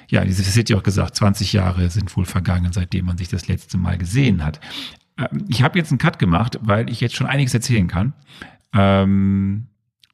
ja, 0.10 0.26
das 0.26 0.54
wird 0.58 0.70
ja 0.70 0.76
auch 0.76 0.84
gesagt, 0.84 1.16
20 1.16 1.54
Jahre 1.54 1.90
sind 1.90 2.14
wohl 2.18 2.26
vergangen, 2.26 2.74
seitdem 2.74 3.06
man 3.06 3.18
sich 3.18 3.30
das 3.30 3.48
letzte 3.48 3.78
Mal 3.78 3.98
gesehen 3.98 4.44
hat. 4.44 4.60
Ähm, 5.18 5.46
ich 5.48 5.64
habe 5.64 5.80
jetzt 5.80 5.92
einen 5.92 5.98
Cut 5.98 6.20
gemacht, 6.20 6.60
weil 6.62 6.90
ich 6.90 7.00
jetzt 7.00 7.16
schon 7.16 7.28
einiges 7.28 7.54
erzählen 7.54 7.88
kann. 7.88 8.12
Ähm, 8.74 9.68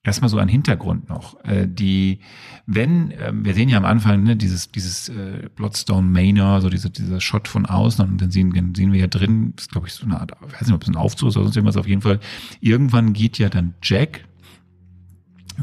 erstmal 0.08 0.30
so 0.30 0.38
ein 0.38 0.48
Hintergrund 0.48 1.10
noch. 1.10 1.44
Äh, 1.44 1.68
die, 1.68 2.20
wenn, 2.66 3.12
äh, 3.12 3.32
wir 3.34 3.54
sehen 3.54 3.70
ja 3.70 3.78
am 3.78 3.86
Anfang 3.86 4.24
ne, 4.24 4.36
dieses, 4.36 4.72
dieses 4.72 5.10
äh, 5.10 5.50
Bloodstone 5.56 6.08
Manor, 6.08 6.62
so 6.62 6.70
diese, 6.70 6.90
dieser 6.90 7.22
Shot 7.22 7.48
von 7.48 7.66
außen 7.66 8.04
und 8.06 8.22
dann 8.22 8.32
sehen, 8.32 8.52
dann 8.54 8.74
sehen 8.74 8.94
wir 8.94 9.02
ja 9.02 9.08
drin, 9.08 9.54
ist 9.58 9.72
glaube 9.72 9.88
ich 9.88 9.94
so 9.94 10.06
eine 10.06 10.20
Art, 10.20 10.32
weiß 10.42 10.62
nicht, 10.62 10.74
ob 10.74 10.82
es 10.82 10.88
ein 10.88 10.96
Aufzug 10.96 11.30
ist 11.30 11.38
oder 11.38 11.46
sonst 11.46 11.58
irgendwas, 11.58 11.78
auf 11.78 11.88
jeden 11.88 12.02
Fall. 12.02 12.20
Irgendwann 12.62 13.14
geht 13.14 13.38
ja 13.38 13.50
dann 13.50 13.76
Jack, 13.84 14.24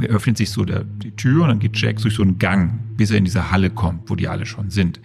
öffnet 0.08 0.36
sich 0.36 0.50
so 0.50 0.64
der, 0.64 0.84
die 0.84 1.12
Tür 1.12 1.44
und 1.44 1.48
dann 1.48 1.58
geht 1.58 1.76
Jack 1.78 1.96
durch 2.02 2.14
so 2.14 2.22
einen 2.22 2.38
Gang, 2.38 2.96
bis 2.96 3.10
er 3.10 3.18
in 3.18 3.24
diese 3.24 3.50
Halle 3.50 3.70
kommt, 3.70 4.10
wo 4.10 4.14
die 4.14 4.28
alle 4.28 4.44
schon 4.44 4.70
sind. 4.70 5.00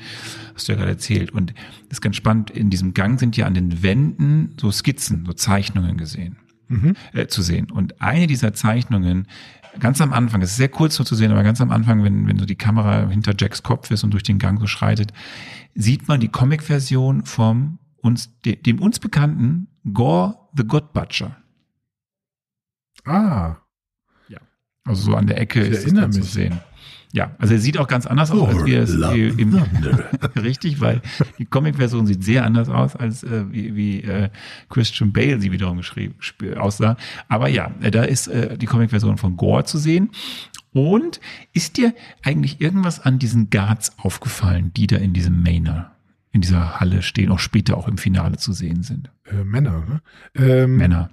Hast 0.54 0.68
du 0.68 0.74
ja 0.74 0.78
gerade 0.78 0.92
erzählt. 0.92 1.32
Und 1.32 1.54
das 1.88 2.00
ist 2.00 2.02
ganz 2.02 2.18
spannend, 2.18 2.50
in 2.50 2.70
diesem 2.70 2.94
Gang 2.94 3.20
sind 3.20 3.38
ja 3.38 3.46
an 3.46 3.54
den 3.54 3.84
Wänden 3.84 4.56
so 4.60 4.72
Skizzen, 4.72 5.26
so 5.26 5.34
Zeichnungen 5.34 5.96
gesehen 5.96 6.38
Mhm. 6.70 6.96
äh, 7.14 7.28
zu 7.28 7.42
sehen. 7.42 7.70
Und 7.72 8.02
eine 8.02 8.28
dieser 8.28 8.54
Zeichnungen, 8.54 9.28
ganz 9.80 10.00
am 10.02 10.14
Anfang, 10.14 10.42
es 10.42 10.52
ist 10.52 10.58
sehr 10.58 10.70
kurz 10.70 10.96
so 10.96 11.04
zu 11.04 11.16
sehen, 11.16 11.32
aber 11.32 11.44
ganz 11.44 11.60
am 11.62 11.72
Anfang, 11.72 12.04
wenn, 12.04 12.28
wenn 12.28 12.40
so 12.40 12.46
die 12.46 12.56
Kamera 12.56 13.10
hinter 13.10 13.34
Jacks 13.38 13.64
Kopf 13.64 13.92
ist 13.92 14.04
und 14.04 14.12
durch 14.12 14.24
den 14.24 14.40
Gang 14.40 14.60
so 14.60 14.68
schreitet, 14.68 15.12
sieht 15.76 16.08
man 16.08 16.20
die 16.20 16.30
Comic-Version 16.30 17.26
vom 17.26 17.80
uns, 18.02 18.40
de, 18.42 18.56
dem 18.56 18.80
uns 18.82 19.00
bekannten 19.00 19.68
Gore 19.94 20.38
the 20.56 20.64
God 20.64 20.94
Butcher. 20.94 21.36
Ah. 23.06 23.58
Also 24.90 25.12
so 25.12 25.16
an 25.16 25.28
der 25.28 25.40
Ecke 25.40 25.62
Ich 25.62 25.86
ist 25.86 25.96
es 25.96 26.16
zu 26.16 26.24
sehen. 26.24 26.60
Ja, 27.12 27.32
also 27.40 27.56
er 27.56 27.60
sieht 27.60 27.80
auch 27.80 27.88
ganz 27.88 28.06
anders 28.06 28.30
aus, 28.30 28.50
als 28.50 28.66
wir 28.66 28.82
es 28.82 28.94
im, 28.94 29.60
richtig, 30.36 30.80
weil 30.80 31.02
die 31.40 31.46
Comic-Version 31.46 32.06
sieht 32.06 32.24
sehr 32.24 32.46
anders 32.46 32.70
aus, 32.70 32.96
als 32.96 33.24
äh, 33.24 33.52
wie, 33.52 33.76
wie 33.76 34.04
äh, 34.04 34.30
Christian 34.70 35.12
Bale 35.12 35.42
sie 35.42 35.52
wiederum 35.52 35.78
geschrieben 35.78 36.16
aussah. 36.58 36.98
Aber 37.28 37.50
ja, 37.50 37.72
äh, 37.82 37.90
da 37.90 38.04
ist 38.04 38.28
äh, 38.28 38.58
die 38.58 38.68
Comic-Version 38.68 39.18
von 39.18 39.38
Gore 39.38 39.64
zu 39.64 39.80
sehen. 39.80 40.12
Und 40.72 41.20
ist 41.52 41.78
dir 41.78 41.96
eigentlich 42.24 42.62
irgendwas 42.62 43.00
an 43.00 43.18
diesen 43.18 43.50
Guards 43.50 43.98
aufgefallen, 43.98 44.72
die 44.78 44.86
da 44.86 44.98
in 44.98 45.14
diesem 45.14 45.42
Manor, 45.42 45.90
in 46.32 46.42
dieser 46.42 46.80
Halle 46.80 47.02
stehen, 47.02 47.32
auch 47.32 47.40
später 47.40 47.76
auch 47.76 47.88
im 47.88 47.98
Finale 47.98 48.38
zu 48.38 48.54
sehen 48.54 48.84
sind? 48.84 49.10
Äh, 49.26 49.44
Männer, 49.44 49.84
ne? 49.88 50.02
Ähm, 50.36 50.78
Männer. 50.78 51.10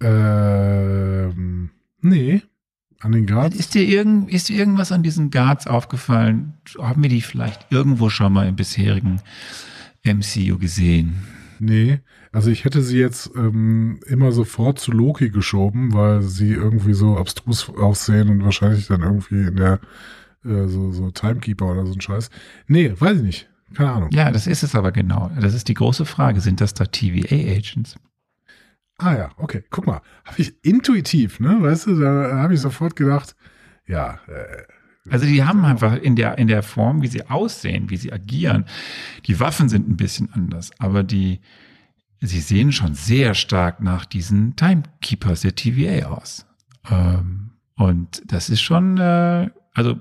Ähm, 0.00 1.70
nee. 2.00 2.40
An 3.00 3.12
den 3.12 3.26
Grad. 3.26 3.54
Ist 3.54 3.74
dir, 3.74 3.86
irgend, 3.86 4.30
ist 4.30 4.48
dir 4.48 4.56
irgendwas 4.56 4.90
an 4.90 5.02
diesen 5.02 5.30
Guards 5.30 5.66
aufgefallen? 5.66 6.54
Haben 6.78 7.02
wir 7.02 7.10
die 7.10 7.20
vielleicht 7.20 7.66
irgendwo 7.70 8.08
schon 8.08 8.32
mal 8.32 8.48
im 8.48 8.56
bisherigen 8.56 9.20
MCU 10.02 10.58
gesehen? 10.58 11.26
Nee. 11.58 12.00
Also 12.32 12.50
ich 12.50 12.64
hätte 12.64 12.82
sie 12.82 12.98
jetzt 12.98 13.30
ähm, 13.36 14.00
immer 14.06 14.32
sofort 14.32 14.78
zu 14.78 14.92
Loki 14.92 15.30
geschoben, 15.30 15.94
weil 15.94 16.22
sie 16.22 16.52
irgendwie 16.52 16.94
so 16.94 17.16
abstrus 17.16 17.70
aussehen 17.70 18.28
und 18.28 18.44
wahrscheinlich 18.44 18.86
dann 18.88 19.02
irgendwie 19.02 19.42
in 19.42 19.56
der 19.56 19.80
äh, 20.44 20.66
so, 20.66 20.92
so 20.92 21.10
Timekeeper 21.10 21.66
oder 21.66 21.86
so 21.86 21.94
ein 21.94 22.00
Scheiß. 22.00 22.30
Nee, 22.66 22.92
weiß 22.98 23.18
ich 23.18 23.22
nicht. 23.22 23.48
Keine 23.74 23.90
Ahnung. 23.90 24.10
Ja, 24.12 24.30
das 24.30 24.46
ist 24.46 24.62
es 24.62 24.74
aber 24.74 24.92
genau. 24.92 25.30
Das 25.40 25.54
ist 25.54 25.68
die 25.68 25.74
große 25.74 26.04
Frage. 26.04 26.40
Sind 26.40 26.60
das 26.60 26.74
da 26.74 26.84
TVA-Agents? 26.84 27.96
Ah 28.98 29.14
ja, 29.14 29.30
okay. 29.36 29.62
Guck 29.70 29.86
mal, 29.86 30.00
habe 30.24 30.40
ich 30.40 30.54
intuitiv, 30.64 31.38
ne? 31.40 31.58
Weißt 31.60 31.86
du, 31.86 32.00
da 32.00 32.36
habe 32.36 32.54
ich 32.54 32.60
sofort 32.60 32.96
gedacht, 32.96 33.36
ja, 33.86 34.18
äh, 34.26 34.64
Also 35.10 35.26
die 35.26 35.44
haben 35.44 35.64
einfach 35.64 35.94
in 35.96 36.16
der, 36.16 36.38
in 36.38 36.48
der 36.48 36.62
Form, 36.62 37.02
wie 37.02 37.06
sie 37.08 37.28
aussehen, 37.28 37.90
wie 37.90 37.96
sie 37.96 38.12
agieren, 38.12 38.64
die 39.26 39.38
Waffen 39.38 39.68
sind 39.68 39.88
ein 39.88 39.96
bisschen 39.96 40.32
anders, 40.32 40.70
aber 40.78 41.02
die, 41.04 41.40
sie 42.20 42.40
sehen 42.40 42.72
schon 42.72 42.94
sehr 42.94 43.34
stark 43.34 43.80
nach 43.80 44.04
diesen 44.04 44.56
Timekeepers 44.56 45.42
der 45.42 45.54
TVA 45.54 46.08
aus. 46.08 46.46
Ähm, 46.90 47.50
und 47.76 48.22
das 48.26 48.48
ist 48.50 48.62
schon, 48.62 48.98
äh, 48.98 49.48
also 49.74 50.00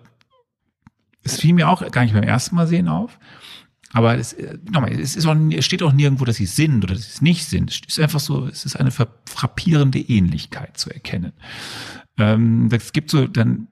es 1.24 1.40
fiel 1.40 1.54
mir 1.54 1.70
auch 1.70 1.88
gar 1.92 2.04
nicht 2.04 2.14
beim 2.14 2.24
ersten 2.24 2.56
Mal 2.56 2.68
sehen 2.68 2.88
auf. 2.88 3.20
Aber 3.96 4.18
es, 4.18 4.34
äh, 4.34 4.58
nochmal, 4.70 4.92
es, 4.92 5.16
ist 5.16 5.26
auch, 5.26 5.38
es 5.52 5.64
steht 5.64 5.82
auch 5.82 5.94
nirgendwo, 5.94 6.26
dass 6.26 6.36
sie 6.36 6.46
sind 6.46 6.84
oder 6.84 6.96
dass 6.96 7.04
sie 7.06 7.12
es 7.14 7.22
nicht 7.22 7.46
sind. 7.46 7.72
Es 7.72 7.80
ist 7.98 8.00
einfach 8.02 8.20
so, 8.20 8.46
es 8.46 8.66
ist 8.66 8.76
eine 8.76 8.92
fra- 8.92 9.08
frappierende 9.26 10.00
Ähnlichkeit 10.00 10.78
zu 10.78 10.90
erkennen. 10.90 11.32
Ähm, 12.18 12.68
es 12.74 12.92
gibt 12.92 13.10
so 13.10 13.26
dann 13.26 13.68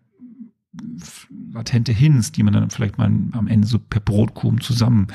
latente 1.51 1.91
Hints, 1.91 2.31
die 2.31 2.41
man 2.41 2.53
dann 2.53 2.69
vielleicht 2.69 2.97
mal 2.97 3.11
am 3.33 3.47
Ende 3.47 3.67
so 3.67 3.79
per 3.79 3.99
Brotkrumen 3.99 4.61
zusammen 4.61 5.07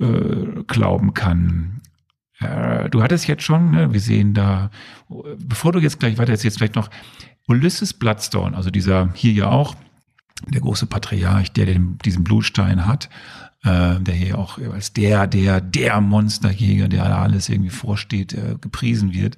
äh, 0.00 0.64
glauben 0.66 1.14
kann. 1.14 1.80
Äh, 2.40 2.90
du 2.90 3.04
hattest 3.04 3.28
jetzt 3.28 3.44
schon, 3.44 3.70
ne, 3.70 3.92
wir 3.92 4.00
sehen 4.00 4.34
da, 4.34 4.72
bevor 5.38 5.70
du 5.70 5.78
jetzt 5.78 6.00
gleich 6.00 6.18
weiter 6.18 6.32
erzählst, 6.32 6.58
vielleicht 6.58 6.74
noch 6.74 6.90
Ulysses 7.46 7.94
Bloodstone, 7.94 8.56
also 8.56 8.70
dieser 8.70 9.12
hier 9.14 9.32
ja 9.32 9.48
auch, 9.48 9.76
der 10.46 10.60
große 10.60 10.86
Patriarch, 10.86 11.52
der 11.52 11.66
den, 11.66 11.98
diesen 11.98 12.24
Blutstein 12.24 12.86
hat, 12.86 13.08
äh, 13.64 14.00
der 14.00 14.14
hier 14.14 14.38
auch 14.38 14.58
als 14.58 14.92
der, 14.92 15.26
der, 15.26 15.60
der 15.60 16.00
Monsterjäger, 16.00 16.88
der 16.88 17.04
da 17.04 17.22
alles 17.22 17.48
irgendwie 17.48 17.70
vorsteht, 17.70 18.34
äh, 18.34 18.56
gepriesen 18.60 19.12
wird. 19.12 19.36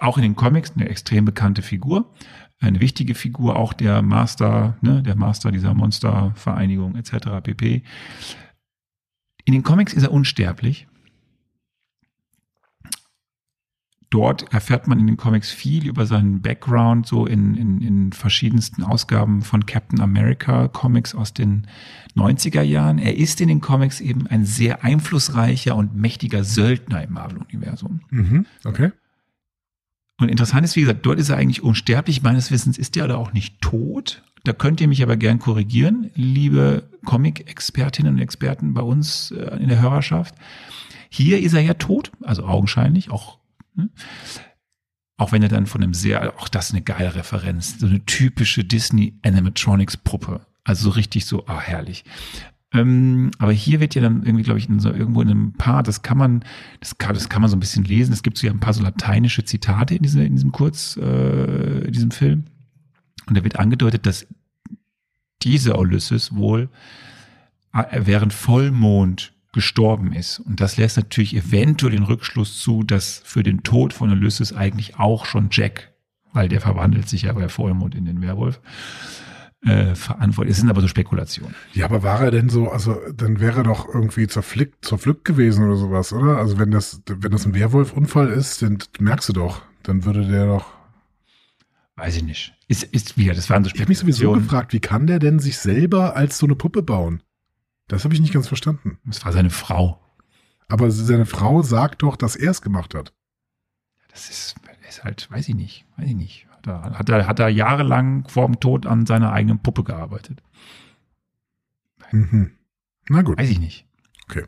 Auch 0.00 0.16
in 0.16 0.22
den 0.22 0.36
Comics 0.36 0.72
eine 0.74 0.88
extrem 0.88 1.24
bekannte 1.24 1.62
Figur, 1.62 2.12
eine 2.60 2.80
wichtige 2.80 3.14
Figur, 3.14 3.56
auch 3.56 3.72
der 3.72 4.02
Master, 4.02 4.76
ne, 4.80 5.02
der 5.02 5.16
Master 5.16 5.50
dieser 5.50 5.74
Monstervereinigung 5.74 6.96
etc. 6.96 7.42
pp. 7.42 7.82
In 9.44 9.52
den 9.52 9.62
Comics 9.62 9.92
ist 9.92 10.04
er 10.04 10.12
unsterblich. 10.12 10.86
Dort 14.12 14.52
erfährt 14.52 14.88
man 14.88 15.00
in 15.00 15.06
den 15.06 15.16
Comics 15.16 15.50
viel 15.50 15.86
über 15.86 16.04
seinen 16.04 16.42
Background, 16.42 17.06
so 17.06 17.24
in, 17.24 17.54
in, 17.54 17.80
in 17.80 18.12
verschiedensten 18.12 18.82
Ausgaben 18.82 19.40
von 19.40 19.64
Captain 19.64 20.02
America 20.02 20.68
Comics 20.68 21.14
aus 21.14 21.32
den 21.32 21.66
90er 22.14 22.60
Jahren. 22.60 22.98
Er 22.98 23.16
ist 23.16 23.40
in 23.40 23.48
den 23.48 23.62
Comics 23.62 24.02
eben 24.02 24.26
ein 24.26 24.44
sehr 24.44 24.84
einflussreicher 24.84 25.74
und 25.74 25.96
mächtiger 25.96 26.44
Söldner 26.44 27.02
im 27.02 27.14
Marvel-Universum. 27.14 28.02
mhm, 28.10 28.44
okay. 28.64 28.92
Und 30.20 30.28
interessant 30.28 30.66
ist, 30.66 30.76
wie 30.76 30.82
gesagt, 30.82 31.06
dort 31.06 31.18
ist 31.18 31.30
er 31.30 31.38
eigentlich 31.38 31.62
unsterblich. 31.62 32.22
Meines 32.22 32.50
Wissens 32.50 32.76
ist 32.76 32.98
er 32.98 33.08
da 33.08 33.16
auch 33.16 33.32
nicht 33.32 33.62
tot. 33.62 34.22
Da 34.44 34.52
könnt 34.52 34.82
ihr 34.82 34.88
mich 34.88 35.02
aber 35.02 35.16
gern 35.16 35.38
korrigieren, 35.38 36.10
liebe 36.14 36.90
Comic-Expertinnen 37.06 38.16
und 38.16 38.20
Experten 38.20 38.74
bei 38.74 38.82
uns 38.82 39.30
äh, 39.30 39.56
in 39.56 39.68
der 39.68 39.80
Hörerschaft. 39.80 40.34
Hier 41.08 41.40
ist 41.40 41.54
er 41.54 41.62
ja 41.62 41.72
tot, 41.74 42.12
also 42.20 42.44
augenscheinlich, 42.44 43.10
auch? 43.10 43.38
Auch 45.16 45.32
wenn 45.32 45.42
er 45.42 45.48
dann 45.48 45.66
von 45.66 45.82
einem 45.82 45.94
sehr, 45.94 46.34
auch 46.38 46.48
das 46.48 46.66
ist 46.66 46.72
eine 46.72 46.82
geile 46.82 47.14
Referenz, 47.14 47.78
so 47.78 47.86
eine 47.86 48.04
typische 48.04 48.64
Disney 48.64 49.18
Animatronics 49.22 49.96
Puppe. 49.96 50.46
Also 50.64 50.84
so 50.84 50.90
richtig 50.90 51.26
so, 51.26 51.46
ah, 51.46 51.60
herrlich. 51.60 52.04
Ähm, 52.72 53.30
aber 53.38 53.52
hier 53.52 53.80
wird 53.80 53.94
ja 53.94 54.02
dann 54.02 54.22
irgendwie, 54.22 54.44
glaube 54.44 54.58
ich, 54.58 54.68
in 54.68 54.80
so, 54.80 54.90
irgendwo 54.90 55.20
in 55.20 55.28
einem 55.28 55.52
Part, 55.52 55.88
das 55.88 56.02
kann 56.02 56.16
man, 56.16 56.44
das 56.80 56.96
kann, 56.98 57.14
das 57.14 57.28
kann 57.28 57.42
man 57.42 57.50
so 57.50 57.56
ein 57.56 57.60
bisschen 57.60 57.84
lesen. 57.84 58.12
Es 58.12 58.22
gibt 58.22 58.38
so 58.38 58.46
ja 58.46 58.52
ein 58.52 58.60
paar 58.60 58.72
so 58.72 58.82
lateinische 58.82 59.44
Zitate 59.44 59.94
in, 59.94 60.02
diese, 60.02 60.24
in 60.24 60.34
diesem 60.34 60.52
Kurz, 60.52 60.96
äh, 60.96 61.84
in 61.84 61.92
diesem 61.92 62.10
Film. 62.10 62.44
Und 63.26 63.36
da 63.36 63.44
wird 63.44 63.58
angedeutet, 63.58 64.06
dass 64.06 64.26
dieser 65.42 65.78
Ulysses 65.78 66.34
wohl 66.34 66.70
äh, 67.74 68.00
während 68.04 68.32
Vollmond 68.32 69.31
gestorben 69.52 70.12
ist. 70.12 70.40
Und 70.40 70.60
das 70.60 70.76
lässt 70.76 70.96
natürlich 70.96 71.36
eventuell 71.36 71.92
den 71.92 72.04
Rückschluss 72.04 72.60
zu, 72.60 72.82
dass 72.82 73.22
für 73.24 73.42
den 73.42 73.62
Tod 73.62 73.92
von 73.92 74.10
Ulysses 74.10 74.52
eigentlich 74.52 74.98
auch 74.98 75.26
schon 75.26 75.48
Jack, 75.50 75.92
weil 76.32 76.48
der 76.48 76.60
verwandelt 76.60 77.08
sich 77.08 77.22
ja 77.22 77.32
bei 77.32 77.48
Vollmond 77.48 77.94
in 77.94 78.04
den 78.06 78.22
Werwolf, 78.22 78.60
äh, 79.64 79.94
verantwortlich. 79.94 80.54
Es 80.54 80.60
sind 80.60 80.70
aber 80.70 80.80
so 80.80 80.88
Spekulationen. 80.88 81.54
Ja, 81.72 81.84
aber 81.84 82.02
war 82.02 82.20
er 82.20 82.30
denn 82.30 82.48
so, 82.48 82.70
also 82.70 82.96
dann 83.14 83.38
wäre 83.40 83.58
er 83.60 83.64
doch 83.64 83.86
irgendwie 83.92 84.26
zerflickt, 84.26 84.84
zerpflückt 84.84 85.24
gewesen 85.24 85.64
oder 85.64 85.76
sowas, 85.76 86.12
oder? 86.12 86.38
Also 86.38 86.58
wenn 86.58 86.70
das, 86.70 87.02
wenn 87.06 87.30
das 87.30 87.46
ein 87.46 87.54
Werwolfunfall 87.54 88.28
ist, 88.28 88.62
dann 88.62 88.78
merkst 88.98 89.28
du 89.28 89.32
doch, 89.34 89.62
dann 89.84 90.04
würde 90.04 90.26
der 90.26 90.46
doch. 90.46 90.66
Weiß 91.94 92.16
ich 92.16 92.24
nicht. 92.24 92.54
Ist, 92.68 92.84
ist 92.84 93.18
wieder, 93.18 93.34
das 93.34 93.50
waren 93.50 93.62
so 93.62 93.70
Ich 93.72 93.80
habe 93.80 93.90
mich 93.90 93.98
sowieso 93.98 94.16
Spekulationen. 94.20 94.48
gefragt, 94.48 94.72
wie 94.72 94.80
kann 94.80 95.06
der 95.06 95.18
denn 95.18 95.38
sich 95.38 95.58
selber 95.58 96.16
als 96.16 96.38
so 96.38 96.46
eine 96.46 96.56
Puppe 96.56 96.82
bauen? 96.82 97.22
Das 97.92 98.04
habe 98.04 98.14
ich 98.14 98.20
nicht 98.20 98.32
ganz 98.32 98.48
verstanden. 98.48 98.96
Das 99.04 99.22
war 99.22 99.32
seine 99.32 99.50
Frau. 99.50 100.00
Aber 100.66 100.90
seine 100.90 101.26
Frau 101.26 101.60
sagt 101.60 102.02
doch, 102.02 102.16
dass 102.16 102.36
er 102.36 102.50
es 102.50 102.62
gemacht 102.62 102.94
hat. 102.94 103.12
Das 104.08 104.30
ist, 104.30 104.54
ist 104.88 105.04
halt, 105.04 105.30
weiß 105.30 105.50
ich 105.50 105.54
nicht, 105.54 105.84
weiß 105.98 106.08
ich 106.08 106.14
nicht. 106.14 106.46
Hat 106.50 106.66
er, 106.66 106.98
hat 106.98 107.08
er, 107.10 107.26
hat 107.26 107.38
er 107.38 107.50
jahrelang 107.50 108.26
vor 108.28 108.46
dem 108.46 108.60
Tod 108.60 108.86
an 108.86 109.04
seiner 109.04 109.30
eigenen 109.32 109.58
Puppe 109.58 109.84
gearbeitet. 109.84 110.42
Mhm. 112.12 112.52
Na 113.10 113.20
gut. 113.20 113.38
Weiß 113.38 113.50
ich 113.50 113.60
nicht. 113.60 113.84
Okay. 114.24 114.44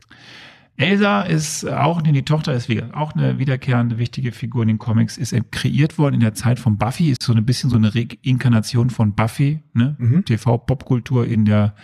Elsa 0.77 1.21
ist 1.21 1.69
auch, 1.69 2.01
nee, 2.01 2.13
die 2.13 2.25
Tochter 2.25 2.53
ist 2.53 2.67
auch 2.93 3.13
eine 3.13 3.37
wiederkehrende 3.37 3.99
wichtige 3.99 4.31
Figur 4.31 4.63
in 4.63 4.69
den 4.69 4.79
Comics, 4.79 5.17
ist 5.17 5.35
kreiert 5.51 5.99
worden 5.99 6.15
in 6.15 6.19
der 6.19 6.33
Zeit 6.33 6.57
von 6.57 6.79
Buffy, 6.79 7.11
ist 7.11 7.21
so 7.21 7.31
ein 7.31 7.45
bisschen 7.45 7.69
so 7.69 7.77
eine 7.77 7.93
Reinkarnation 7.93 8.89
von 8.89 9.13
Buffy, 9.13 9.61
ne? 9.73 9.95
Mhm. 9.99 10.25
TV-Popkultur 10.25 11.27
in 11.27 11.45
der, 11.45 11.75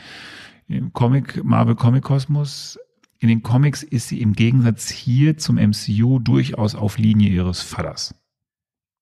im 0.71 0.93
Comic, 0.93 1.43
Marvel 1.43 1.75
Comic 1.75 2.03
Kosmos. 2.03 2.79
In 3.19 3.29
den 3.29 3.43
Comics 3.43 3.83
ist 3.83 4.07
sie 4.07 4.21
im 4.21 4.33
Gegensatz 4.33 4.89
hier 4.89 5.37
zum 5.37 5.57
MCU 5.57 6.19
durchaus 6.19 6.75
auf 6.75 6.97
Linie 6.97 7.29
ihres 7.29 7.61
Vaters. 7.61 8.15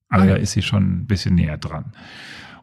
Also 0.10 0.28
da 0.28 0.36
ist 0.36 0.52
sie 0.52 0.62
schon 0.62 1.02
ein 1.02 1.06
bisschen 1.06 1.36
näher 1.36 1.58
dran. 1.58 1.94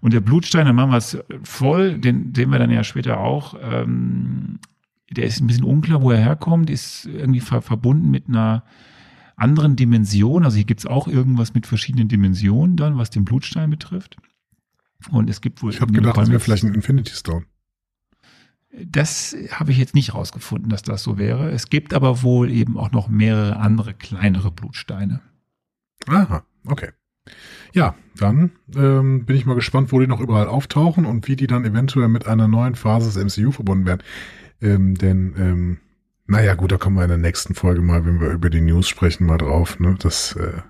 Und 0.01 0.13
der 0.13 0.21
Blutstein, 0.21 0.67
dann 0.67 0.77
machen 0.77 0.91
wir 0.91 0.99
es 0.99 1.17
voll, 1.45 1.99
den 1.99 2.35
sehen 2.35 2.51
wir 2.51 2.59
dann 2.59 2.71
ja 2.71 2.85
später 2.85 3.21
auch. 3.21 3.55
Ähm, 3.61 4.59
der 5.11 5.25
ist 5.25 5.41
ein 5.41 5.47
bisschen 5.47 5.65
unklar, 5.65 6.03
wo 6.03 6.11
er 6.11 6.19
herkommt, 6.19 6.69
ist 6.69 7.07
irgendwie 7.07 7.41
ver 7.41 7.63
verbunden 7.63 8.11
mit 8.11 8.29
einer 8.29 8.65
anderen 9.37 9.77
Dimension. 9.77 10.45
Also 10.45 10.57
hier 10.57 10.65
gibt 10.65 10.81
es 10.81 10.87
auch 10.87 11.09
irgendwas 11.09 11.55
mit 11.55 11.67
verschiedenen 11.67 12.09
Dimensionen 12.09 12.77
dann, 12.77 12.99
was 12.99 13.11
den 13.11 13.25
Blutstein 13.25 13.71
betrifft. 13.71 14.17
Und 15.11 15.31
es 15.31 15.41
gibt 15.41 15.63
wohl. 15.63 15.71
Ich 15.73 15.81
habe 15.81 15.93
gedacht, 15.93 16.17
das 16.17 16.29
wäre 16.29 16.41
vielleicht 16.41 16.65
ein 16.65 16.75
Infinity 16.75 17.15
Stone. 17.15 17.47
Das 18.85 19.35
habe 19.51 19.73
ich 19.73 19.79
jetzt 19.79 19.95
nicht 19.95 20.15
rausgefunden, 20.15 20.69
dass 20.69 20.83
das 20.83 21.03
so 21.03 21.19
wäre. 21.19 21.51
Es 21.51 21.71
gibt 21.71 21.95
aber 21.95 22.23
wohl 22.23 22.51
eben 22.51 22.77
auch 22.77 22.91
noch 22.91 23.09
mehrere 23.09 23.57
andere 23.57 23.95
kleinere 23.95 24.51
Blutsteine. 24.51 25.21
Aha, 26.07 26.45
okay. 26.67 26.91
Ja, 27.73 27.95
dann 28.17 28.53
ähm, 28.75 29.25
bin 29.25 29.37
ich 29.37 29.47
mal 29.47 29.55
gespannt, 29.55 29.93
wo 29.93 30.01
die 30.01 30.07
noch 30.07 30.21
überall 30.21 30.47
auftauchen 30.47 31.07
und 31.07 31.27
wie 31.29 31.37
die 31.37 31.47
dann 31.47 31.65
eventuell 31.65 32.09
mit 32.09 32.27
einer 32.27 32.49
neuen 32.49 32.75
Phase 32.75 33.13
des 33.13 33.37
MCU 33.37 33.51
verbunden 33.51 33.87
werden. 33.87 34.03
Ähm, 34.61 34.95
denn, 34.95 35.35
ähm, 35.37 35.79
naja, 36.27 36.55
gut, 36.55 36.73
da 36.73 36.79
kommen 36.79 36.97
wir 36.97 37.03
in 37.03 37.09
der 37.09 37.19
nächsten 37.19 37.55
Folge 37.55 37.83
mal, 37.83 38.05
wenn 38.05 38.21
wir 38.21 38.31
über 38.31 38.51
die 38.51 38.61
News 38.61 38.89
sprechen, 38.89 39.27
mal 39.27 39.39
drauf, 39.39 39.79
ne, 39.81 39.97
dass 39.99 40.35
äh, 40.37 40.61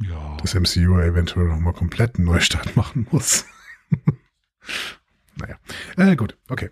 ja. 0.00 0.36
das 0.40 0.54
MCU 0.54 0.98
eventuell 0.98 1.48
nochmal 1.48 1.72
komplett 1.72 2.16
einen 2.16 2.26
Neustart 2.26 2.76
machen 2.76 3.06
muss. 3.10 3.44
naja, 5.36 5.56
äh, 5.96 6.16
gut, 6.16 6.38
okay. 6.48 6.70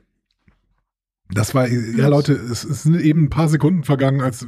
Das 1.34 1.54
war, 1.54 1.68
ja 1.68 2.08
Leute, 2.08 2.32
es, 2.32 2.64
es 2.64 2.84
sind 2.84 3.00
eben 3.00 3.24
ein 3.24 3.30
paar 3.30 3.48
Sekunden 3.48 3.84
vergangen, 3.84 4.20
als 4.20 4.46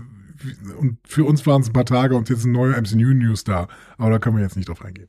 und 0.79 0.99
für 1.05 1.25
uns 1.25 1.47
waren 1.47 1.63
es 1.63 1.69
ein 1.69 1.73
paar 1.73 1.87
Tage 1.87 2.15
und 2.15 2.29
jetzt 2.29 2.43
sind 2.43 2.53
neue 2.53 2.77
MCU-News 2.81 3.45
da. 3.45 3.69
Aber 3.97 4.11
da 4.11 4.19
können 4.19 4.37
wir 4.37 4.43
jetzt 4.43 4.57
nicht 4.57 4.69
drauf 4.69 4.85
eingehen. 4.85 5.09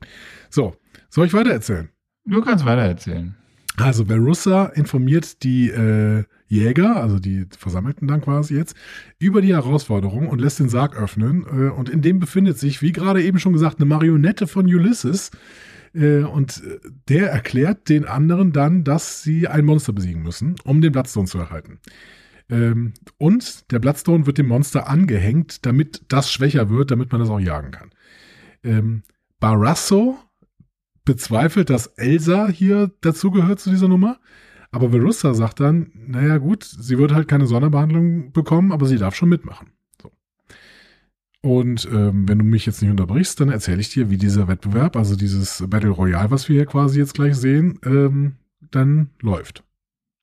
So, 0.50 0.74
soll 1.10 1.26
ich 1.26 1.34
weiter 1.34 1.50
erzählen? 1.50 1.90
Du 2.24 2.40
kannst 2.40 2.64
weiter 2.64 2.82
erzählen. 2.82 3.34
Also 3.76 4.06
Verussa 4.06 4.66
informiert 4.66 5.42
die 5.44 5.68
äh, 5.68 6.24
Jäger, 6.48 6.96
also 6.96 7.20
die 7.20 7.46
Versammelten 7.56 8.08
dann 8.08 8.22
quasi 8.22 8.56
jetzt, 8.56 8.74
über 9.18 9.40
die 9.40 9.54
Herausforderung 9.54 10.28
und 10.28 10.40
lässt 10.40 10.58
den 10.58 10.68
Sarg 10.68 10.96
öffnen. 10.96 11.44
Äh, 11.46 11.70
und 11.70 11.88
in 11.88 12.02
dem 12.02 12.18
befindet 12.18 12.58
sich, 12.58 12.82
wie 12.82 12.92
gerade 12.92 13.22
eben 13.22 13.38
schon 13.38 13.52
gesagt, 13.52 13.76
eine 13.78 13.86
Marionette 13.86 14.46
von 14.46 14.66
Ulysses. 14.66 15.30
Äh, 15.94 16.20
und 16.20 16.62
äh, 16.64 16.78
der 17.08 17.30
erklärt 17.30 17.88
den 17.88 18.04
anderen 18.04 18.52
dann, 18.52 18.84
dass 18.84 19.22
sie 19.22 19.48
ein 19.48 19.64
Monster 19.64 19.92
besiegen 19.92 20.22
müssen, 20.22 20.56
um 20.64 20.80
den 20.80 20.92
Bloodstone 20.92 21.26
zu 21.26 21.38
erhalten. 21.38 21.80
Ähm, 22.50 22.94
und 23.18 23.70
der 23.70 23.78
Bloodstone 23.78 24.26
wird 24.26 24.38
dem 24.38 24.48
Monster 24.48 24.88
angehängt, 24.88 25.66
damit 25.66 26.04
das 26.08 26.32
schwächer 26.32 26.70
wird, 26.70 26.90
damit 26.90 27.12
man 27.12 27.20
das 27.20 27.30
auch 27.30 27.40
jagen 27.40 27.70
kann. 27.70 27.90
Ähm, 28.62 29.02
Barrasso 29.40 30.18
bezweifelt, 31.04 31.70
dass 31.70 31.86
Elsa 31.86 32.48
hier 32.48 32.90
dazugehört 33.00 33.60
zu 33.60 33.70
dieser 33.70 33.88
Nummer. 33.88 34.18
Aber 34.70 34.90
Verussa 34.90 35.32
sagt 35.32 35.60
dann, 35.60 35.90
naja 35.94 36.36
gut, 36.36 36.64
sie 36.64 36.98
wird 36.98 37.12
halt 37.14 37.28
keine 37.28 37.46
Sonderbehandlung 37.46 38.32
bekommen, 38.32 38.72
aber 38.72 38.86
sie 38.86 38.98
darf 38.98 39.14
schon 39.14 39.30
mitmachen. 39.30 39.72
Und 41.40 41.86
ähm, 41.92 42.28
wenn 42.28 42.38
du 42.38 42.44
mich 42.44 42.66
jetzt 42.66 42.82
nicht 42.82 42.90
unterbrichst, 42.90 43.40
dann 43.40 43.50
erzähle 43.50 43.80
ich 43.80 43.90
dir, 43.90 44.10
wie 44.10 44.16
dieser 44.16 44.48
Wettbewerb, 44.48 44.96
also 44.96 45.14
dieses 45.14 45.62
Battle 45.68 45.90
Royale, 45.90 46.30
was 46.30 46.48
wir 46.48 46.56
hier 46.56 46.66
quasi 46.66 46.98
jetzt 46.98 47.14
gleich 47.14 47.36
sehen, 47.36 47.78
ähm, 47.84 48.36
dann 48.70 49.10
läuft. 49.20 49.62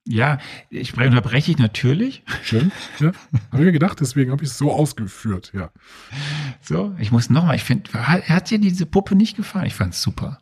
Ja, 0.07 0.37
ich 0.69 0.95
unterbreche 0.95 1.51
ich 1.51 1.57
natürlich. 1.57 2.23
Schön. 2.43 2.71
Ja, 2.99 3.07
habe 3.07 3.13
ich 3.53 3.65
mir 3.65 3.71
gedacht, 3.71 3.99
deswegen 4.01 4.31
habe 4.31 4.43
ich 4.43 4.51
es 4.51 4.57
so 4.57 4.71
ausgeführt, 4.71 5.51
ja. 5.55 5.71
So, 6.61 6.95
ich 6.99 7.11
muss 7.11 7.31
nochmal, 7.31 7.55
ich 7.55 7.63
finde, 7.63 7.91
hat 7.93 8.51
dir 8.51 8.59
diese 8.59 8.85
Puppe 8.85 9.15
nicht 9.15 9.35
gefallen? 9.35 9.65
Ich 9.65 9.73
fand 9.73 9.95
es 9.95 10.01
super. 10.03 10.39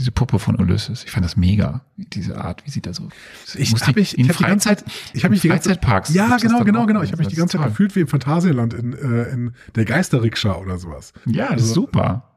Diese 0.00 0.12
Puppe 0.12 0.38
von 0.38 0.58
Ulysses. 0.58 1.04
Ich 1.04 1.10
fand 1.10 1.26
das 1.26 1.36
mega, 1.36 1.84
diese 1.98 2.42
Art, 2.42 2.64
wie 2.64 2.70
sie 2.70 2.80
da 2.80 2.94
so. 2.94 3.10
Ich 3.54 3.70
habe 3.86 4.00
ich, 4.00 4.16
in 4.16 4.32
Freizeit, 4.32 4.82
ich 5.12 5.24
habe 5.24 5.32
mich 5.32 5.42
die 5.42 5.48
ganze 5.48 5.68
Freizeitparks. 5.68 6.14
Ja, 6.14 6.38
genau, 6.38 6.64
genau, 6.64 6.86
genau. 6.86 7.02
Ich 7.02 7.12
habe 7.12 7.18
mich 7.18 7.28
die 7.28 7.36
ganze 7.36 7.58
Zeit 7.58 7.66
gefühlt 7.66 7.94
wie 7.96 8.00
im 8.00 8.08
Phantasialand 8.08 8.72
in, 8.72 8.94
äh, 8.94 9.24
in 9.24 9.52
der 9.74 9.84
Geisterrikscha 9.84 10.54
oder 10.54 10.78
sowas. 10.78 11.12
Ja, 11.26 11.48
das 11.48 11.50
also, 11.50 11.64
ist 11.66 11.74
super. 11.74 12.30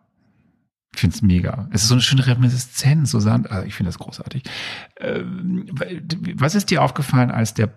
Ich 0.94 0.99
finde 0.99 1.15
es 1.15 1.22
mega. 1.22 1.69
Es 1.72 1.84
ist 1.84 1.88
so 1.88 1.94
eine 1.94 2.02
schöne 2.02 2.27
Reminiszenz, 2.27 3.11
so 3.11 3.22
Sand. 3.22 3.49
Also 3.49 3.65
ich 3.65 3.76
finde 3.76 3.88
das 3.88 3.98
großartig. 3.98 4.44
Ähm, 4.98 5.69
was 6.35 6.56
ist 6.56 6.69
dir 6.69 6.84
aufgefallen, 6.84 7.31
als 7.31 7.53
der 7.53 7.73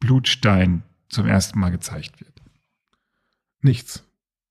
Blutstein 0.00 0.82
zum 1.08 1.28
ersten 1.28 1.60
Mal 1.60 1.70
gezeigt 1.70 2.20
wird? 2.20 2.42
Nichts. 3.60 4.02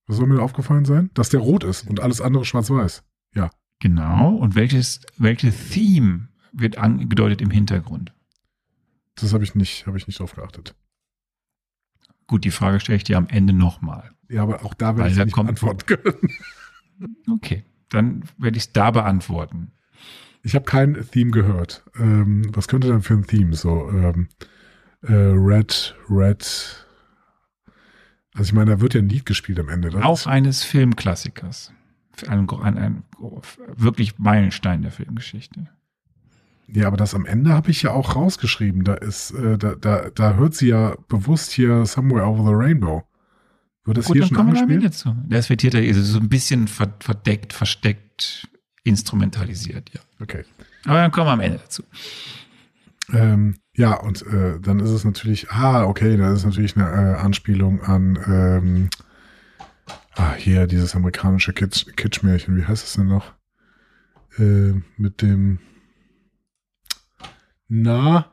Was 0.08 0.16
soll 0.16 0.28
mir 0.28 0.42
aufgefallen 0.42 0.86
sein? 0.86 1.10
Dass 1.14 1.28
der 1.28 1.42
rot 1.42 1.66
ist 1.66 1.90
und 1.90 2.00
alles 2.00 2.22
andere 2.22 2.46
schwarz-weiß. 2.46 3.04
Genau. 3.84 4.30
Und 4.36 4.56
welches, 4.56 5.02
welche 5.18 5.52
Theme 5.52 6.30
wird 6.54 6.78
angedeutet 6.78 7.42
im 7.42 7.52
Hintergrund? 7.52 8.14
Das 9.16 9.34
habe 9.34 9.44
ich 9.44 9.56
nicht, 9.56 9.88
habe 9.88 9.98
ich 9.98 10.08
nicht 10.08 10.22
drauf 10.22 10.34
geachtet. 10.36 10.74
Gut, 12.26 12.46
die 12.46 12.52
Frage 12.52 12.80
stelle 12.80 12.96
ich 12.96 13.04
dir 13.04 13.18
am 13.18 13.28
Ende 13.28 13.52
nochmal. 13.52 14.12
Ja, 14.30 14.44
aber 14.44 14.64
auch 14.64 14.74
da 14.74 14.96
werde 14.96 15.12
ich 15.12 15.18
nicht 15.18 15.38
antworten 15.38 15.86
können. 15.86 16.16
Okay, 17.30 17.66
dann 17.90 18.24
werde 18.38 18.56
ich 18.56 18.66
es 18.66 18.72
da 18.72 18.92
beantworten. 18.92 19.72
Ich 20.44 20.56
habe 20.56 20.64
kein 20.64 20.94
Theme 21.12 21.32
gehört. 21.32 21.84
Ähm, 21.98 22.44
was 22.56 22.70
könnte 22.70 22.88
denn 22.88 23.02
für 23.02 23.16
ein 23.16 23.26
Theme? 23.26 23.56
So 23.56 23.90
ähm, 23.90 24.30
äh, 25.02 25.12
Red, 25.12 25.96
Red. 26.10 26.88
Also 28.36 28.48
ich 28.48 28.54
meine, 28.54 28.72
da 28.72 28.80
wird 28.80 28.94
ja 28.94 29.02
ein 29.02 29.10
Lied 29.10 29.26
gespielt 29.26 29.60
am 29.60 29.68
Ende. 29.68 29.90
Das 29.90 30.04
Auch 30.04 30.28
eines 30.28 30.64
Filmklassikers. 30.64 31.74
Ein, 32.28 32.50
ein, 32.50 32.78
ein, 32.78 33.04
wirklich 33.76 34.20
Meilenstein 34.20 34.82
der 34.82 34.92
Filmgeschichte. 34.92 35.68
Ja, 36.68 36.88
aber 36.88 36.98
das 36.98 37.14
am 37.14 37.26
Ende 37.26 37.52
habe 37.54 37.72
ich 37.72 37.82
ja 37.84 37.92
auch 37.92 38.16
rausgeschrieben. 38.16 38.84
Da 38.84 38.94
ist, 38.96 39.32
äh, 39.32 39.58
da, 39.58 39.76
da, 39.76 40.10
da 40.10 40.36
hört 40.36 40.56
sie 40.56 40.70
ja 40.70 40.96
bewusst 41.08 41.52
hier 41.52 41.86
Somewhere 41.86 42.26
Over 42.26 42.46
the 42.46 42.56
Rainbow. 42.56 43.04
Wird 43.86 43.98
das 43.98 44.06
Gut, 44.06 44.16
hier 44.16 44.26
schon 44.26 44.38
angespielt? 44.38 44.84
Dazu. 44.84 45.16
Das 45.28 45.50
wird 45.50 45.62
hier 45.62 45.96
so 45.96 46.20
ein 46.20 46.30
bisschen 46.30 46.68
verdeckt, 46.68 47.52
versteckt, 47.52 48.48
instrumentalisiert, 48.84 49.92
ja. 49.94 50.00
Okay. 50.22 50.46
Aber 50.86 51.00
dann 51.00 51.12
kommen 51.12 51.28
wir 51.28 51.34
am 51.34 51.42
Ende 51.42 51.60
dazu. 51.60 51.84
Ähm, 53.12 53.56
ja, 53.76 53.96
und 53.96 54.26
äh, 54.28 54.60
dann 54.62 54.80
ist 54.80 54.90
es 54.90 55.04
natürlich, 55.04 55.50
ah, 55.52 55.84
okay, 55.84 56.16
da 56.16 56.32
ist 56.34 56.46
natürlich 56.46 56.78
eine 56.78 56.86
äh, 56.86 57.16
Anspielung 57.16 57.82
an 57.82 58.18
ähm, 58.26 58.90
ah, 60.16 60.34
hier 60.36 60.68
dieses 60.68 60.96
amerikanische 60.96 61.54
Kitsch, 61.54 61.86
Kitschmärchen, 61.96 62.58
wie 62.58 62.66
heißt 62.66 62.86
es 62.86 62.94
denn 62.94 63.08
noch? 63.08 63.34
Äh, 64.38 64.74
mit 64.98 65.22
dem 65.22 65.60
Na 67.68 68.32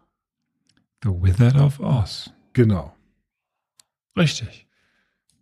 The 1.02 1.10
Wizard 1.10 1.56
of 1.56 1.80
Oz. 1.80 2.30
Genau. 2.52 2.94
Richtig. 4.16 4.68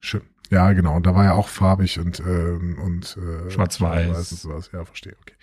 Schön. 0.00 0.22
Ja, 0.50 0.72
genau. 0.72 0.96
Und 0.96 1.04
da 1.06 1.14
war 1.14 1.24
ja 1.24 1.32
auch 1.32 1.48
farbig 1.48 1.98
und, 1.98 2.20
ähm, 2.20 2.78
und 2.82 3.18
äh, 3.18 3.50
schwarz-weiß. 3.50 4.32
und 4.32 4.38
sowas. 4.38 4.70
Ja, 4.72 4.84
verstehe. 4.84 5.16
Okay. 5.20 5.34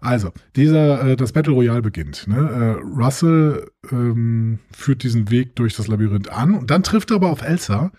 Also, 0.00 0.32
dieser, 0.56 1.02
äh, 1.06 1.16
das 1.16 1.32
Battle 1.32 1.54
Royale 1.54 1.82
beginnt. 1.82 2.26
Ne? 2.26 2.36
Äh, 2.36 2.80
Russell 2.82 3.70
ähm, 3.90 4.58
führt 4.72 5.02
diesen 5.02 5.30
Weg 5.30 5.56
durch 5.56 5.76
das 5.76 5.88
Labyrinth 5.88 6.28
an 6.28 6.54
und 6.54 6.70
dann 6.70 6.82
trifft 6.82 7.10
er 7.10 7.16
aber 7.16 7.30
auf 7.30 7.42
Elsa. 7.42 7.92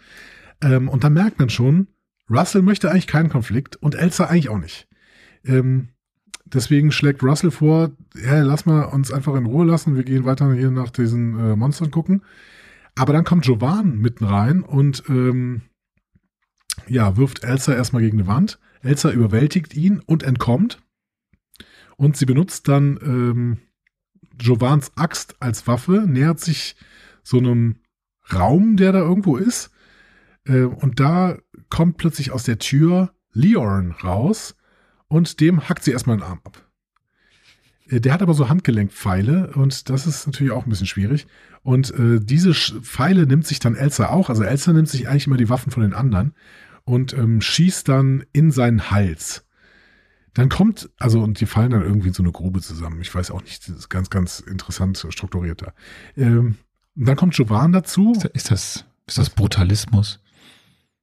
Ähm, 0.62 0.88
und 0.88 1.04
dann 1.04 1.14
merkt 1.14 1.40
man 1.40 1.50
schon, 1.50 1.88
Russell 2.32 2.62
möchte 2.62 2.90
eigentlich 2.90 3.08
keinen 3.08 3.30
Konflikt 3.30 3.76
und 3.76 3.96
Elsa 3.96 4.26
eigentlich 4.26 4.50
auch 4.50 4.58
nicht. 4.58 4.88
Ähm, 5.44 5.90
deswegen 6.46 6.92
schlägt 6.92 7.24
Russell 7.24 7.52
vor, 7.52 7.92
ja, 8.16 8.42
lass 8.42 8.66
mal 8.66 8.84
uns 8.84 9.12
einfach 9.12 9.36
in 9.36 9.46
Ruhe 9.46 9.66
lassen. 9.66 9.96
Wir 9.96 10.04
gehen 10.04 10.26
weiter 10.26 10.54
hier 10.54 10.72
nach 10.72 10.90
diesen 10.90 11.38
äh, 11.40 11.56
Monstern 11.56 11.92
gucken. 11.92 12.24
Aber 12.96 13.14
dann 13.14 13.24
kommt 13.24 13.46
Jovan 13.46 13.98
mitten 13.98 14.26
rein 14.26 14.62
und 14.64 15.04
ähm, 15.10 15.62
ja, 16.88 17.18
wirft 17.18 17.44
Elsa 17.44 17.74
erstmal 17.74 18.02
gegen 18.02 18.20
eine 18.20 18.28
Wand. 18.28 18.60
Elsa 18.82 19.12
überwältigt 19.12 19.76
ihn 19.76 20.00
und 20.00 20.24
entkommt. 20.24 20.82
Und 21.98 22.18
sie 22.18 22.26
benutzt 22.26 22.68
dann 22.68 23.00
ähm, 23.04 23.58
Jovans 24.40 24.92
Axt 24.96 25.36
als 25.40 25.68
Waffe, 25.68 26.06
nähert 26.08 26.40
sich 26.40 26.76
so 27.24 27.38
einem 27.38 27.76
Raum, 28.34 28.76
der 28.78 28.92
da 28.92 29.00
irgendwo 29.00 29.38
ist. 29.38 29.72
Äh, 30.46 30.64
und 30.64 31.00
da 31.00 31.38
kommt 31.72 31.98
plötzlich 31.98 32.32
aus 32.32 32.44
der 32.44 32.60
Tür 32.60 33.14
Leorn 33.34 33.92
raus 34.04 34.56
und 35.08 35.40
dem 35.40 35.68
hackt 35.68 35.84
sie 35.84 35.92
erstmal 35.92 36.18
den 36.18 36.24
Arm 36.24 36.42
ab. 36.44 36.70
Äh, 37.88 38.00
der 38.00 38.14
hat 38.14 38.22
aber 38.22 38.36
so 38.36 38.50
Handgelenkpfeile 38.50 39.54
und 39.56 39.90
das 39.90 40.06
ist 40.06 40.28
natürlich 40.28 40.52
auch 40.52 40.66
ein 40.66 40.70
bisschen 40.70 40.88
schwierig. 40.88 41.26
Und 41.64 41.92
äh, 41.92 42.20
diese 42.22 42.54
Pfeile 42.54 43.26
nimmt 43.26 43.48
sich 43.48 43.60
dann 43.60 43.76
Elsa 43.76 44.10
auch. 44.10 44.30
Also 44.30 44.44
Elsa 44.44 44.74
nimmt 44.74 44.90
sich 44.90 45.08
eigentlich 45.08 45.28
immer 45.28 45.38
die 45.38 45.50
Waffen 45.50 45.72
von 45.72 45.84
den 45.84 45.94
anderen 45.94 46.34
und 46.84 47.14
ähm, 47.14 47.42
schießt 47.42 47.88
dann 47.88 48.24
in 48.34 48.52
seinen 48.52 48.92
Hals. 48.92 49.46
Dann 50.34 50.48
kommt, 50.48 50.90
also, 50.98 51.22
und 51.22 51.42
die 51.42 51.46
fallen 51.46 51.72
dann 51.72 51.84
irgendwie 51.84 52.08
in 52.08 52.14
so 52.14 52.24
eine 52.24 52.32
Grube 52.32 52.62
zusammen. 52.62 53.02
Ich 53.02 53.14
weiß 53.14 53.32
auch 53.32 53.44
nicht, 53.44 53.68
das 53.68 53.76
ist 53.76 53.90
ganz, 53.90 54.10
ganz 54.10 54.40
interessant 54.40 55.06
strukturiert 55.10 55.62
da. 55.62 55.74
Ähm, 56.16 56.56
dann 56.96 57.18
kommt 57.18 57.36
Jovan 57.36 57.74
dazu. 57.74 58.14
Ist 58.34 58.50
das, 58.50 58.86
ist 59.08 59.18
das 59.18 59.30
Brutalismus? 59.30 60.21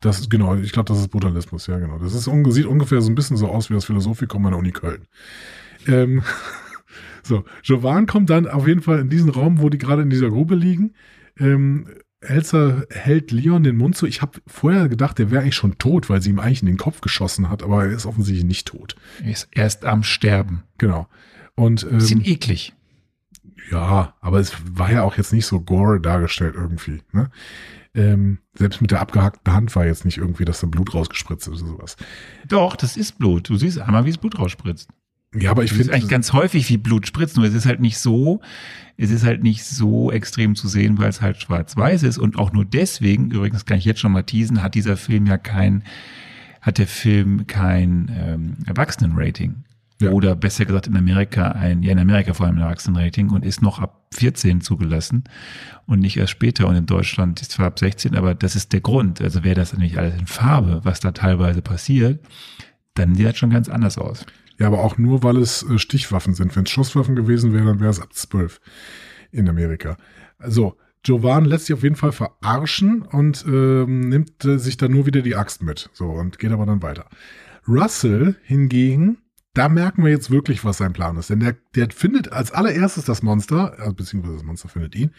Das 0.01 0.20
ist 0.20 0.31
genau, 0.31 0.55
ich 0.55 0.73
glaube, 0.73 0.89
das 0.89 1.01
ist 1.01 1.09
Brutalismus, 1.09 1.66
ja, 1.66 1.79
genau. 1.79 1.99
Das 1.99 2.15
ist, 2.15 2.25
sieht 2.25 2.66
ungefähr 2.66 3.01
so 3.01 3.11
ein 3.11 3.15
bisschen 3.15 3.37
so 3.37 3.49
aus 3.49 3.69
wie 3.69 3.75
das 3.75 3.85
Philosophikum 3.85 4.45
an 4.47 4.53
der 4.53 4.59
Uni 4.59 4.70
Köln. 4.70 5.07
Ähm, 5.87 6.23
so, 7.23 7.45
Jovan 7.65 8.07
kommt 8.07 8.31
dann 8.31 8.47
auf 8.47 8.69
jeden 8.69 8.83
Fall 8.83 9.01
in 9.01 9.11
diesen 9.11 9.31
Raum, 9.31 9.61
wo 9.61 9.69
die 9.70 9.79
gerade 9.79 10.03
in 10.03 10.11
dieser 10.11 10.31
Grube 10.31 10.55
liegen. 10.55 10.95
Ähm, 11.39 11.89
Elsa 12.20 12.83
hält 12.91 13.31
Leon 13.31 13.62
den 13.62 13.77
Mund 13.77 13.97
zu. 13.97 14.07
Ich 14.07 14.23
habe 14.23 14.41
vorher 14.47 14.89
gedacht, 14.89 15.19
der 15.19 15.31
wäre 15.31 15.43
eigentlich 15.43 15.55
schon 15.55 15.79
tot, 15.79 16.11
weil 16.11 16.20
sie 16.20 16.31
ihm 16.31 16.41
eigentlich 16.41 16.62
in 16.62 16.66
den 16.66 16.77
Kopf 16.77 17.01
geschossen 17.01 17.49
hat, 17.49 17.62
aber 17.62 17.85
er 17.85 17.93
ist 17.93 18.07
offensichtlich 18.07 18.45
nicht 18.45 18.66
tot. 18.66 18.97
Er 19.23 19.31
ist 19.31 19.49
erst 19.53 19.85
am 19.85 20.03
Sterben. 20.03 20.65
Genau. 20.79 21.09
Und, 21.55 21.85
ähm, 21.85 21.99
Bisschen 21.99 22.25
eklig. 22.25 22.73
Ja, 23.70 24.15
aber 24.20 24.41
es 24.41 24.55
war 24.73 24.91
ja 24.91 25.03
auch 25.03 25.16
jetzt 25.16 25.33
nicht 25.33 25.47
so 25.47 25.61
gore 25.61 26.01
dargestellt 26.01 26.55
irgendwie. 26.57 27.03
Ne? 27.12 27.31
Ähm, 27.99 28.39
selbst 28.55 28.81
mit 28.81 28.93
der 28.93 29.01
abgehackten 29.01 29.53
Hand 29.53 29.75
war 29.75 29.85
jetzt 29.85 30.05
nicht 30.05 30.19
irgendwie, 30.19 30.45
dass 30.45 30.61
da 30.61 30.69
Blut 30.69 30.95
rausgespritzt 30.95 31.49
ist 31.49 31.62
oder 31.62 31.73
sowas. 31.73 31.97
Doch, 32.47 32.77
das 32.77 32.97
ist 32.97 33.19
Blut. 33.19 33.49
Du 33.49 33.57
siehst 33.57 33.81
einmal, 33.81 34.05
wie 34.05 34.11
es 34.11 34.19
Blut 34.19 34.39
rausspritzt. 34.39 34.89
Ja, 35.35 35.51
aber 35.51 35.65
ich 35.65 35.73
finde 35.73 35.93
eigentlich 35.93 36.09
ganz 36.09 36.33
häufig 36.33 36.70
wie 36.70 36.79
Blut 36.79 37.07
spritzt, 37.07 37.37
nur 37.37 37.45
es 37.45 37.53
ist 37.53 37.66
halt 37.66 37.81
nicht 37.81 37.99
so, 37.99 38.41
es 38.97 39.11
ist 39.11 39.25
halt 39.25 39.43
nicht 39.43 39.65
so 39.65 40.11
extrem 40.11 40.55
zu 40.55 40.69
sehen, 40.69 40.97
weil 40.99 41.11
es 41.11 41.20
halt 41.20 41.37
schwarz-weiß 41.37 42.03
ist 42.05 42.16
und 42.16 42.39
auch 42.39 42.53
nur 42.53 42.65
deswegen, 42.65 43.31
übrigens 43.31 43.66
kann 43.66 43.77
ich 43.77 43.85
jetzt 43.85 44.01
schon 44.01 44.12
mal 44.12 44.23
teasen, 44.23 44.62
hat 44.62 44.75
dieser 44.75 44.97
Film 44.97 45.27
ja 45.27 45.37
kein, 45.37 45.85
hat 46.62 46.79
der 46.79 46.87
Film 46.87 47.47
kein 47.47 48.11
ähm, 48.16 48.57
Erwachsenenrating. 48.66 49.65
Ja. 50.01 50.11
Oder 50.11 50.37
besser 50.37 50.65
gesagt 50.65 50.87
in 50.87 50.97
Amerika 50.97 51.49
ein, 51.53 51.83
ja 51.83 51.91
in 51.91 51.99
Amerika 51.99 52.33
vor 52.33 52.47
allem 52.47 52.57
ein 52.57 52.62
Erwachsenenrating 52.62 53.31
und 53.31 53.45
ist 53.45 53.62
noch 53.62 53.81
ab 53.81 54.07
14 54.15 54.61
zugelassen 54.61 55.25
und 55.87 55.99
nicht 55.99 56.16
erst 56.16 56.31
später 56.31 56.69
und 56.69 56.77
in 56.77 56.87
Deutschland 56.87 57.41
ist 57.43 57.53
zwar 57.53 57.66
ab 57.66 57.79
16, 57.79 58.15
aber 58.15 58.37
das 58.37 58.55
ist 58.55 58.73
der 58.73 58.81
Grund. 58.81 59.20
Also 59.20 59.43
wäre 59.43 59.57
das 59.57 59.73
nämlich 59.73 59.99
alles 59.99 60.16
in 60.16 60.27
Farbe, 60.27 60.81
was 60.85 61.01
da 61.01 61.11
teilweise 61.11 61.62
passiert, 61.62 62.25
dann 62.95 63.16
sieht 63.16 63.27
das 63.27 63.39
schon 63.39 63.51
ganz 63.51 63.69
anders 63.69 63.99
aus. 63.99 64.25
Ja, 64.59 64.66
aber 64.66 64.81
auch 64.85 64.99
nur, 64.99 65.23
weil 65.23 65.37
es 65.37 65.62
äh, 65.62 65.79
Stichwaffen 65.79 66.35
sind. 66.35 66.55
Wenn 66.57 66.65
es 66.65 66.70
Schusswaffen 66.70 67.15
gewesen 67.15 67.53
wäre, 67.53 67.66
dann 67.66 67.81
wäre 67.81 67.91
es 67.91 68.01
ab 68.01 68.12
12 68.12 68.61
in 69.31 69.49
Amerika. 69.49 69.97
Also, 70.39 70.77
Jovan 71.05 71.45
lässt 71.45 71.66
sich 71.66 71.75
auf 71.75 71.85
jeden 71.85 71.95
Fall 71.95 72.12
verarschen 72.12 73.03
und 73.03 73.45
ähm, 73.47 74.09
nimmt 74.09 74.45
äh, 74.45 74.59
sich 74.59 74.77
dann 74.77 74.93
nur 74.93 75.07
wieder 75.07 75.23
die 75.23 75.37
Axt 75.37 75.62
mit. 75.62 75.91
So, 75.93 76.07
und 76.07 76.39
geht 76.39 76.51
aber 76.51 76.66
dann 76.66 76.83
weiter. 76.83 77.07
Russell 77.69 78.37
hingegen, 78.43 79.19
da 79.59 79.68
merken 79.68 80.05
wir 80.05 80.10
jetzt 80.12 80.30
wirklich, 80.30 80.64
was 80.64 80.78
sein 80.78 80.93
Plan 80.93 81.16
ist. 81.16 81.30
Denn 81.30 81.40
der, 81.40 81.56
der 81.74 81.90
findet 81.90 82.32
als 82.32 82.52
allererstes 82.52 83.05
das 83.05 83.24
Monster, 83.24 83.76
äh, 83.78 83.93
beziehungsweise 83.93 84.36
das 84.36 84.44
Monster 84.44 84.68
findet 84.68 84.94
ihn. 84.94 85.10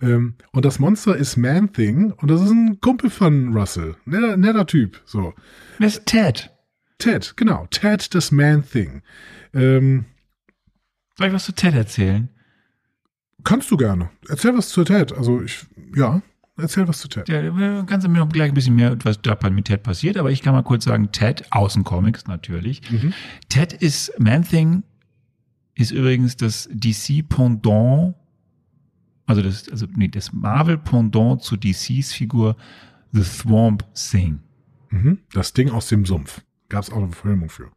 Ähm, 0.00 0.34
und 0.52 0.64
das 0.64 0.78
Monster 0.78 1.14
ist 1.14 1.36
Man-Thing 1.36 2.12
und 2.12 2.30
das 2.30 2.40
ist 2.40 2.50
ein 2.50 2.80
Kumpel 2.80 3.10
von 3.10 3.54
Russell. 3.54 3.96
Netter, 4.06 4.38
netter 4.38 4.66
Typ. 4.66 5.00
So. 5.04 5.34
Das 5.78 5.98
ist 5.98 6.06
Ted. 6.06 6.50
Ted, 6.96 7.36
genau. 7.36 7.66
Ted, 7.70 8.14
das 8.14 8.32
Man-Thing. 8.32 9.02
Ähm, 9.52 10.06
Soll 11.18 11.26
ich 11.26 11.34
was 11.34 11.44
zu 11.44 11.52
Ted 11.52 11.74
erzählen? 11.74 12.30
Kannst 13.44 13.70
du 13.70 13.76
gerne. 13.76 14.08
Erzähl 14.26 14.56
was 14.56 14.70
zu 14.70 14.84
Ted. 14.84 15.12
Also 15.12 15.42
ich, 15.42 15.66
ja, 15.94 16.22
erzähl 16.62 16.88
was 16.88 16.98
zu 16.98 17.08
Ted. 17.08 17.28
Ja, 17.28 17.82
kannst 17.84 18.06
du 18.06 18.10
mir 18.10 18.18
noch 18.18 18.28
gleich 18.28 18.50
ein 18.50 18.54
bisschen 18.54 18.74
mehr, 18.74 18.96
was 19.04 19.20
da 19.20 19.36
mit 19.50 19.66
Ted 19.66 19.82
passiert, 19.82 20.16
aber 20.16 20.30
ich 20.30 20.42
kann 20.42 20.54
mal 20.54 20.62
kurz 20.62 20.84
sagen, 20.84 21.12
Ted, 21.12 21.44
Außencomics 21.50 22.26
natürlich. 22.26 22.82
Mhm. 22.90 23.12
Ted 23.48 23.72
ist, 23.72 24.12
Man-Thing 24.18 24.82
ist 25.74 25.90
übrigens 25.90 26.36
das 26.36 26.68
DC-Pendant, 26.72 28.14
also 29.26 29.42
das, 29.42 29.68
also 29.68 29.86
nee, 29.94 30.08
das 30.08 30.32
Marvel-Pendant 30.32 31.42
zu 31.42 31.56
DCs 31.56 32.12
Figur 32.12 32.56
The 33.12 33.22
Swamp 33.22 33.84
Thing. 33.94 34.40
Mhm. 34.90 35.18
Das 35.32 35.52
Ding 35.52 35.70
aus 35.70 35.88
dem 35.88 36.04
Sumpf. 36.06 36.42
Gab 36.68 36.82
es 36.82 36.90
auch 36.90 36.98
eine 36.98 37.12
Verfilmung 37.12 37.48
für. 37.48 37.70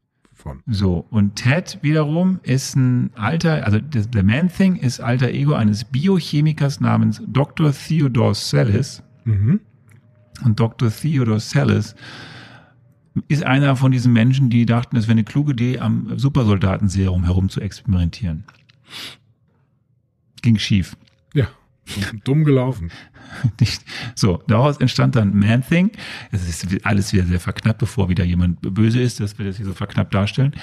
Von. 0.45 0.61
So, 0.67 1.07
und 1.09 1.37
Ted 1.37 1.79
wiederum 1.81 2.39
ist 2.43 2.75
ein 2.75 3.09
alter, 3.15 3.65
also 3.65 3.79
der 3.79 4.23
Man-Thing 4.23 4.75
ist 4.75 4.99
alter 4.99 5.31
Ego 5.31 5.53
eines 5.53 5.85
Biochemikers 5.85 6.79
namens 6.79 7.19
Dr. 7.25 7.73
Theodore 7.73 8.35
Sellis. 8.35 9.01
Mhm. 9.23 9.61
Und 10.43 10.59
Dr. 10.59 10.91
Theodore 10.91 11.39
Sellis 11.39 11.95
ist 13.27 13.43
einer 13.43 13.75
von 13.75 13.91
diesen 13.91 14.13
Menschen, 14.13 14.51
die 14.51 14.67
dachten, 14.67 14.97
es 14.97 15.07
wäre 15.07 15.13
eine 15.13 15.23
kluge 15.23 15.53
Idee, 15.53 15.79
am 15.79 16.15
Supersoldatenserum 16.15 17.23
herum 17.23 17.49
zu 17.49 17.59
experimentieren. 17.59 18.43
Ging 20.43 20.59
schief. 20.59 20.95
Dumm 22.23 22.43
gelaufen. 22.43 22.91
so, 24.15 24.41
daraus 24.47 24.77
entstand 24.77 25.15
dann 25.15 25.37
Man-Thing. 25.37 25.91
Es 26.31 26.47
ist 26.47 26.85
alles 26.85 27.13
wieder 27.13 27.25
sehr 27.25 27.39
verknappt, 27.39 27.79
bevor 27.79 28.09
wieder 28.09 28.23
jemand 28.23 28.61
böse 28.61 29.01
ist, 29.01 29.19
dass 29.19 29.37
wir 29.37 29.45
das 29.45 29.57
hier 29.57 29.65
so 29.65 29.73
verknappt 29.73 30.13
darstellen. 30.13 30.53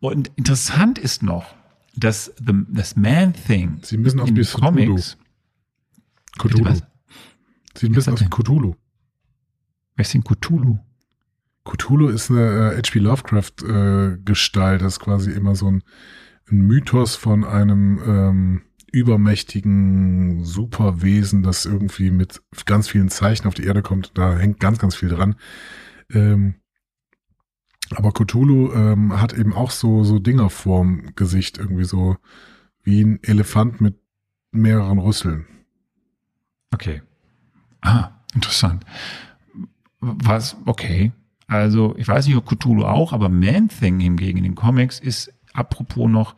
Und 0.00 0.30
interessant 0.36 0.98
ist 0.98 1.22
noch, 1.22 1.54
dass 1.96 2.32
the, 2.38 2.52
das 2.68 2.96
Man-Thing 2.96 3.80
Sie 3.82 3.98
müssen 3.98 4.20
auf 4.20 4.30
die 4.30 4.44
Comics 4.44 5.16
Cthulhu. 6.38 6.80
Sie 7.74 7.88
müssen 7.88 8.12
auf 8.12 8.20
Cthulhu. 8.30 8.74
Wer 9.96 10.02
ist 10.02 10.14
denn 10.14 10.24
Cthulhu? 10.24 10.78
Cthulhu 11.64 12.08
ist 12.08 12.30
eine 12.30 12.72
äh, 12.72 12.78
H.P. 12.78 12.98
Lovecraft-Gestalt. 13.00 14.80
Äh, 14.80 14.84
das 14.84 14.94
ist 14.94 15.00
quasi 15.00 15.30
immer 15.30 15.54
so 15.54 15.70
ein, 15.70 15.82
ein 16.50 16.60
Mythos 16.62 17.16
von 17.16 17.44
einem 17.44 18.00
ähm, 18.04 18.62
übermächtigen 18.92 20.44
Superwesen, 20.44 21.42
das 21.42 21.66
irgendwie 21.66 22.10
mit 22.10 22.42
ganz 22.66 22.88
vielen 22.88 23.08
Zeichen 23.08 23.46
auf 23.46 23.54
die 23.54 23.64
Erde 23.64 23.82
kommt. 23.82 24.12
Da 24.14 24.36
hängt 24.36 24.60
ganz, 24.60 24.78
ganz 24.78 24.94
viel 24.94 25.08
dran. 25.08 25.36
Ähm, 26.12 26.54
aber 27.94 28.12
Cthulhu 28.12 28.72
ähm, 28.72 29.20
hat 29.20 29.32
eben 29.32 29.52
auch 29.52 29.70
so, 29.70 30.04
so 30.04 30.18
Dinger 30.18 30.50
vorm 30.50 31.14
Gesicht, 31.16 31.58
irgendwie 31.58 31.84
so 31.84 32.16
wie 32.82 33.02
ein 33.02 33.22
Elefant 33.22 33.80
mit 33.80 33.96
mehreren 34.52 34.98
Rüsseln. 34.98 35.46
Okay. 36.72 37.02
Ah, 37.80 38.10
interessant. 38.34 38.84
Was, 40.00 40.56
okay. 40.66 41.12
Also, 41.46 41.96
ich 41.96 42.06
weiß 42.06 42.26
nicht, 42.26 42.36
ob 42.36 42.46
Cthulhu 42.46 42.84
auch, 42.84 43.12
aber 43.12 43.28
Man-Thing 43.28 43.98
hingegen 43.98 44.38
in 44.38 44.44
den 44.44 44.54
Comics 44.54 45.00
ist 45.00 45.32
apropos 45.52 46.08
noch 46.08 46.36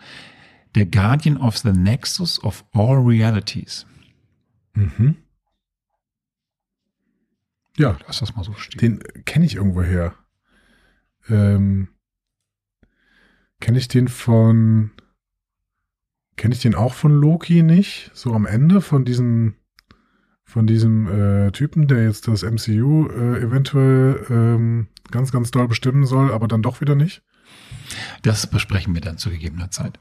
der 0.75 0.87
Guardian 0.87 1.37
of 1.37 1.59
the 1.59 1.73
Nexus 1.73 2.43
of 2.43 2.65
All 2.73 2.97
Realities. 2.99 3.87
Mhm. 4.75 5.17
Ja. 7.77 7.99
Lass 8.07 8.21
das 8.21 8.35
mal 8.35 8.45
so 8.45 8.55
stehen. 8.55 9.01
Den 9.01 9.25
kenne 9.25 9.45
ich 9.45 9.57
irgendwo 9.57 9.83
her. 9.83 10.15
Ähm, 11.29 11.89
kenne 13.61 13.79
ich 13.79 13.89
den 13.89 14.09
von. 14.09 14.91
Kenne 16.37 16.55
ich 16.55 16.63
den 16.63 16.75
auch 16.75 16.95
von 16.95 17.13
Loki 17.13 17.63
nicht? 17.63 18.11
So 18.15 18.33
am 18.33 18.47
Ende 18.47 18.81
von 18.81 19.05
diesem 19.05 19.55
von 20.45 20.67
diesem 20.67 21.07
äh, 21.09 21.51
Typen, 21.53 21.89
der 21.89 22.05
jetzt 22.05 22.29
das 22.29 22.43
MCU 22.43 23.09
äh, 23.09 23.41
eventuell 23.41 24.27
ähm, 24.29 24.89
ganz, 25.11 25.33
ganz 25.33 25.51
doll 25.51 25.67
bestimmen 25.67 26.05
soll, 26.05 26.31
aber 26.31 26.47
dann 26.47 26.61
doch 26.61 26.83
wieder 26.83 26.95
nicht? 26.95 27.23
Das 28.21 28.47
besprechen 28.47 28.93
wir 28.93 29.01
dann 29.01 29.17
zu 29.17 29.31
gegebener 29.31 29.71
Zeit. 29.71 29.99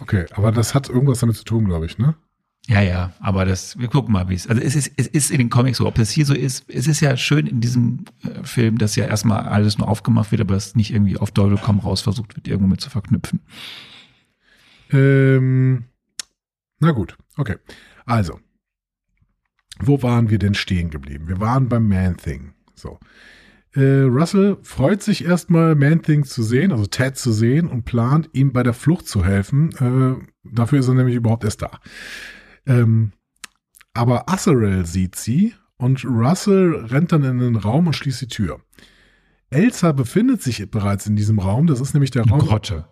Okay, 0.00 0.26
aber 0.32 0.52
das 0.52 0.74
hat 0.74 0.88
irgendwas 0.88 1.20
damit 1.20 1.36
zu 1.36 1.44
tun, 1.44 1.64
glaube 1.64 1.86
ich, 1.86 1.98
ne? 1.98 2.14
Ja, 2.66 2.80
ja, 2.80 3.12
aber 3.20 3.44
das, 3.44 3.78
wir 3.78 3.88
gucken 3.88 4.12
mal, 4.12 4.30
wie 4.30 4.34
es, 4.34 4.46
also 4.46 4.62
es 4.62 4.74
ist, 4.74 4.92
es 4.96 5.06
ist 5.06 5.30
in 5.30 5.36
den 5.36 5.50
Comics 5.50 5.78
so, 5.78 5.86
ob 5.86 5.96
das 5.96 6.10
hier 6.10 6.24
so 6.24 6.32
ist, 6.32 6.64
es 6.68 6.86
ist 6.86 7.00
ja 7.00 7.14
schön 7.16 7.46
in 7.46 7.60
diesem 7.60 8.06
äh, 8.22 8.42
Film, 8.42 8.78
dass 8.78 8.96
ja 8.96 9.04
erstmal 9.04 9.40
alles 9.40 9.76
nur 9.76 9.86
aufgemacht 9.86 10.30
wird, 10.32 10.40
aber 10.40 10.54
es 10.54 10.74
nicht 10.74 10.90
irgendwie 10.90 11.18
auf 11.18 11.30
Teufel 11.30 11.58
komm 11.62 11.80
raus 11.80 12.00
versucht 12.00 12.36
wird, 12.36 12.48
irgendwo 12.48 12.68
mit 12.68 12.80
zu 12.80 12.88
verknüpfen. 12.88 13.40
Ähm, 14.90 15.84
na 16.78 16.92
gut, 16.92 17.18
okay. 17.36 17.56
Also, 18.06 18.40
wo 19.78 20.02
waren 20.02 20.30
wir 20.30 20.38
denn 20.38 20.54
stehen 20.54 20.88
geblieben? 20.88 21.28
Wir 21.28 21.40
waren 21.40 21.68
beim 21.68 21.86
Man-Thing. 21.86 22.54
So. 22.74 22.98
Äh, 23.74 24.02
Russell 24.02 24.56
freut 24.62 25.02
sich 25.02 25.24
erstmal, 25.24 25.74
Man-Thing 25.74 26.24
zu 26.24 26.42
sehen, 26.42 26.70
also 26.70 26.86
Ted 26.86 27.16
zu 27.16 27.32
sehen 27.32 27.66
und 27.66 27.84
plant, 27.84 28.30
ihm 28.32 28.52
bei 28.52 28.62
der 28.62 28.74
Flucht 28.74 29.08
zu 29.08 29.24
helfen. 29.24 29.72
Äh, 29.78 30.24
dafür 30.44 30.78
ist 30.78 30.88
er 30.88 30.94
nämlich 30.94 31.16
überhaupt 31.16 31.44
erst 31.44 31.62
da. 31.62 31.80
Ähm, 32.66 33.12
aber 33.92 34.28
Azarel 34.28 34.86
sieht 34.86 35.16
sie 35.16 35.54
und 35.76 36.04
Russell 36.04 36.86
rennt 36.86 37.12
dann 37.12 37.24
in 37.24 37.38
den 37.38 37.56
Raum 37.56 37.88
und 37.88 37.94
schließt 37.94 38.22
die 38.22 38.28
Tür. 38.28 38.60
Elsa 39.50 39.92
befindet 39.92 40.42
sich 40.42 40.70
bereits 40.70 41.06
in 41.06 41.16
diesem 41.16 41.38
Raum. 41.38 41.66
Das 41.66 41.80
ist 41.80 41.94
nämlich 41.94 42.10
der 42.10 42.24
Raum. 42.24 42.40
Grotte. 42.40 42.86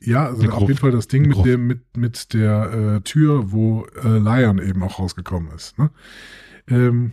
Ja, 0.00 0.26
also 0.26 0.48
auf 0.50 0.68
jeden 0.68 0.78
Fall 0.78 0.92
das 0.92 1.08
Ding 1.08 1.28
mit 1.28 1.44
dem, 1.44 1.66
mit, 1.66 1.96
mit 1.96 2.32
der 2.32 2.72
äh, 2.96 3.00
Tür, 3.00 3.50
wo 3.50 3.86
äh, 4.02 4.18
Lion 4.18 4.58
eben 4.58 4.82
auch 4.82 4.98
rausgekommen 4.98 5.50
ist. 5.52 5.78
Ne? 5.78 5.90
Ähm, 6.68 7.12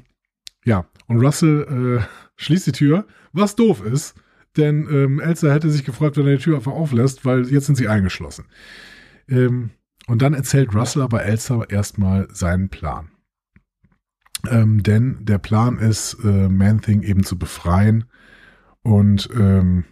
ja, 0.66 0.90
und 1.08 1.20
Russell 1.24 2.00
äh, 2.02 2.06
schließt 2.36 2.68
die 2.68 2.72
Tür, 2.74 3.08
was 3.32 3.56
doof 3.56 3.86
ist, 3.86 4.16
denn 4.58 4.88
ähm, 4.90 5.20
Elsa 5.20 5.52
hätte 5.52 5.70
sich 5.70 5.86
gefreut, 5.86 6.18
wenn 6.18 6.28
er 6.28 6.38
die 6.38 6.44
Tür 6.44 6.58
einfach 6.58 6.72
auflässt, 6.72 7.24
weil 7.24 7.48
jetzt 7.48 7.68
sind 7.68 7.76
sie 7.76 7.88
eingeschlossen. 7.88 8.46
Ähm, 9.30 9.72
und 10.08 10.22
dann 10.22 10.34
erzählt 10.34 10.74
Russell 10.74 11.02
aber 11.02 11.24
Elsa 11.24 11.64
erstmal 11.64 12.28
seinen 12.32 12.70
Plan. 12.70 13.12
Ähm, 14.50 14.84
denn 14.84 15.26
der 15.26 15.38
Plan 15.38 15.78
ist, 15.78 16.18
äh, 16.24 16.50
Man-Thing 16.50 17.02
eben 17.04 17.24
zu 17.24 17.38
befreien 17.38 18.06
und 18.82 19.30
ähm, 19.36 19.86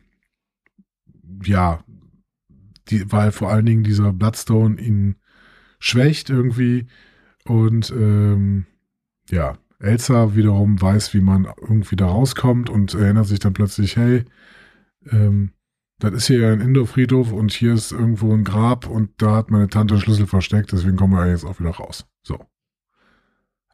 ja, 1.43 1.83
die, 2.89 3.11
weil 3.11 3.31
vor 3.31 3.49
allen 3.49 3.65
Dingen 3.65 3.83
dieser 3.83 4.13
Bloodstone 4.13 4.79
ihn 4.79 5.15
schwächt 5.79 6.29
irgendwie 6.29 6.87
und 7.45 7.91
ähm, 7.91 8.65
ja, 9.29 9.57
Elsa 9.83 10.35
wiederum 10.35 10.81
weiß, 10.81 11.13
wie 11.13 11.21
man 11.21 11.47
irgendwie 11.61 11.95
da 11.95 12.07
rauskommt 12.07 12.69
und 12.69 12.93
erinnert 12.93 13.27
sich 13.27 13.39
dann 13.39 13.53
plötzlich, 13.53 13.97
hey, 13.97 14.23
ähm, 15.11 15.51
das 15.99 16.13
ist 16.13 16.27
hier 16.27 16.51
ein 16.51 16.61
Indo-Friedhof 16.61 17.31
und 17.31 17.51
hier 17.51 17.73
ist 17.73 17.91
irgendwo 17.91 18.33
ein 18.33 18.43
Grab 18.43 18.87
und 18.87 19.11
da 19.21 19.35
hat 19.35 19.51
meine 19.51 19.69
Tante 19.69 19.99
Schlüssel 19.99 20.27
versteckt, 20.27 20.71
deswegen 20.71 20.97
kommen 20.97 21.13
wir 21.13 21.29
jetzt 21.29 21.45
auch 21.45 21.59
wieder 21.59 21.71
raus. 21.71 22.05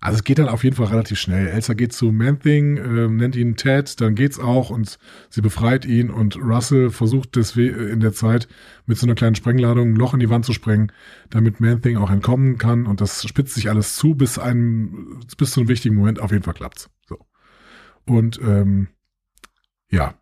So. 0.01 0.05
Also 0.05 0.17
es 0.17 0.23
geht 0.23 0.39
dann 0.39 0.47
auf 0.47 0.63
jeden 0.63 0.76
Fall 0.76 0.88
relativ 0.88 1.19
schnell. 1.19 1.47
Elsa 1.47 1.73
geht 1.73 1.93
zu 1.93 2.11
Man-Thing, 2.11 2.77
äh, 2.77 3.07
nennt 3.07 3.35
ihn 3.35 3.55
Ted, 3.55 3.99
dann 3.99 4.15
geht's 4.15 4.39
auch 4.39 4.69
und 4.69 4.97
sie 5.30 5.41
befreit 5.41 5.85
ihn 5.85 6.09
und 6.09 6.38
Russell 6.38 6.89
versucht 6.89 7.35
deswegen 7.35 7.77
äh, 7.77 7.89
in 7.89 7.99
der 7.99 8.13
Zeit 8.13 8.47
mit 8.85 8.97
so 8.97 9.05
einer 9.05 9.15
kleinen 9.15 9.35
Sprengladung 9.35 9.89
ein 9.89 9.95
Loch 9.95 10.13
in 10.13 10.19
die 10.19 10.30
Wand 10.30 10.45
zu 10.45 10.53
sprengen, 10.53 10.91
damit 11.30 11.59
Man-Thing 11.59 11.97
auch 11.97 12.09
entkommen 12.09 12.57
kann 12.57 12.85
und 12.85 13.01
das 13.01 13.27
spitzt 13.27 13.55
sich 13.55 13.69
alles 13.69 13.95
zu 13.95 14.15
bis 14.15 14.39
einem, 14.39 15.19
bis 15.38 15.51
zu 15.51 15.59
einem 15.59 15.69
wichtigen 15.69 15.95
Moment 15.95 16.19
auf 16.19 16.31
jeden 16.31 16.43
Fall 16.43 16.53
klappt's. 16.53 16.89
So. 17.07 17.17
Und 18.05 18.39
ähm, 18.41 18.88
ja, 19.91 20.15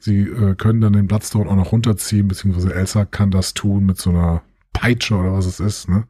sie 0.00 0.22
äh, 0.22 0.54
können 0.56 0.80
dann 0.80 0.94
den 0.94 1.06
Bloodstone 1.06 1.48
auch 1.48 1.56
noch 1.56 1.72
runterziehen, 1.72 2.26
beziehungsweise 2.26 2.74
Elsa 2.74 3.04
kann 3.04 3.30
das 3.30 3.54
tun 3.54 3.86
mit 3.86 3.98
so 3.98 4.10
einer 4.10 4.42
Peitsche 4.72 5.14
oder 5.14 5.32
was 5.32 5.46
es 5.46 5.60
ist, 5.60 5.88
ne? 5.88 6.06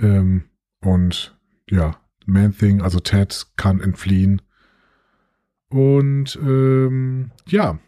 Ähm, 0.00 0.44
und 0.80 1.36
ja, 1.68 1.99
Man-Thing, 2.26 2.82
also 2.82 3.00
Ted, 3.00 3.46
kann 3.56 3.80
entfliehen. 3.80 4.42
Und 5.68 6.38
ähm, 6.42 7.30
ja, 7.46 7.78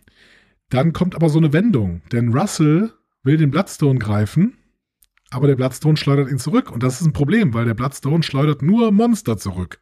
dann 0.69 0.93
kommt 0.93 1.15
aber 1.15 1.29
so 1.29 1.39
eine 1.39 1.53
Wendung, 1.53 2.03
denn 2.13 2.33
Russell 2.33 2.93
will 3.25 3.37
den 3.37 3.51
Bloodstone 3.51 3.99
greifen, 3.99 4.57
aber 5.31 5.47
der 5.47 5.57
Bloodstone 5.57 5.97
schleudert 5.97 6.31
ihn 6.31 6.39
zurück. 6.39 6.71
Und 6.71 6.83
das 6.83 7.01
ist 7.01 7.07
ein 7.07 7.13
Problem, 7.13 7.55
weil 7.55 7.65
der 7.65 7.75
Bloodstone 7.75 8.23
schleudert 8.23 8.63
nur 8.63 8.93
Monster 8.93 9.37
zurück. 9.37 9.81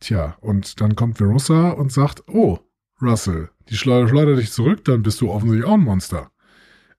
Tja, 0.00 0.36
und 0.40 0.80
dann 0.80 0.94
kommt 0.94 1.18
Verussa 1.18 1.70
und 1.70 1.92
sagt, 1.92 2.22
oh, 2.28 2.58
Russell, 3.02 3.50
die 3.68 3.76
Schleuder 3.76 4.08
schleudert 4.08 4.38
dich 4.38 4.52
zurück, 4.52 4.84
dann 4.84 5.02
bist 5.02 5.20
du 5.20 5.30
offensichtlich 5.30 5.68
auch 5.68 5.74
ein 5.74 5.84
Monster. 5.84 6.30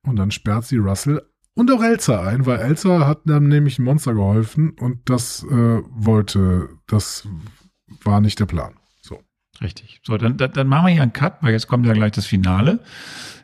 Und 0.03 0.15
dann 0.17 0.31
sperrt 0.31 0.65
sie 0.65 0.77
Russell 0.77 1.21
und 1.59 1.71
auch 1.71 1.83
Elsa 1.83 2.25
ein, 2.27 2.45
weil 2.45 2.59
Elsa 2.59 3.05
hat 3.05 3.19
dann 3.25 3.47
nämlich 3.47 3.77
ein 3.79 3.83
Monster 3.83 4.13
geholfen 4.13 4.71
und 4.79 5.09
das 5.09 5.43
äh, 5.43 5.81
wollte, 5.89 6.69
das 6.87 7.27
war 8.03 8.21
nicht 8.21 8.39
der 8.39 8.45
Plan. 8.45 8.73
So. 9.01 9.19
Richtig. 9.61 9.99
So, 10.05 10.17
dann, 10.17 10.37
dann, 10.37 10.53
dann 10.53 10.67
machen 10.67 10.87
wir 10.87 10.93
hier 10.93 11.01
einen 11.03 11.13
Cut, 11.13 11.37
weil 11.41 11.51
jetzt 11.51 11.67
kommt 11.67 11.85
ja 11.85 11.93
gleich 11.93 12.13
das 12.13 12.25
Finale. 12.25 12.79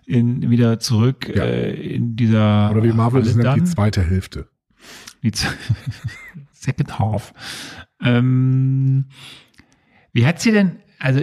In, 0.05 0.49
wieder 0.49 0.79
zurück 0.79 1.27
Ja. 1.35 1.43
äh, 1.43 1.73
in 1.73 2.15
dieser 2.15 2.71
Oder 2.71 2.83
wie 2.83 2.93
Marvel 2.93 3.21
es 3.23 3.35
nennt, 3.35 3.55
die 3.55 3.59
dann. 3.61 3.65
zweite 3.65 4.01
Hälfte. 4.03 4.47
Die 5.23 5.31
Second 6.53 6.99
Half. 6.99 7.33
Ähm, 8.01 9.05
wie 10.13 10.25
hat 10.25 10.39
sie 10.39 10.51
denn, 10.51 10.77
also 10.99 11.19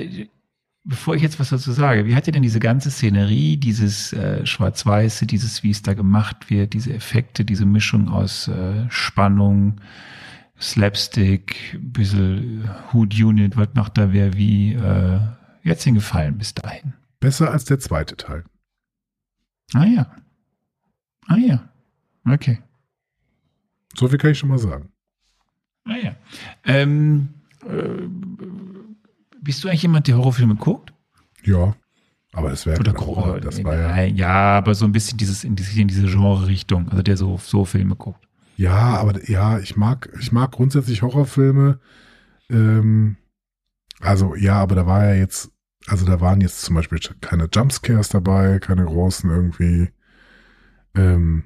bevor 0.85 1.15
ich 1.15 1.23
jetzt 1.23 1.39
was 1.39 1.51
dazu 1.51 1.73
sage, 1.73 2.07
wie 2.07 2.15
hat 2.15 2.27
dir 2.27 2.33
denn 2.33 2.43
diese 2.43 2.61
ganze 2.61 2.91
Szenerie, 2.91 3.57
dieses 3.57 4.13
äh, 4.13 4.45
Schwarz-Weiße, 4.45 5.27
dieses, 5.27 5.63
wie 5.63 5.71
es 5.71 5.83
da 5.83 5.95
gemacht 5.95 6.51
wird, 6.51 6.73
diese 6.73 6.93
Effekte, 6.93 7.45
diese 7.45 7.67
Mischung 7.67 8.09
aus 8.09 8.49
äh, 8.49 8.91
Spannung, 8.91 9.81
Slapstick, 10.61 11.75
ein 11.75 11.93
bisschen 11.93 12.71
Hood 12.93 13.15
Unit, 13.15 13.57
was 13.57 13.69
macht 13.75 13.99
da 13.99 14.13
wer 14.13 14.35
wie, 14.35 14.75
äh, 14.75 15.21
wie 15.63 15.71
hat's 15.71 15.87
Ihnen 15.87 15.97
gefallen 15.97 16.39
bis 16.39 16.55
dahin? 16.55 16.95
Besser 17.21 17.51
als 17.51 17.65
der 17.65 17.79
zweite 17.79 18.17
Teil. 18.17 18.45
Ah 19.75 19.85
ja. 19.85 20.07
Ah 21.27 21.37
ja. 21.37 21.69
Okay. 22.29 22.59
So 23.95 24.09
viel 24.09 24.19
kann 24.19 24.33
ich 24.33 24.39
schon 24.39 24.49
mal 24.49 24.59
sagen. 24.59 24.91
Ah 25.85 25.97
ja. 25.97 26.17
Ähm, 26.65 27.29
äh, 27.65 28.03
bist 29.43 29.62
du 29.62 29.69
eigentlich 29.69 29.82
jemand, 29.82 30.06
der 30.09 30.16
Horrorfilme 30.16 30.55
guckt? 30.55 30.93
Ja, 31.44 31.74
aber 32.32 32.51
das 32.51 32.64
wäre 32.64 32.81
Oder 32.81 32.94
Horror. 32.94 33.40
Das 33.40 33.62
war 33.62 33.74
ja, 33.74 34.02
ja, 34.05 34.59
aber 34.59 34.74
so 34.74 34.85
ein 34.85 34.93
bisschen 34.93 35.19
dieses 35.19 35.44
in 35.44 35.55
diese, 35.56 35.81
in 35.81 35.89
diese 35.89 36.06
Genre-Richtung, 36.06 36.89
also 36.89 37.02
der 37.02 37.16
so, 37.16 37.39
so 37.39 37.64
Filme 37.64 37.97
guckt. 37.97 38.27
ja, 38.56 38.97
aber 38.97 39.28
ja, 39.28 39.59
ich 39.59 39.77
mag, 39.77 40.09
ich 40.19 40.32
mag 40.32 40.52
grundsätzlich 40.52 41.02
Horrorfilme. 41.02 41.78
Ähm, 42.51 43.16
also 44.01 44.35
ja, 44.35 44.56
aber 44.56 44.74
da 44.74 44.86
war 44.86 45.05
ja 45.05 45.14
jetzt, 45.14 45.51
also 45.86 46.06
da 46.06 46.20
waren 46.20 46.40
jetzt 46.40 46.62
zum 46.62 46.77
Beispiel 46.77 46.98
keine 47.20 47.48
Jumpscares 47.52 48.09
dabei, 48.09 48.59
keine 48.60 48.85
großen 48.85 49.31
irgendwie. 49.31 49.90
Ähm, 50.94 51.44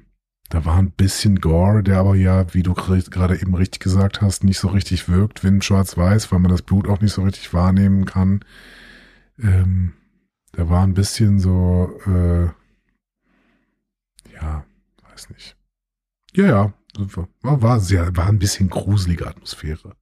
da 0.49 0.63
war 0.65 0.77
ein 0.77 0.91
bisschen 0.91 1.41
Gore, 1.41 1.83
der 1.83 1.97
aber 1.99 2.15
ja, 2.15 2.53
wie 2.53 2.63
du 2.63 2.73
gerade 2.73 3.39
eben 3.41 3.53
richtig 3.55 3.81
gesagt 3.81 4.21
hast, 4.21 4.43
nicht 4.43 4.59
so 4.59 4.69
richtig 4.69 5.09
wirkt, 5.09 5.43
wenn 5.43 5.61
schwarz-weiß, 5.61 6.31
weil 6.31 6.39
man 6.39 6.51
das 6.51 6.61
Blut 6.61 6.87
auch 6.87 7.01
nicht 7.01 7.11
so 7.13 7.23
richtig 7.23 7.53
wahrnehmen 7.53 8.05
kann. 8.05 8.39
Ähm, 9.39 9.93
da 10.53 10.69
war 10.69 10.83
ein 10.83 10.93
bisschen 10.93 11.39
so, 11.39 11.99
äh, 12.07 12.45
ja, 14.33 14.63
weiß 15.11 15.29
nicht. 15.31 15.55
Ja, 16.33 16.45
ja, 16.45 16.73
war, 17.41 17.79
sehr, 17.79 18.15
war 18.15 18.27
ein 18.27 18.39
bisschen 18.39 18.69
gruselige 18.69 19.27
Atmosphäre. 19.27 19.95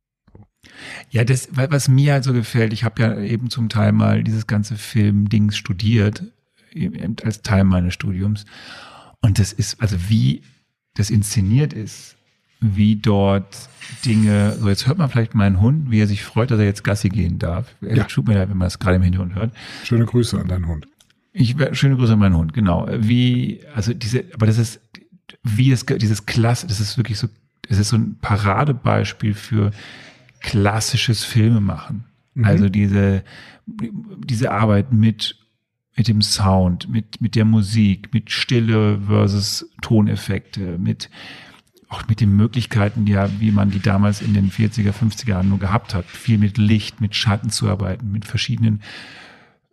Ja, 1.10 1.24
das, 1.24 1.56
wa- 1.56 1.68
was 1.70 1.88
mir 1.88 2.14
halt 2.14 2.24
so 2.24 2.34
gefällt, 2.34 2.74
ich 2.74 2.84
habe 2.84 3.02
ja 3.02 3.20
eben 3.20 3.50
zum 3.50 3.70
Teil 3.70 3.92
mal 3.92 4.24
dieses 4.24 4.48
ganze 4.48 4.76
Film-Dings 4.76 5.56
studiert, 5.58 6.24
eben 6.72 7.16
als 7.24 7.42
Teil 7.42 7.64
meines 7.64 7.94
Studiums. 7.94 8.46
Und 9.26 9.40
das 9.40 9.52
ist, 9.54 9.82
also 9.82 9.98
wie 10.08 10.44
das 10.94 11.10
inszeniert 11.10 11.74
ist, 11.74 12.16
wie 12.60 12.96
dort 12.96 13.70
Dinge, 14.06 14.56
so 14.60 14.70
jetzt 14.70 14.86
hört 14.86 15.00
man 15.00 15.10
vielleicht 15.10 15.34
meinen 15.34 15.62
Hund, 15.62 15.90
wie 15.90 16.00
er 16.00 16.06
sich 16.06 16.24
freut, 16.24 16.52
dass 16.52 16.60
er 16.60 16.66
jetzt 16.66 16.84
Gassi 16.84 17.10
gehen 17.10 17.40
darf. 17.40 17.74
Ja. 17.82 17.96
Ja. 17.96 18.04
Tut 18.04 18.28
mir 18.28 18.36
leid, 18.36 18.52
wenn 18.52 18.58
man 18.58 18.68
das 18.68 18.78
gerade 18.78 18.98
im 18.98 19.02
Hintergrund 19.02 19.34
hört. 19.34 19.52
Schöne 19.84 20.06
Grüße 20.06 20.40
an 20.40 20.48
deinen 20.48 20.68
Hund. 20.68 20.88
Ich 21.34 21.56
schöne 21.72 21.96
Grüße 21.96 22.14
an 22.14 22.20
meinen 22.20 22.38
Hund, 22.38 22.54
genau. 22.54 22.88
Wie, 23.00 23.62
also 23.74 23.96
diese, 23.96 24.26
aber 24.36 24.46
das 24.46 24.60
ist, 24.60 24.80
wie 25.42 25.72
es, 25.72 25.88
dieses 25.88 26.28
Klasse, 26.28 26.68
das 26.68 26.80
ist 26.80 26.96
wirklich 26.96 27.18
so, 27.18 27.28
es 27.68 27.80
ist 27.80 27.90
so 27.90 27.98
ein 27.98 28.20
Paradebeispiel 28.22 29.34
für 29.34 29.72
klassisches 30.40 31.24
Filmemachen. 31.24 32.04
Mhm. 32.36 32.46
Also 32.46 32.70
diese, 32.70 33.24
diese 33.66 34.52
Arbeit 34.52 34.94
mit, 34.94 35.36
mit 35.96 36.08
dem 36.08 36.22
Sound, 36.22 36.90
mit, 36.90 37.22
mit 37.22 37.36
der 37.36 37.46
Musik, 37.46 38.14
mit 38.14 38.32
Stille 38.32 39.02
versus 39.08 39.70
Toneffekte, 39.82 40.78
mit, 40.78 41.10
auch 41.88 42.08
mit 42.08 42.20
den 42.20 42.36
Möglichkeiten, 42.36 43.08
ja, 43.08 43.30
wie 43.40 43.52
man 43.52 43.72
die 43.72 43.80
damals 43.80 44.22
in 44.22 44.34
den 44.34 44.52
40er, 44.52 44.92
50er 44.92 45.30
Jahren 45.30 45.50
nur 45.50 45.60
gehabt 45.60 45.94
hat. 45.94 46.06
Viel 46.06 46.38
mit 46.38 46.58
Licht, 46.58 47.00
mit 47.00 47.16
Schatten 47.16 47.50
zu 47.50 47.70
arbeiten, 47.70 48.12
mit 48.12 48.26
verschiedenen 48.26 48.82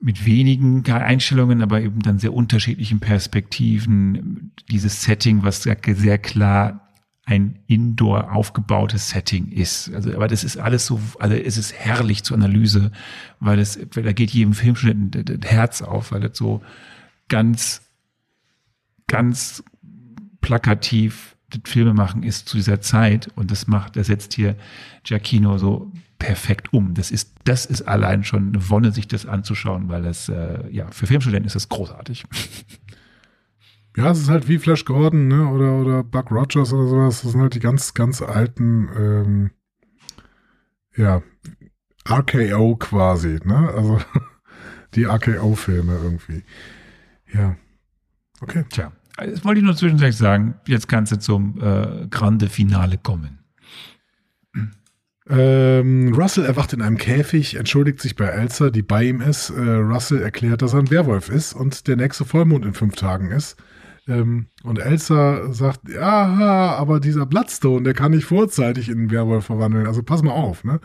mit 0.05 0.27
wenigen 0.27 0.85
Einstellungen, 0.91 1.63
aber 1.63 1.81
eben 1.81 2.01
dann 2.01 2.19
sehr 2.19 2.35
unterschiedlichen 2.35 2.99
Perspektiven. 2.99 4.51
Dieses 4.69 5.03
Setting, 5.03 5.45
was 5.45 5.63
sehr 5.63 5.77
sehr 5.95 6.19
klar 6.19 6.92
ein 7.25 7.61
indoor 7.67 8.33
aufgebautes 8.33 9.11
Setting 9.11 9.49
ist. 9.49 9.93
Also, 9.95 10.13
aber 10.15 10.27
das 10.27 10.43
ist 10.43 10.57
alles 10.57 10.87
so, 10.87 11.01
also 11.19 11.35
es 11.37 11.57
ist 11.57 11.73
herrlich 11.73 12.25
zur 12.25 12.37
Analyse, 12.37 12.91
weil 13.39 13.59
es, 13.61 13.79
da 13.91 14.13
geht 14.13 14.31
jedem 14.33 14.55
Filmstudenten 14.55 15.41
das 15.41 15.51
Herz 15.51 15.83
auf, 15.83 16.11
weil 16.13 16.21
das 16.21 16.37
so 16.37 16.63
ganz, 17.29 17.83
ganz 19.07 19.63
plakativ 20.41 21.37
das 21.51 21.61
Filmemachen 21.65 22.23
ist 22.23 22.49
zu 22.49 22.57
dieser 22.57 22.81
Zeit 22.81 23.29
und 23.37 23.51
das 23.51 23.67
macht, 23.67 23.97
das 23.97 24.09
setzt 24.09 24.35
hier 24.35 24.57
Giacchino 25.05 25.59
so 25.59 25.93
perfekt 26.19 26.73
um. 26.73 26.95
Das 26.95 27.11
ist, 27.11 27.35
das 27.45 27.67
ist 27.67 27.83
allein 27.83 28.25
schon 28.25 28.49
eine 28.49 28.71
Wonne, 28.71 28.93
sich 28.93 29.07
das 29.07 29.27
anzuschauen, 29.27 29.89
weil 29.89 30.03
das, 30.03 30.29
äh, 30.29 30.69
ja, 30.71 30.91
für 30.91 31.07
Filmstudenten 31.07 31.47
ist 31.47 31.57
das 31.57 31.69
großartig. 31.69 32.25
Ja, 33.97 34.11
es 34.11 34.21
ist 34.21 34.31
halt 34.31 34.49
wie 34.49 34.59
Flash 34.59 34.85
Gordon, 34.85 35.29
ne? 35.29 35.47
Oder, 35.49 35.75
oder 35.75 36.03
Buck 36.03 36.31
Rogers 36.31 36.73
oder 36.73 36.87
sowas. 36.87 37.23
Das 37.23 37.33
sind 37.33 37.41
halt 37.41 37.55
die 37.55 37.61
ganz, 37.61 37.93
ganz 37.95 38.23
alten, 38.23 38.89
ähm, 38.97 39.51
ja, 40.97 41.23
RKO 42.09 42.77
quasi, 42.77 43.39
ne? 43.45 43.71
Also 43.77 44.01
die 44.95 45.05
RKO-Filme 45.05 45.99
irgendwie. 46.03 46.43
Ja. 47.33 47.57
Okay. 48.41 48.65
Tja, 48.71 48.93
das 49.17 49.45
wollte 49.45 49.61
ich 49.61 49.65
nur 49.65 49.77
zwischendurch 49.77 50.17
sagen. 50.17 50.55
Jetzt 50.67 50.89
kannst 50.89 51.13
du 51.13 51.19
zum 51.19 51.61
äh, 51.61 52.07
Grande 52.09 52.49
Finale 52.49 52.99
kommen. 52.99 53.39
Ähm, 55.29 56.13
Russell 56.15 56.45
erwacht 56.45 56.73
in 56.73 56.83
einem 56.83 56.97
Käfig, 56.97 57.55
entschuldigt 57.55 58.01
sich 58.01 58.17
bei 58.17 58.27
Elsa, 58.27 58.71
die 58.71 58.83
bei 58.83 59.05
ihm 59.05 59.21
ist. 59.21 59.51
Äh, 59.51 59.61
Russell 59.61 60.21
erklärt, 60.21 60.63
dass 60.63 60.73
er 60.73 60.81
ein 60.81 60.91
Werwolf 60.91 61.29
ist 61.29 61.53
und 61.53 61.87
der 61.87 61.97
nächste 61.97 62.25
Vollmond 62.25 62.65
in 62.65 62.75
fünf 62.75 62.97
Tagen 62.97 63.31
ist. 63.31 63.57
Ähm, 64.09 64.47
und 64.65 64.79
Elsa 64.79 65.53
sagt, 65.53 65.89
ja, 65.89 66.75
aber 66.77 66.99
dieser 67.01 67.27
Bloodstone, 67.27 67.85
der 67.85 67.95
kann 67.95 68.13
nicht 68.13 68.25
vorzeitig 68.25 68.89
in 68.89 68.99
einen 68.99 69.11
Werwolf 69.11 69.47
verwandeln. 69.47 69.87
Also 69.87 70.03
pass 70.03 70.23
mal 70.23 70.33
auf, 70.33 70.65
ne? 70.65 70.81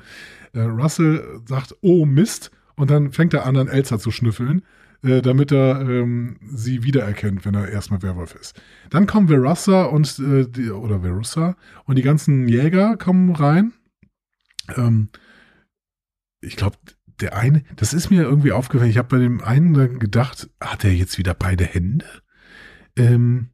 Äh, 0.53 0.61
Russell 0.61 1.41
sagt, 1.45 1.75
oh 1.81 2.05
Mist, 2.05 2.51
und 2.75 2.91
dann 2.91 3.11
fängt 3.11 3.33
er 3.33 3.45
an, 3.45 3.57
an 3.57 3.67
Elsa 3.67 3.97
zu 3.97 4.11
schnüffeln, 4.11 4.61
äh, 5.03 5.21
damit 5.21 5.51
er 5.51 5.81
ähm, 5.81 6.37
sie 6.41 6.83
wiedererkennt, 6.83 7.43
wenn 7.45 7.55
er 7.55 7.69
erstmal 7.69 8.01
Werwolf 8.03 8.35
ist. 8.35 8.59
Dann 8.89 9.07
kommen 9.07 9.27
Verussa 9.27 9.83
und 9.83 10.19
äh, 10.19 10.47
die, 10.47 10.69
oder 10.69 11.01
Verussa 11.01 11.55
und 11.85 11.97
die 11.97 12.03
ganzen 12.03 12.47
Jäger 12.47 12.97
kommen 12.97 13.35
rein. 13.35 13.73
Ähm, 14.75 15.09
ich 16.39 16.55
glaube, 16.55 16.77
der 17.19 17.35
eine, 17.35 17.63
das 17.75 17.93
ist 17.93 18.11
mir 18.11 18.21
irgendwie 18.21 18.51
aufgefallen. 18.51 18.91
Ich 18.91 18.99
habe 18.99 19.07
bei 19.07 19.17
dem 19.17 19.41
einen 19.41 19.97
gedacht, 19.97 20.49
hat 20.61 20.83
er 20.83 20.93
jetzt 20.93 21.17
wieder 21.17 21.33
beide 21.33 21.65
Hände? 21.65 22.05
Ähm, 22.97 23.51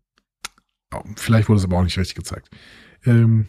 vielleicht 1.16 1.50
wurde 1.50 1.60
es 1.60 1.66
aber 1.66 1.78
auch 1.78 1.84
nicht 1.84 1.98
richtig 1.98 2.16
gezeigt. 2.16 2.50
Ähm, 3.06 3.48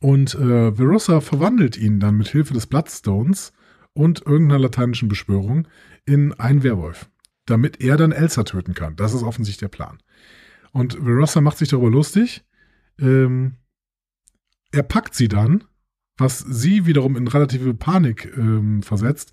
und 0.00 0.34
äh, 0.34 0.76
Verossa 0.78 1.20
verwandelt 1.20 1.76
ihn 1.76 2.00
dann 2.00 2.16
mit 2.16 2.28
Hilfe 2.28 2.54
des 2.54 2.66
Bloodstones 2.66 3.52
und 3.92 4.26
irgendeiner 4.26 4.60
lateinischen 4.60 5.08
Beschwörung 5.08 5.68
in 6.06 6.32
einen 6.34 6.62
Werwolf, 6.62 7.10
damit 7.46 7.80
er 7.80 7.96
dann 7.96 8.12
Elsa 8.12 8.44
töten 8.44 8.74
kann. 8.74 8.96
Das 8.96 9.14
ist 9.14 9.22
offensichtlich 9.22 9.60
der 9.60 9.76
Plan. 9.76 9.98
Und 10.72 11.04
Verossa 11.04 11.40
macht 11.40 11.58
sich 11.58 11.68
darüber 11.68 11.90
lustig. 11.90 12.44
Ähm, 12.98 13.56
er 14.72 14.82
packt 14.82 15.14
sie 15.14 15.28
dann, 15.28 15.64
was 16.16 16.38
sie 16.38 16.86
wiederum 16.86 17.16
in 17.16 17.26
relative 17.26 17.74
Panik 17.74 18.32
ähm, 18.36 18.82
versetzt. 18.82 19.32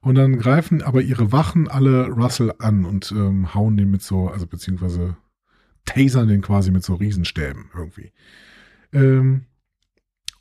Und 0.00 0.14
dann 0.14 0.38
greifen 0.38 0.82
aber 0.82 1.02
ihre 1.02 1.32
Wachen 1.32 1.68
alle 1.68 2.06
Russell 2.08 2.54
an 2.58 2.84
und 2.84 3.10
ähm, 3.12 3.54
hauen 3.54 3.76
den 3.76 3.90
mit 3.90 4.02
so, 4.02 4.28
also 4.28 4.46
beziehungsweise 4.46 5.16
tasern 5.84 6.28
den 6.28 6.42
quasi 6.42 6.70
mit 6.70 6.84
so 6.84 6.94
Riesenstäben 6.94 7.70
irgendwie. 7.74 8.12
Ähm, 8.92 9.46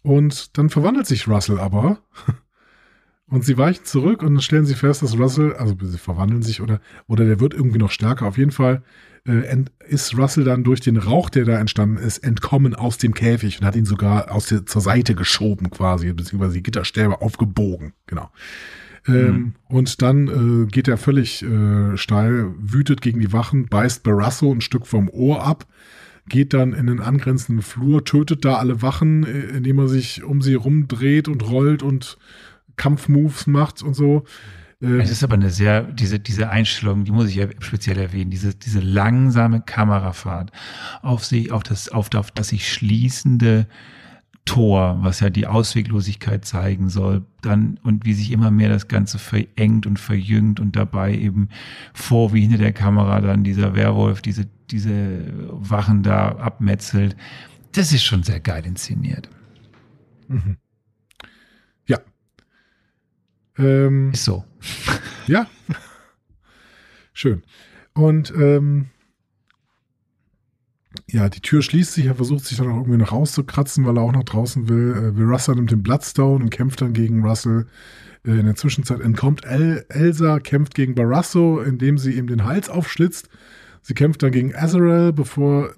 und 0.03 0.57
dann 0.57 0.69
verwandelt 0.69 1.07
sich 1.07 1.27
Russell 1.27 1.59
aber 1.59 1.99
und 3.27 3.43
sie 3.43 3.57
weichen 3.57 3.83
zurück 3.83 4.21
und 4.21 4.35
dann 4.35 4.41
stellen 4.41 4.65
sie 4.65 4.75
fest, 4.75 5.01
dass 5.01 5.17
Russell, 5.17 5.53
also 5.55 5.75
sie 5.81 5.97
verwandeln 5.97 6.43
sich 6.43 6.61
oder, 6.61 6.79
oder 7.07 7.25
der 7.25 7.39
wird 7.39 7.53
irgendwie 7.53 7.79
noch 7.79 7.91
stärker. 7.91 8.27
Auf 8.27 8.37
jeden 8.37 8.51
Fall 8.51 8.83
äh, 9.27 9.65
ist 9.87 10.17
Russell 10.17 10.43
dann 10.43 10.63
durch 10.63 10.81
den 10.81 10.97
Rauch, 10.97 11.29
der 11.29 11.45
da 11.45 11.57
entstanden 11.59 11.97
ist, 11.97 12.19
entkommen 12.19 12.75
aus 12.75 12.97
dem 12.97 13.13
Käfig 13.13 13.59
und 13.59 13.65
hat 13.65 13.75
ihn 13.75 13.85
sogar 13.85 14.31
aus 14.31 14.47
der, 14.47 14.65
zur 14.65 14.81
Seite 14.81 15.15
geschoben 15.15 15.69
quasi, 15.71 16.13
beziehungsweise 16.13 16.53
die 16.53 16.63
Gitterstäbe 16.63 17.21
aufgebogen. 17.21 17.93
Genau. 18.05 18.29
Ähm, 19.07 19.35
mhm. 19.35 19.53
Und 19.69 20.01
dann 20.01 20.27
äh, 20.27 20.67
geht 20.67 20.87
er 20.87 20.97
völlig 20.97 21.43
äh, 21.43 21.97
steil, 21.97 22.53
wütet 22.59 23.01
gegen 23.01 23.19
die 23.19 23.33
Wachen, 23.33 23.67
beißt 23.67 24.03
Barrasso 24.03 24.51
ein 24.51 24.61
Stück 24.61 24.87
vom 24.87 25.09
Ohr 25.09 25.45
ab, 25.45 25.65
geht 26.27 26.53
dann 26.53 26.73
in 26.73 26.87
den 26.87 26.99
angrenzenden 26.99 27.63
Flur, 27.63 28.03
tötet 28.03 28.43
da 28.43 28.55
alle 28.55 28.81
Wachen, 28.81 29.25
äh, 29.25 29.57
indem 29.57 29.79
er 29.79 29.87
sich 29.87 30.23
um 30.23 30.41
sie 30.41 30.55
rumdreht 30.55 31.27
und 31.27 31.49
rollt 31.49 31.83
und 31.83 32.17
Kampfmoves 32.75 33.47
macht 33.47 33.81
und 33.81 33.93
so. 33.93 34.25
Ähm, 34.81 34.99
es 34.99 35.09
ist 35.09 35.23
aber 35.23 35.35
eine 35.35 35.49
sehr, 35.49 35.83
diese, 35.83 36.19
diese 36.19 36.49
Einstellung, 36.49 37.03
die 37.03 37.11
muss 37.11 37.29
ich 37.29 37.35
ja 37.35 37.47
speziell 37.59 37.97
erwähnen, 37.97 38.29
diese, 38.29 38.53
diese 38.53 38.79
langsame 38.79 39.61
Kamerafahrt 39.61 40.51
auf 41.01 41.25
sich, 41.25 41.51
auf 41.51 41.63
das, 41.63 41.89
auf, 41.89 42.13
auf 42.13 42.31
das 42.31 42.49
sich 42.49 42.71
schließende 42.71 43.67
Tor, 44.47 44.97
was 45.01 45.19
ja 45.19 45.29
die 45.29 45.45
Ausweglosigkeit 45.45 46.45
zeigen 46.45 46.89
soll, 46.89 47.23
dann 47.41 47.79
und 47.83 48.05
wie 48.05 48.13
sich 48.13 48.31
immer 48.31 48.49
mehr 48.49 48.69
das 48.69 48.87
Ganze 48.87 49.19
verengt 49.19 49.85
und 49.85 49.99
verjüngt 49.99 50.59
und 50.59 50.75
dabei 50.75 51.13
eben 51.13 51.49
vor 51.93 52.33
wie 52.33 52.41
hinter 52.41 52.57
der 52.57 52.73
Kamera 52.73 53.19
dann 53.21 53.43
dieser 53.43 53.75
Werwolf 53.75 54.21
diese, 54.21 54.47
diese 54.71 55.33
Wachen 55.51 56.01
da 56.01 56.29
abmetzelt. 56.29 57.15
Das 57.73 57.91
ist 57.91 58.05
schon 58.05 58.23
sehr 58.23 58.39
geil 58.39 58.65
inszeniert. 58.65 59.29
Mhm. 60.29 60.57
Ja. 61.85 61.99
Ähm, 63.57 64.11
ist 64.13 64.23
so. 64.23 64.45
Ja. 65.27 65.45
Schön. 67.13 67.43
Und 67.93 68.31
ähm, 68.31 68.87
ja, 71.09 71.29
die 71.29 71.39
Tür 71.41 71.61
schließt 71.61 71.93
sich, 71.93 72.05
er 72.05 72.15
versucht 72.15 72.45
sich 72.45 72.57
dann 72.57 72.67
auch 72.67 72.77
irgendwie 72.77 72.97
noch 72.97 73.13
rauszukratzen, 73.13 73.85
weil 73.85 73.97
er 73.97 74.03
auch 74.03 74.11
nach 74.11 74.23
draußen 74.23 74.67
will. 74.67 75.13
Äh, 75.17 75.21
Russell 75.23 75.55
nimmt 75.55 75.71
den 75.71 75.83
Bloodstone 75.83 76.43
und 76.43 76.49
kämpft 76.49 76.81
dann 76.81 76.93
gegen 76.93 77.23
Russell. 77.23 77.67
Äh, 78.25 78.31
in 78.31 78.45
der 78.45 78.55
Zwischenzeit 78.55 78.99
entkommt 78.99 79.45
El 79.45 79.85
Elsa, 79.89 80.39
kämpft 80.39 80.75
gegen 80.75 80.95
Barrasso, 80.95 81.61
indem 81.61 81.97
sie 81.97 82.13
ihm 82.13 82.27
den 82.27 82.43
Hals 82.43 82.69
aufschlitzt. 82.69 83.29
Sie 83.81 83.93
kämpft 83.93 84.21
dann 84.21 84.31
gegen 84.31 84.53
Azrael, 84.53 85.13
bevor 85.13 85.73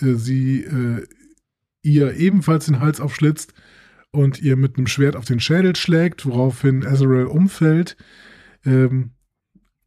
äh, 0.00 0.14
sie 0.14 0.64
äh, 0.64 1.06
ihr 1.82 2.14
ebenfalls 2.16 2.66
den 2.66 2.80
Hals 2.80 3.00
aufschlitzt 3.00 3.54
und 4.10 4.42
ihr 4.42 4.56
mit 4.56 4.76
einem 4.76 4.88
Schwert 4.88 5.14
auf 5.14 5.26
den 5.26 5.38
Schädel 5.38 5.76
schlägt, 5.76 6.26
woraufhin 6.26 6.84
Azrael 6.84 7.26
umfällt. 7.26 7.96
Ähm, 8.64 9.12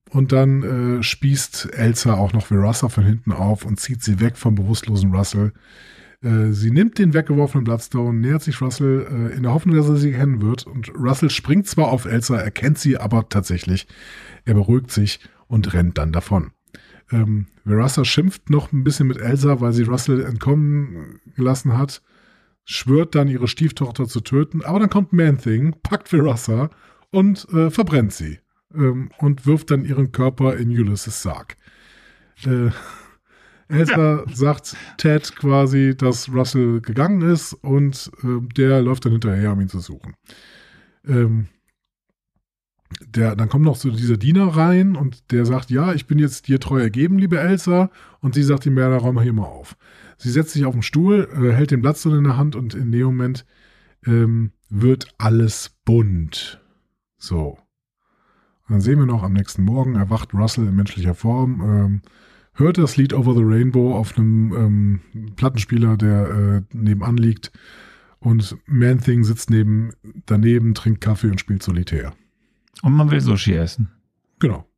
und 0.10 0.32
dann 0.32 1.00
äh, 1.00 1.04
spießt 1.04 1.74
Elsa 1.74 2.16
auch 2.16 2.34
noch 2.34 2.48
Verassa 2.48 2.90
von 2.90 3.04
hinten 3.04 3.32
auf 3.32 3.66
und 3.66 3.80
zieht 3.80 4.04
sie 4.04 4.20
weg 4.20 4.38
vom 4.38 4.56
bewusstlosen 4.56 5.14
Russell. 5.14 5.54
Äh, 6.22 6.52
sie 6.52 6.72
nimmt 6.72 6.98
den 6.98 7.14
weggeworfenen 7.14 7.64
Bloodstone, 7.64 8.18
nähert 8.18 8.42
sich 8.42 8.62
Russell 8.62 9.08
äh, 9.10 9.36
in 9.36 9.44
der 9.44 9.54
Hoffnung, 9.54 9.76
dass 9.76 9.88
er 9.88 9.98
sie 9.98 10.12
kennen 10.12 10.42
wird. 10.42 10.66
Und 10.66 10.92
Russell 10.96 11.30
springt 11.30 11.68
zwar 11.68 11.90
auf 11.90 12.06
Elsa, 12.06 12.38
erkennt 12.38 12.80
sie 12.80 12.98
aber 12.98 13.30
tatsächlich. 13.30 13.88
Er 14.46 14.56
beruhigt 14.56 14.92
sich 14.92 15.20
und 15.48 15.74
rennt 15.74 15.98
dann 15.98 16.12
davon. 16.12 16.52
Ähm, 17.12 17.48
Verassa 17.66 18.04
schimpft 18.04 18.50
noch 18.50 18.72
ein 18.72 18.84
bisschen 18.84 19.08
mit 19.08 19.18
Elsa, 19.18 19.62
weil 19.62 19.74
sie 19.74 19.84
Russell 19.84 20.22
entkommen 20.22 21.20
gelassen 21.36 21.78
hat, 21.78 22.02
schwört 22.66 23.16
dann, 23.16 23.28
ihre 23.28 23.48
Stieftochter 23.48 24.08
zu 24.08 24.22
töten. 24.22 24.64
Aber 24.64 24.80
dann 24.80 24.90
kommt 24.90 25.14
Man-Thing, 25.14 25.76
packt 25.84 26.10
Verassa 26.10 26.70
und 27.12 27.48
äh, 27.54 27.70
verbrennt 27.70 28.14
sie 28.14 28.40
ähm, 28.74 29.10
und 29.18 29.46
wirft 29.46 29.72
dann 29.72 29.86
ihren 29.86 30.12
Körper 30.12 30.56
in 30.58 30.70
Ulysses 30.70 31.22
Sarg. 31.22 31.58
Äh, 32.46 32.70
Elsa 33.68 34.24
ja. 34.26 34.36
sagt 34.36 34.76
Ted 34.98 35.36
quasi, 35.36 35.96
dass 35.96 36.32
Russell 36.34 36.82
gegangen 36.82 37.22
ist 37.22 37.54
und 37.54 38.12
äh, 38.24 38.48
der 38.56 38.82
läuft 38.82 39.06
dann 39.06 39.12
hinterher, 39.12 39.54
um 39.54 39.62
ihn 39.62 39.70
zu 39.70 39.80
suchen. 39.80 40.16
Ähm, 41.08 41.48
der, 43.06 43.36
dann 43.36 43.50
kommt 43.50 43.66
noch 43.66 43.76
so 43.76 43.92
dieser 43.92 44.18
Diener 44.18 44.48
rein 44.48 44.96
und 44.96 45.32
der 45.32 45.46
sagt, 45.46 45.70
ja, 45.70 45.94
ich 45.94 46.08
bin 46.08 46.18
jetzt 46.20 46.48
dir 46.48 46.60
treu 46.60 46.82
ergeben, 46.82 47.20
liebe 47.20 47.40
Elsa. 47.40 47.92
Und 48.20 48.34
sie 48.34 48.44
sagt 48.44 48.66
ihm, 48.66 48.78
ja, 48.78 48.90
da 48.90 48.98
räum 48.98 49.16
mal 49.16 49.24
hier 49.24 49.34
mal 49.34 49.44
auf. 49.44 49.78
Sie 50.18 50.32
setzt 50.32 50.52
sich 50.52 50.66
auf 50.66 50.74
den 50.74 50.82
Stuhl, 50.82 51.30
äh, 51.34 51.54
hält 51.54 51.72
den 51.72 51.82
Blatt 51.82 51.98
so 51.98 52.14
in 52.14 52.24
der 52.24 52.38
Hand 52.38 52.56
und 52.56 52.74
in 52.74 52.92
dem 52.92 53.06
Moment 53.06 53.46
ähm, 54.06 54.52
wird 54.70 55.14
alles 55.18 55.78
bunt. 55.86 56.60
So. 57.18 57.60
Und 58.70 58.76
dann 58.76 58.82
sehen 58.82 59.00
wir 59.00 59.08
noch 59.08 59.24
am 59.24 59.34
nächsten 59.34 59.64
Morgen 59.64 59.96
erwacht 59.96 60.32
Russell 60.36 60.68
in 60.68 60.76
menschlicher 60.76 61.16
Form, 61.16 61.62
ähm, 61.62 62.02
hört 62.54 62.78
das 62.78 62.98
Lied 62.98 63.14
Over 63.16 63.34
the 63.34 63.42
Rainbow 63.44 63.96
auf 63.96 64.16
einem 64.16 64.54
ähm, 64.54 65.34
Plattenspieler, 65.36 65.98
der 65.98 66.30
äh, 66.30 66.62
nebenan 66.72 67.18
liegt. 67.18 67.52
Und 68.20 68.58
Man-Thing 68.68 69.24
sitzt 69.24 69.50
neben, 69.50 69.92
daneben, 70.28 70.76
trinkt 70.76 71.02
Kaffee 71.02 71.32
und 71.32 71.40
spielt 71.40 71.64
Solitär. 71.64 72.14
Und 72.84 72.94
man 72.94 73.10
will 73.10 73.22
Sushi 73.22 73.54
essen. 73.54 73.90
Genau. 74.38 74.70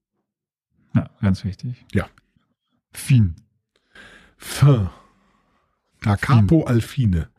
Ja, 0.95 1.09
ganz 1.21 1.43
wichtig. 1.43 1.85
Ja. 1.91 2.07
Fin. 2.93 3.35
Fin. 4.37 4.89
Da 6.01 6.15
Capo 6.15 6.63
Alfine. 6.63 7.29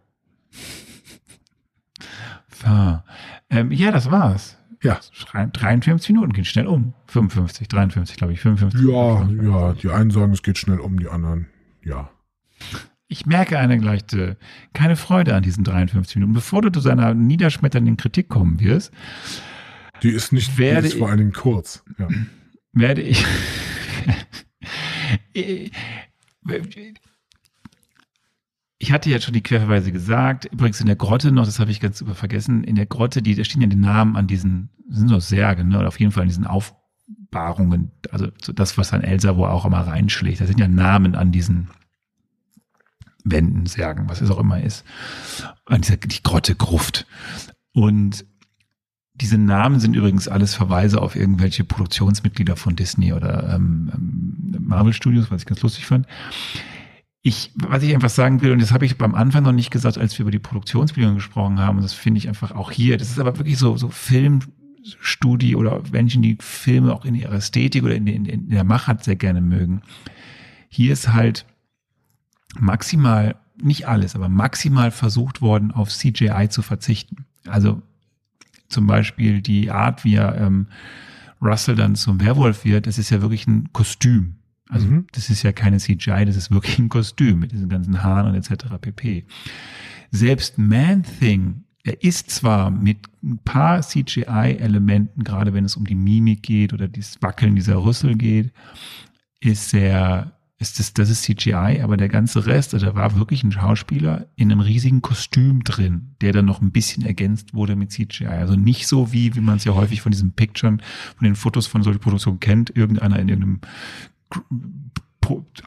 Fin. 2.48 3.00
Ähm, 3.48 3.72
ja, 3.72 3.90
das 3.90 4.10
war's. 4.10 4.58
Ja. 4.82 5.00
53 5.32 6.10
Minuten 6.10 6.32
geht 6.32 6.46
schnell 6.46 6.66
um. 6.66 6.94
55, 7.06 7.68
53, 7.68 8.16
glaube 8.16 8.32
ich. 8.32 8.40
55. 8.40 8.80
Ja, 8.80 9.16
55. 9.18 9.48
ja. 9.48 9.72
Die 9.74 9.90
einen 9.90 10.10
sagen, 10.10 10.32
es 10.32 10.42
geht 10.42 10.58
schnell 10.58 10.80
um, 10.80 10.98
die 10.98 11.08
anderen, 11.08 11.46
ja. 11.84 12.10
Ich 13.08 13.26
merke 13.26 13.58
eine 13.58 13.76
leichte, 13.76 14.36
keine 14.72 14.96
Freude 14.96 15.34
an 15.34 15.42
diesen 15.42 15.64
53 15.64 16.16
Minuten. 16.16 16.32
Bevor 16.32 16.62
du 16.62 16.70
zu 16.70 16.80
seiner 16.80 17.14
niederschmetternden 17.14 17.96
Kritik 17.96 18.28
kommen 18.28 18.58
wirst. 18.60 18.92
Die 20.02 20.10
ist 20.10 20.32
nicht, 20.32 20.58
werde 20.58 20.82
die 20.82 20.88
ist 20.88 20.98
vor 20.98 21.08
allen 21.08 21.18
Dingen 21.18 21.32
kurz. 21.32 21.84
Ja. 21.98 22.08
Werde 22.72 23.02
ich. 23.02 23.24
ich 28.82 28.90
hatte 28.90 29.10
ja 29.10 29.20
schon 29.20 29.32
die 29.32 29.44
Querverweise 29.44 29.92
gesagt. 29.92 30.46
Übrigens 30.46 30.80
in 30.80 30.86
der 30.86 30.96
Grotte 30.96 31.30
noch, 31.30 31.44
das 31.44 31.60
habe 31.60 31.70
ich 31.70 31.78
ganz 31.78 32.00
über 32.00 32.16
vergessen, 32.16 32.64
in 32.64 32.74
der 32.74 32.86
Grotte, 32.86 33.22
die, 33.22 33.36
da 33.36 33.44
stehen 33.44 33.62
ja 33.62 33.68
die 33.68 33.76
Namen 33.76 34.16
an 34.16 34.26
diesen, 34.26 34.70
sind 34.88 35.06
so 35.06 35.20
Särge, 35.20 35.62
ne? 35.64 35.78
Oder 35.78 35.86
auf 35.86 36.00
jeden 36.00 36.10
Fall 36.10 36.22
an 36.22 36.28
diesen 36.28 36.48
Aufbahrungen, 36.48 37.92
also 38.10 38.26
das, 38.52 38.76
was 38.78 38.90
dann 38.90 39.02
Elsa 39.02 39.36
wo 39.36 39.46
auch 39.46 39.64
immer 39.64 39.86
reinschlägt. 39.86 40.40
Da 40.40 40.46
sind 40.46 40.58
ja 40.58 40.66
Namen 40.66 41.14
an 41.14 41.30
diesen 41.30 41.68
Wänden, 43.22 43.66
Särgen, 43.66 44.08
was 44.08 44.20
es 44.20 44.32
auch 44.32 44.40
immer 44.40 44.60
ist. 44.60 44.84
An 45.66 45.82
dieser, 45.82 45.96
die 45.96 46.22
Grotte 46.24 46.56
Gruft. 46.56 47.06
Und 47.72 48.26
diese 49.14 49.38
Namen 49.38 49.78
sind 49.78 49.94
übrigens 49.94 50.26
alles 50.26 50.56
Verweise 50.56 51.00
auf 51.00 51.14
irgendwelche 51.14 51.62
Produktionsmitglieder 51.62 52.56
von 52.56 52.74
Disney 52.74 53.12
oder 53.12 53.54
ähm, 53.54 53.92
ähm 53.94 54.56
Marvel 54.58 54.92
Studios, 54.92 55.30
was 55.30 55.42
ich 55.42 55.46
ganz 55.46 55.62
lustig 55.62 55.86
fand. 55.86 56.08
Ich, 57.24 57.52
was 57.54 57.84
ich 57.84 57.94
einfach 57.94 58.10
sagen 58.10 58.42
will, 58.42 58.50
und 58.50 58.60
das 58.60 58.72
habe 58.72 58.84
ich 58.84 58.98
beim 58.98 59.14
Anfang 59.14 59.44
noch 59.44 59.52
nicht 59.52 59.70
gesagt, 59.70 59.96
als 59.96 60.18
wir 60.18 60.24
über 60.24 60.32
die 60.32 60.40
Produktionsbedingungen 60.40 61.18
gesprochen 61.18 61.60
haben, 61.60 61.76
und 61.76 61.84
das 61.84 61.92
finde 61.92 62.18
ich 62.18 62.28
einfach 62.28 62.50
auch 62.52 62.72
hier, 62.72 62.96
das 62.96 63.10
ist 63.10 63.20
aber 63.20 63.38
wirklich 63.38 63.58
so, 63.58 63.76
so 63.76 63.90
Filmstudie 63.90 65.54
oder 65.54 65.80
Menschen, 65.92 66.22
die 66.22 66.36
Filme 66.40 66.92
auch 66.92 67.04
in 67.04 67.14
ihrer 67.14 67.34
Ästhetik 67.34 67.84
oder 67.84 67.94
in, 67.94 68.08
in, 68.08 68.24
in 68.24 68.50
der 68.50 68.64
Machart 68.64 69.04
sehr 69.04 69.14
gerne 69.14 69.40
mögen. 69.40 69.82
Hier 70.68 70.92
ist 70.92 71.12
halt 71.12 71.46
maximal, 72.58 73.36
nicht 73.62 73.86
alles, 73.86 74.16
aber 74.16 74.28
maximal 74.28 74.90
versucht 74.90 75.40
worden, 75.40 75.70
auf 75.70 75.90
CGI 75.90 76.48
zu 76.48 76.62
verzichten. 76.62 77.26
Also 77.46 77.82
zum 78.68 78.86
Beispiel 78.86 79.42
die 79.42 79.70
Art, 79.70 80.04
wie 80.04 80.14
er 80.16 80.36
ähm, 80.40 80.66
Russell 81.40 81.76
dann 81.76 81.94
zum 81.94 82.20
Werwolf 82.20 82.64
wird, 82.64 82.86
das 82.86 82.98
ist 82.98 83.10
ja 83.10 83.20
wirklich 83.20 83.46
ein 83.46 83.72
Kostüm. 83.72 84.36
Also 84.72 84.86
mhm. 84.86 85.06
das 85.12 85.28
ist 85.28 85.42
ja 85.42 85.52
keine 85.52 85.78
CGI, 85.78 86.24
das 86.24 86.36
ist 86.36 86.50
wirklich 86.50 86.78
ein 86.78 86.88
Kostüm 86.88 87.40
mit 87.40 87.52
diesen 87.52 87.68
ganzen 87.68 88.02
Haaren 88.02 88.26
und 88.26 88.34
etc. 88.34 88.64
pp. 88.80 89.24
Selbst 90.10 90.58
Man-Thing, 90.58 91.64
er 91.84 92.02
ist 92.02 92.30
zwar 92.30 92.70
mit 92.70 92.98
ein 93.22 93.38
paar 93.38 93.82
CGI-Elementen, 93.82 95.24
gerade 95.24 95.52
wenn 95.52 95.66
es 95.66 95.76
um 95.76 95.84
die 95.84 95.94
Mimik 95.94 96.42
geht 96.42 96.72
oder 96.72 96.88
das 96.88 97.20
Wackeln 97.20 97.54
dieser 97.54 97.76
Rüssel 97.76 98.16
geht, 98.16 98.52
ist 99.40 99.70
sehr 99.70 100.32
ist 100.62 100.78
das, 100.78 100.94
das 100.94 101.10
ist 101.10 101.24
CGI, 101.24 101.80
aber 101.82 101.96
der 101.96 102.08
ganze 102.08 102.46
Rest, 102.46 102.72
also 102.72 102.86
da 102.86 102.94
war 102.94 103.18
wirklich 103.18 103.42
ein 103.42 103.52
Schauspieler 103.52 104.28
in 104.36 104.50
einem 104.50 104.60
riesigen 104.60 105.02
Kostüm 105.02 105.64
drin, 105.64 106.14
der 106.20 106.32
dann 106.32 106.44
noch 106.44 106.62
ein 106.62 106.70
bisschen 106.70 107.04
ergänzt 107.04 107.52
wurde 107.52 107.74
mit 107.76 107.90
CGI. 107.90 108.26
Also 108.26 108.54
nicht 108.54 108.86
so 108.86 109.12
wie, 109.12 109.34
wie 109.34 109.40
man 109.40 109.56
es 109.56 109.64
ja 109.64 109.74
häufig 109.74 110.00
von 110.00 110.12
diesen 110.12 110.32
Picturen, 110.32 110.80
von 111.16 111.24
den 111.24 111.34
Fotos 111.34 111.66
von 111.66 111.82
solchen 111.82 112.00
Produktionen 112.00 112.40
kennt, 112.40 112.74
irgendeiner 112.74 113.18
in 113.18 113.28
irgendeinem 113.28 113.60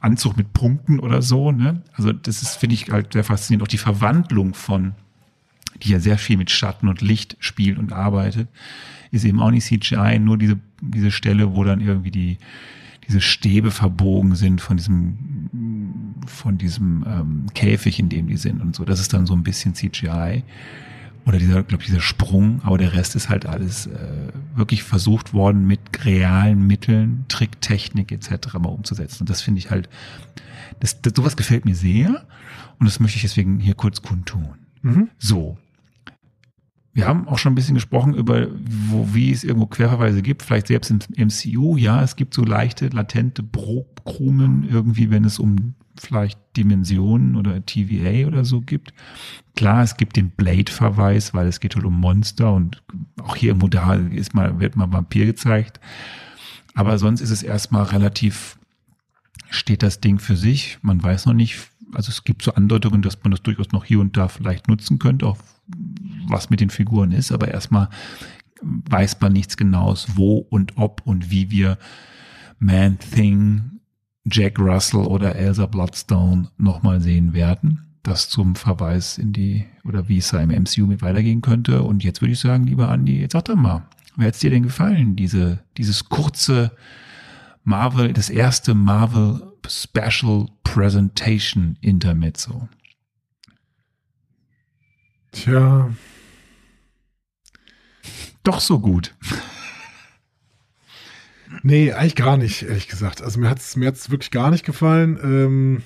Anzug 0.02 0.38
mit 0.38 0.54
Punkten 0.54 1.00
oder 1.00 1.22
so. 1.22 1.52
Ne? 1.52 1.82
Also 1.94 2.12
das 2.12 2.42
ist, 2.42 2.56
finde 2.58 2.76
ich, 2.76 2.92
halt 2.92 3.14
sehr 3.14 3.24
faszinierend. 3.24 3.64
Auch 3.64 3.72
die 3.72 3.78
Verwandlung 3.78 4.54
von, 4.54 4.94
die 5.82 5.90
ja 5.90 6.00
sehr 6.00 6.18
viel 6.18 6.38
mit 6.38 6.52
Schatten 6.52 6.88
und 6.88 7.02
Licht 7.02 7.38
spielt 7.40 7.80
und 7.80 7.94
arbeitet, 7.94 8.48
ist 9.12 9.26
eben 9.26 9.40
auch 9.40 9.52
nicht 9.52 9.66
CGI, 9.66 10.20
nur 10.20 10.38
diese, 10.38 10.60
diese 10.82 11.12
Stelle, 11.12 11.56
wo 11.56 11.64
dann 11.64 11.80
irgendwie 11.80 12.12
die, 12.12 12.38
diese 13.08 13.22
Stäbe 13.22 13.72
verbogen 13.72 14.36
sind 14.36 14.62
von 14.62 14.78
diesem, 14.78 16.20
von 16.28 16.58
diesem 16.58 17.06
ähm, 17.08 17.46
Käfig, 17.54 18.00
in 18.00 18.10
dem 18.10 18.28
die 18.28 18.38
sind 18.38 18.62
und 18.62 18.76
so. 18.76 18.84
Das 18.84 19.00
ist 19.00 19.14
dann 19.14 19.26
so 19.26 19.34
ein 19.34 19.44
bisschen 19.44 19.76
CGI. 19.76 20.44
Oder 21.26 21.40
dieser, 21.40 21.64
glaube 21.64 21.82
ich, 21.82 21.88
dieser 21.88 22.02
Sprung, 22.02 22.62
aber 22.64 22.78
der 22.78 22.94
Rest 22.94 23.16
ist 23.16 23.30
halt 23.30 23.46
alles 23.48 23.88
äh, 23.88 24.32
wirklich 24.56 24.84
versucht 24.84 25.34
worden, 25.34 25.66
mit 25.66 26.06
realen 26.06 26.68
Mitteln, 26.68 27.26
Tricktechnik 27.28 28.12
etc. 28.12 28.54
mal 28.60 28.70
umzusetzen. 28.70 29.24
Und 29.24 29.30
das 29.30 29.42
finde 29.42 29.60
ich 29.60 29.72
halt, 29.72 29.90
das, 30.80 31.02
das, 31.02 31.14
sowas 31.16 31.36
gefällt 31.36 31.66
mir 31.66 31.76
sehr 31.76 32.26
und 32.80 32.86
das 32.86 33.00
möchte 33.00 33.16
ich 33.16 33.24
deswegen 33.24 33.60
hier 33.60 33.74
kurz 33.74 34.04
kundtun. 34.04 34.56
Mhm. 34.84 35.10
So, 35.18 35.58
wir 36.96 37.08
haben 37.08 37.28
auch 37.28 37.38
schon 37.38 37.52
ein 37.52 37.56
bisschen 37.56 37.76
gesprochen 37.76 38.14
über, 38.14 38.48
wo, 38.90 39.14
wie 39.14 39.30
es 39.30 39.44
irgendwo 39.44 39.66
Querverweise 39.66 40.22
gibt, 40.22 40.44
vielleicht 40.44 40.68
selbst 40.68 40.90
im 40.90 41.00
MCU. 41.28 41.76
Ja, 41.76 42.02
es 42.02 42.16
gibt 42.16 42.34
so 42.34 42.46
leichte, 42.46 42.88
latente 42.88 43.44
Brokkrumen 43.44 44.66
irgendwie, 44.70 45.12
wenn 45.12 45.26
es 45.26 45.38
um 45.38 45.76
vielleicht 46.00 46.40
Dimensionen 46.58 47.36
oder 47.36 47.66
TVA 47.66 48.28
oder 48.28 48.46
so 48.46 48.62
gibt. 48.62 48.94
Klar, 49.56 49.84
es 49.84 49.98
gibt 49.98 50.16
den 50.16 50.32
Blade-Verweis, 50.32 51.34
weil 51.34 51.48
es 51.48 51.60
geht 51.60 51.76
halt 51.76 51.86
um 51.86 52.00
Monster 52.00 52.54
und 52.54 52.84
auch 53.22 53.36
hier 53.36 53.52
im 53.52 53.60
Modal 53.60 54.14
ist 54.14 54.34
mal, 54.34 54.60
wird 54.60 54.76
mal 54.76 54.92
Vampir 54.92 55.26
gezeigt. 55.26 55.80
Aber 56.74 56.98
sonst 56.98 57.22
ist 57.22 57.30
es 57.32 57.44
erstmal 57.44 57.84
relativ, 57.84 58.58
steht 59.50 59.82
das 59.82 60.02
Ding 60.02 60.20
für 60.20 60.36
sich. 60.36 60.78
Man 60.82 61.02
weiß 61.02 61.26
noch 61.26 61.34
nicht, 61.34 61.58
also 61.94 62.10
es 62.10 62.24
gibt 62.24 62.42
so 62.42 62.54
Andeutungen, 62.54 63.02
dass 63.02 63.24
man 63.24 63.32
das 63.32 63.44
durchaus 63.44 63.72
noch 63.72 63.86
hier 63.86 64.00
und 64.00 64.18
da 64.18 64.28
vielleicht 64.28 64.68
nutzen 64.68 65.00
könnte, 65.00 65.26
auch 65.26 65.38
was 66.28 66.50
mit 66.50 66.60
den 66.60 66.70
Figuren 66.70 67.12
ist, 67.12 67.32
aber 67.32 67.48
erstmal 67.48 67.90
weiß 68.62 69.20
man 69.22 69.34
nichts 69.34 69.58
genaues, 69.58 70.16
wo 70.16 70.38
und 70.38 70.78
ob 70.78 71.02
und 71.06 71.32
wie 71.32 71.52
wir 71.52 71.78
Man 72.60 73.00
Thing, 73.00 73.75
Jack 74.26 74.60
Russell 74.60 75.02
oder 75.02 75.36
Elsa 75.36 75.66
Bloodstone 75.66 76.50
nochmal 76.58 77.02
sehen 77.02 77.34
werden. 77.34 77.82
Das 78.04 78.30
zum 78.30 78.56
Verweis 78.56 79.18
in 79.18 79.34
die, 79.34 79.66
oder 79.84 80.08
wie 80.08 80.18
es 80.18 80.30
da 80.30 80.40
im 80.40 80.50
MCU 80.50 80.86
mit 80.86 81.02
weitergehen 81.02 81.42
könnte. 81.42 81.84
Und 81.84 82.04
jetzt 82.04 82.22
würde 82.22 82.34
ich 82.34 82.40
sagen, 82.40 82.66
lieber 82.66 82.90
Andi, 82.90 83.20
jetzt 83.20 83.34
sag 83.34 83.46
doch 83.46 83.56
mal, 83.56 83.88
wer 84.16 84.28
hat's 84.28 84.40
dir 84.40 84.50
denn 84.50 84.64
gefallen, 84.64 85.16
diese, 85.16 85.60
dieses 85.78 86.10
kurze 86.10 86.72
Marvel, 87.64 88.14
das 88.14 88.30
erste 88.30 88.76
Marvel 88.76 89.42
Special 89.68 90.48
Presentation 90.64 91.78
Intermezzo? 91.82 92.70
Tja. 95.32 95.90
Doch 98.44 98.60
so 98.60 98.80
gut. 98.80 99.16
Nee, 101.64 101.94
eigentlich 101.94 102.16
gar 102.16 102.38
nicht, 102.38 102.64
ehrlich 102.64 102.88
gesagt. 102.88 103.22
Also 103.22 103.40
mir 103.40 103.50
hat's 103.50 103.76
mir 103.76 103.88
hat's 103.88 104.10
wirklich 104.12 104.32
gar 104.32 104.52
nicht 104.52 104.66
gefallen. 104.66 105.20
Ähm, 105.24 105.84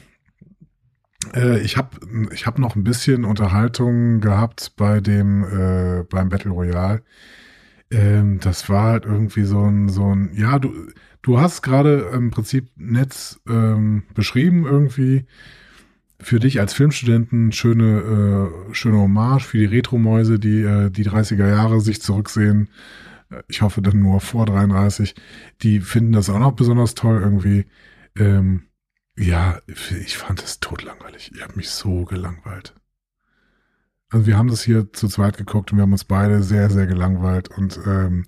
äh, 1.36 1.60
ich 1.60 1.78
habe 1.78 1.98
ich 2.32 2.46
hab 2.46 2.60
noch 2.60 2.76
ein 2.76 2.84
bisschen 2.84 3.26
Unterhaltung 3.26 4.22
gehabt 4.22 4.74
bei 4.78 5.00
dem 5.00 5.44
äh, 5.44 6.04
beim 6.04 6.30
Battle 6.30 6.52
Royale. 6.52 7.04
Ähm, 7.92 8.40
das 8.40 8.70
war 8.70 8.84
halt 8.84 9.06
irgendwie 9.06 9.44
so 9.44 9.64
ein 9.64 9.90
so 9.90 10.14
ein 10.14 10.32
ja 10.34 10.60
du 10.60 10.74
du 11.22 11.40
hast 11.40 11.62
gerade 11.62 12.10
im 12.14 12.32
Prinzip 12.32 12.70
Netz 12.78 13.40
ähm, 13.48 14.04
beschrieben 14.14 14.66
irgendwie 14.66 15.26
für 16.22 16.40
dich 16.40 16.60
als 16.60 16.74
Filmstudenten 16.74 17.52
schöne, 17.52 18.52
äh, 18.70 18.74
schöne 18.74 18.98
Hommage 18.98 19.44
für 19.44 19.58
die 19.58 19.66
Retro-Mäuse, 19.66 20.38
die 20.40 20.62
äh, 20.62 20.90
die 20.90 21.06
30er 21.06 21.48
Jahre 21.48 21.80
sich 21.80 22.02
zurücksehen. 22.02 22.70
Ich 23.48 23.62
hoffe 23.62 23.82
dann 23.82 24.02
nur 24.02 24.22
vor 24.22 24.46
33. 24.46 25.16
Die 25.62 25.80
finden 25.82 26.14
das 26.14 26.30
auch 26.30 26.40
noch 26.40 26.54
besonders 26.54 26.96
toll 26.96 27.22
irgendwie. 27.22 27.66
Ähm, 28.18 28.68
ja, 29.18 29.60
ich 29.68 30.18
fand 30.18 30.42
es 30.42 30.60
totlangweilig. 30.60 31.32
Ich 31.36 31.42
habe 31.42 31.56
mich 31.56 31.70
so 31.70 32.06
gelangweilt. 32.06 32.74
Also 34.10 34.26
wir 34.26 34.38
haben 34.38 34.50
das 34.50 34.64
hier 34.64 34.92
zu 34.92 35.08
zweit 35.08 35.38
geguckt 35.38 35.72
und 35.72 35.78
wir 35.78 35.84
haben 35.84 35.92
uns 35.92 36.06
beide 36.06 36.42
sehr, 36.42 36.70
sehr 36.70 36.88
gelangweilt 36.88 37.50
und 37.50 37.80
ähm, 37.86 38.26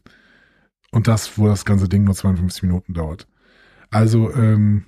und 0.91 1.07
das, 1.07 1.38
wo 1.38 1.48
das 1.48 1.65
ganze 1.65 1.88
Ding 1.88 2.03
nur 2.03 2.15
52 2.15 2.64
Minuten 2.64 2.94
dauert. 2.94 3.28
Also 3.90 4.34
ähm, 4.34 4.86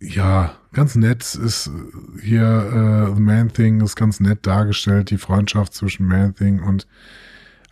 ja, 0.00 0.56
ganz 0.72 0.96
nett 0.96 1.34
ist 1.34 1.70
hier 2.20 2.42
äh, 2.42 3.14
The 3.14 3.20
Man 3.20 3.52
Thing 3.52 3.80
ist 3.82 3.96
ganz 3.96 4.18
nett 4.18 4.46
dargestellt, 4.46 5.10
die 5.10 5.18
Freundschaft 5.18 5.74
zwischen 5.74 6.06
Man 6.06 6.34
Thing 6.34 6.62
und 6.62 6.86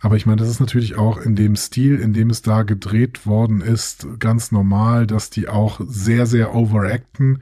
aber 0.01 0.15
ich 0.15 0.25
meine, 0.25 0.37
das 0.37 0.49
ist 0.49 0.59
natürlich 0.59 0.97
auch 0.97 1.17
in 1.17 1.35
dem 1.35 1.55
Stil, 1.55 1.99
in 1.99 2.13
dem 2.13 2.29
es 2.29 2.41
da 2.41 2.63
gedreht 2.63 3.25
worden 3.25 3.61
ist, 3.61 4.07
ganz 4.19 4.51
normal, 4.51 5.07
dass 5.07 5.29
die 5.29 5.47
auch 5.47 5.81
sehr, 5.85 6.25
sehr 6.25 6.55
overacten. 6.55 7.41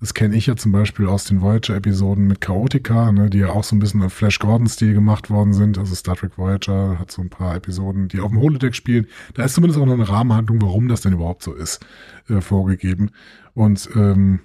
Das 0.00 0.14
kenne 0.14 0.36
ich 0.36 0.46
ja 0.46 0.54
zum 0.54 0.70
Beispiel 0.70 1.08
aus 1.08 1.24
den 1.24 1.40
Voyager-Episoden 1.40 2.28
mit 2.28 2.40
Chaotica, 2.40 3.10
ne, 3.10 3.30
die 3.30 3.38
ja 3.38 3.48
auch 3.48 3.64
so 3.64 3.74
ein 3.74 3.80
bisschen 3.80 4.02
auf 4.02 4.12
Flash 4.12 4.38
Gordon-Stil 4.38 4.94
gemacht 4.94 5.28
worden 5.28 5.54
sind. 5.54 5.76
Also 5.76 5.96
Star 5.96 6.14
Trek 6.14 6.38
Voyager 6.38 7.00
hat 7.00 7.10
so 7.10 7.20
ein 7.20 7.30
paar 7.30 7.56
Episoden, 7.56 8.06
die 8.06 8.20
auf 8.20 8.30
dem 8.30 8.40
Holodeck 8.40 8.76
spielen. 8.76 9.08
Da 9.34 9.42
ist 9.42 9.54
zumindest 9.54 9.80
auch 9.80 9.86
noch 9.86 9.94
eine 9.94 10.08
Rahmenhandlung, 10.08 10.62
warum 10.62 10.86
das 10.86 11.00
denn 11.00 11.14
überhaupt 11.14 11.42
so 11.42 11.52
ist, 11.52 11.84
äh, 12.28 12.40
vorgegeben. 12.40 13.10
Und 13.54 13.88
ähm, 13.96 14.38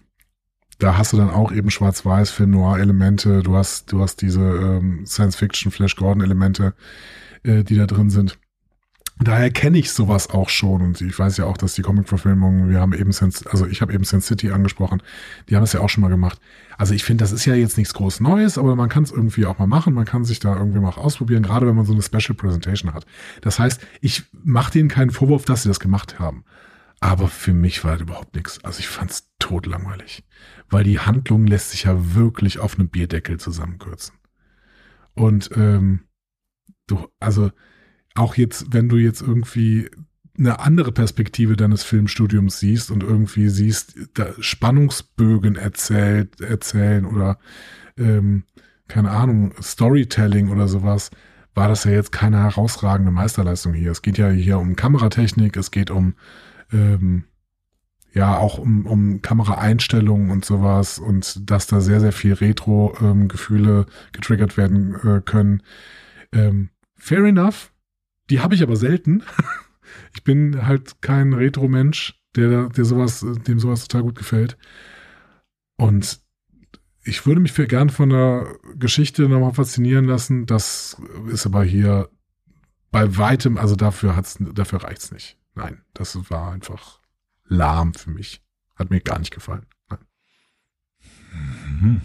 da 0.79 0.97
hast 0.97 1.13
du 1.13 1.17
dann 1.17 1.29
auch 1.29 1.51
eben 1.51 1.69
Schwarz-Weiß, 1.69 2.31
Film 2.31 2.49
Noir-Elemente. 2.49 3.43
Du 3.43 3.55
hast, 3.55 3.91
du 3.91 4.01
hast 4.01 4.23
diese 4.23 4.41
ähm, 4.41 5.05
Science-Fiction, 5.05 5.71
Flash 5.71 5.95
Gordon-Elemente, 5.95 6.73
äh, 7.43 7.63
die 7.63 7.75
da 7.75 7.85
drin 7.85 8.09
sind. 8.09 8.37
Daher 9.19 9.51
kenne 9.51 9.77
ich 9.77 9.91
sowas 9.91 10.31
auch 10.31 10.49
schon 10.49 10.81
und 10.81 10.99
ich 10.99 11.17
weiß 11.17 11.37
ja 11.37 11.45
auch, 11.45 11.55
dass 11.55 11.75
die 11.75 11.83
Comic-Verfilmungen, 11.83 12.69
wir 12.69 12.79
haben 12.79 12.93
eben 12.93 13.11
Sense, 13.11 13.49
also 13.49 13.67
ich 13.67 13.81
habe 13.81 13.93
eben 13.93 14.03
Sense 14.03 14.27
City 14.27 14.49
angesprochen, 14.51 15.03
die 15.47 15.55
haben 15.55 15.61
das 15.61 15.73
ja 15.73 15.81
auch 15.81 15.89
schon 15.89 16.01
mal 16.01 16.09
gemacht. 16.09 16.39
Also 16.77 16.95
ich 16.95 17.03
finde, 17.03 17.23
das 17.23 17.31
ist 17.31 17.45
ja 17.45 17.53
jetzt 17.53 17.77
nichts 17.77 17.93
groß 17.93 18.21
Neues, 18.21 18.57
aber 18.57 18.75
man 18.75 18.89
kann 18.89 19.03
es 19.03 19.11
irgendwie 19.11 19.45
auch 19.45 19.59
mal 19.59 19.67
machen, 19.67 19.93
man 19.93 20.05
kann 20.05 20.25
sich 20.25 20.39
da 20.39 20.57
irgendwie 20.57 20.79
mal 20.79 20.89
ausprobieren, 20.89 21.43
gerade 21.43 21.67
wenn 21.67 21.75
man 21.75 21.85
so 21.85 21.93
eine 21.93 22.01
Special 22.01 22.35
Presentation 22.35 22.93
hat. 22.93 23.05
Das 23.41 23.59
heißt, 23.59 23.85
ich 24.01 24.23
mache 24.43 24.71
denen 24.71 24.89
keinen 24.89 25.11
Vorwurf, 25.11 25.45
dass 25.45 25.61
sie 25.61 25.69
das 25.69 25.79
gemacht 25.79 26.19
haben. 26.19 26.43
Aber 26.99 27.27
für 27.27 27.53
mich 27.53 27.83
war 27.83 27.93
das 27.93 28.01
überhaupt 28.01 28.35
nichts. 28.35 28.63
Also 28.63 28.79
ich 28.79 28.87
fand 28.87 29.11
es 29.11 29.29
totlangweilig. 29.37 30.23
Weil 30.69 30.85
die 30.85 30.99
Handlung 30.99 31.45
lässt 31.45 31.71
sich 31.71 31.83
ja 31.83 32.15
wirklich 32.15 32.59
auf 32.59 32.79
einem 32.79 32.87
Bierdeckel 32.87 33.39
zusammenkürzen. 33.39 34.15
Und 35.13 35.49
ähm, 35.55 36.05
du, 36.87 37.07
also 37.19 37.51
auch 38.15 38.35
jetzt, 38.35 38.67
wenn 38.71 38.89
du 38.89 38.97
jetzt 38.97 39.21
irgendwie 39.21 39.89
eine 40.37 40.59
andere 40.59 40.91
Perspektive 40.91 41.55
deines 41.55 41.83
Filmstudiums 41.83 42.59
siehst 42.59 42.89
und 42.91 43.03
irgendwie 43.03 43.49
siehst, 43.49 43.95
da 44.15 44.33
Spannungsbögen 44.39 45.55
erzählt, 45.55 46.41
erzählen 46.41 47.05
oder 47.05 47.37
ähm, 47.97 48.43
keine 48.87 49.11
Ahnung, 49.11 49.53
Storytelling 49.61 50.49
oder 50.49 50.67
sowas, 50.67 51.11
war 51.53 51.67
das 51.67 51.83
ja 51.83 51.91
jetzt 51.91 52.11
keine 52.11 52.41
herausragende 52.41 53.11
Meisterleistung 53.11 53.73
hier. 53.73 53.91
Es 53.91 54.01
geht 54.01 54.17
ja 54.17 54.29
hier 54.29 54.57
um 54.57 54.75
Kameratechnik, 54.75 55.55
es 55.55 55.69
geht 55.69 55.91
um 55.91 56.15
ähm, 56.71 57.25
ja, 58.13 58.37
auch 58.37 58.59
um, 58.59 58.85
um 58.85 59.21
Kameraeinstellungen 59.21 60.29
und 60.29 60.45
sowas 60.45 60.99
und 60.99 61.49
dass 61.49 61.65
da 61.65 61.81
sehr, 61.81 61.99
sehr 61.99 62.11
viel 62.11 62.33
Retro-Gefühle 62.33 63.85
ähm, 63.87 63.93
getriggert 64.11 64.55
werden 64.55 64.95
äh, 65.03 65.21
können. 65.21 65.63
Ähm, 66.31 66.69
fair 67.03 67.25
enough. 67.25 67.73
Die 68.29 68.39
habe 68.39 68.55
ich 68.55 68.63
aber 68.63 68.77
selten. 68.77 69.23
ich 70.15 70.23
bin 70.23 70.65
halt 70.65 71.01
kein 71.01 71.33
Retro-Mensch, 71.33 72.19
der, 72.35 72.69
der 72.69 72.85
sowas, 72.85 73.25
dem 73.45 73.59
sowas 73.59 73.87
total 73.87 74.03
gut 74.03 74.17
gefällt. 74.17 74.57
Und 75.75 76.21
ich 77.03 77.25
würde 77.25 77.41
mich 77.41 77.51
für 77.51 77.67
gern 77.67 77.89
von 77.89 78.09
der 78.09 78.55
Geschichte 78.75 79.27
nochmal 79.27 79.53
faszinieren 79.53 80.05
lassen. 80.05 80.45
Das 80.45 81.01
ist 81.27 81.45
aber 81.45 81.65
hier 81.65 82.09
bei 82.91 83.17
weitem, 83.17 83.57
also 83.57 83.75
dafür 83.75 84.15
hat's, 84.15 84.37
dafür 84.39 84.83
reicht's 84.83 85.11
nicht. 85.11 85.37
Nein, 85.55 85.81
das 85.93 86.17
war 86.29 86.53
einfach 86.53 87.01
lahm 87.43 87.93
für 87.93 88.11
mich. 88.11 88.41
Hat 88.75 88.89
mir 88.89 89.01
gar 89.01 89.19
nicht 89.19 89.33
gefallen. 89.33 89.65
Nein. 89.89 89.99
Mhm. 91.81 92.01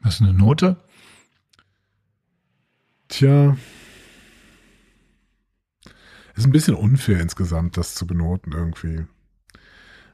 Was 0.00 0.16
ist 0.16 0.22
eine 0.22 0.34
Note? 0.34 0.84
Tja. 3.08 3.56
Ist 6.36 6.46
ein 6.46 6.52
bisschen 6.52 6.74
unfair 6.74 7.20
insgesamt, 7.20 7.76
das 7.76 7.94
zu 7.94 8.06
benoten 8.06 8.52
irgendwie. 8.52 9.06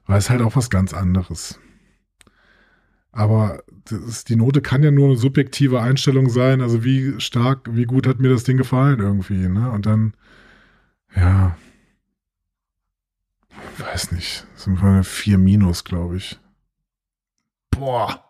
Weil 0.06 0.18
es 0.18 0.30
halt 0.30 0.42
auch 0.42 0.56
was 0.56 0.70
ganz 0.70 0.92
anderes. 0.92 1.58
Aber 3.12 3.62
das, 3.86 4.24
die 4.24 4.36
Note 4.36 4.60
kann 4.60 4.82
ja 4.82 4.90
nur 4.90 5.08
eine 5.08 5.16
subjektive 5.16 5.80
Einstellung 5.80 6.28
sein. 6.28 6.60
Also 6.60 6.84
wie 6.84 7.20
stark, 7.20 7.68
wie 7.74 7.84
gut 7.84 8.06
hat 8.06 8.20
mir 8.20 8.28
das 8.28 8.44
Ding 8.44 8.56
gefallen 8.56 9.00
irgendwie. 9.00 9.48
Ne? 9.48 9.70
Und 9.70 9.86
dann, 9.86 10.14
ja, 11.16 11.56
weiß 13.78 14.12
nicht, 14.12 14.46
sind 14.54 14.80
wir 14.80 14.88
eine 14.88 15.04
4 15.04 15.38
minus, 15.38 15.84
glaube 15.84 16.16
ich. 16.16 16.38
Boah. 17.70 18.24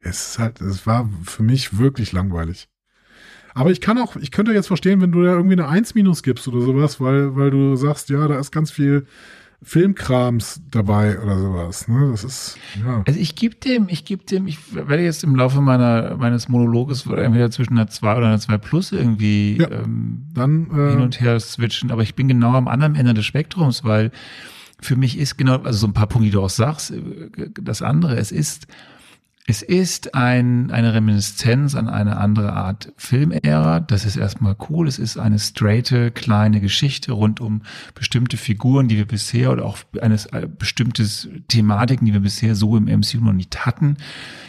Es 0.00 0.30
ist 0.30 0.38
halt, 0.38 0.60
es 0.60 0.86
war 0.86 1.08
für 1.24 1.42
mich 1.42 1.78
wirklich 1.78 2.12
langweilig. 2.12 2.68
Aber 3.54 3.70
ich 3.70 3.80
kann 3.80 3.98
auch, 3.98 4.16
ich 4.16 4.30
könnte 4.30 4.52
jetzt 4.52 4.68
verstehen, 4.68 5.00
wenn 5.00 5.12
du 5.12 5.22
da 5.22 5.32
irgendwie 5.32 5.54
eine 5.54 5.68
1 5.68 5.94
minus 5.94 6.22
gibst 6.22 6.46
oder 6.48 6.60
sowas, 6.60 7.00
weil, 7.00 7.36
weil 7.36 7.50
du 7.50 7.76
sagst, 7.76 8.10
ja, 8.10 8.26
da 8.28 8.38
ist 8.38 8.50
ganz 8.52 8.70
viel 8.70 9.06
Filmkrams 9.62 10.62
dabei 10.70 11.20
oder 11.20 11.38
sowas. 11.38 11.86
Ne? 11.86 12.08
Das 12.10 12.24
ist, 12.24 12.58
ja. 12.82 13.02
Also 13.06 13.20
ich 13.20 13.34
gebe 13.34 13.56
dem, 13.56 13.88
ich 13.88 14.06
gebe 14.06 14.24
dem, 14.24 14.46
ich 14.46 14.74
werde 14.74 15.02
jetzt 15.02 15.22
im 15.22 15.34
Laufe 15.36 15.60
meiner, 15.60 16.16
meines 16.16 16.48
Monologes 16.48 17.04
entweder 17.06 17.50
zwischen 17.50 17.74
einer 17.74 17.88
2 17.88 18.16
oder 18.16 18.26
einer 18.28 18.40
2 18.40 18.56
Plus 18.58 18.92
irgendwie 18.92 19.58
ja, 19.58 19.70
ähm, 19.70 20.22
dann, 20.32 20.70
äh, 20.70 20.92
hin 20.92 21.00
und 21.00 21.20
her 21.20 21.38
switchen, 21.40 21.90
aber 21.90 22.02
ich 22.02 22.14
bin 22.14 22.28
genau 22.28 22.52
am 22.54 22.68
anderen 22.68 22.94
Ende 22.94 23.12
des 23.12 23.26
Spektrums, 23.26 23.84
weil 23.84 24.12
für 24.80 24.96
mich 24.96 25.18
ist 25.18 25.36
genau, 25.36 25.58
also 25.58 25.80
so 25.80 25.86
ein 25.86 25.92
paar 25.92 26.06
Punkte, 26.06 26.26
die 26.26 26.32
du 26.32 26.42
auch 26.42 26.48
sagst, 26.48 26.92
äh, 26.92 27.50
das 27.60 27.82
andere, 27.82 28.16
es 28.16 28.32
ist, 28.32 28.66
es 29.46 29.62
ist 29.62 30.14
ein, 30.14 30.70
eine 30.70 30.94
Reminiszenz 30.94 31.74
an 31.74 31.88
eine 31.88 32.18
andere 32.18 32.52
Art 32.52 32.92
Filmära. 32.96 33.80
Das 33.80 34.04
ist 34.04 34.16
erstmal 34.16 34.54
cool. 34.68 34.86
Es 34.86 34.98
ist 34.98 35.18
eine 35.18 35.38
straighte, 35.38 36.10
kleine 36.10 36.60
Geschichte 36.60 37.12
rund 37.12 37.40
um 37.40 37.62
bestimmte 37.94 38.36
Figuren, 38.36 38.86
die 38.86 38.96
wir 38.96 39.06
bisher 39.06 39.50
oder 39.50 39.64
auch 39.64 39.78
eines 40.00 40.26
äh, 40.26 40.46
bestimmtes 40.46 41.28
Thematiken, 41.48 42.06
die 42.06 42.12
wir 42.12 42.20
bisher 42.20 42.54
so 42.54 42.76
im 42.76 42.84
MCU 42.84 43.18
noch 43.18 43.32
nicht 43.32 43.66
hatten. 43.66 43.96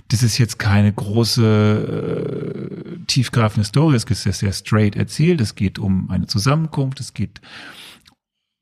Das 0.09 0.23
ist 0.23 0.37
jetzt 0.37 0.59
keine 0.59 0.91
große, 0.91 2.91
äh, 2.91 2.97
tiefgreifende 3.07 3.65
Story. 3.65 3.95
Es 3.95 4.03
ist 4.03 4.39
sehr 4.39 4.53
straight 4.53 4.95
erzählt. 4.95 5.41
Es 5.41 5.55
geht 5.55 5.79
um 5.79 6.11
eine 6.11 6.27
Zusammenkunft. 6.27 6.99
Es 6.99 7.13
geht 7.13 7.41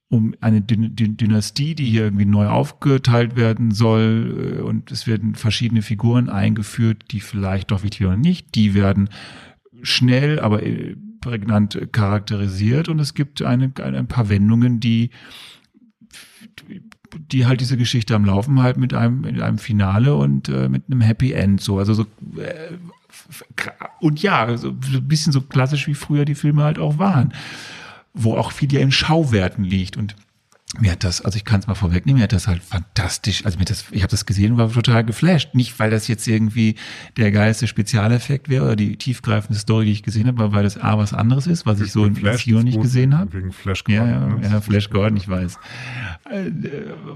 um 0.09 0.33
eine 0.41 0.61
Dynastie, 0.61 1.75
die 1.75 1.85
hier 1.85 2.03
irgendwie 2.05 2.25
neu 2.25 2.47
aufgeteilt 2.47 3.35
werden 3.35 3.71
soll 3.71 4.57
äh, 4.57 4.61
und 4.61 4.91
es 4.91 5.05
werden 5.05 5.35
verschiedene 5.35 5.83
Figuren 5.83 6.29
eingeführt, 6.29 7.05
die 7.11 7.19
vielleicht 7.19 7.69
doch 7.69 7.83
wichtig 7.83 8.07
oder 8.07 8.17
nicht, 8.17 8.55
die 8.55 8.73
werden 8.73 9.09
schnell, 9.83 10.39
aber 10.39 10.63
äh, 10.63 10.95
prägnant 11.21 11.79
charakterisiert. 11.91 12.89
Und 12.89 12.99
es 12.99 13.13
gibt 13.13 13.41
eine, 13.43 13.71
ein 13.83 14.07
paar 14.07 14.29
Wendungen, 14.29 14.79
die 14.79 15.11
die 17.31 17.47
halt 17.47 17.59
diese 17.59 17.77
Geschichte 17.77 18.13
am 18.13 18.25
Laufen 18.25 18.61
halt 18.61 18.77
mit 18.77 18.93
einem 18.93 19.21
mit 19.21 19.41
einem 19.41 19.57
Finale 19.57 20.15
und 20.15 20.47
äh, 20.49 20.69
mit 20.69 20.83
einem 20.87 21.01
Happy 21.01 21.31
End 21.31 21.59
so. 21.59 21.79
Also 21.79 21.93
so 21.93 22.03
äh, 22.37 22.77
und 23.99 24.21
ja 24.21 24.57
so 24.57 24.69
ein 24.69 25.07
bisschen 25.07 25.33
so 25.33 25.41
klassisch 25.41 25.87
wie 25.87 25.95
früher 25.95 26.25
die 26.25 26.35
Filme 26.35 26.63
halt 26.63 26.77
auch 26.77 26.99
waren 26.99 27.33
wo 28.23 28.35
auch 28.35 28.51
viel 28.51 28.71
ja 28.71 28.79
in 28.79 28.91
Schauwerten 28.91 29.63
liegt. 29.63 29.97
Und 29.97 30.15
mir 30.77 30.91
hat 30.91 31.03
das, 31.03 31.21
also 31.21 31.35
ich 31.35 31.45
kann 31.45 31.59
es 31.61 31.67
mal 31.67 31.73
vorwegnehmen, 31.73 32.19
mir 32.19 32.25
hat 32.25 32.31
das 32.31 32.47
halt 32.47 32.61
fantastisch, 32.61 33.43
also 33.43 33.57
mir 33.57 33.65
das, 33.65 33.85
ich 33.89 34.03
habe 34.03 34.11
das 34.11 34.27
gesehen 34.27 34.51
und 34.51 34.57
war 34.59 34.71
total 34.71 35.03
geflasht. 35.03 35.55
Nicht, 35.55 35.79
weil 35.79 35.89
das 35.89 36.07
jetzt 36.07 36.27
irgendwie 36.27 36.75
der 37.17 37.31
geilste 37.31 37.65
Spezialeffekt 37.65 38.49
wäre 38.49 38.65
oder 38.65 38.75
die 38.75 38.95
tiefgreifende 38.95 39.57
Story, 39.57 39.85
die 39.85 39.93
ich 39.93 40.03
gesehen 40.03 40.27
habe, 40.27 40.43
aber 40.43 40.55
weil 40.55 40.63
das 40.63 40.77
A 40.77 40.97
was 40.99 41.13
anderes 41.13 41.47
ist, 41.47 41.65
was 41.65 41.81
ich 41.81 41.91
so 41.91 42.05
in 42.05 42.15
Flash 42.15 42.45
nicht 42.45 42.79
gesehen 42.79 43.17
habe. 43.17 43.33
Wegen 43.33 43.51
Flash 43.51 43.83
Gordon. 43.83 44.05
Ja, 44.05 44.11
ja, 44.11 44.27
ne? 44.27 44.47
ja 44.47 44.61
Flash 44.61 44.91
Gordon, 44.91 45.17
ich 45.17 45.27
weiß. 45.27 45.57
Äh, 46.29 46.51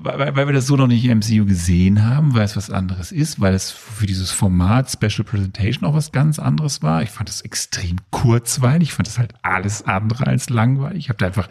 weil, 0.01 0.35
weil 0.35 0.47
wir 0.47 0.53
das 0.53 0.65
so 0.65 0.75
noch 0.75 0.88
nicht 0.88 1.05
im 1.05 1.19
MCU 1.19 1.45
gesehen 1.45 2.03
haben, 2.03 2.34
weil 2.34 2.45
es 2.45 2.57
was 2.57 2.71
anderes 2.71 3.11
ist, 3.11 3.39
weil 3.39 3.53
es 3.53 3.69
für 3.69 4.07
dieses 4.07 4.31
Format 4.31 4.89
Special 4.89 5.23
Presentation 5.23 5.88
auch 5.88 5.93
was 5.93 6.11
ganz 6.11 6.39
anderes 6.39 6.81
war. 6.81 7.03
Ich 7.03 7.11
fand 7.11 7.30
es 7.30 7.41
extrem 7.41 7.97
kurzweilig, 8.09 8.89
ich 8.89 8.93
fand 8.95 9.07
es 9.07 9.19
halt 9.19 9.35
alles 9.43 9.84
andere 9.84 10.25
als 10.25 10.49
langweilig. 10.49 10.97
Ich 10.97 11.09
habe 11.09 11.19
da 11.19 11.27
einfach 11.27 11.49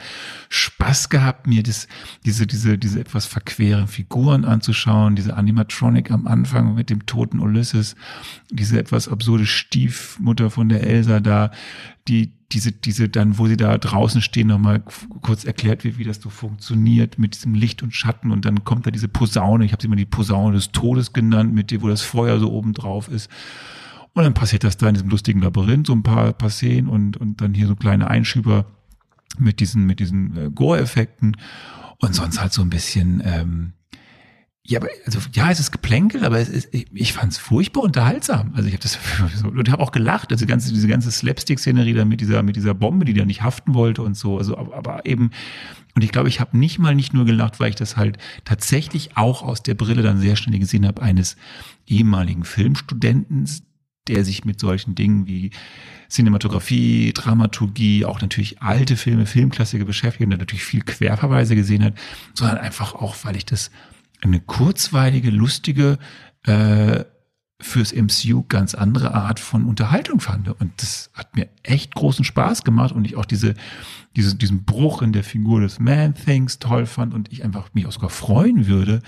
Spaß 0.48 1.08
gehabt, 1.08 1.46
mir 1.46 1.62
das 1.62 1.86
diese, 2.24 2.46
diese, 2.46 2.78
diese 2.78 3.00
etwas 3.00 3.26
verqueren 3.26 3.88
Figuren 3.88 4.44
anzuschauen, 4.44 5.16
diese 5.16 5.36
Animatronic 5.36 6.10
am 6.10 6.26
Anfang 6.26 6.74
mit 6.74 6.90
dem 6.90 7.06
toten 7.06 7.38
Ulysses, 7.38 7.96
diese 8.50 8.78
etwas 8.78 9.08
absurde 9.08 9.46
Stiefmutter 9.46 10.50
von 10.50 10.68
der 10.68 10.84
Elsa 10.86 11.20
da, 11.20 11.50
die, 12.08 12.32
diese, 12.52 12.72
diese 12.72 13.08
dann, 13.08 13.38
wo 13.38 13.46
sie 13.46 13.56
da 13.56 13.78
draußen 13.78 14.20
stehen, 14.20 14.48
nochmal 14.48 14.82
kurz 15.22 15.44
erklärt 15.44 15.84
wird, 15.84 15.98
wie 15.98 16.04
das 16.04 16.20
so 16.20 16.30
funktioniert 16.30 17.18
mit 17.18 17.34
diesem 17.34 17.54
Licht 17.54 17.82
und 17.82 17.94
Schatten 17.94 18.30
und 18.30 18.44
dann 18.44 18.64
kommt 18.64 18.86
da 18.86 18.90
diese 18.90 19.08
Posaune, 19.08 19.64
ich 19.64 19.72
habe 19.72 19.80
sie 19.80 19.86
immer 19.86 19.96
die 19.96 20.04
Posaune 20.04 20.54
des 20.54 20.72
Todes 20.72 21.12
genannt, 21.12 21.54
mit 21.54 21.70
dem, 21.70 21.82
wo 21.82 21.88
das 21.88 22.02
Feuer 22.02 22.38
so 22.38 22.52
oben 22.52 22.72
drauf 22.72 23.08
ist. 23.08 23.30
Und 24.14 24.24
dann 24.24 24.34
passiert 24.34 24.64
das 24.64 24.76
da 24.76 24.88
in 24.88 24.94
diesem 24.94 25.08
lustigen 25.08 25.40
Labyrinth, 25.40 25.86
so 25.86 25.94
ein 25.94 26.02
paar, 26.02 26.32
paar 26.32 26.50
Szenen 26.50 26.88
und, 26.88 27.16
und 27.16 27.40
dann 27.40 27.54
hier 27.54 27.66
so 27.66 27.76
kleine 27.76 28.08
Einschüber 28.08 28.66
mit 29.38 29.60
diesen, 29.60 29.86
mit 29.86 30.00
diesen 30.00 30.36
äh, 30.36 30.50
Gore-Effekten. 30.50 31.36
Und 32.02 32.14
sonst 32.14 32.40
halt 32.40 32.52
so 32.52 32.62
ein 32.62 32.68
bisschen, 32.68 33.22
ähm, 33.24 33.72
ja, 34.64 34.80
aber 34.80 34.88
also 35.06 35.20
ja, 35.32 35.50
es 35.50 35.60
ist 35.60 35.70
Geplänkel, 35.70 36.24
aber 36.24 36.38
es 36.38 36.48
ist, 36.48 36.74
ich, 36.74 36.86
ich 36.92 37.12
fand 37.12 37.32
es 37.32 37.38
furchtbar 37.38 37.82
unterhaltsam. 37.82 38.52
Also 38.54 38.68
ich 38.68 38.74
habe 38.74 38.82
das 38.82 38.98
und 39.44 39.70
habe 39.70 39.82
auch 39.82 39.92
gelacht. 39.92 40.32
Also 40.32 40.44
ganze 40.46 40.72
diese 40.72 40.88
ganze 40.88 41.12
Slapstick-Szenerie 41.12 41.94
da 41.94 42.04
mit 42.04 42.20
dieser 42.20 42.42
mit 42.42 42.56
dieser 42.56 42.74
Bombe, 42.74 43.04
die 43.04 43.14
da 43.14 43.24
nicht 43.24 43.42
haften 43.42 43.74
wollte 43.74 44.02
und 44.02 44.16
so. 44.16 44.36
Also 44.36 44.58
aber, 44.58 44.76
aber 44.76 45.06
eben 45.06 45.30
und 45.94 46.02
ich 46.02 46.10
glaube, 46.10 46.28
ich 46.28 46.40
habe 46.40 46.58
nicht 46.58 46.78
mal 46.78 46.94
nicht 46.94 47.14
nur 47.14 47.24
gelacht, 47.24 47.60
weil 47.60 47.70
ich 47.70 47.76
das 47.76 47.96
halt 47.96 48.18
tatsächlich 48.44 49.16
auch 49.16 49.42
aus 49.42 49.62
der 49.62 49.74
Brille 49.74 50.02
dann 50.02 50.18
sehr 50.18 50.36
schnell 50.36 50.58
gesehen 50.58 50.86
habe 50.86 51.02
eines 51.02 51.36
ehemaligen 51.86 52.44
Filmstudenten, 52.44 53.48
der 54.08 54.24
sich 54.24 54.44
mit 54.44 54.58
solchen 54.58 54.94
Dingen 54.94 55.26
wie 55.26 55.50
Cinematografie, 56.12 57.12
Dramaturgie, 57.14 58.04
auch 58.04 58.20
natürlich 58.20 58.60
alte 58.60 58.96
Filme, 58.96 59.24
Filmklassiker 59.24 59.86
beschäftigt 59.86 60.24
und 60.24 60.30
der 60.30 60.38
natürlich 60.38 60.64
viel 60.64 60.82
Querverweise 60.82 61.54
gesehen 61.54 61.82
hat, 61.82 61.94
sondern 62.34 62.58
einfach 62.58 62.94
auch, 62.94 63.16
weil 63.22 63.34
ich 63.34 63.46
das 63.46 63.70
eine 64.20 64.38
kurzweilige, 64.38 65.30
lustige, 65.30 65.98
äh, 66.44 67.04
fürs 67.62 67.94
MCU 67.94 68.44
ganz 68.48 68.74
andere 68.74 69.14
Art 69.14 69.40
von 69.40 69.64
Unterhaltung 69.64 70.20
fand. 70.20 70.48
Und 70.60 70.72
das 70.78 71.10
hat 71.14 71.36
mir 71.36 71.48
echt 71.62 71.94
großen 71.94 72.24
Spaß 72.24 72.64
gemacht 72.64 72.92
und 72.92 73.04
ich 73.04 73.16
auch 73.16 73.24
diese, 73.24 73.54
diese, 74.16 74.34
diesen 74.34 74.64
Bruch 74.64 75.00
in 75.00 75.12
der 75.12 75.24
Figur 75.24 75.60
des 75.60 75.78
Man-Things 75.78 76.58
toll 76.58 76.86
fand 76.86 77.14
und 77.14 77.32
ich 77.32 77.44
einfach 77.44 77.72
mich 77.72 77.86
auch 77.86 77.92
sogar 77.92 78.10
freuen 78.10 78.66
würde, 78.66 79.00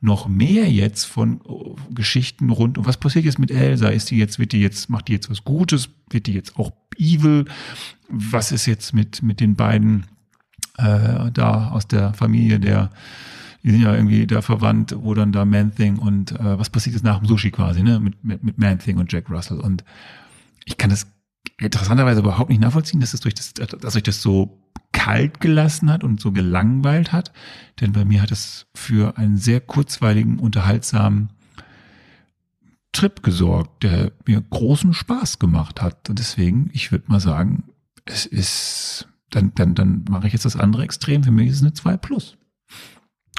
noch 0.00 0.26
mehr 0.26 0.70
jetzt 0.70 1.04
von 1.04 1.40
oh, 1.44 1.76
Geschichten 1.90 2.50
rund 2.50 2.78
um 2.78 2.86
was 2.86 2.96
passiert 2.96 3.24
jetzt 3.24 3.38
mit 3.38 3.50
Elsa? 3.50 3.88
Ist 3.88 4.10
die 4.10 4.16
jetzt, 4.16 4.38
wird 4.38 4.52
die 4.52 4.60
jetzt, 4.60 4.88
macht 4.88 5.08
die 5.08 5.12
jetzt 5.12 5.30
was 5.30 5.44
Gutes? 5.44 5.90
Wird 6.10 6.26
die 6.26 6.34
jetzt 6.34 6.56
auch 6.56 6.72
evil? 6.96 7.44
Was 8.08 8.52
ist 8.52 8.66
jetzt 8.66 8.94
mit, 8.94 9.22
mit 9.22 9.40
den 9.40 9.54
beiden 9.54 10.06
äh, 10.78 11.30
da 11.32 11.68
aus 11.70 11.86
der 11.86 12.14
Familie 12.14 12.58
der 12.58 12.90
die 13.62 13.70
sind 13.70 13.82
ja 13.82 13.94
irgendwie 13.94 14.26
da 14.26 14.42
verwandt, 14.42 14.94
wo 14.98 15.14
dann 15.14 15.32
da 15.32 15.44
Man-Thing 15.44 15.98
und 15.98 16.32
äh, 16.32 16.58
was 16.58 16.70
passiert 16.70 16.94
jetzt 16.94 17.04
nach 17.04 17.18
dem 17.18 17.26
Sushi 17.26 17.50
quasi, 17.50 17.82
ne? 17.82 18.00
Mit, 18.00 18.22
mit, 18.24 18.44
mit 18.44 18.58
Man-Thing 18.58 18.98
und 18.98 19.12
Jack 19.12 19.30
Russell. 19.30 19.60
Und 19.60 19.84
ich 20.64 20.76
kann 20.76 20.90
das 20.90 21.06
interessanterweise 21.58 22.20
überhaupt 22.20 22.50
nicht 22.50 22.60
nachvollziehen, 22.60 23.00
dass 23.00 23.14
es 23.14 23.20
durch 23.20 23.34
das, 23.34 23.54
dass 23.54 23.96
euch 23.96 24.02
das 24.02 24.22
so 24.22 24.62
kalt 24.92 25.40
gelassen 25.40 25.90
hat 25.90 26.04
und 26.04 26.20
so 26.20 26.32
gelangweilt 26.32 27.12
hat. 27.12 27.32
Denn 27.80 27.92
bei 27.92 28.04
mir 28.04 28.22
hat 28.22 28.30
es 28.30 28.66
für 28.74 29.18
einen 29.18 29.36
sehr 29.36 29.60
kurzweiligen, 29.60 30.38
unterhaltsamen 30.38 31.30
Trip 32.92 33.22
gesorgt, 33.22 33.82
der 33.82 34.12
mir 34.26 34.40
großen 34.40 34.94
Spaß 34.94 35.38
gemacht 35.38 35.82
hat. 35.82 36.08
Und 36.08 36.18
deswegen, 36.18 36.70
ich 36.72 36.90
würde 36.90 37.04
mal 37.08 37.20
sagen, 37.20 37.64
es 38.04 38.24
ist, 38.24 39.08
dann, 39.30 39.52
dann, 39.54 39.74
dann 39.74 40.04
mache 40.08 40.26
ich 40.26 40.32
jetzt 40.32 40.46
das 40.46 40.56
andere 40.56 40.84
Extrem. 40.84 41.22
Für 41.22 41.30
mich 41.30 41.48
ist 41.48 41.56
es 41.56 41.62
eine 41.62 41.74
2 41.74 41.96
plus. 41.98 42.36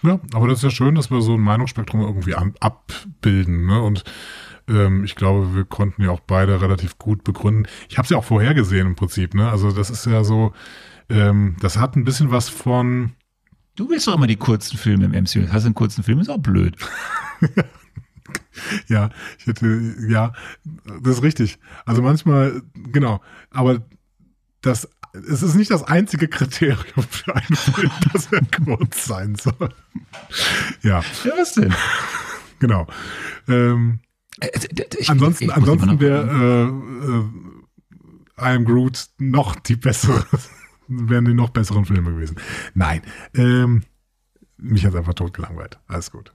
Ja, 0.03 0.19
aber 0.33 0.47
das 0.47 0.59
ist 0.59 0.63
ja 0.63 0.69
schön, 0.69 0.95
dass 0.95 1.11
wir 1.11 1.21
so 1.21 1.33
ein 1.33 1.41
Meinungsspektrum 1.41 2.01
irgendwie 2.01 2.35
an, 2.35 2.53
abbilden. 2.59 3.65
Ne? 3.65 3.81
Und 3.81 4.03
ähm, 4.67 5.03
ich 5.03 5.15
glaube, 5.15 5.55
wir 5.55 5.65
konnten 5.65 6.03
ja 6.03 6.11
auch 6.11 6.21
beide 6.21 6.61
relativ 6.61 6.97
gut 6.97 7.23
begründen. 7.23 7.67
Ich 7.89 7.97
habe 7.97 8.05
es 8.05 8.09
ja 8.09 8.17
auch 8.17 8.23
vorhergesehen 8.23 8.87
im 8.87 8.95
Prinzip. 8.95 9.33
Ne? 9.33 9.49
Also 9.49 9.71
das 9.71 9.89
ist 9.89 10.05
ja 10.05 10.23
so, 10.23 10.53
ähm, 11.09 11.57
das 11.59 11.77
hat 11.77 11.95
ein 11.95 12.05
bisschen 12.05 12.31
was 12.31 12.49
von. 12.49 13.11
Du 13.75 13.89
willst 13.89 14.07
doch 14.07 14.15
immer 14.15 14.27
die 14.27 14.35
kurzen 14.35 14.77
Filme 14.77 15.05
im 15.05 15.11
MCU. 15.11 15.51
Hast 15.51 15.63
du 15.63 15.67
einen 15.67 15.75
kurzen 15.75 16.03
Film? 16.03 16.19
Ist 16.19 16.29
auch 16.29 16.37
blöd. 16.37 16.75
ja, 18.87 19.09
ich 19.37 19.47
hätte, 19.47 19.95
ja, 20.07 20.33
das 21.01 21.17
ist 21.17 21.23
richtig. 21.23 21.59
Also 21.85 22.01
manchmal, 22.01 22.61
genau. 22.73 23.21
Aber 23.51 23.81
das 24.61 24.89
es 25.13 25.41
ist 25.41 25.55
nicht 25.55 25.71
das 25.71 25.83
einzige 25.83 26.27
Kriterium 26.27 27.03
für 27.09 27.35
einen 27.35 27.55
Film, 27.55 27.91
dass 28.13 28.31
er 28.31 28.41
kurz 28.63 29.05
sein 29.05 29.35
soll. 29.35 29.69
Ja. 30.81 31.03
Ja, 31.23 31.31
was 31.37 31.53
denn? 31.53 31.73
Genau. 32.59 32.87
Ähm, 33.47 33.99
äh, 34.39 34.49
ich, 34.99 35.09
ansonsten, 35.09 35.45
ich 35.45 35.53
ansonsten 35.53 35.99
wäre 35.99 36.73
äh, 38.37 38.43
äh, 38.43 38.51
I 38.51 38.55
Am 38.55 38.65
Groot 38.65 39.07
noch 39.17 39.55
die 39.55 39.75
bessere, 39.75 40.25
wären 40.87 41.25
die 41.25 41.33
noch 41.33 41.49
besseren 41.49 41.85
Filme 41.85 42.11
gewesen. 42.11 42.37
Nein. 42.73 43.01
Ähm, 43.33 43.83
mich 44.57 44.85
hat 44.85 44.95
einfach 44.95 45.13
tot 45.13 45.33
gelangweilt. 45.33 45.79
Alles 45.87 46.11
gut. 46.11 46.33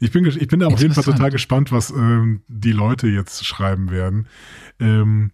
Ich 0.00 0.12
bin, 0.12 0.24
ich 0.24 0.48
bin 0.48 0.60
da 0.60 0.68
auf 0.68 0.80
jeden 0.80 0.94
Fall 0.94 1.04
total 1.04 1.30
gespannt, 1.30 1.72
was 1.72 1.90
ähm, 1.90 2.42
die 2.46 2.72
Leute 2.72 3.08
jetzt 3.08 3.44
schreiben 3.44 3.90
werden. 3.90 4.28
Ähm, 4.78 5.32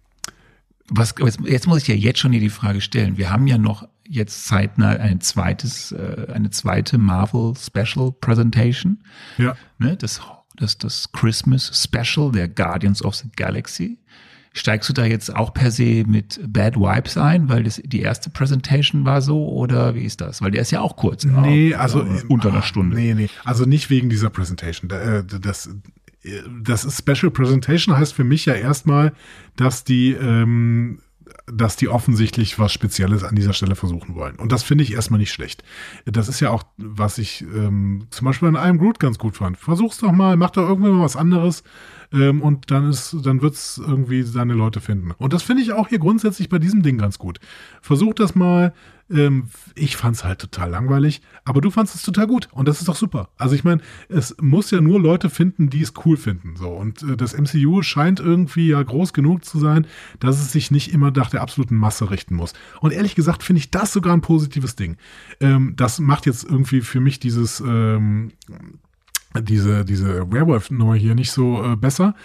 was, 0.89 1.15
jetzt 1.43 1.67
muss 1.67 1.81
ich 1.81 1.87
ja 1.87 1.95
jetzt 1.95 2.19
schon 2.19 2.31
hier 2.31 2.41
die 2.41 2.49
Frage 2.49 2.81
stellen. 2.81 3.17
Wir 3.17 3.31
haben 3.31 3.47
ja 3.47 3.57
noch 3.57 3.87
jetzt 4.07 4.45
zeitnah 4.45 4.89
ein 4.89 5.19
zweites, 5.21 5.91
äh, 5.91 6.27
eine 6.33 6.51
zweite 6.51 6.97
Marvel 6.97 7.53
Special 7.57 8.11
Presentation. 8.11 9.03
Ja. 9.37 9.55
Ne, 9.79 9.97
das, 9.97 10.21
das, 10.55 10.77
das 10.77 11.11
Christmas 11.11 11.71
Special 11.83 12.31
der 12.31 12.47
Guardians 12.47 13.03
of 13.03 13.15
the 13.15 13.29
Galaxy. 13.35 13.97
Steigst 14.53 14.87
du 14.87 14.93
da 14.93 15.03
jetzt 15.03 15.35
auch 15.35 15.53
per 15.53 15.69
se 15.69 16.05
mit 16.07 16.39
Bad 16.47 16.77
Vibes 16.77 17.17
ein, 17.17 17.49
weil 17.49 17.63
das 17.63 17.81
die 17.83 17.99
erste 17.99 18.29
Presentation 18.29 19.03
war 19.03 19.21
so 19.21 19.49
oder 19.49 19.95
wie 19.95 20.03
ist 20.03 20.21
das? 20.21 20.41
Weil 20.41 20.51
der 20.51 20.61
ist 20.61 20.71
ja 20.71 20.79
auch 20.79 20.95
kurz. 20.95 21.25
Nee, 21.25 21.75
auch, 21.75 21.79
also 21.79 22.03
äh, 22.03 22.23
unter 22.29 22.49
einer 22.49 22.61
Stunde. 22.61 22.95
Nee, 22.95 23.15
nee, 23.15 23.29
also 23.43 23.65
nicht 23.65 23.89
wegen 23.89 24.09
dieser 24.09 24.29
Presentation. 24.29 24.89
Äh, 24.91 25.25
das, 25.25 25.69
das 26.61 26.97
Special 26.97 27.31
Presentation 27.31 27.97
heißt 27.97 28.13
für 28.13 28.23
mich 28.23 28.45
ja 28.45 28.53
erstmal, 28.53 29.13
dass 29.55 29.83
die, 29.83 30.11
ähm, 30.11 30.99
dass 31.47 31.75
die 31.75 31.89
offensichtlich 31.89 32.57
was 32.59 32.73
Spezielles 32.73 33.23
an 33.23 33.35
dieser 33.35 33.53
Stelle 33.53 33.75
versuchen 33.75 34.15
wollen. 34.15 34.35
Und 34.37 34.51
das 34.51 34.63
finde 34.63 34.83
ich 34.83 34.93
erstmal 34.93 35.19
nicht 35.19 35.31
schlecht. 35.31 35.63
Das 36.05 36.27
ist 36.27 36.39
ja 36.39 36.49
auch, 36.49 36.63
was 36.77 37.17
ich 37.17 37.41
ähm, 37.41 38.07
zum 38.09 38.25
Beispiel 38.25 38.47
an 38.47 38.55
einem 38.55 38.79
Groot 38.79 38.99
ganz 38.99 39.17
gut 39.17 39.37
fand. 39.37 39.57
Versuch's 39.57 39.99
doch 39.99 40.11
mal, 40.11 40.37
mach 40.37 40.51
doch 40.51 40.67
irgendwann 40.67 40.93
mal 40.93 41.03
was 41.03 41.15
anderes 41.15 41.63
ähm, 42.11 42.41
und 42.41 42.71
dann 42.71 42.89
ist, 42.89 43.15
dann 43.23 43.41
wird's 43.41 43.77
irgendwie 43.77 44.23
seine 44.23 44.53
Leute 44.53 44.81
finden. 44.81 45.11
Und 45.17 45.33
das 45.33 45.43
finde 45.43 45.63
ich 45.63 45.73
auch 45.73 45.87
hier 45.87 45.99
grundsätzlich 45.99 46.49
bei 46.49 46.59
diesem 46.59 46.81
Ding 46.81 46.97
ganz 46.97 47.19
gut. 47.19 47.39
Versuch 47.81 48.13
das 48.13 48.35
mal, 48.35 48.73
ähm, 49.09 49.49
ich 49.75 49.97
fand 49.97 50.15
es 50.15 50.23
halt 50.23 50.39
total 50.39 50.69
langweilig, 50.69 51.21
aber 51.43 51.61
du 51.61 51.69
fandest 51.69 51.95
es 51.95 52.01
total 52.01 52.27
gut 52.27 52.49
und 52.51 52.67
das 52.67 52.79
ist 52.79 52.87
doch 52.87 52.95
super. 52.95 53.29
Also 53.37 53.55
ich 53.55 53.63
meine, 53.63 53.81
es 54.09 54.35
muss 54.41 54.71
ja 54.71 54.81
nur 54.81 54.99
Leute 54.99 55.29
finden, 55.29 55.69
die 55.69 55.81
es 55.81 55.93
cool 56.05 56.17
finden. 56.17 56.55
So 56.55 56.69
und 56.69 57.03
äh, 57.03 57.17
das 57.17 57.37
MCU 57.37 57.81
scheint 57.81 58.19
irgendwie 58.19 58.69
ja 58.69 58.81
groß 58.81 59.13
genug 59.13 59.45
zu 59.45 59.59
sein, 59.59 59.85
dass 60.19 60.39
es 60.39 60.51
sich 60.51 60.71
nicht 60.71 60.93
immer 60.93 61.11
nach 61.11 61.29
der 61.29 61.41
absoluten 61.41 61.75
Masse 61.75 62.09
richten 62.09 62.35
muss. 62.35 62.53
Und 62.81 62.93
ehrlich 62.93 63.15
gesagt 63.15 63.43
finde 63.43 63.59
ich 63.59 63.71
das 63.71 63.93
sogar 63.93 64.13
ein 64.13 64.21
positives 64.21 64.75
Ding. 64.75 64.97
Ähm, 65.39 65.73
das 65.75 65.99
macht 65.99 66.25
jetzt 66.25 66.43
irgendwie 66.43 66.81
für 66.81 66.99
mich 66.99 67.19
dieses 67.19 67.59
ähm, 67.59 68.31
diese, 69.41 69.85
diese 69.85 70.31
Werewolf-Nummer 70.31 70.95
hier 70.95 71.15
nicht 71.15 71.31
so 71.31 71.63
äh, 71.63 71.75
besser. 71.75 72.15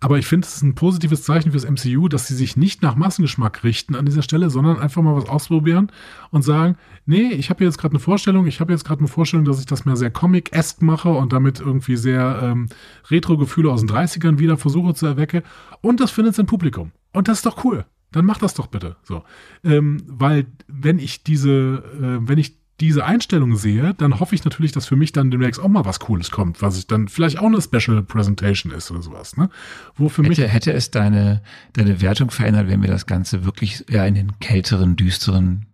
Aber 0.00 0.18
ich 0.18 0.26
finde, 0.26 0.46
es 0.46 0.56
ist 0.56 0.62
ein 0.62 0.74
positives 0.74 1.22
Zeichen 1.22 1.52
fürs 1.52 1.68
MCU, 1.68 2.08
dass 2.08 2.26
sie 2.26 2.34
sich 2.34 2.56
nicht 2.56 2.82
nach 2.82 2.96
Massengeschmack 2.96 3.64
richten 3.64 3.94
an 3.94 4.06
dieser 4.06 4.22
Stelle, 4.22 4.48
sondern 4.48 4.78
einfach 4.78 5.02
mal 5.02 5.14
was 5.14 5.28
ausprobieren 5.28 5.92
und 6.30 6.42
sagen, 6.42 6.76
nee, 7.04 7.28
ich 7.28 7.50
habe 7.50 7.64
jetzt 7.64 7.78
gerade 7.78 7.92
eine 7.92 8.00
Vorstellung, 8.00 8.46
ich 8.46 8.60
habe 8.60 8.72
jetzt 8.72 8.84
gerade 8.84 9.00
eine 9.00 9.08
Vorstellung, 9.08 9.44
dass 9.44 9.60
ich 9.60 9.66
das 9.66 9.84
mehr 9.84 9.96
sehr 9.96 10.10
Comic-esque 10.10 10.82
mache 10.82 11.10
und 11.10 11.32
damit 11.32 11.60
irgendwie 11.60 11.96
sehr 11.96 12.40
ähm, 12.42 12.68
Retro-Gefühle 13.10 13.70
aus 13.70 13.80
den 13.80 13.90
30ern 13.90 14.38
wieder 14.38 14.56
versuche 14.56 14.94
zu 14.94 15.06
erwecken. 15.06 15.42
Und 15.82 16.00
das 16.00 16.10
findet 16.10 16.34
sein 16.34 16.46
Publikum. 16.46 16.92
Und 17.12 17.28
das 17.28 17.38
ist 17.38 17.46
doch 17.46 17.64
cool. 17.64 17.84
Dann 18.12 18.24
mach 18.24 18.38
das 18.38 18.54
doch 18.54 18.66
bitte. 18.66 18.96
So. 19.02 19.22
Ähm, 19.64 20.02
weil 20.06 20.46
wenn 20.66 20.98
ich 20.98 21.22
diese, 21.22 21.50
äh, 21.50 22.28
wenn 22.28 22.38
ich 22.38 22.59
diese 22.80 23.04
Einstellung 23.04 23.56
sehe, 23.56 23.94
dann 23.94 24.20
hoffe 24.20 24.34
ich 24.34 24.44
natürlich, 24.44 24.72
dass 24.72 24.86
für 24.86 24.96
mich 24.96 25.12
dann 25.12 25.30
demnächst 25.30 25.60
auch 25.60 25.68
mal 25.68 25.84
was 25.84 26.00
Cooles 26.00 26.30
kommt, 26.30 26.62
was 26.62 26.78
ich 26.78 26.86
dann 26.86 27.08
vielleicht 27.08 27.38
auch 27.38 27.46
eine 27.46 27.60
Special 27.60 28.02
Presentation 28.02 28.72
ist 28.72 28.90
oder 28.90 29.02
sowas. 29.02 29.36
Ne? 29.36 29.50
Wo 29.96 30.08
für 30.08 30.22
hätte, 30.22 30.28
mich 30.28 30.52
hätte 30.52 30.72
es 30.72 30.90
deine, 30.90 31.42
deine 31.74 32.00
Wertung 32.00 32.30
verändert, 32.30 32.68
wenn 32.68 32.82
wir 32.82 32.90
das 32.90 33.06
Ganze 33.06 33.44
wirklich 33.44 33.88
eher 33.90 34.06
in 34.06 34.14
den 34.14 34.38
kälteren, 34.38 34.96
düsteren 34.96 35.66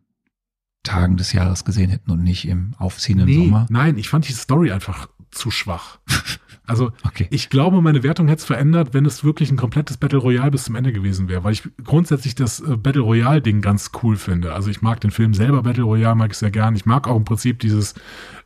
Tagen 0.82 1.16
des 1.16 1.32
Jahres 1.32 1.64
gesehen 1.64 1.90
hätten 1.90 2.10
und 2.10 2.22
nicht 2.22 2.46
im 2.46 2.74
aufziehenden 2.78 3.26
nee, 3.26 3.36
Sommer? 3.36 3.66
Nein, 3.70 3.98
ich 3.98 4.08
fand 4.08 4.28
die 4.28 4.32
Story 4.32 4.72
einfach 4.72 5.08
zu 5.30 5.50
schwach. 5.50 5.98
Also 6.66 6.92
okay. 7.04 7.28
ich 7.30 7.48
glaube, 7.48 7.80
meine 7.80 8.02
Wertung 8.02 8.28
hätte 8.28 8.40
es 8.40 8.44
verändert, 8.44 8.92
wenn 8.92 9.06
es 9.06 9.24
wirklich 9.24 9.50
ein 9.50 9.56
komplettes 9.56 9.96
Battle 9.96 10.18
Royale 10.18 10.50
bis 10.50 10.64
zum 10.64 10.74
Ende 10.74 10.92
gewesen 10.92 11.28
wäre, 11.28 11.44
weil 11.44 11.52
ich 11.52 11.62
grundsätzlich 11.84 12.34
das 12.34 12.60
äh, 12.60 12.76
Battle 12.76 13.02
Royale 13.02 13.40
Ding 13.40 13.60
ganz 13.60 13.90
cool 14.02 14.16
finde. 14.16 14.54
Also 14.54 14.70
ich 14.70 14.82
mag 14.82 15.00
den 15.00 15.10
Film 15.10 15.34
selber 15.34 15.62
Battle 15.62 15.84
Royale 15.84 16.16
mag 16.16 16.32
ich 16.32 16.38
sehr 16.38 16.50
gern. 16.50 16.74
Ich 16.74 16.86
mag 16.86 17.06
auch 17.08 17.16
im 17.16 17.24
Prinzip 17.24 17.60
dieses, 17.60 17.94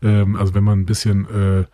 ähm, 0.02 0.36
also 0.36 0.54
wenn 0.54 0.64
man 0.64 0.80
ein 0.80 0.86
bisschen 0.86 1.24
äh, 1.30 1.64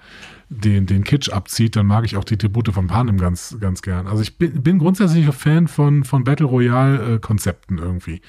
den, 0.48 0.86
den 0.86 1.02
Kitsch 1.02 1.31
abzieht, 1.31 1.74
dann 1.74 1.86
mag 1.86 2.05
ich 2.05 2.16
auch 2.16 2.24
die 2.24 2.36
Tribute 2.36 2.73
von 2.73 2.86
Panem 2.86 3.18
ganz, 3.18 3.56
ganz 3.60 3.82
gern. 3.82 4.06
Also 4.06 4.23
ich 4.23 4.39
bin, 4.39 4.62
bin 4.62 4.78
grundsätzlich 4.78 5.27
ein 5.27 5.32
Fan 5.32 5.68
von, 5.68 6.05
von 6.05 6.24
Battle 6.24 6.47
Royale 6.47 7.14
äh, 7.14 7.18
Konzepten 7.18 7.78
irgendwie. 7.78 8.20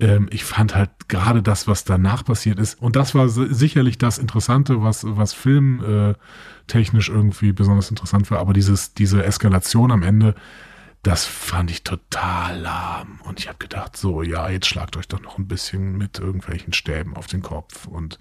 Ähm, 0.00 0.28
ich 0.30 0.44
fand 0.44 0.74
halt 0.74 0.90
gerade 1.08 1.42
das, 1.42 1.66
was 1.66 1.84
danach 1.84 2.24
passiert 2.24 2.58
ist, 2.58 2.80
und 2.80 2.96
das 2.96 3.14
war 3.14 3.28
sicherlich 3.28 3.98
das 3.98 4.18
Interessante, 4.18 4.82
was, 4.82 5.04
was 5.06 5.32
Film, 5.32 5.82
äh, 5.84 6.14
irgendwie 7.08 7.52
besonders 7.52 7.90
interessant 7.90 8.30
war, 8.30 8.38
aber 8.38 8.52
dieses, 8.52 8.94
diese 8.94 9.24
Eskalation 9.24 9.90
am 9.90 10.02
Ende, 10.02 10.34
das 11.02 11.24
fand 11.24 11.70
ich 11.70 11.84
total 11.84 12.60
lahm. 12.60 13.20
Und 13.24 13.40
ich 13.40 13.48
habe 13.48 13.58
gedacht, 13.58 13.96
so, 13.96 14.22
ja, 14.22 14.48
jetzt 14.48 14.66
schlagt 14.66 14.96
euch 14.96 15.08
doch 15.08 15.20
noch 15.22 15.38
ein 15.38 15.48
bisschen 15.48 15.96
mit 15.96 16.18
irgendwelchen 16.18 16.72
Stäben 16.72 17.16
auf 17.16 17.26
den 17.26 17.42
Kopf. 17.42 17.86
Und 17.86 18.18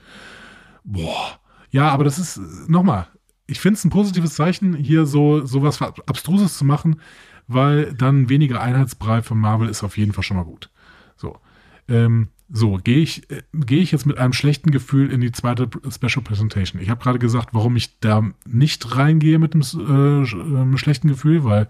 boah. 0.83 1.39
Ja, 1.69 1.89
aber 1.89 2.03
das 2.03 2.19
ist, 2.19 2.39
nochmal, 2.69 3.07
ich 3.47 3.59
finde 3.59 3.77
es 3.77 3.83
ein 3.83 3.89
positives 3.89 4.35
Zeichen, 4.35 4.73
hier 4.73 5.05
so, 5.05 5.45
so 5.45 5.63
was 5.63 5.81
Abstruses 5.81 6.57
zu 6.57 6.65
machen, 6.65 7.01
weil 7.47 7.93
dann 7.93 8.29
weniger 8.29 8.61
Einheitsbrei 8.61 9.21
von 9.21 9.37
Marvel 9.37 9.69
ist 9.69 9.83
auf 9.83 9.97
jeden 9.97 10.13
Fall 10.13 10.23
schon 10.23 10.37
mal 10.37 10.43
gut. 10.43 10.69
So. 11.15 11.39
Ähm, 11.87 12.29
so, 12.49 12.79
gehe 12.81 12.99
ich, 12.99 13.29
äh, 13.29 13.43
gehe 13.53 13.81
ich 13.81 13.91
jetzt 13.91 14.05
mit 14.05 14.17
einem 14.17 14.31
schlechten 14.31 14.71
Gefühl 14.71 15.11
in 15.11 15.19
die 15.19 15.33
zweite 15.33 15.69
Special 15.89 16.23
Presentation. 16.23 16.81
Ich 16.81 16.89
habe 16.89 17.03
gerade 17.03 17.19
gesagt, 17.19 17.49
warum 17.51 17.75
ich 17.75 17.99
da 17.99 18.23
nicht 18.45 18.95
reingehe 18.95 19.37
mit 19.37 19.53
einem 19.53 20.23
äh, 20.23 20.73
äh, 20.73 20.77
schlechten 20.77 21.09
Gefühl, 21.09 21.43
weil 21.43 21.67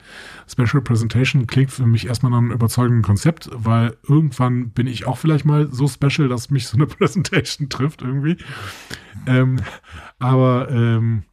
Special 0.48 0.84
Presentation 0.84 1.48
klingt 1.48 1.72
für 1.72 1.88
mich 1.88 2.06
erstmal 2.06 2.31
nach 2.31 2.38
einem 2.38 2.52
überzeugenden 2.52 3.02
Konzept, 3.02 3.49
weil 3.53 3.98
irgendwann 4.07 4.69
bin 4.69 4.85
ich 4.85 5.07
auch 5.07 5.18
vielleicht 5.18 5.45
mal 5.45 5.68
so 5.72 5.88
special, 5.88 6.30
dass 6.30 6.52
mich 6.52 6.68
so 6.68 6.77
eine 6.77 6.85
Presentation 6.88 7.69
trifft 7.69 8.03
irgendwie. 8.03 8.38
Ähm, 9.26 9.60
aber 10.19 10.69
ähm, 10.69 11.23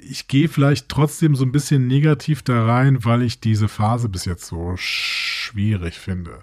ich 0.00 0.28
gehe 0.28 0.48
vielleicht 0.48 0.88
trotzdem 0.88 1.34
so 1.34 1.44
ein 1.44 1.52
bisschen 1.52 1.86
negativ 1.86 2.42
da 2.42 2.64
rein, 2.64 3.04
weil 3.04 3.22
ich 3.22 3.40
diese 3.40 3.68
Phase 3.68 4.08
bis 4.08 4.24
jetzt 4.24 4.46
so 4.46 4.74
schwierig 4.76 5.98
finde. 5.98 6.42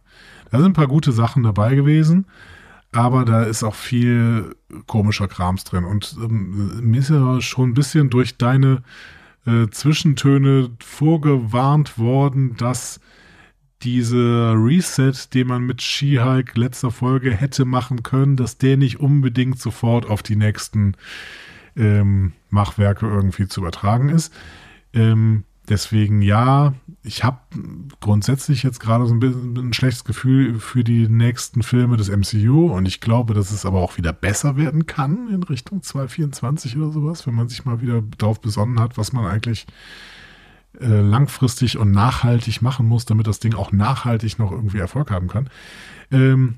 Da 0.51 0.57
sind 0.57 0.67
ein 0.67 0.73
paar 0.73 0.87
gute 0.87 1.11
Sachen 1.11 1.43
dabei 1.43 1.75
gewesen, 1.75 2.25
aber 2.91 3.25
da 3.25 3.43
ist 3.43 3.63
auch 3.63 3.75
viel 3.75 4.55
komischer 4.85 5.27
Krams 5.27 5.63
drin. 5.63 5.85
Und 5.85 6.15
ähm, 6.21 6.79
mir 6.81 6.99
ist 6.99 7.09
ja 7.09 7.41
schon 7.41 7.69
ein 7.69 7.73
bisschen 7.73 8.09
durch 8.09 8.37
deine 8.37 8.83
äh, 9.45 9.67
Zwischentöne 9.69 10.69
vorgewarnt 10.79 11.97
worden, 11.97 12.55
dass 12.57 12.99
dieser 13.81 14.53
Reset, 14.55 15.13
den 15.33 15.47
man 15.47 15.63
mit 15.63 15.81
She-Hulk 15.81 16.55
letzter 16.55 16.91
Folge 16.91 17.31
hätte 17.31 17.65
machen 17.65 18.03
können, 18.03 18.35
dass 18.35 18.57
der 18.57 18.77
nicht 18.77 18.99
unbedingt 18.99 19.59
sofort 19.59 20.05
auf 20.07 20.21
die 20.21 20.35
nächsten 20.35 20.95
ähm, 21.75 22.33
Machwerke 22.49 23.07
irgendwie 23.07 23.47
zu 23.47 23.61
übertragen 23.61 24.09
ist. 24.09 24.33
Ähm, 24.93 25.45
Deswegen 25.71 26.21
ja, 26.21 26.73
ich 27.01 27.23
habe 27.23 27.39
grundsätzlich 28.01 28.61
jetzt 28.61 28.81
gerade 28.81 29.07
so 29.07 29.13
ein 29.13 29.21
bisschen 29.21 29.55
ein 29.55 29.71
schlechtes 29.71 30.03
Gefühl 30.03 30.59
für 30.59 30.83
die 30.83 31.07
nächsten 31.07 31.63
Filme 31.63 31.95
des 31.95 32.09
MCU 32.09 32.73
und 32.73 32.85
ich 32.85 32.99
glaube, 32.99 33.33
dass 33.33 33.51
es 33.51 33.65
aber 33.65 33.79
auch 33.79 33.95
wieder 33.95 34.11
besser 34.11 34.57
werden 34.57 34.85
kann 34.85 35.29
in 35.29 35.43
Richtung 35.43 35.81
2024 35.81 36.75
oder 36.75 36.91
sowas, 36.91 37.25
wenn 37.25 37.35
man 37.35 37.47
sich 37.47 37.63
mal 37.63 37.79
wieder 37.79 38.01
darauf 38.17 38.41
besonnen 38.41 38.81
hat, 38.81 38.97
was 38.97 39.13
man 39.13 39.25
eigentlich 39.25 39.65
äh, 40.77 40.99
langfristig 40.99 41.77
und 41.77 41.91
nachhaltig 41.91 42.61
machen 42.61 42.85
muss, 42.85 43.05
damit 43.05 43.27
das 43.27 43.39
Ding 43.39 43.53
auch 43.53 43.71
nachhaltig 43.71 44.39
noch 44.39 44.51
irgendwie 44.51 44.79
Erfolg 44.79 45.09
haben 45.09 45.29
kann. 45.29 45.49
Ähm, 46.11 46.55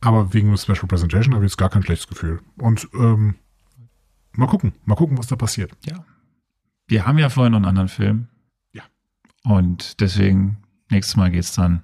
aber 0.00 0.32
wegen 0.32 0.56
Special 0.56 0.86
Presentation 0.88 1.34
habe 1.34 1.44
ich 1.44 1.50
jetzt 1.50 1.58
gar 1.58 1.68
kein 1.68 1.82
schlechtes 1.82 2.08
Gefühl. 2.08 2.40
Und 2.56 2.88
ähm, 2.94 3.34
mal 4.32 4.46
gucken, 4.46 4.72
mal 4.86 4.94
gucken, 4.94 5.18
was 5.18 5.26
da 5.26 5.36
passiert. 5.36 5.72
Ja. 5.84 6.06
Wir 6.86 7.06
haben 7.06 7.18
ja 7.18 7.28
vorhin 7.28 7.52
noch 7.52 7.58
einen 7.58 7.66
anderen 7.66 7.88
Film. 7.88 8.29
Und 9.44 10.00
deswegen, 10.00 10.58
nächstes 10.90 11.16
Mal 11.16 11.30
geht's 11.30 11.54
dann 11.54 11.82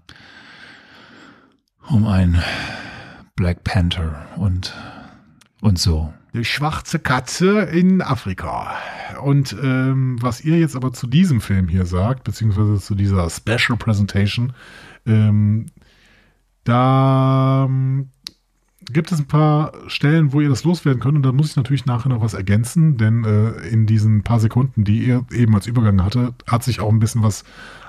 um 1.88 2.06
ein 2.06 2.42
Black 3.34 3.64
Panther 3.64 4.26
und, 4.36 4.74
und 5.60 5.78
so. 5.78 6.12
Die 6.34 6.44
schwarze 6.44 6.98
Katze 6.98 7.60
in 7.60 8.02
Afrika. 8.02 8.74
Und 9.22 9.56
ähm, 9.62 10.18
was 10.20 10.42
ihr 10.42 10.58
jetzt 10.58 10.76
aber 10.76 10.92
zu 10.92 11.06
diesem 11.06 11.40
Film 11.40 11.68
hier 11.68 11.86
sagt, 11.86 12.24
beziehungsweise 12.24 12.78
zu 12.78 12.94
dieser 12.94 13.30
Special 13.30 13.78
Presentation, 13.78 14.52
ähm, 15.06 15.66
da 16.64 17.68
gibt 18.92 19.12
es 19.12 19.18
ein 19.18 19.26
paar 19.26 19.72
Stellen, 19.88 20.32
wo 20.32 20.40
ihr 20.40 20.48
das 20.48 20.64
loswerden 20.64 21.00
könnt. 21.00 21.16
Und 21.16 21.22
da 21.22 21.32
muss 21.32 21.50
ich 21.50 21.56
natürlich 21.56 21.86
nachher 21.86 22.08
noch 22.08 22.20
was 22.20 22.34
ergänzen, 22.34 22.96
denn 22.96 23.24
äh, 23.24 23.66
in 23.68 23.86
diesen 23.86 24.22
paar 24.22 24.40
Sekunden, 24.40 24.84
die 24.84 24.98
ihr 24.98 25.24
eben 25.32 25.54
als 25.54 25.66
Übergang 25.66 26.04
hatte, 26.04 26.34
hat 26.46 26.62
sich 26.62 26.80
auch 26.80 26.90
ein 26.90 26.98
bisschen 26.98 27.22
was 27.22 27.44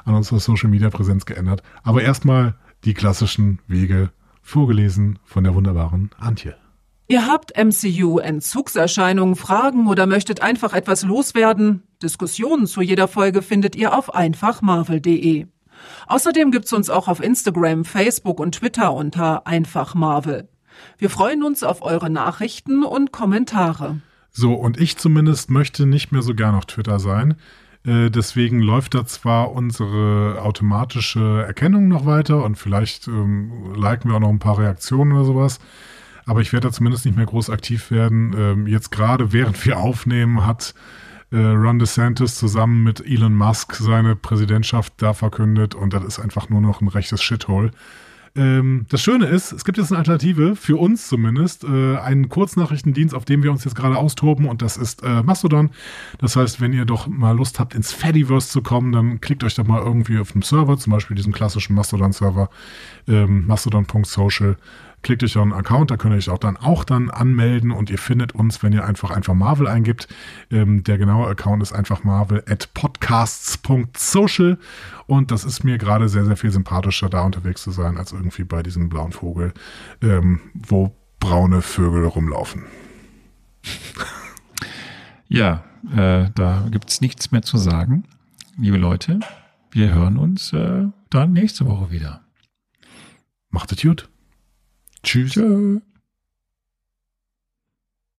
an 0.05 0.15
unserer 0.15 0.39
Social 0.39 0.69
Media 0.69 0.89
Präsenz 0.89 1.25
geändert. 1.25 1.63
Aber 1.83 2.01
erstmal 2.01 2.55
die 2.85 2.93
klassischen 2.93 3.59
Wege 3.67 4.09
vorgelesen 4.41 5.19
von 5.25 5.43
der 5.43 5.55
wunderbaren 5.55 6.09
Antje. 6.17 6.55
Ihr 7.09 7.25
habt 7.25 7.53
MCU-Entzugserscheinungen, 7.57 9.35
Fragen 9.35 9.87
oder 9.87 10.07
möchtet 10.07 10.41
einfach 10.41 10.73
etwas 10.73 11.03
loswerden? 11.03 11.83
Diskussionen 12.03 12.67
zu 12.67 12.81
jeder 12.81 13.07
Folge 13.07 13.41
findet 13.41 13.75
ihr 13.75 13.97
auf 13.97 14.13
einfachmarvel.de. 14.13 15.47
Außerdem 16.07 16.51
gibt's 16.51 16.73
uns 16.73 16.89
auch 16.89 17.07
auf 17.07 17.21
Instagram, 17.21 17.85
Facebook 17.85 18.39
und 18.39 18.55
Twitter 18.55 18.93
unter 18.93 19.47
einfachmarvel. 19.47 20.49
Wir 20.97 21.09
freuen 21.09 21.43
uns 21.43 21.63
auf 21.63 21.81
eure 21.81 22.09
Nachrichten 22.09 22.83
und 22.83 23.11
Kommentare. 23.11 23.97
So, 24.31 24.53
und 24.53 24.79
ich 24.79 24.97
zumindest 24.97 25.49
möchte 25.49 25.85
nicht 25.85 26.11
mehr 26.11 26.21
so 26.21 26.35
gern 26.35 26.55
auf 26.55 26.65
Twitter 26.65 26.99
sein. 26.99 27.35
Äh, 27.85 28.09
deswegen 28.09 28.61
läuft 28.61 28.93
da 28.93 29.05
zwar 29.05 29.51
unsere 29.53 30.41
automatische 30.41 31.43
Erkennung 31.47 31.87
noch 31.87 32.05
weiter 32.05 32.43
und 32.43 32.57
vielleicht 32.57 33.07
ähm, 33.07 33.73
liken 33.75 34.09
wir 34.09 34.17
auch 34.17 34.21
noch 34.21 34.29
ein 34.29 34.39
paar 34.39 34.59
Reaktionen 34.59 35.13
oder 35.13 35.23
sowas. 35.23 35.59
Aber 36.25 36.41
ich 36.41 36.51
werde 36.51 36.67
da 36.67 36.73
zumindest 36.73 37.05
nicht 37.05 37.15
mehr 37.15 37.25
groß 37.25 37.49
aktiv 37.49 37.89
werden. 37.89 38.35
Ähm, 38.37 38.67
jetzt 38.67 38.91
gerade 38.91 39.31
während 39.31 39.65
wir 39.65 39.79
aufnehmen, 39.79 40.45
hat 40.45 40.73
äh, 41.31 41.37
Ron 41.37 41.79
DeSantis 41.79 42.35
zusammen 42.35 42.83
mit 42.83 42.99
Elon 43.05 43.35
Musk 43.35 43.75
seine 43.75 44.15
Präsidentschaft 44.15 44.93
da 44.97 45.13
verkündet 45.13 45.73
und 45.73 45.93
das 45.93 46.03
ist 46.03 46.19
einfach 46.19 46.49
nur 46.49 46.61
noch 46.61 46.81
ein 46.81 46.89
rechtes 46.89 47.23
Shithole. 47.23 47.71
Ähm, 48.37 48.85
das 48.89 49.01
Schöne 49.01 49.25
ist, 49.25 49.51
es 49.51 49.65
gibt 49.65 49.77
jetzt 49.77 49.91
eine 49.91 49.97
Alternative, 49.97 50.55
für 50.55 50.77
uns 50.77 51.07
zumindest, 51.07 51.63
äh, 51.63 51.97
einen 51.97 52.29
Kurznachrichtendienst, 52.29 53.15
auf 53.15 53.25
dem 53.25 53.41
wir 53.43 53.51
uns 53.51 53.63
jetzt 53.63 53.75
gerade 53.75 53.97
austoben 53.97 54.47
und 54.47 54.61
das 54.61 54.77
ist 54.77 55.03
äh, 55.03 55.23
Mastodon. 55.23 55.71
Das 56.19 56.35
heißt, 56.35 56.61
wenn 56.61 56.71
ihr 56.71 56.85
doch 56.85 57.07
mal 57.07 57.35
Lust 57.35 57.59
habt, 57.59 57.73
ins 57.73 57.91
Fediverse 57.91 58.49
zu 58.49 58.61
kommen, 58.61 58.91
dann 58.91 59.19
klickt 59.19 59.43
euch 59.43 59.55
doch 59.55 59.65
mal 59.65 59.81
irgendwie 59.81 60.19
auf 60.19 60.31
dem 60.31 60.43
Server, 60.43 60.77
zum 60.77 60.93
Beispiel 60.93 61.15
diesen 61.15 61.33
klassischen 61.33 61.75
Mastodon-Server, 61.75 62.49
ähm, 63.07 63.47
mastodon.social 63.47 64.57
Klickt 65.07 65.23
euch 65.23 65.37
einen 65.37 65.53
Account, 65.53 65.89
da 65.89 65.95
könnt 65.95 66.13
ihr 66.13 66.17
euch 66.17 66.29
auch 66.29 66.37
dann 66.37 66.57
auch 66.57 66.83
dann 66.83 67.09
anmelden 67.09 67.71
und 67.71 67.89
ihr 67.89 67.97
findet 67.97 68.35
uns, 68.35 68.61
wenn 68.61 68.73
ihr 68.73 68.83
einfach 68.83 69.09
einfach 69.09 69.33
Marvel 69.33 69.65
eingibt. 69.65 70.09
Ähm, 70.51 70.83
der 70.83 70.97
genaue 70.97 71.29
Account 71.29 71.63
ist 71.63 71.71
einfach 71.71 72.03
Marvel 72.03 72.43
at 72.45 72.73
podcasts.social 72.73 74.57
und 75.05 75.31
das 75.31 75.45
ist 75.45 75.63
mir 75.63 75.77
gerade 75.77 76.09
sehr, 76.09 76.25
sehr 76.25 76.35
viel 76.35 76.51
sympathischer, 76.51 77.07
da 77.07 77.21
unterwegs 77.21 77.63
zu 77.63 77.71
sein, 77.71 77.95
als 77.95 78.11
irgendwie 78.11 78.43
bei 78.43 78.61
diesem 78.61 78.89
blauen 78.89 79.13
Vogel, 79.13 79.53
ähm, 80.01 80.41
wo 80.53 80.93
braune 81.21 81.61
Vögel 81.61 82.03
rumlaufen. 82.03 82.65
Ja, 85.29 85.63
äh, 85.95 86.31
da 86.35 86.67
gibt's 86.69 86.99
nichts 86.99 87.31
mehr 87.31 87.43
zu 87.43 87.57
sagen. 87.57 88.03
Liebe 88.57 88.77
Leute, 88.77 89.21
wir 89.71 89.93
hören 89.93 90.17
uns 90.17 90.51
äh, 90.51 90.85
dann 91.09 91.31
nächste 91.31 91.65
Woche 91.65 91.91
wieder. 91.91 92.25
Macht 93.49 93.71
es 93.71 93.81
gut. 93.81 94.09
Tschüss. 95.03 95.33
Tschö. 95.33 95.79